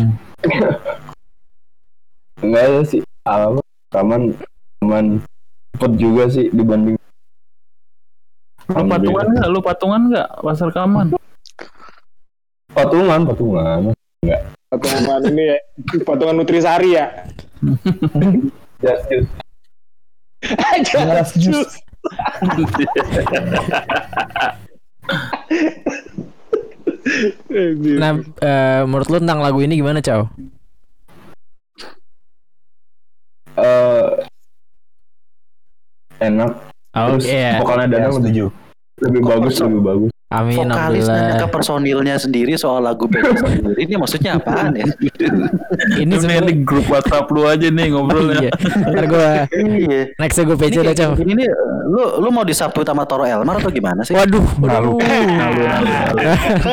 Enggak 2.41 2.63
ada 2.65 2.81
sih. 2.81 3.01
Apa? 3.21 3.61
Rekaman 3.87 4.21
cuman 4.77 5.05
cepet 5.73 5.91
juga 5.95 6.23
sih 6.27 6.49
dibanding 6.49 6.97
Lu 8.67 8.83
patungan 8.87 9.25
nggak? 9.31 9.47
Lu 9.47 9.59
patungan 9.63 10.01
nggak 10.11 10.29
pas 10.43 10.59
rekaman? 10.59 11.07
patungan, 12.75 13.21
patungan. 13.25 13.79
Patungan 14.67 15.21
ini 15.31 15.43
ya, 15.55 15.57
patungan 16.03 16.35
Nutrisari 16.37 16.89
ya. 16.93 17.05
Just 18.77 19.09
just 19.09 19.31
Just 20.85 21.33
jus. 21.41 21.71
Nah, 27.97 28.21
eh, 28.43 28.81
menurut 28.85 29.07
lu 29.09 29.17
tentang 29.17 29.41
lagu 29.41 29.57
ini 29.63 29.79
gimana, 29.81 30.03
Cow? 30.03 30.29
eh 33.57 34.09
enak. 36.21 36.76
Oh, 36.97 37.07
Terus 37.15 37.25
iya. 37.29 37.61
vokalnya 37.61 37.87
Danang 37.93 38.13
lebih 38.17 38.49
lebih 38.97 39.21
bagus, 39.21 39.61
lebih 39.61 39.81
bagus. 39.85 40.11
Amin, 40.27 40.59
Vokalis 40.59 41.07
nanya 41.07 41.39
ke 41.39 41.47
personilnya 41.47 42.19
sendiri 42.19 42.59
soal 42.59 42.83
lagu 42.83 43.07
band 43.07 43.31
sendiri. 43.31 43.79
Ini 43.87 43.95
maksudnya 43.95 44.35
apaan 44.35 44.75
ya? 44.75 44.83
Ini 46.03 46.03
Ini 46.03 46.13
sebenarnya 46.19 46.51
di 46.51 46.55
grup 46.67 46.83
WhatsApp 46.91 47.31
lu 47.31 47.47
aja 47.47 47.71
nih 47.71 47.95
ngobrolnya. 47.95 48.43
iya. 48.43 48.51
Ntar 48.91 49.05
gue 49.07 49.29
iya. 49.55 50.01
next 50.19 50.35
gue 50.43 50.51
Ini 50.51 50.59
PC 50.59 50.75
dah, 50.83 50.91
kayak 50.91 50.99
Cow. 50.99 51.11
gini 51.15 51.31
nih, 51.31 51.47
lu 51.87 52.19
lu 52.19 52.29
mau 52.35 52.43
disabut 52.43 52.83
sama 52.83 53.07
Toro 53.07 53.23
Elmar 53.23 53.63
atau 53.63 53.71
gimana 53.71 54.03
sih? 54.03 54.19
Waduh, 54.19 54.43
Malu. 54.59 54.99
Malu, 54.99 55.31
malu, 55.31 55.63
malu. 55.63 56.19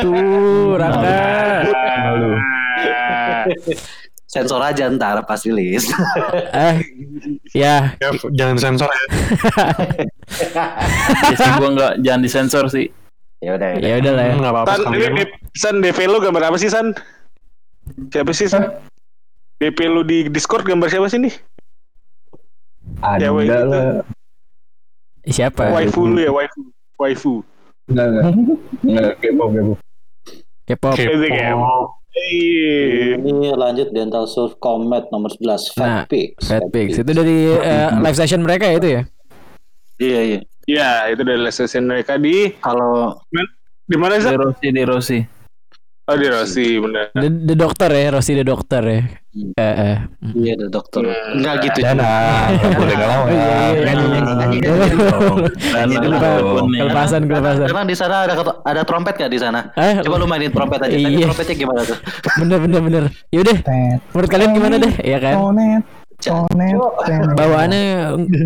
Tuh, 0.03 0.75
Rangga. 0.75 1.15
Malu. 2.03 2.31
Sensor 4.35 4.59
aja 4.59 4.91
ntar 4.91 5.23
pas 5.23 5.39
rilis. 5.39 5.87
Eh, 6.51 6.75
ya, 7.55 7.95
Ya, 7.95 8.09
jangan 8.35 8.59
sensor 8.59 8.91
ya. 8.91 9.03
Ya 11.31 11.35
sih 11.39 11.51
gua 11.55 11.69
nggak 11.71 11.93
jangan 12.03 12.21
disensor 12.21 12.65
sih. 12.67 12.91
ya 13.39 13.55
udah. 13.55 13.77
ya 13.79 13.95
udah 14.01 14.11
lah 14.11 14.23
ya. 14.25 14.33
Enggak 14.35 14.51
apa-apa 14.51 14.73
San, 14.75 14.91
ini 14.91 15.23
San 15.53 15.75
DP 15.79 16.09
lu 16.09 16.17
gambar 16.19 16.49
apa 16.49 16.57
sih 16.57 16.67
San? 16.67 16.91
Siapa 18.11 18.33
sih 18.33 18.49
San? 18.49 18.73
DP 19.55 19.77
lu 19.87 20.01
di 20.03 20.27
Discord 20.27 20.65
gambar 20.65 20.89
siapa 20.89 21.07
sih 21.07 21.21
nih? 21.21 21.33
Ada 22.99 23.29
Cewek 23.29 23.45
gitu. 23.45 23.69
lah. 23.69 24.03
Siapa? 25.25 25.63
Waifu 25.71 26.01
lu 26.05 26.19
ya, 26.19 26.31
waifu. 26.33 26.59
Waifu. 26.97 27.33
Enggak, 27.87 28.05
enggak. 28.09 28.25
Enggak, 28.83 29.11
K-pop, 29.21 29.49
K-pop. 29.53 29.77
K-pop. 30.65 30.95
Itu 30.97 31.15
Iya. 32.15 33.19
Ini 33.19 33.51
lanjut 33.53 33.91
Dental 33.91 34.23
Surf 34.25 34.55
Comet 34.57 35.11
nomor 35.11 35.29
11 35.35 35.75
Fat 35.75 35.83
Nah, 35.83 36.03
Pigs. 36.07 36.47
Fat 36.47 36.63
Pigs. 36.71 36.95
Itu 36.95 37.11
dari 37.11 37.51
eh, 37.51 37.89
live 38.03 38.17
session 38.17 38.39
mereka 38.39 38.71
ya 38.71 38.75
itu 38.79 38.87
ya? 38.87 39.01
Iya 39.99 40.19
iya. 40.23 40.39
Ya, 40.65 40.89
itu 41.13 41.21
dari 41.21 41.45
session 41.51 41.85
mereka 41.85 42.17
di 42.17 42.49
Kalau 42.57 43.19
di 43.85 43.95
mana 43.99 44.17
Di 44.17 44.25
sih? 44.25 44.33
Rossi, 44.33 44.67
di 44.73 44.83
Rossi. 44.83 45.19
Oh, 46.05 46.13
di 46.13 46.29
Rossi, 46.29 46.77
bener. 46.77 47.09
The, 47.17 47.29
the 47.49 47.55
Doctor 47.57 47.89
ya, 47.89 48.13
Rossi 48.13 48.37
the 48.37 48.45
Doctor 48.45 48.83
ya. 48.85 49.01
Eh, 49.35 49.59
eh. 49.59 49.97
iya 50.31 50.55
ada 50.55 50.71
dokter. 50.71 51.03
Hmm. 51.03 51.35
Enggak 51.35 51.67
gitu. 51.67 51.83
Dana, 51.83 52.07
boleh 52.79 52.95
iya, 52.95 53.67
iya, 53.75 53.93
iya. 54.47 54.71
Apa 56.07 56.39
pun 56.39 56.71
ya. 56.71 56.87
kelepasan, 56.87 57.21
kelepasan. 57.27 57.67
Emang 57.67 57.83
di 57.83 57.99
sana 57.99 58.23
ada 58.23 58.39
ada 58.63 58.81
trompet 58.87 59.19
gak 59.19 59.27
di 59.27 59.35
sana? 59.35 59.75
Eh, 59.75 59.99
Coba 60.07 60.23
lu 60.23 60.27
mainin 60.31 60.55
trompet 60.55 60.87
aja. 60.87 60.95
Tadi 60.95 61.19
Iya. 61.19 61.27
trompetnya 61.27 61.55
gimana 61.59 61.81
tuh? 61.83 61.97
bener 62.39 62.57
bener 62.63 62.79
bener. 62.79 63.03
Yaudah, 63.35 63.57
menurut 64.15 64.29
kalian 64.31 64.51
gimana 64.55 64.75
deh? 64.79 64.93
Ya 65.03 65.17
kan? 65.19 65.35
Bawaannya 67.35 67.83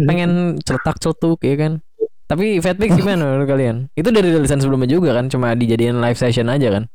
pengen 0.10 0.58
celetak 0.66 0.98
celetuk 0.98 1.38
ya 1.46 1.54
kan? 1.54 1.86
Tapi 2.26 2.62
Fat 2.66 2.82
Pigs 2.82 2.98
gimana 2.98 3.30
menurut 3.30 3.46
kalian? 3.46 3.94
Itu 3.94 4.10
dari 4.10 4.34
rilisan 4.34 4.58
sebelumnya 4.58 4.90
juga 4.90 5.14
kan? 5.14 5.30
Cuma 5.30 5.54
dijadiin 5.54 6.02
live 6.02 6.18
session 6.18 6.50
aja 6.50 6.82
kan? 6.82 6.90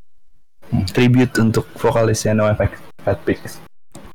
Tribute 0.88 1.34
untuk 1.38 1.66
vokalisnya 1.74 2.32
NoFX 2.32 2.72
Fat 3.00 3.18
Pigs. 3.22 3.58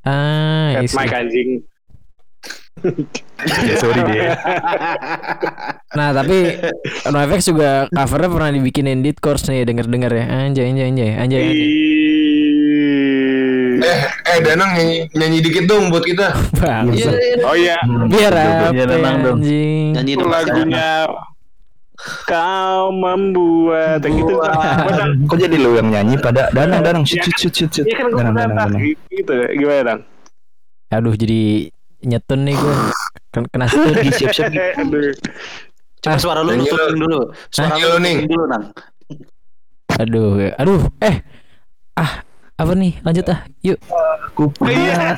Ah, 0.02 0.80
isi. 0.80 0.96
Mike 0.96 1.14
anjing. 1.14 1.50
Ya, 3.40 3.76
sorry 3.76 4.04
deh. 4.04 4.36
Nah 5.92 6.12
tapi 6.12 6.60
NoFX 7.06 7.40
juga 7.46 7.88
covernya 7.88 8.30
pernah 8.30 8.52
dibikinin 8.52 9.00
Dead 9.00 9.16
Course 9.16 9.48
nih 9.48 9.64
denger-denger 9.64 10.12
ya 10.12 10.26
Anjay 10.46 10.68
anjay 10.68 10.86
anjay 10.86 11.10
Anjay 11.16 11.40
anjay 11.42 11.68
Eh, 13.80 14.00
eh 14.28 14.38
Danang 14.44 14.76
nyanyi, 14.76 15.08
nyanyi 15.16 15.38
dikit 15.40 15.66
dong 15.66 15.88
buat 15.88 16.04
kita. 16.04 16.36
Bang 16.60 16.92
Oh 17.42 17.56
iya, 17.56 17.80
Biar 18.12 18.32
apa 18.32 18.76
tenang 18.76 19.18
dong. 19.24 19.40
anjing 19.40 19.96
Nyanyi 19.96 20.14
dong. 20.16 20.28
lagunya 20.28 21.08
kau 22.24 22.90
membuat 22.90 24.00
gitu. 24.02 24.34
Benar. 24.40 25.10
Kok 25.26 25.38
jadi 25.38 25.56
lu 25.56 25.76
yang 25.76 25.90
nyanyi 25.90 26.16
pada 26.16 26.48
Danang, 26.50 26.80
Danang, 26.80 27.04
shoot, 27.04 27.20
shoot, 27.20 27.36
shoot, 27.38 27.54
shoot, 27.54 27.72
shoot. 27.74 27.86
Iya 27.86 27.96
kan 27.98 28.06
gue 28.08 28.20
Danang, 28.20 28.36
Danang, 28.36 28.58
Danang. 28.72 28.82
gitu 29.10 29.32
ya. 29.32 29.48
Gimana 29.52 29.82
dong? 29.84 30.02
Aduh 30.90 31.14
jadi 31.14 31.42
nyetun 32.02 32.40
nih 32.42 32.56
gue 32.56 32.76
Ken- 33.30 33.46
Kena 33.46 33.68
stun 33.68 33.92
Lagi 33.92 34.12
siap-siap. 34.18 34.50
Aduh. 34.80 35.12
Coba 36.00 36.16
suara 36.16 36.40
lu 36.40 36.56
tutup 36.58 36.96
dulu. 36.96 37.20
Suara 37.50 37.76
lu 37.76 38.00
nih. 38.00 38.24
dulu 38.24 38.44
nang. 38.48 38.64
Aduh 40.00 40.40
ya. 40.40 40.52
Aduh 40.56 40.82
Eh 40.98 41.16
Ah 41.94 42.24
apa 42.60 42.72
nih? 42.76 42.94
Lanjut 43.08 43.26
ah. 43.32 43.40
Yuk. 43.64 43.80
Iya. 44.68 45.16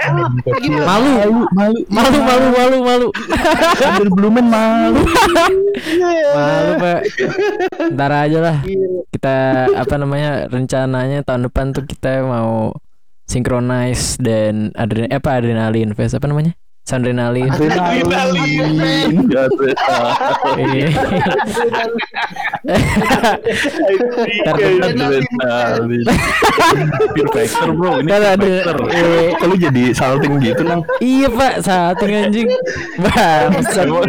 malu. 0.86 1.10
Malu. 1.50 1.80
Malu 1.90 2.20
malu 2.22 2.48
malu 2.54 2.78
malu. 2.86 3.08
Blumen 4.14 4.46
malu. 4.46 5.02
malu 6.38 6.72
pak. 6.78 7.00
Ntar 7.98 8.12
aja 8.14 8.40
lah. 8.40 8.58
Kita 9.10 9.36
apa 9.74 9.96
namanya 9.98 10.46
rencananya 10.48 11.26
tahun 11.26 11.50
depan 11.50 11.74
tuh 11.74 11.90
kita 11.90 12.22
mau 12.22 12.78
synchronize 13.26 14.20
dan 14.20 14.76
adren 14.76 15.08
eh, 15.08 15.18
apa 15.18 15.40
adrenalin 15.40 15.96
fest 15.96 16.20
apa 16.20 16.28
namanya 16.28 16.52
Sandrenalin. 16.92 17.48
Nggak 17.48 19.46
tuh. 19.56 19.72
Iya. 20.60 20.88
Adrenalin. 24.52 25.24
Fear 27.16 27.28
factor 27.32 27.72
bro, 27.72 28.04
ini 28.04 28.12
eh, 28.12 29.32
Kok 29.40 29.48
lu 29.48 29.56
jadi 29.56 29.96
salting 29.96 30.36
gitu, 30.44 30.68
Nang? 30.68 30.84
Iya 31.00 31.32
pak. 31.32 31.64
Salting 31.64 32.12
anjing. 32.12 32.52
Emang, 33.00 34.04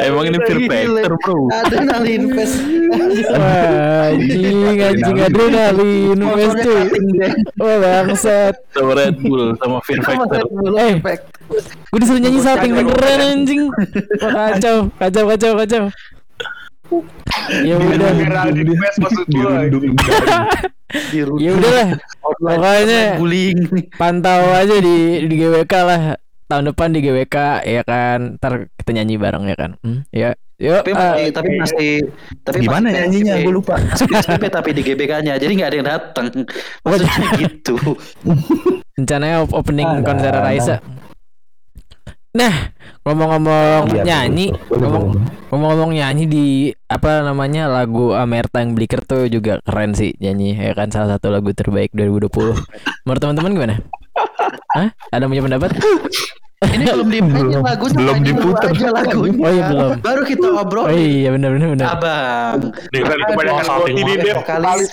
emang 0.00 0.24
ini 0.32 0.38
fear 0.48 0.60
factor 0.64 1.12
bro. 1.20 1.52
Adrenalin 1.52 2.32
fest. 2.32 2.56
Anjing 3.36 4.80
Anjing. 4.80 5.16
Adrenalin. 5.20 6.16
Fest 6.16 6.56
cuy. 6.64 6.82
Wah 7.60 7.76
bangsat 7.76 8.54
Sama 8.72 8.96
Red 8.96 9.20
Bull, 9.20 9.52
sama 9.60 9.84
fear 9.84 10.00
factor. 10.00 10.40
Eh 10.80 10.96
Gue 11.92 12.00
disuruh 12.00 12.21
nyanyi 12.22 12.38
salting 12.40 12.72
beneran 12.72 13.20
anjing 13.20 13.62
kacau 14.16 14.76
Kacau 14.94 15.24
kacau 15.26 15.52
kacau 15.58 15.84
Ya 17.64 17.80
udah 17.80 18.12
maksud 19.00 19.26
gue. 19.26 19.52
Ya 21.40 21.50
udah 21.56 21.70
lah 21.72 21.88
Pokoknya 22.20 23.16
Guling. 23.16 23.58
pantau 23.96 24.52
aja 24.52 24.76
di 24.76 25.24
di 25.24 25.34
GWK 25.34 25.72
lah 25.82 26.02
tahun 26.46 26.68
depan 26.68 26.92
di 26.92 27.00
GWK 27.00 27.64
ya 27.64 27.80
kan 27.80 28.36
ntar 28.36 28.68
kita 28.76 28.90
nyanyi 28.92 29.16
bareng 29.16 29.48
ya 29.48 29.56
kan 29.56 29.80
hmm, 29.80 30.04
ya 30.12 30.36
yuk 30.60 30.84
Tapi 30.84 30.92
masih, 30.92 31.26
tapi 31.32 31.50
masih 31.56 31.92
tapi 32.44 32.56
Gimana 32.60 32.86
masih 32.86 32.96
nyanyinya? 33.00 33.34
Gue 33.40 33.54
lupa. 33.56 33.74
PSBB 34.12 34.44
tapi 34.46 34.70
di 34.70 34.82
GBK-nya. 34.84 35.34
Jadi 35.34 35.52
nggak 35.58 35.68
ada 35.72 35.76
yang 35.80 35.88
datang. 35.90 36.26
Maksudnya 36.86 37.30
gitu. 37.40 37.74
rencananya 38.94 39.42
op- 39.42 39.56
opening 39.56 40.04
konser. 40.06 40.30
Raisa 40.30 40.76
Nah, 42.32 42.72
ngomong-ngomong 43.04 43.92
Iya, 43.92 44.02
nyanyi, 44.08 44.56
ngomong-ngomong 45.52 45.92
nyanyi 45.92 46.24
di 46.24 46.46
apa 46.88 47.20
namanya 47.20 47.68
lagu 47.68 48.16
Amerta 48.16 48.64
yang 48.64 48.72
Blicker 48.72 49.04
tuh 49.04 49.28
juga 49.28 49.60
keren 49.60 49.92
sih 49.92 50.16
nyanyi 50.16 50.56
ya 50.56 50.72
kan 50.72 50.88
salah 50.88 51.20
satu 51.20 51.28
lagu 51.28 51.52
terbaik 51.52 51.92
2020. 51.92 52.56
Menurut 53.04 53.20
teman-teman 53.20 53.52
gimana? 53.52 53.74
Hah? 54.72 54.88
Ada 55.12 55.28
punya 55.28 55.44
pendapat? 55.44 55.76
Ini 56.62 56.84
belum 56.88 57.10
lagunya. 57.10 57.58
belum 57.90 58.06
mainin 58.06 58.22
dulu 58.22 58.54
diputer. 58.54 58.70
aja 58.70 58.88
lagunya. 58.94 59.42
Oh 59.42 59.50
iya 59.50 59.64
belum. 59.66 59.90
Baru 59.98 60.22
kita 60.22 60.46
ngobrol. 60.46 60.84
Oh 60.86 60.94
iya 60.94 61.28
benar 61.34 61.50
benar 61.58 61.68
benar. 61.74 61.86
Abang. 61.98 62.58
Nih, 62.94 63.00
Kebanyakan 63.02 63.64
salting 63.66 63.96
ini 63.98 64.12
deh. 64.14 64.34
Kali-. 64.46 64.88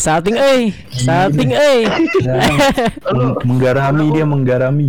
Salting 0.00 0.36
eh, 0.40 0.62
salting 1.04 1.50
eh. 1.52 1.84
Meng- 3.12 3.36
menggarami 3.48 4.04
dia 4.08 4.24
menggarami. 4.24 4.88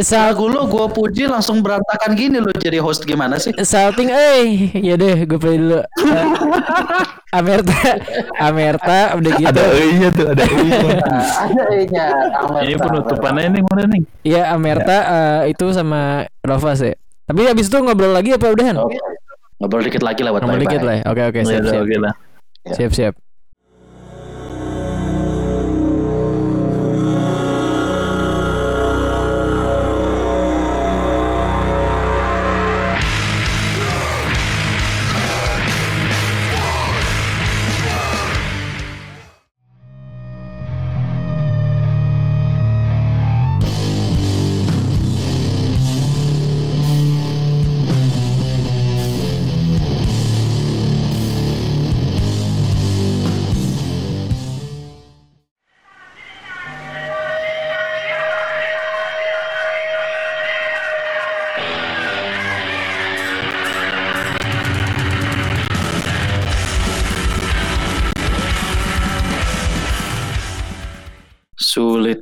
Sal 0.00 0.32
Lagu 0.32 0.48
lu 0.48 0.66
gue 0.66 0.86
puji 0.90 1.28
langsung 1.28 1.60
berantakan 1.60 2.16
gini 2.16 2.40
lo 2.40 2.50
jadi 2.56 2.80
host 2.80 3.04
gimana 3.04 3.36
sih? 3.36 3.52
salting 3.60 4.08
eh. 4.08 4.72
Ya 4.80 4.96
deh, 4.96 5.28
gue 5.28 5.38
play 5.38 5.60
dulu. 5.60 5.84
Eh, 5.84 6.26
Amerta, 7.34 7.80
Amerta 8.40 9.14
udah 9.20 9.32
gitu. 9.36 9.50
Ada 9.52 9.64
E-nya 9.78 10.08
tuh, 10.10 10.26
ada 10.32 10.44
E-nya. 10.48 10.80
Ada 11.44 11.62
E-nya. 11.76 12.06
Ini 12.64 12.74
penutupannya 12.80 13.48
nih 13.52 13.62
mana 13.62 13.84
nih? 13.90 14.02
Iya, 14.24 14.42
Amerta 14.54 14.98
eh, 15.06 15.52
itu 15.52 15.66
sama 15.76 16.24
Rovas 16.42 16.80
ya. 16.80 16.94
Tapi 17.24 17.40
habis 17.48 17.68
itu 17.68 17.76
ngobrol 17.80 18.12
lagi 18.12 18.32
apa 18.32 18.48
udahan? 18.48 18.76
Oke. 18.80 18.96
Ngobrol 19.60 19.82
dikit 19.86 20.02
lagi 20.02 20.20
lah 20.26 20.30
buat 20.34 20.42
Ngobrol 20.44 20.62
dikit 20.66 20.82
lah. 20.82 20.94
ya. 20.98 21.04
Oke 21.08 21.22
oke, 21.30 21.40
Ya 22.64 22.88
siap 22.88 23.14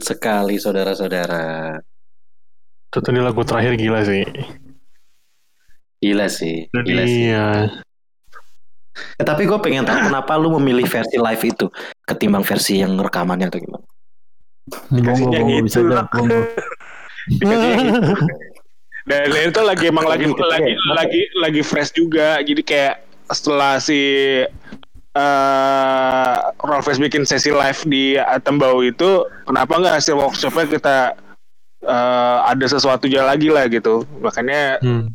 sekali 0.02 0.58
saudara-saudara. 0.58 1.78
Itu 2.92 3.00
ini 3.08 3.20
lagu 3.24 3.40
terakhir 3.46 3.78
gila 3.80 4.04
sih. 4.04 4.26
Gila 6.02 6.26
sih. 6.28 6.66
Gila 6.68 7.04
sih. 7.06 7.30
Iya. 7.30 7.70
Eh, 9.16 9.24
tapi 9.24 9.48
gue 9.48 9.56
pengen 9.62 9.88
tahu 9.88 10.12
kenapa 10.12 10.36
lu 10.36 10.52
memilih 10.60 10.84
versi 10.84 11.16
live 11.16 11.44
itu 11.48 11.66
ketimbang 12.04 12.44
versi 12.44 12.84
yang 12.84 12.98
rekamannya 13.00 13.48
atau 13.48 13.60
gimana? 13.62 13.86
Bongo, 14.92 15.32
yang 15.32 15.48
bongo 16.12 16.36
itu. 16.36 16.60
Dikasih 17.40 17.70
yang 17.72 17.86
itu. 17.88 18.14
Dan 19.02 19.50
itu 19.50 19.60
lagi 19.66 19.84
emang 19.90 20.06
lagi 20.06 20.26
lagi 20.30 20.72
lagi 20.94 21.22
lagi 21.40 21.62
fresh 21.64 21.90
juga. 21.96 22.38
Jadi 22.44 22.62
kayak 22.62 23.02
setelah 23.32 23.80
si 23.82 23.98
eh 25.12 26.34
Rolfes 26.62 26.96
bikin 26.96 27.28
sesi 27.28 27.52
live 27.52 27.80
di 27.84 28.16
Tembau 28.42 28.80
itu, 28.80 29.28
kenapa 29.44 29.76
nggak 29.76 29.96
hasil 30.00 30.16
workshopnya 30.16 30.66
kita 30.68 30.96
eh, 31.82 32.38
ada 32.46 32.62
sesuatu 32.64 33.10
lagi 33.10 33.50
lah 33.50 33.66
gitu. 33.66 34.06
Makanya 34.22 34.78
Hmm. 34.80 35.10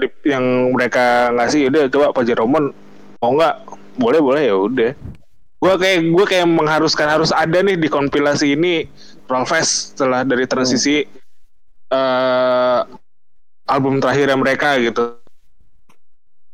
di- 0.00 0.16
yang 0.24 0.72
mereka 0.72 1.28
ngasih 1.36 1.68
udah 1.68 1.84
coba 1.92 2.06
Pak 2.16 2.24
Jeromon 2.24 2.72
mau 3.20 3.30
nggak? 3.36 3.54
Boleh 4.00 4.20
boleh 4.22 4.42
ya 4.48 4.56
udah. 4.56 4.92
Gue 5.58 5.74
kayak 5.74 5.98
gue 6.08 6.24
kayak 6.24 6.46
mengharuskan 6.48 7.10
harus 7.10 7.34
ada 7.34 7.60
nih 7.60 7.74
di 7.76 7.90
kompilasi 7.90 8.54
ini 8.56 8.86
Rolfes 9.28 9.92
setelah 9.92 10.24
dari 10.24 10.46
transisi 10.48 11.04
eh 11.88 12.80
album 13.68 14.00
terakhirnya 14.00 14.38
mereka 14.40 14.80
gitu. 14.80 15.18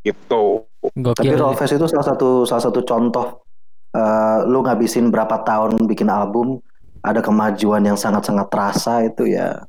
Gitu 0.02 0.66
Gokil. 0.93 1.32
Tapi. 1.32 1.40
Rolfes 1.40 1.73
itu 1.73 1.86
salah 1.89 2.06
satu 2.06 2.44
salah 2.44 2.62
satu 2.62 2.85
contoh 2.85 3.40
eh, 3.97 4.39
lu 4.44 4.61
ngabisin 4.61 5.09
berapa 5.09 5.40
tahun 5.40 5.81
bikin 5.89 6.12
album 6.12 6.61
ada 7.05 7.20
kemajuan 7.20 7.85
yang 7.85 7.97
sangat-sangat 7.97 8.48
terasa 8.48 9.05
itu 9.05 9.28
ya. 9.28 9.65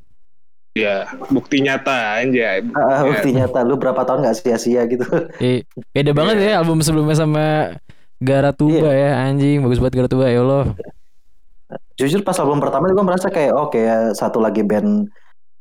ya 0.75 1.07
bukti 1.31 1.63
nyata 1.63 2.19
aja 2.19 2.59
Ah, 2.75 3.07
bukti 3.07 3.31
nyata 3.31 3.63
lu 3.63 3.79
berapa 3.79 4.03
tahun 4.03 4.27
nggak 4.27 4.37
sia-sia 4.43 4.83
gitu. 4.91 5.07
Eh, 5.39 5.63
beda 5.95 6.11
banget 6.11 6.43
ya 6.43 6.59
album 6.59 6.83
sebelumnya 6.83 7.15
sama 7.15 7.75
Garatuba 8.19 8.91
ya 8.95 9.27
anjing 9.27 9.63
bagus 9.63 9.79
banget 9.79 10.03
Garatuba 10.03 10.27
ya 10.27 10.43
Allah. 10.43 10.75
Jujur 11.95 12.23
pas 12.27 12.35
album 12.43 12.59
pertama 12.59 12.91
gue 12.91 13.05
merasa 13.07 13.31
kayak 13.31 13.51
oh 13.55 13.67
kayak 13.71 14.19
satu 14.19 14.43
lagi 14.43 14.67
band 14.67 15.07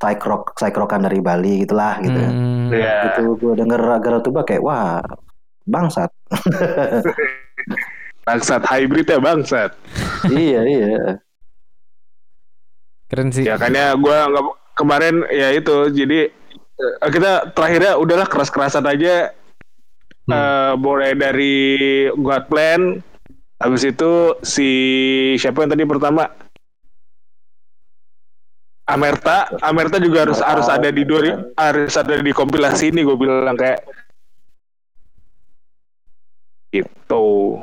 psych 0.03 0.23
rock 0.27 0.59
psych 0.59 0.75
rockan 0.75 1.07
dari 1.07 1.23
Bali 1.23 1.63
gitulah 1.63 1.99
gitu. 2.03 2.19
ya. 2.19 2.31
Hmm. 2.31 2.69
ya 2.75 2.95
Gitu 3.11 3.39
gue 3.39 3.55
denger 3.55 3.83
Garatuba 4.03 4.43
kayak 4.43 4.63
wah 4.67 4.99
bangsat. 5.65 6.11
bangsat 8.25 8.65
hybrid 8.65 9.05
ya 9.05 9.21
bangsat 9.21 9.77
iya 10.33 10.65
iya. 10.65 11.21
Keren 13.13 13.29
sih. 13.29 13.45
ya 13.45 13.61
kayaknya 13.61 13.93
gue 14.01 14.17
nggak 14.17 14.45
kemarin 14.73 15.29
ya 15.29 15.53
itu 15.53 15.93
jadi 15.93 16.33
eh, 16.81 17.11
kita 17.13 17.53
terakhirnya 17.53 18.01
udahlah 18.01 18.25
keras-kerasan 18.25 18.89
aja 18.89 19.37
Eh, 20.25 20.73
mulai 20.81 21.13
dari 21.13 22.09
God 22.17 22.49
Plan 22.49 22.97
habis 23.61 23.85
itu 23.85 24.33
si 24.41 24.69
siapa 25.37 25.61
yang 25.61 25.77
tadi 25.77 25.85
pertama 25.85 26.25
Amerta 28.89 29.53
Amerta 29.61 30.01
juga 30.01 30.25
harus 30.25 30.41
harus 30.41 30.65
ada 30.73 30.89
di 30.89 31.05
dua 31.05 31.45
harus 31.61 31.93
ada 32.01 32.17
di 32.17 32.33
kompilasi 32.33 32.89
ini 32.89 33.05
gue 33.05 33.17
bilang 33.21 33.53
kayak 33.53 33.85
gitu 36.75 37.63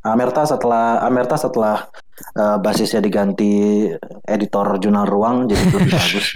Amerta 0.00 0.48
setelah 0.48 1.04
Amerta 1.04 1.36
setelah 1.36 1.84
eh, 2.32 2.56
basisnya 2.56 3.04
diganti 3.04 3.84
editor 4.24 4.80
jurnal 4.80 5.04
ruang 5.04 5.44
jadi 5.44 5.60
lebih 5.60 5.92
bagus. 5.96 6.26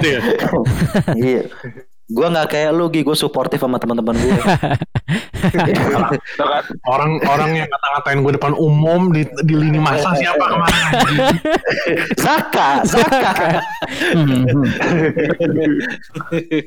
Gitu 0.00 0.06
ya. 0.08 0.20
iya. 1.28 1.42
Gue 2.08 2.24
nggak 2.24 2.48
kayak 2.48 2.72
lu, 2.72 2.88
Gi. 2.88 3.04
Gue 3.04 3.12
suportif 3.12 3.60
sama 3.60 3.76
teman-teman 3.76 4.16
gue. 4.16 4.32
Orang 6.88 7.20
orang 7.28 7.52
yang 7.52 7.68
ngata-ngatain 7.68 8.24
gue 8.24 8.32
depan 8.40 8.56
umum 8.56 9.12
di 9.12 9.28
di 9.44 9.52
lini 9.52 9.76
masa 9.76 10.16
siapa 10.16 10.40
kemarin? 10.40 10.80
Zaka, 12.16 12.80
Zaka. 12.88 13.60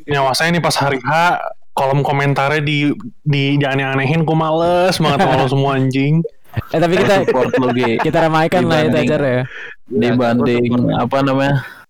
Nyawa 0.14 0.38
saya 0.38 0.54
nih 0.54 0.62
pas 0.62 0.78
hari 0.78 1.02
H 1.02 1.42
kolom 1.82 2.06
komentarnya 2.06 2.62
di 2.62 2.94
di 3.26 3.58
aneh-anehin 3.58 4.22
gue 4.22 4.38
males 4.38 5.02
banget 5.02 5.20
sama 5.26 5.42
lo 5.42 5.46
semua 5.50 5.72
anjing. 5.82 6.22
Eh 6.70 6.78
tapi 6.78 7.02
kita 7.02 7.26
support 7.26 7.50
lo 7.58 7.74
kita 7.74 8.18
ramaikan 8.30 8.70
lah 8.70 8.86
itu 8.86 8.98
acara 9.10 9.28
ya. 9.42 9.44
dibanding 9.90 10.72
apa 10.94 11.18
namanya 11.26 11.81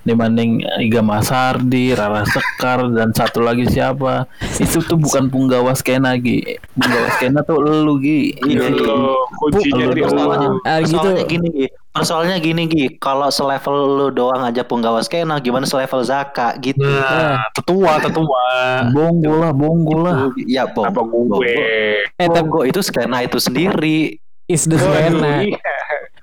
dibanding 0.00 0.64
Iga 0.80 1.04
Masardi, 1.04 1.92
Rara 1.92 2.24
Sekar 2.24 2.88
dan 2.88 3.12
satu 3.12 3.44
lagi 3.44 3.68
siapa 3.68 4.24
itu 4.56 4.80
tuh 4.80 4.96
bukan 4.96 5.28
punggawa 5.28 5.76
skena 5.76 6.16
Gi 6.16 6.56
punggawa 6.72 7.08
skena 7.12 7.44
tuh 7.44 7.60
lu 7.60 8.00
Gi 8.00 8.32
Iya, 8.40 8.72
iya. 8.72 8.88
Lo 8.88 9.28
kuncinya 9.36 9.84
di. 9.92 10.00
Ah, 10.64 10.80
gitu. 10.80 10.96
Persoalannya 10.96 11.24
gini, 11.26 11.48
Gi. 11.52 11.66
Persoalannya 11.90 12.38
gini, 12.40 12.62
Gi. 12.64 12.86
Kalau 12.96 13.28
selevel 13.28 13.76
lu 13.90 14.06
doang 14.08 14.40
aja 14.40 14.64
punggawa 14.64 15.04
skena, 15.04 15.36
gimana 15.38 15.68
selevel 15.68 16.00
Zaka 16.00 16.56
gitu. 16.58 16.80
Nah, 16.80 17.44
tetua 17.52 18.00
tetua. 18.00 18.44
bongo 18.88 19.32
lah 19.36 19.52
bongo 19.52 19.94
lah 20.00 20.16
Ya, 20.40 20.64
Bong. 20.64 20.88
apa 20.88 21.00
gue 21.04 21.52
Eh 22.16 22.26
tapi 22.26 22.40
Bongo 22.40 22.64
itu 22.64 22.80
skena 22.80 23.20
itu 23.20 23.36
sendiri. 23.36 24.16
is 24.48 24.64
the 24.64 24.80
skena. 24.80 25.44
iya. 25.44 25.60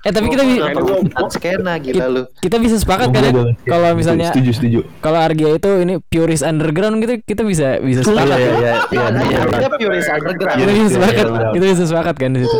Eh 0.06 0.12
tapi 0.12 0.26
kita 0.28 0.42
bi- 0.42 0.62
Bongo. 0.62 1.02
Perbuatan 1.02 1.26
skena 1.28 1.72
gila 1.76 2.06
lu. 2.06 2.22
kita 2.38 2.56
bisa 2.56 2.78
sepakat 2.78 3.10
kan 3.10 3.22
ya 3.22 3.32
kalau 3.66 3.88
misalnya 3.92 4.30
setuju 4.30 4.50
setuju. 4.52 4.78
kalau 5.00 5.18
Argia 5.18 5.50
itu 5.52 5.70
ini 5.76 5.98
purist 6.00 6.40
underground 6.40 7.02
gitu 7.02 7.18
kita 7.20 7.42
bisa 7.42 7.82
bisa 7.82 8.00
Iya 8.00 8.06
sepakat 8.06 8.38
iya 8.38 8.46
ya. 8.46 8.74
iya 8.86 9.06
iya. 9.10 9.40
Dia 9.58 9.70
purist 9.72 10.08
underground. 10.08 10.56
Kita 10.56 10.70
bisa 10.72 10.88
sepakat. 10.92 11.26
Kita 11.50 11.64
bisa 11.66 11.84
sepakat 11.84 12.14
kan 12.16 12.30
di 12.30 12.40
situ. 12.40 12.58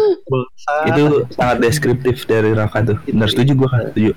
Itu 0.85 1.03
sangat 1.31 1.57
deskriptif 1.61 2.17
dari 2.25 2.51
Raka 2.51 2.79
tuh. 2.85 2.99
Benar 3.07 3.29
setuju 3.29 3.53
gua 3.55 3.69
kan 3.71 3.81
setuju. 3.89 4.11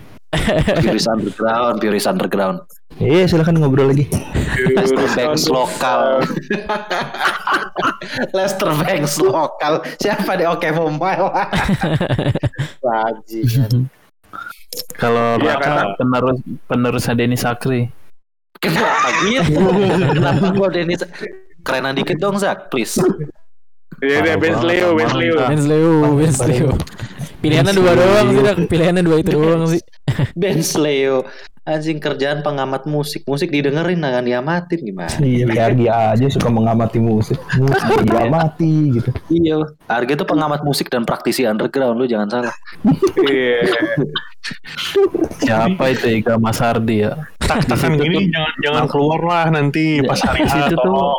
Puris 0.86 1.10
Underground, 1.10 1.76
Puris 1.82 2.06
Underground. 2.06 2.58
Iya 3.00 3.26
silakan 3.26 3.58
ngobrol 3.58 3.90
lagi. 3.90 4.06
Lester 4.76 5.08
Banks 5.16 5.46
lokal. 5.50 6.22
Lester 8.38 8.70
Banks 8.78 9.16
lokal. 9.18 9.82
Siapa 9.98 10.38
nih? 10.38 10.46
Oke, 10.52 10.70
Mobile. 10.76 11.30
Bajingan. 12.84 13.90
Kalau 15.00 15.40
Iya, 15.42 15.58
Raka 15.58 15.98
penerus 15.98 16.38
penerusnya 16.70 17.14
Denny 17.18 17.38
Sakri. 17.40 17.90
Kenapa 18.60 19.10
gitu? 19.24 19.64
Kenapa 20.14 20.46
gua 20.54 20.68
Dennis? 20.70 21.02
Kerenan 21.64 21.96
dikit 21.96 22.20
dong, 22.20 22.36
Zak, 22.38 22.68
please. 22.70 23.00
Iya, 24.00 24.18
iya, 24.24 24.36
Benz 24.40 24.62
Leo, 24.64 24.88
Benz 24.96 25.14
Leo. 25.16 25.36
Vince 25.48 25.68
Leo, 25.68 25.94
Vince 26.16 26.42
Leo. 26.48 26.72
Pilihannya 27.40 27.74
dua 27.76 27.92
doang 27.96 28.28
sih. 28.32 28.44
Pilihannya 28.68 29.04
dua 29.04 29.18
itu 29.24 29.32
doang 29.32 29.64
sih. 29.68 29.82
Benz 30.40 30.76
Leo. 30.76 31.24
Anjing 31.68 32.02
kerjaan 32.02 32.42
pengamat 32.42 32.90
musik. 32.90 33.22
Musik 33.30 33.54
didengerin 33.54 34.02
jangan 34.02 34.26
diamatin 34.26 34.80
gimana? 34.82 35.16
Iya 35.22 35.44
kayak 35.46 35.66
Argi 35.70 35.86
aja 35.86 36.26
suka 36.34 36.50
mengamati 36.50 36.98
musik. 36.98 37.38
Musik 37.62 38.10
diamati 38.10 38.74
gitu. 38.98 39.10
Iya. 39.30 39.58
Harga 39.86 40.12
itu 40.18 40.26
pengamat 40.26 40.66
musik 40.66 40.90
dan 40.90 41.06
praktisi 41.06 41.46
underground 41.46 42.02
lu 42.02 42.10
jangan 42.10 42.28
salah. 42.28 42.56
Iya. 43.22 43.70
Siapa 45.46 45.84
itu 45.94 46.06
Ega 46.10 46.42
Mas 46.42 46.58
Ardi 46.58 47.06
ya? 47.06 47.14
tak-takan 47.50 47.98
gini 47.98 48.30
jangan 48.30 48.54
jangan 48.62 48.86
keluar 48.86 49.20
lah 49.26 49.46
nanti 49.50 50.06
pas 50.06 50.22
hari 50.22 50.46
H 50.46 50.70
tuh. 50.78 51.18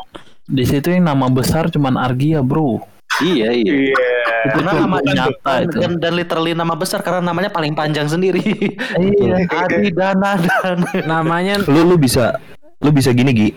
Di 0.51 0.65
situ 0.65 0.91
yang 0.91 1.07
nama 1.07 1.27
besar 1.27 1.67
cuman 1.67 1.95
Argia, 1.95 2.43
Bro. 2.43 2.83
Iya, 3.21 3.53
iya. 3.53 3.73
Iya. 3.87 3.97
Itu 4.41 4.57
Karena 4.59 4.73
nama 4.81 4.97
nyata 4.99 5.53
itu. 5.63 5.77
dan, 5.77 5.93
dan 6.01 6.13
literally 6.15 6.53
nama 6.53 6.73
besar 6.73 7.01
karena 7.01 7.21
namanya 7.23 7.49
paling 7.49 7.73
panjang 7.73 8.09
sendiri. 8.09 8.41
Iya. 8.97 9.45
Adi 9.47 9.93
Dana 9.93 10.35
dan 10.37 10.81
Namanya 11.05 11.61
Lu 11.63 11.85
lu 11.85 11.97
bisa 11.97 12.41
lu 12.81 12.89
bisa 12.91 13.13
gini 13.13 13.31
Gi. 13.31 13.49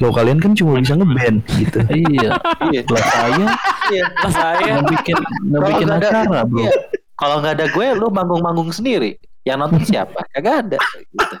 Lo 0.00 0.10
kalian 0.10 0.40
kan 0.40 0.56
cuma 0.56 0.80
bisa 0.80 0.96
ngeband 0.96 1.44
gitu. 1.54 1.78
Iya. 1.86 2.40
Iya. 2.66 2.80
Lah 2.88 3.04
saya 3.04 3.46
Iya. 3.86 4.04
saya 4.26 4.56
nggak 4.74 4.86
bikin 4.90 5.16
nggak 5.44 5.62
bikin 5.68 5.88
ada- 5.88 6.08
acara, 6.08 6.40
Bro. 6.42 6.64
Iya. 6.64 6.72
Kalau 7.14 7.36
nggak 7.38 7.54
ada 7.54 7.66
gue, 7.68 7.86
lu 7.94 8.06
manggung-manggung 8.08 8.72
sendiri. 8.72 9.14
Yang 9.44 9.58
nonton 9.60 9.82
siapa? 9.84 10.24
Kagak 10.32 10.54
ada. 10.66 10.78
Gitu. 11.04 11.36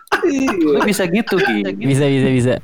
Lu 0.68 0.84
bisa 0.84 1.08
gitu, 1.08 1.40
Gi. 1.40 1.64
bisa 1.80 2.04
bisa 2.04 2.28
bisa. 2.30 2.54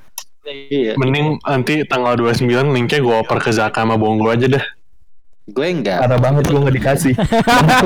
Iya. 0.50 0.92
mending 0.98 1.38
nanti 1.42 1.86
tanggal 1.86 2.18
29 2.18 2.46
linknya 2.74 2.98
gue 2.98 3.14
oper 3.22 3.38
ke 3.38 3.50
Zaka 3.54 3.82
sama 3.86 3.94
Bongo 3.96 4.28
aja 4.28 4.46
dah 4.46 4.64
Gue 5.50 5.66
enggak. 5.66 5.98
Parah 5.98 6.20
banget 6.22 6.46
gua 6.46 6.62
nggak 6.62 6.76
dikasih. 6.78 7.14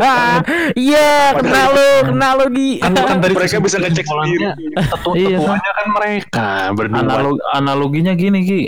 Iya, 0.84 1.32
kena 1.32 1.62
lu, 1.72 1.88
kena 2.12 2.28
lu 2.36 2.46
Gi. 2.52 2.72
kan, 2.84 2.92
kan 2.92 3.18
dari 3.24 3.32
Mereka 3.32 3.56
bisa 3.64 3.80
ngecek 3.80 4.04
sendiri. 4.04 4.44
Tetu, 4.84 5.10
Iya, 5.16 5.38
tetuanya 5.40 5.70
kan 5.72 5.86
mereka 5.88 6.48
berdua 6.76 7.00
Analog, 7.00 7.36
analoginya 7.56 8.12
gini 8.12 8.38
Ki 8.44 8.60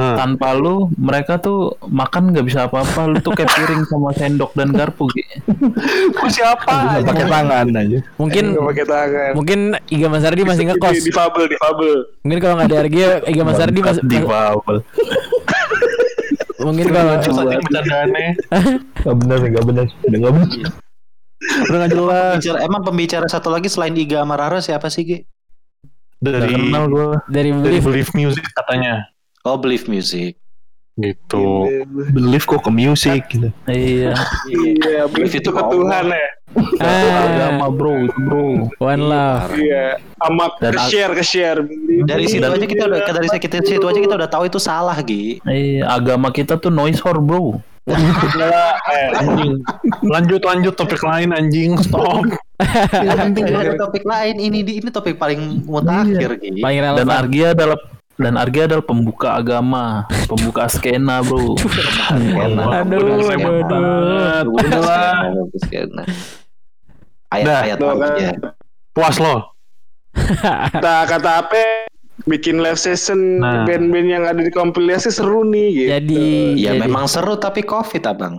Hmm. 0.00 0.16
tanpa 0.16 0.56
lu 0.56 0.88
mereka 0.96 1.36
tuh 1.36 1.76
makan 1.84 2.32
nggak 2.32 2.46
bisa 2.48 2.64
apa-apa 2.64 3.04
lu 3.04 3.20
tuh 3.20 3.36
kayak 3.36 3.52
piring 3.52 3.84
sama 3.84 4.16
sendok 4.16 4.48
dan 4.56 4.72
garpu 4.72 5.04
Ki 5.12 5.20
Gua 6.16 6.30
siapa 6.32 7.04
pakai 7.04 7.26
tangan 7.28 7.68
aja. 7.68 7.98
Mungkin 8.16 8.56
pakai 8.56 8.84
tangan. 8.88 9.30
mungkin 9.36 9.58
Iga 9.92 10.08
Mas 10.08 10.24
Ardi 10.24 10.40
masih 10.48 10.64
Di, 10.64 10.68
ngekos. 10.72 10.96
di 11.04 11.12
fabel, 11.12 11.44
di 11.52 11.56
fabel. 11.60 11.92
Mungkin 12.24 12.38
kalau 12.40 12.54
nggak 12.56 12.68
ada 12.72 12.76
Argia, 12.80 13.10
Iga 13.28 13.42
Mas 13.44 13.60
Ardi 13.60 13.80
masih 13.84 14.02
di 14.08 14.18
bawel 14.24 14.80
mungkin 16.60 16.86
kalau 16.92 17.16
saja 17.24 17.56
bercandaannya 17.56 18.24
Gak 19.00 19.16
benar 19.16 19.38
gak 19.48 19.64
benar. 19.64 19.86
Udah 20.04 20.18
gak 20.20 20.32
benar. 20.36 20.48
udah 21.40 21.78
nggak 21.80 21.92
jelas 21.96 22.32
Pembicara, 22.36 22.58
emang 22.68 22.82
pembicara 22.84 23.26
satu 23.28 23.48
lagi 23.48 23.68
selain 23.72 23.96
Iga 23.96 24.20
sama 24.20 24.36
Rara 24.36 24.60
siapa 24.60 24.92
sih? 24.92 25.24
Nggak 26.20 26.32
dari 26.36 26.52
dari 26.52 27.16
dari 27.32 27.50
Belief 27.52 27.84
Believe 27.84 28.12
Music 28.12 28.44
katanya 28.52 29.08
Oh, 29.44 29.56
Believe 29.56 29.88
Music. 29.88 30.36
gitu 31.00 31.64
Believe 32.12 32.44
kok 32.44 32.60
ke 32.60 32.68
musik 32.68 33.24
gitu. 33.32 33.48
iya 33.64 34.12
Iya, 34.52 35.08
belief 35.08 35.32
itu 35.32 35.48
ke 35.48 35.62
Tuhan 35.64 36.12
ya. 36.12 36.28
ah, 36.76 37.24
agama 37.24 37.66
bro 37.72 38.04
bro 38.20 38.68
One 38.76 39.02
Love. 39.08 39.48
Iya, 39.56 39.96
amat 40.28 40.60
Dan 40.60 40.76
ke 40.76 40.80
share 40.92 41.12
ke 41.16 41.24
share. 41.24 41.64
Dari 42.04 42.28
situ 42.28 42.44
aja 42.44 42.66
kita 42.68 42.84
udah 42.84 43.00
dari 43.06 43.28
situ, 43.32 43.56
situ 43.64 43.84
aja 43.86 43.96
kita 43.96 44.14
udah 44.18 44.28
tahu 44.28 44.44
itu 44.44 44.60
salah, 44.60 44.98
Gi. 45.00 45.40
iya 45.48 45.88
agama 45.88 46.28
kita 46.28 46.60
tuh 46.60 46.68
noise 46.68 47.00
whore 47.00 47.22
bro 47.22 47.64
eh 47.88 49.08
anjing 49.16 49.56
lanjut 50.04 50.42
lanjut 50.44 50.74
topik 50.76 51.00
lain 51.00 51.32
anjing 51.32 51.80
stop 51.80 52.28
Nanti 53.00 53.40
ada 53.40 53.72
topik 53.80 54.04
lain 54.04 54.36
ini 54.36 54.60
di 54.60 54.84
ini 54.84 54.92
topik 54.92 55.16
paling 55.16 55.64
mutakhir, 55.64 56.36
Gi. 56.36 56.60
Paling 56.60 56.80
dan. 57.00 57.08
Argia 57.08 57.56
adalah 57.56 57.80
dan 58.20 58.36
Argia 58.36 58.68
adalah 58.68 58.84
pembuka 58.84 59.32
agama 59.32 60.04
pembuka 60.28 60.68
skena 60.68 61.24
bro 61.24 61.56
Aduh, 62.12 62.36
Udah 62.36 62.84
aduh, 62.84 63.16
aduh. 63.32 64.52
Udah 64.54 64.80
lah. 64.80 65.12
Nah. 65.90 66.06
Ayat-ayat 67.30 67.76
Tuh 67.78 67.96
kan. 67.96 68.12
ya. 68.18 68.32
puas 68.92 69.16
lo 69.16 69.56
Kata 70.74 71.06
kata 71.06 71.30
apa? 71.46 71.62
Bikin 72.26 72.60
live 72.60 72.76
session 72.76 73.40
Nah. 73.40 73.64
band-band 73.64 74.08
yang 74.10 74.24
ada 74.28 74.42
di 74.42 74.52
kompilasi 74.52 75.08
seru 75.08 75.46
nih 75.46 75.68
gitu. 75.72 75.88
Jadi, 75.96 76.24
Ya 76.60 76.74
jadi 76.76 76.84
memang 76.84 77.08
seru 77.08 77.38
tapi 77.38 77.64
covid 77.64 78.04
abang. 78.04 78.36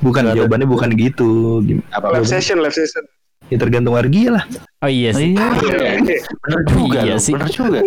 Bukan 0.00 0.32
jawabannya 0.32 0.64
bukan 0.64 0.88
gitu. 0.96 1.60
Apa 1.92 2.16
Live 2.16 2.24
session, 2.24 2.64
live 2.64 2.72
session. 2.72 3.04
Ya 3.50 3.56
tergantung 3.58 3.94
Argi 3.94 4.30
lah. 4.30 4.46
Oh 4.80 4.86
iya 4.86 5.10
sih. 5.10 5.34
iya 5.34 5.98
Bener 6.40 6.60
juga 6.64 6.98
Iya 7.02 7.16
sih. 7.18 7.34
bener 7.34 7.50
juga. 7.50 7.78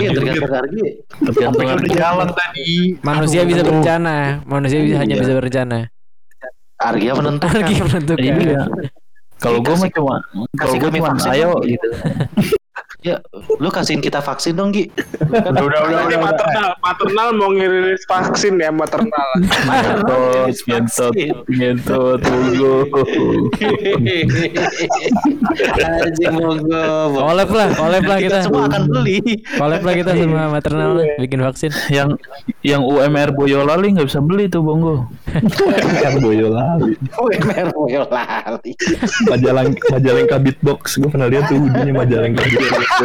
Iya 0.00 0.08
tergantung 0.10 0.50
harga. 0.50 0.84
tergantung 1.20 1.52
Topiknya 1.54 1.74
udah 1.76 1.76
Argia 1.76 1.94
jalan 1.94 2.28
tadi 2.32 2.68
Manusia 3.00 3.40
bisa 3.44 3.60
berencana. 3.62 4.16
Manusia 4.42 4.78
bisa 4.80 4.96
hanya 4.98 5.14
Iya. 5.14 5.22
bisa 5.22 5.32
berencana. 5.36 5.78
Argia 6.74 7.12
menentukan. 7.14 7.60
Argi 7.60 7.74
menentukan. 7.78 8.24
iya 8.24 8.62
kalau 9.34 9.60
gue 9.60 9.76
mah 9.76 9.90
cuma 9.92 10.14
kalau 10.56 10.72
kasih 10.72 10.78
gue 10.80 10.90
cuma 10.94 11.10
ayo 11.36 11.50
gitu 11.60 11.88
Ya, 13.04 13.20
lu 13.60 13.68
kasihin 13.68 14.00
kita 14.00 14.24
vaksin 14.24 14.56
dong, 14.56 14.72
Gi. 14.72 14.88
udah 15.28 15.60
udah 15.60 15.60
udah 15.60 15.92
Nanti 15.92 16.16
udah 16.16 16.20
maternal, 16.24 16.68
maternal 16.80 17.28
mau 17.36 17.52
ngirilis 17.52 18.00
vaksin 18.08 18.56
ya 18.56 18.72
maternal. 18.72 19.28
ngentot 19.44 20.48
ngentot 20.64 21.12
ngentot 21.52 22.16
tunggu 22.24 22.88
Anjing 26.00 26.32
monggo. 26.32 26.88
Collab 27.12 27.50
lah, 27.52 27.68
collab 27.76 28.04
lah 28.08 28.18
kita. 28.24 28.38
semua 28.48 28.72
akan 28.72 28.82
beli. 28.88 29.20
Collab 29.52 29.82
lah 29.84 29.94
kita 30.00 30.10
sama 30.16 30.48
maternal 30.48 30.90
lah, 30.96 31.04
bikin 31.20 31.44
vaksin. 31.44 31.76
yang 31.92 32.16
yang 32.64 32.80
UMR 32.80 33.36
Boyolali 33.36 33.92
nggak 34.00 34.08
bisa 34.08 34.24
beli 34.24 34.48
tuh 34.48 34.64
Bonggo 34.64 35.04
Kan 36.00 36.24
Boyolali. 36.24 36.96
UMR 37.20 37.68
Boyolali. 37.76 38.72
Majalengka 39.28 39.92
Majalengka 39.92 40.36
Beatbox. 40.40 40.96
Gue 40.96 41.12
pernah 41.12 41.28
lihat 41.28 41.52
tuh 41.52 41.60
ujungnya 41.60 41.92
Majalengka 41.92 42.40
Beatbox. 42.48 42.93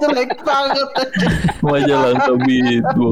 Jelek 0.00 0.30
banget. 0.40 0.88
majalah 1.60 2.16
Bonggo 2.22 3.10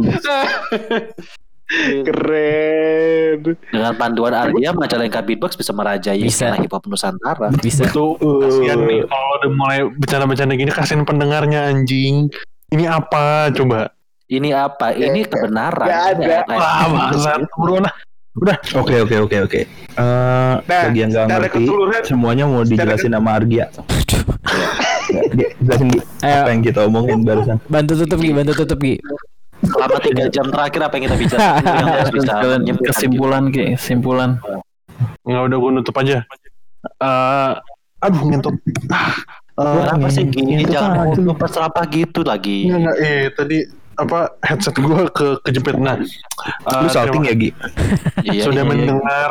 Keren. 2.04 3.56
Dengan 3.66 3.92
panduan 3.96 4.36
Argia, 4.36 4.70
Majalengka 4.70 5.24
Beatbox 5.24 5.56
bisa 5.56 5.72
merajai 5.72 6.20
Bisa. 6.20 6.54
hip 6.54 6.70
hop 6.70 6.84
Nusantara. 6.84 7.50
Bisa. 7.56 7.88
Tuh, 7.88 8.14
kasihan 8.20 8.78
nih 8.80 9.02
kalau 9.02 9.28
udah 9.40 9.50
mulai 9.50 9.78
bercanda-bercanda 9.90 10.54
gini 10.54 10.70
kasihin 10.70 11.02
pendengarnya 11.02 11.66
anjing. 11.66 12.30
Ini 12.68 12.84
apa 12.86 13.48
coba? 13.50 13.90
Ini 14.24 14.52
apa? 14.52 14.92
Ini 14.92 15.24
kebenaran. 15.24 15.88
Gak 15.88 16.04
ada. 16.14 16.22
Ya, 16.22 16.40
kayak- 16.44 16.60
Wah, 16.60 16.84
bangsat. 16.90 17.40
Buruan 17.56 17.82
lah. 17.84 17.94
Oke 18.74 18.98
oke 18.98 19.14
oke 19.24 19.36
oke. 19.46 19.60
Eh, 19.94 20.54
bagi 20.66 21.00
yang 21.00 21.10
secara 21.14 21.46
ngerti, 21.46 21.70
semuanya 22.02 22.44
mau 22.50 22.66
dijelasin 22.66 23.14
sama 23.14 23.30
Argia. 23.30 23.70
Gi, 25.34 25.46
Jelasin 25.62 25.88
Gi, 25.92 26.00
Ayo. 26.24 26.40
apa 26.44 26.50
yang 26.52 26.62
kita 26.64 26.80
omongin 26.86 27.20
barusan. 27.24 27.56
Bantu 27.68 27.92
tutup 28.04 28.18
Gi, 28.20 28.32
bantu 28.32 28.52
tutup 28.64 28.78
Gi. 28.80 28.96
Selama 29.64 29.98
tiga 30.04 30.24
jam 30.28 30.46
terakhir 30.52 30.80
apa 30.84 30.94
yang 30.98 31.04
kita 31.08 31.16
bicarakan? 31.16 31.62
Yang 31.80 31.88
harus 31.88 32.10
bisa 32.12 32.32
kesimpulan 32.84 33.42
ki 33.48 33.62
kesimpulan 33.80 34.30
Nggak 35.24 35.42
udah 35.48 35.56
gue 35.56 35.70
nutup 35.80 35.96
aja. 36.04 36.18
Eh, 36.84 37.52
aduh 38.04 38.22
ngentot. 38.28 38.54
gitu. 38.60 38.84
Kenapa 39.54 40.08
sih 40.12 40.24
gini? 40.28 40.68
Jangan 40.68 41.16
lu 41.16 41.32
apa 41.32 41.80
gitu 41.88 42.20
lagi. 42.26 42.68
Nggak, 42.68 42.80
nggak, 42.84 42.96
eh 43.00 43.22
tadi 43.32 43.58
apa 43.94 44.34
headset 44.42 44.74
gue 44.76 45.00
ke 45.14 45.26
kejepit 45.48 45.80
nah. 45.80 45.96
Lu 46.82 46.88
salting 46.90 47.24
ya 47.24 47.34
Gi? 47.38 47.50
Iya, 48.26 48.42
sudah 48.44 48.62
iya, 48.66 48.68
iya. 48.68 48.72
mendengar 48.84 49.30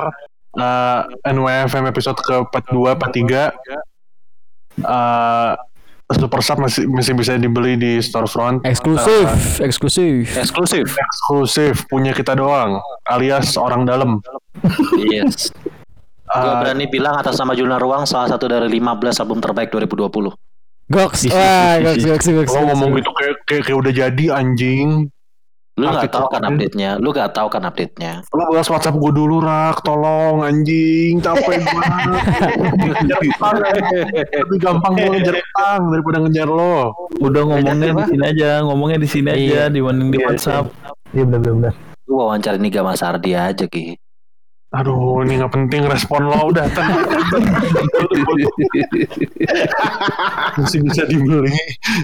uh, 0.58 1.00
NWFM 1.30 1.86
episode 1.94 2.18
ke 2.24 2.36
42 2.50 2.98
43 2.98 3.93
uh, 4.82 5.54
Super 6.14 6.42
Sub 6.46 6.62
masih 6.62 6.86
masih 6.90 7.14
bisa 7.18 7.38
dibeli 7.38 7.74
di 7.74 7.98
storefront 7.98 8.62
Eksklusif, 8.66 9.58
eksklusif. 9.62 10.30
Eksklusif. 10.38 10.86
eksklusif 10.94 11.86
punya 11.90 12.14
kita 12.14 12.38
doang 12.38 12.82
alias 13.10 13.58
orang 13.58 13.86
dalam 13.86 14.22
Yes. 15.10 15.50
Gue 16.34 16.50
Eh, 16.50 16.56
berani 16.66 16.86
bilang 16.90 17.14
atas 17.22 17.38
nama 17.38 17.54
Juna 17.54 17.78
Ruang 17.78 18.10
salah 18.10 18.26
satu 18.26 18.50
dari 18.50 18.66
15 18.66 19.22
album 19.22 19.38
terbaik 19.38 19.70
2020. 19.70 20.34
Goks. 20.90 21.30
Wah, 21.30 21.78
goks, 21.78 22.04
goks, 22.04 22.26
goks. 22.26 22.50
lo 22.50 22.58
goks. 22.58 22.70
ngomong 22.74 22.90
gitu 22.98 23.12
kayak, 23.14 23.36
kayak, 23.46 23.64
kayak 23.70 23.78
udah 23.78 23.94
jadi 23.94 24.26
anjing. 24.34 25.14
Lu 25.74 25.90
nggak 25.90 26.06
Arti 26.06 26.14
tahu 26.14 26.28
kan 26.30 26.42
update-nya. 26.46 26.90
Lu 27.02 27.10
nggak 27.10 27.34
tahu 27.34 27.48
kan 27.50 27.64
update-nya. 27.66 28.22
Lo 28.30 28.46
balas 28.46 28.70
WhatsApp 28.70 28.94
gue 28.94 29.12
dulu, 29.12 29.42
Rak. 29.42 29.82
Tolong, 29.82 30.46
anjing. 30.46 31.18
Capek 31.18 31.58
banget. 31.66 32.22
ngejar 32.78 33.20
utang. 33.20 33.56
Lebih 34.14 34.58
gampang 34.62 34.94
gue 34.94 35.10
ngejar 35.18 35.36
utang 35.36 35.82
daripada 35.90 36.18
ngejar 36.22 36.48
lo. 36.48 36.94
Udah 37.18 37.42
ngomongnya 37.42 37.90
di 37.92 38.06
sini 38.06 38.24
aja, 38.24 38.50
ngomongnya 38.62 38.98
di 39.02 39.10
sini 39.10 39.28
aja 39.30 39.42
Iya. 39.42 39.64
dibanding 39.68 40.10
di 40.10 40.20
WhatsApp. 40.22 40.70
Iya 41.10 41.24
benar-benar. 41.26 41.74
Lu 42.06 42.14
wawancara 42.20 42.58
ini 42.58 42.68
gak 42.68 42.86
Mas 42.86 43.02
Ardi 43.02 43.32
aja 43.34 43.66
Ki. 43.66 43.98
Aduh, 44.74 45.22
ini 45.22 45.38
nggak 45.38 45.54
penting 45.54 45.86
respon 45.86 46.26
lo 46.26 46.50
udah. 46.50 46.66
Masih 50.58 50.82
bisa 50.82 51.06
dibeli 51.06 51.54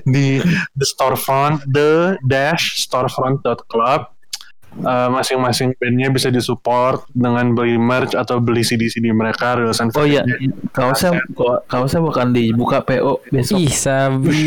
di 0.06 0.38
the 0.78 0.86
storefront, 0.86 1.66
the 1.66 2.22
dash 2.30 2.86
storefront.club. 2.86 4.14
Eh, 4.70 5.10
masing-masing 5.10 5.74
bandnya 5.82 6.14
bisa 6.14 6.30
disupport 6.30 7.02
dengan 7.12 7.58
beli 7.58 7.76
merch 7.76 8.14
atau 8.14 8.38
beli 8.38 8.62
CD-CD 8.62 9.10
mereka 9.12 9.58
rilisan 9.58 9.90
Oh 9.98 10.06
iya, 10.06 10.22
kaosnya 10.72 11.20
kaosnya 11.66 12.00
bakal 12.06 12.30
dibuka 12.30 12.86
PO 12.86 13.18
besok. 13.34 13.58
Ih, 13.60 13.74
sabi. 13.74 14.46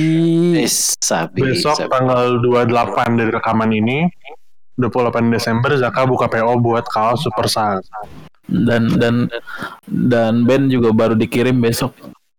Eh, 0.62 0.70
sabi, 1.02 1.42
besok 1.42 1.74
sabi. 1.74 1.90
tanggal 1.90 2.38
28 2.38 3.18
dari 3.18 3.30
rekaman 3.34 3.70
ini 3.74 3.98
28 4.80 5.32
Desember 5.32 5.76
Zaka 5.76 6.08
buka 6.08 6.26
PO 6.28 6.52
buat 6.60 6.84
kaos 6.88 7.24
Super 7.24 7.46
Sang. 7.48 7.80
Dan 8.48 8.98
dan 8.98 9.30
dan 9.86 10.44
band 10.44 10.68
juga 10.68 10.90
baru 10.92 11.14
dikirim 11.16 11.56
besok 11.62 11.94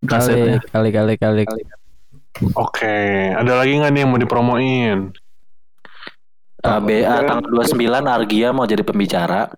kasetnya. 0.06 0.60
Kali, 0.70 0.90
kali, 0.92 1.14
kali, 1.16 1.44
kali. 1.48 1.64
Oke, 2.58 3.30
ada 3.30 3.62
lagi 3.62 3.78
nggak 3.78 3.92
nih 3.94 4.00
yang 4.04 4.10
mau 4.10 4.20
dipromoin? 4.20 5.14
ABA 6.64 7.28
tanggal 7.28 7.50
29 7.52 8.08
Argia 8.08 8.50
mau 8.56 8.64
jadi 8.64 8.82
pembicara. 8.88 9.52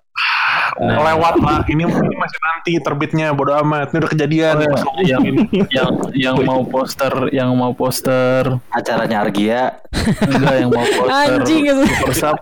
Nah. 0.76 1.00
Lewat 1.08 1.40
lah, 1.40 1.64
ini, 1.72 1.88
ini 1.88 2.16
masih 2.20 2.40
nanti 2.42 2.74
terbitnya, 2.84 3.32
bodo 3.32 3.56
amat. 3.64 3.94
Ini 3.94 3.98
udah 4.02 4.12
kejadian. 4.12 4.56
Oh, 4.60 4.68
ngomong 4.76 5.06
yang 5.08 5.24
yang 5.72 5.90
yang 6.12 6.36
mau 6.44 6.66
poster, 6.68 7.14
yang 7.32 7.54
mau 7.56 7.72
poster 7.72 8.60
Acaranya 8.74 9.24
Argia. 9.24 9.80
enggak 10.26 10.56
yang 10.66 10.72
mau 10.74 10.84
poster 10.84 11.16
Anjing 11.16 11.64
itu. 11.70 11.84
Super 11.88 12.14
Sub 12.18 12.38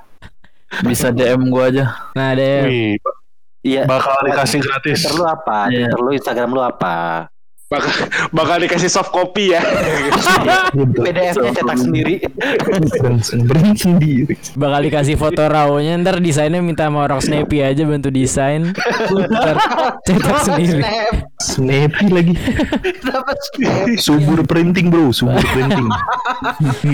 bisa 0.82 1.10
DM 1.10 1.46
gua 1.48 1.70
aja. 1.70 1.86
Nah, 2.14 2.34
deh. 2.34 2.62
Wih, 2.66 2.94
Iya. 3.64 3.88
bakal 3.88 4.28
dikasih 4.28 4.60
gratis. 4.60 5.00
Twitter 5.00 5.14
lu 5.14 5.24
apa? 5.24 5.58
Iya. 5.68 5.88
Twitter 5.88 6.00
lu 6.00 6.10
Instagram 6.12 6.50
lu 6.50 6.60
apa? 6.60 6.96
bakal 7.72 7.90
bakal 8.30 8.58
dikasih 8.62 8.86
soft 8.86 9.10
copy 9.10 9.50
ya. 9.50 9.62
Iya. 10.44 10.70
PDF-nya 10.94 11.52
cetak 11.54 11.78
sendiri. 11.80 12.14
Beri 13.42 13.72
sendiri. 13.74 14.34
Bakal 14.54 14.80
dikasih 14.86 15.16
foto 15.16 15.42
raw-nya 15.42 15.98
ntar 15.98 16.22
desainnya 16.22 16.62
minta 16.62 16.86
sama 16.86 17.02
orang 17.02 17.18
Snappy 17.18 17.66
aja 17.66 17.82
bantu 17.88 18.14
desain. 18.14 18.78
Ntar 19.10 19.58
cetak 20.06 20.38
sendiri. 20.52 20.82
Snappy 21.42 22.06
lagi. 22.14 22.36
Subur 23.98 24.46
printing 24.46 24.94
bro, 24.94 25.10
subur 25.10 25.42
printing. 25.50 25.88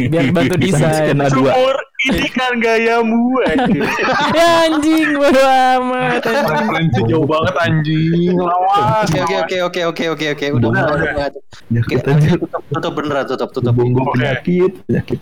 Biar 0.08 0.32
bantu 0.32 0.56
desain. 0.56 1.18
Sumur, 1.28 1.76
ini 2.00 2.32
kan 2.32 2.56
gayamu 2.64 3.28
anjing. 3.44 3.84
ya 4.38 4.72
anjing 4.72 5.20
bodo 5.20 5.44
amat. 5.44 6.24
Referensi 6.24 7.02
jauh 7.12 7.28
banget 7.28 7.56
anjing. 7.60 8.40
Lawas. 8.40 9.12
Oke 9.12 9.36
oke 9.36 9.58
oke 9.68 9.82
oke 9.92 10.04
oke 10.16 10.26
oke 10.32 10.46
udah 10.56 10.68
udah 10.72 10.84
udah. 10.96 11.12
udah. 11.12 11.28
Ya 11.68 11.80
Oke, 11.84 12.00
kita 12.00 12.10
aja. 12.16 12.30
tutup 12.40 12.64
tutup 12.72 12.94
beneran 12.96 13.26
tutup 13.28 13.50
tutup. 13.52 13.74
Bonggol 13.76 14.08
Oke. 14.08 14.16
penyakit, 14.16 14.72
penyakit. 14.88 15.20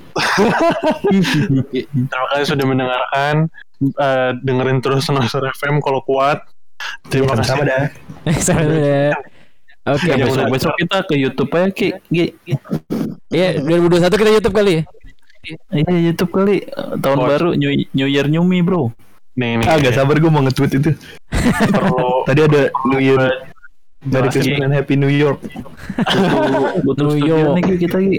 Terima 1.98 2.26
kasih 2.34 2.46
sudah 2.46 2.66
mendengarkan. 2.70 3.36
Eh, 3.78 4.30
dengerin 4.42 4.78
terus 4.82 5.10
Noser 5.10 5.42
FM 5.58 5.82
kalau 5.82 6.02
kuat. 6.06 6.46
Terima 7.10 7.34
kasih. 7.34 7.58
Sama 7.58 7.64
dah. 7.66 7.84
Sama 8.38 8.62
ya. 8.70 9.18
Oke. 9.88 10.14
Ya, 10.14 10.26
besok 10.30 10.46
besok 10.52 10.74
kita 10.78 10.98
ke 11.08 11.14
YouTube 11.18 11.50
aja 11.58 11.70
Ki. 11.74 11.90
Ki. 12.12 12.26
Iya, 13.34 13.60
2021 13.66 14.14
kita 14.14 14.32
YouTube 14.40 14.56
kali. 14.56 14.74
ya? 14.78 14.97
Iya 15.70 15.96
YouTube 16.04 16.32
kali 16.32 16.66
tahun 17.00 17.18
Oh. 17.18 17.28
baru 17.28 17.50
New, 17.54 17.70
New 17.92 18.08
Year 18.08 18.26
New 18.26 18.42
Me 18.42 18.60
bro. 18.60 18.90
Nih, 19.34 19.62
nih. 19.62 19.66
Ah 19.66 19.78
gak 19.78 19.94
sabar 19.94 20.18
gue 20.18 20.28
mau 20.28 20.42
nge-tweet 20.42 20.72
itu. 20.76 20.92
Tadi 22.28 22.42
ada 22.42 22.62
New 22.86 22.98
Year. 22.98 23.22
Merry 23.98 24.30
Jelasin. 24.30 24.42
Christmas 24.54 24.62
and 24.64 24.74
Happy 24.74 24.96
New 24.96 25.10
York. 25.10 25.42
Butuh, 26.82 27.12
New 27.12 27.20
York. 27.20 27.58
nih 27.58 27.64
Ki, 27.64 27.74
kita 27.78 27.98
Ki. 27.98 28.18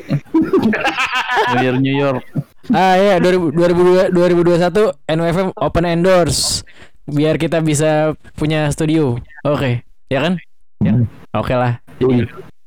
New 1.50 1.60
Year 1.60 1.76
New 1.76 1.96
York. 1.96 2.22
Ah 2.68 2.94
ya 2.94 3.16
2000, 3.16 3.54
2002 3.54 4.12
2021 4.12 4.92
NWFM 5.08 5.48
open 5.56 5.84
endorse 5.86 6.60
biar 7.04 7.34
kita 7.34 7.58
bisa 7.58 8.12
punya 8.36 8.68
studio. 8.68 9.16
Oke, 9.42 9.80
ya 10.06 10.20
kan? 10.20 10.36
Ya. 10.78 10.92
Oke 11.32 11.54
lah. 11.56 11.80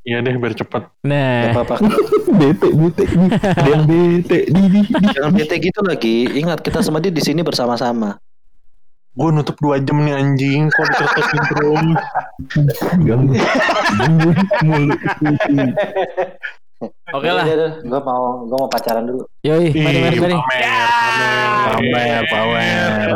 Iya 0.01 0.17
deh 0.25 0.33
biar 0.33 0.57
cepet. 0.57 0.83
Nah, 1.05 1.53
apa-apa. 1.53 1.77
bete, 2.41 2.67
bete. 2.73 3.03
Ada 3.53 3.69
yang 3.69 3.85
bete. 3.85 4.49
Di, 4.49 4.61
di, 4.65 4.79
di. 4.81 5.05
Jangan 5.13 5.31
bete 5.37 5.55
gitu 5.61 5.79
lagi. 5.85 6.25
Ingat 6.41 6.65
kita 6.65 6.81
semua 6.81 6.97
di 6.97 7.13
sini 7.21 7.45
bersama-sama. 7.45 8.17
Gue 9.13 9.29
nutup 9.29 9.59
dua 9.61 9.77
jam 9.77 10.01
nih 10.01 10.17
anjing. 10.17 10.73
Kok? 10.73 10.85
Ganggu. 13.05 13.35
Ganggu 13.93 14.29
mulu. 14.65 14.95
oke 17.13 17.29
lah. 17.29 17.45
Gue 17.85 17.99
mau 18.01 18.41
gue 18.49 18.57
mau 18.57 18.69
pacaran 18.73 19.05
dulu. 19.05 19.21
Yoi, 19.45 19.69
mari 19.69 19.97
mari 20.01 20.17
mari. 20.17 20.33
pamer, 20.33 20.65
Pamer, 21.77 22.21
pamer. 22.25 23.07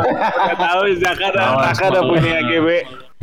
Tahu 0.54 0.82
Zaka 1.02 1.26
Zaka 1.34 1.84
udah 1.90 2.02
punya 2.06 2.38
GB 2.46 2.68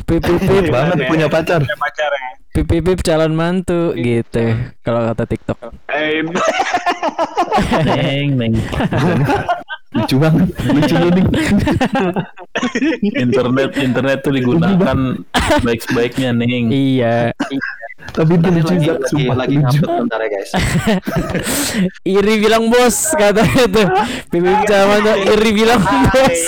Pip 0.04 0.20
pip 0.20 0.40
pip 0.44 0.68
Banget 0.68 1.08
punya 1.08 1.32
pacar. 1.32 1.64
punya 1.64 1.80
pacar 1.80 2.12
ya. 2.12 2.43
Pip 2.54 2.70
pip, 2.70 2.86
pip 2.86 3.00
calon 3.02 3.34
mantu 3.34 3.98
gitu. 3.98 4.54
Kalau 4.80 5.10
kata 5.10 5.26
TikTok. 5.26 5.58
Neng, 7.84 8.30
neng. 8.38 8.54
Lucu 9.94 10.16
banget. 10.18 10.50
Lucu 10.64 10.96
nih. 10.96 11.26
Internet 13.16 13.72
internet 13.76 14.18
tuh 14.22 14.32
digunakan 14.32 14.98
baik-baiknya 15.62 16.30
neng. 16.32 16.70
Iya. 16.70 17.34
Tapi 18.04 18.36
itu 18.36 18.48
lucu 18.52 18.68
lagi 18.70 18.86
Zak. 18.86 18.98
lagi, 19.00 19.10
Sumpah 19.10 19.36
lagi 19.38 19.56
lucu. 19.58 19.80
bentar 19.82 20.20
ya 20.20 20.28
guys. 20.30 20.52
Iri 22.04 22.34
bilang 22.38 22.64
bos 22.70 22.98
katanya 23.16 23.66
tuh. 23.66 23.88
Pip 24.30 24.42
pip 24.42 24.60
calon 24.68 25.02
mantu 25.02 25.14
Iri 25.26 25.52
bilang 25.52 25.82
bos. 25.82 26.42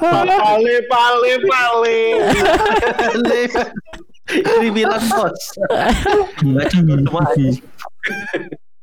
pale 0.00 0.74
pale 0.88 1.32
pale. 1.44 2.00
Ini 4.30 4.68
bilang 4.74 5.02
bos. 5.06 5.42
Baca. 6.42 6.78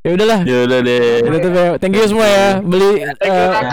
Ya 0.04 0.10
udahlah. 0.20 0.40
Ya 0.44 0.68
udah 0.68 0.80
deh. 0.84 1.24
Udah 1.24 1.40
tuh, 1.40 1.52
Bel. 1.56 1.74
Thank 1.80 1.96
you 1.96 2.04
semua 2.04 2.28
ya 2.28 2.60
beli 2.60 3.08
eh, 3.08 3.50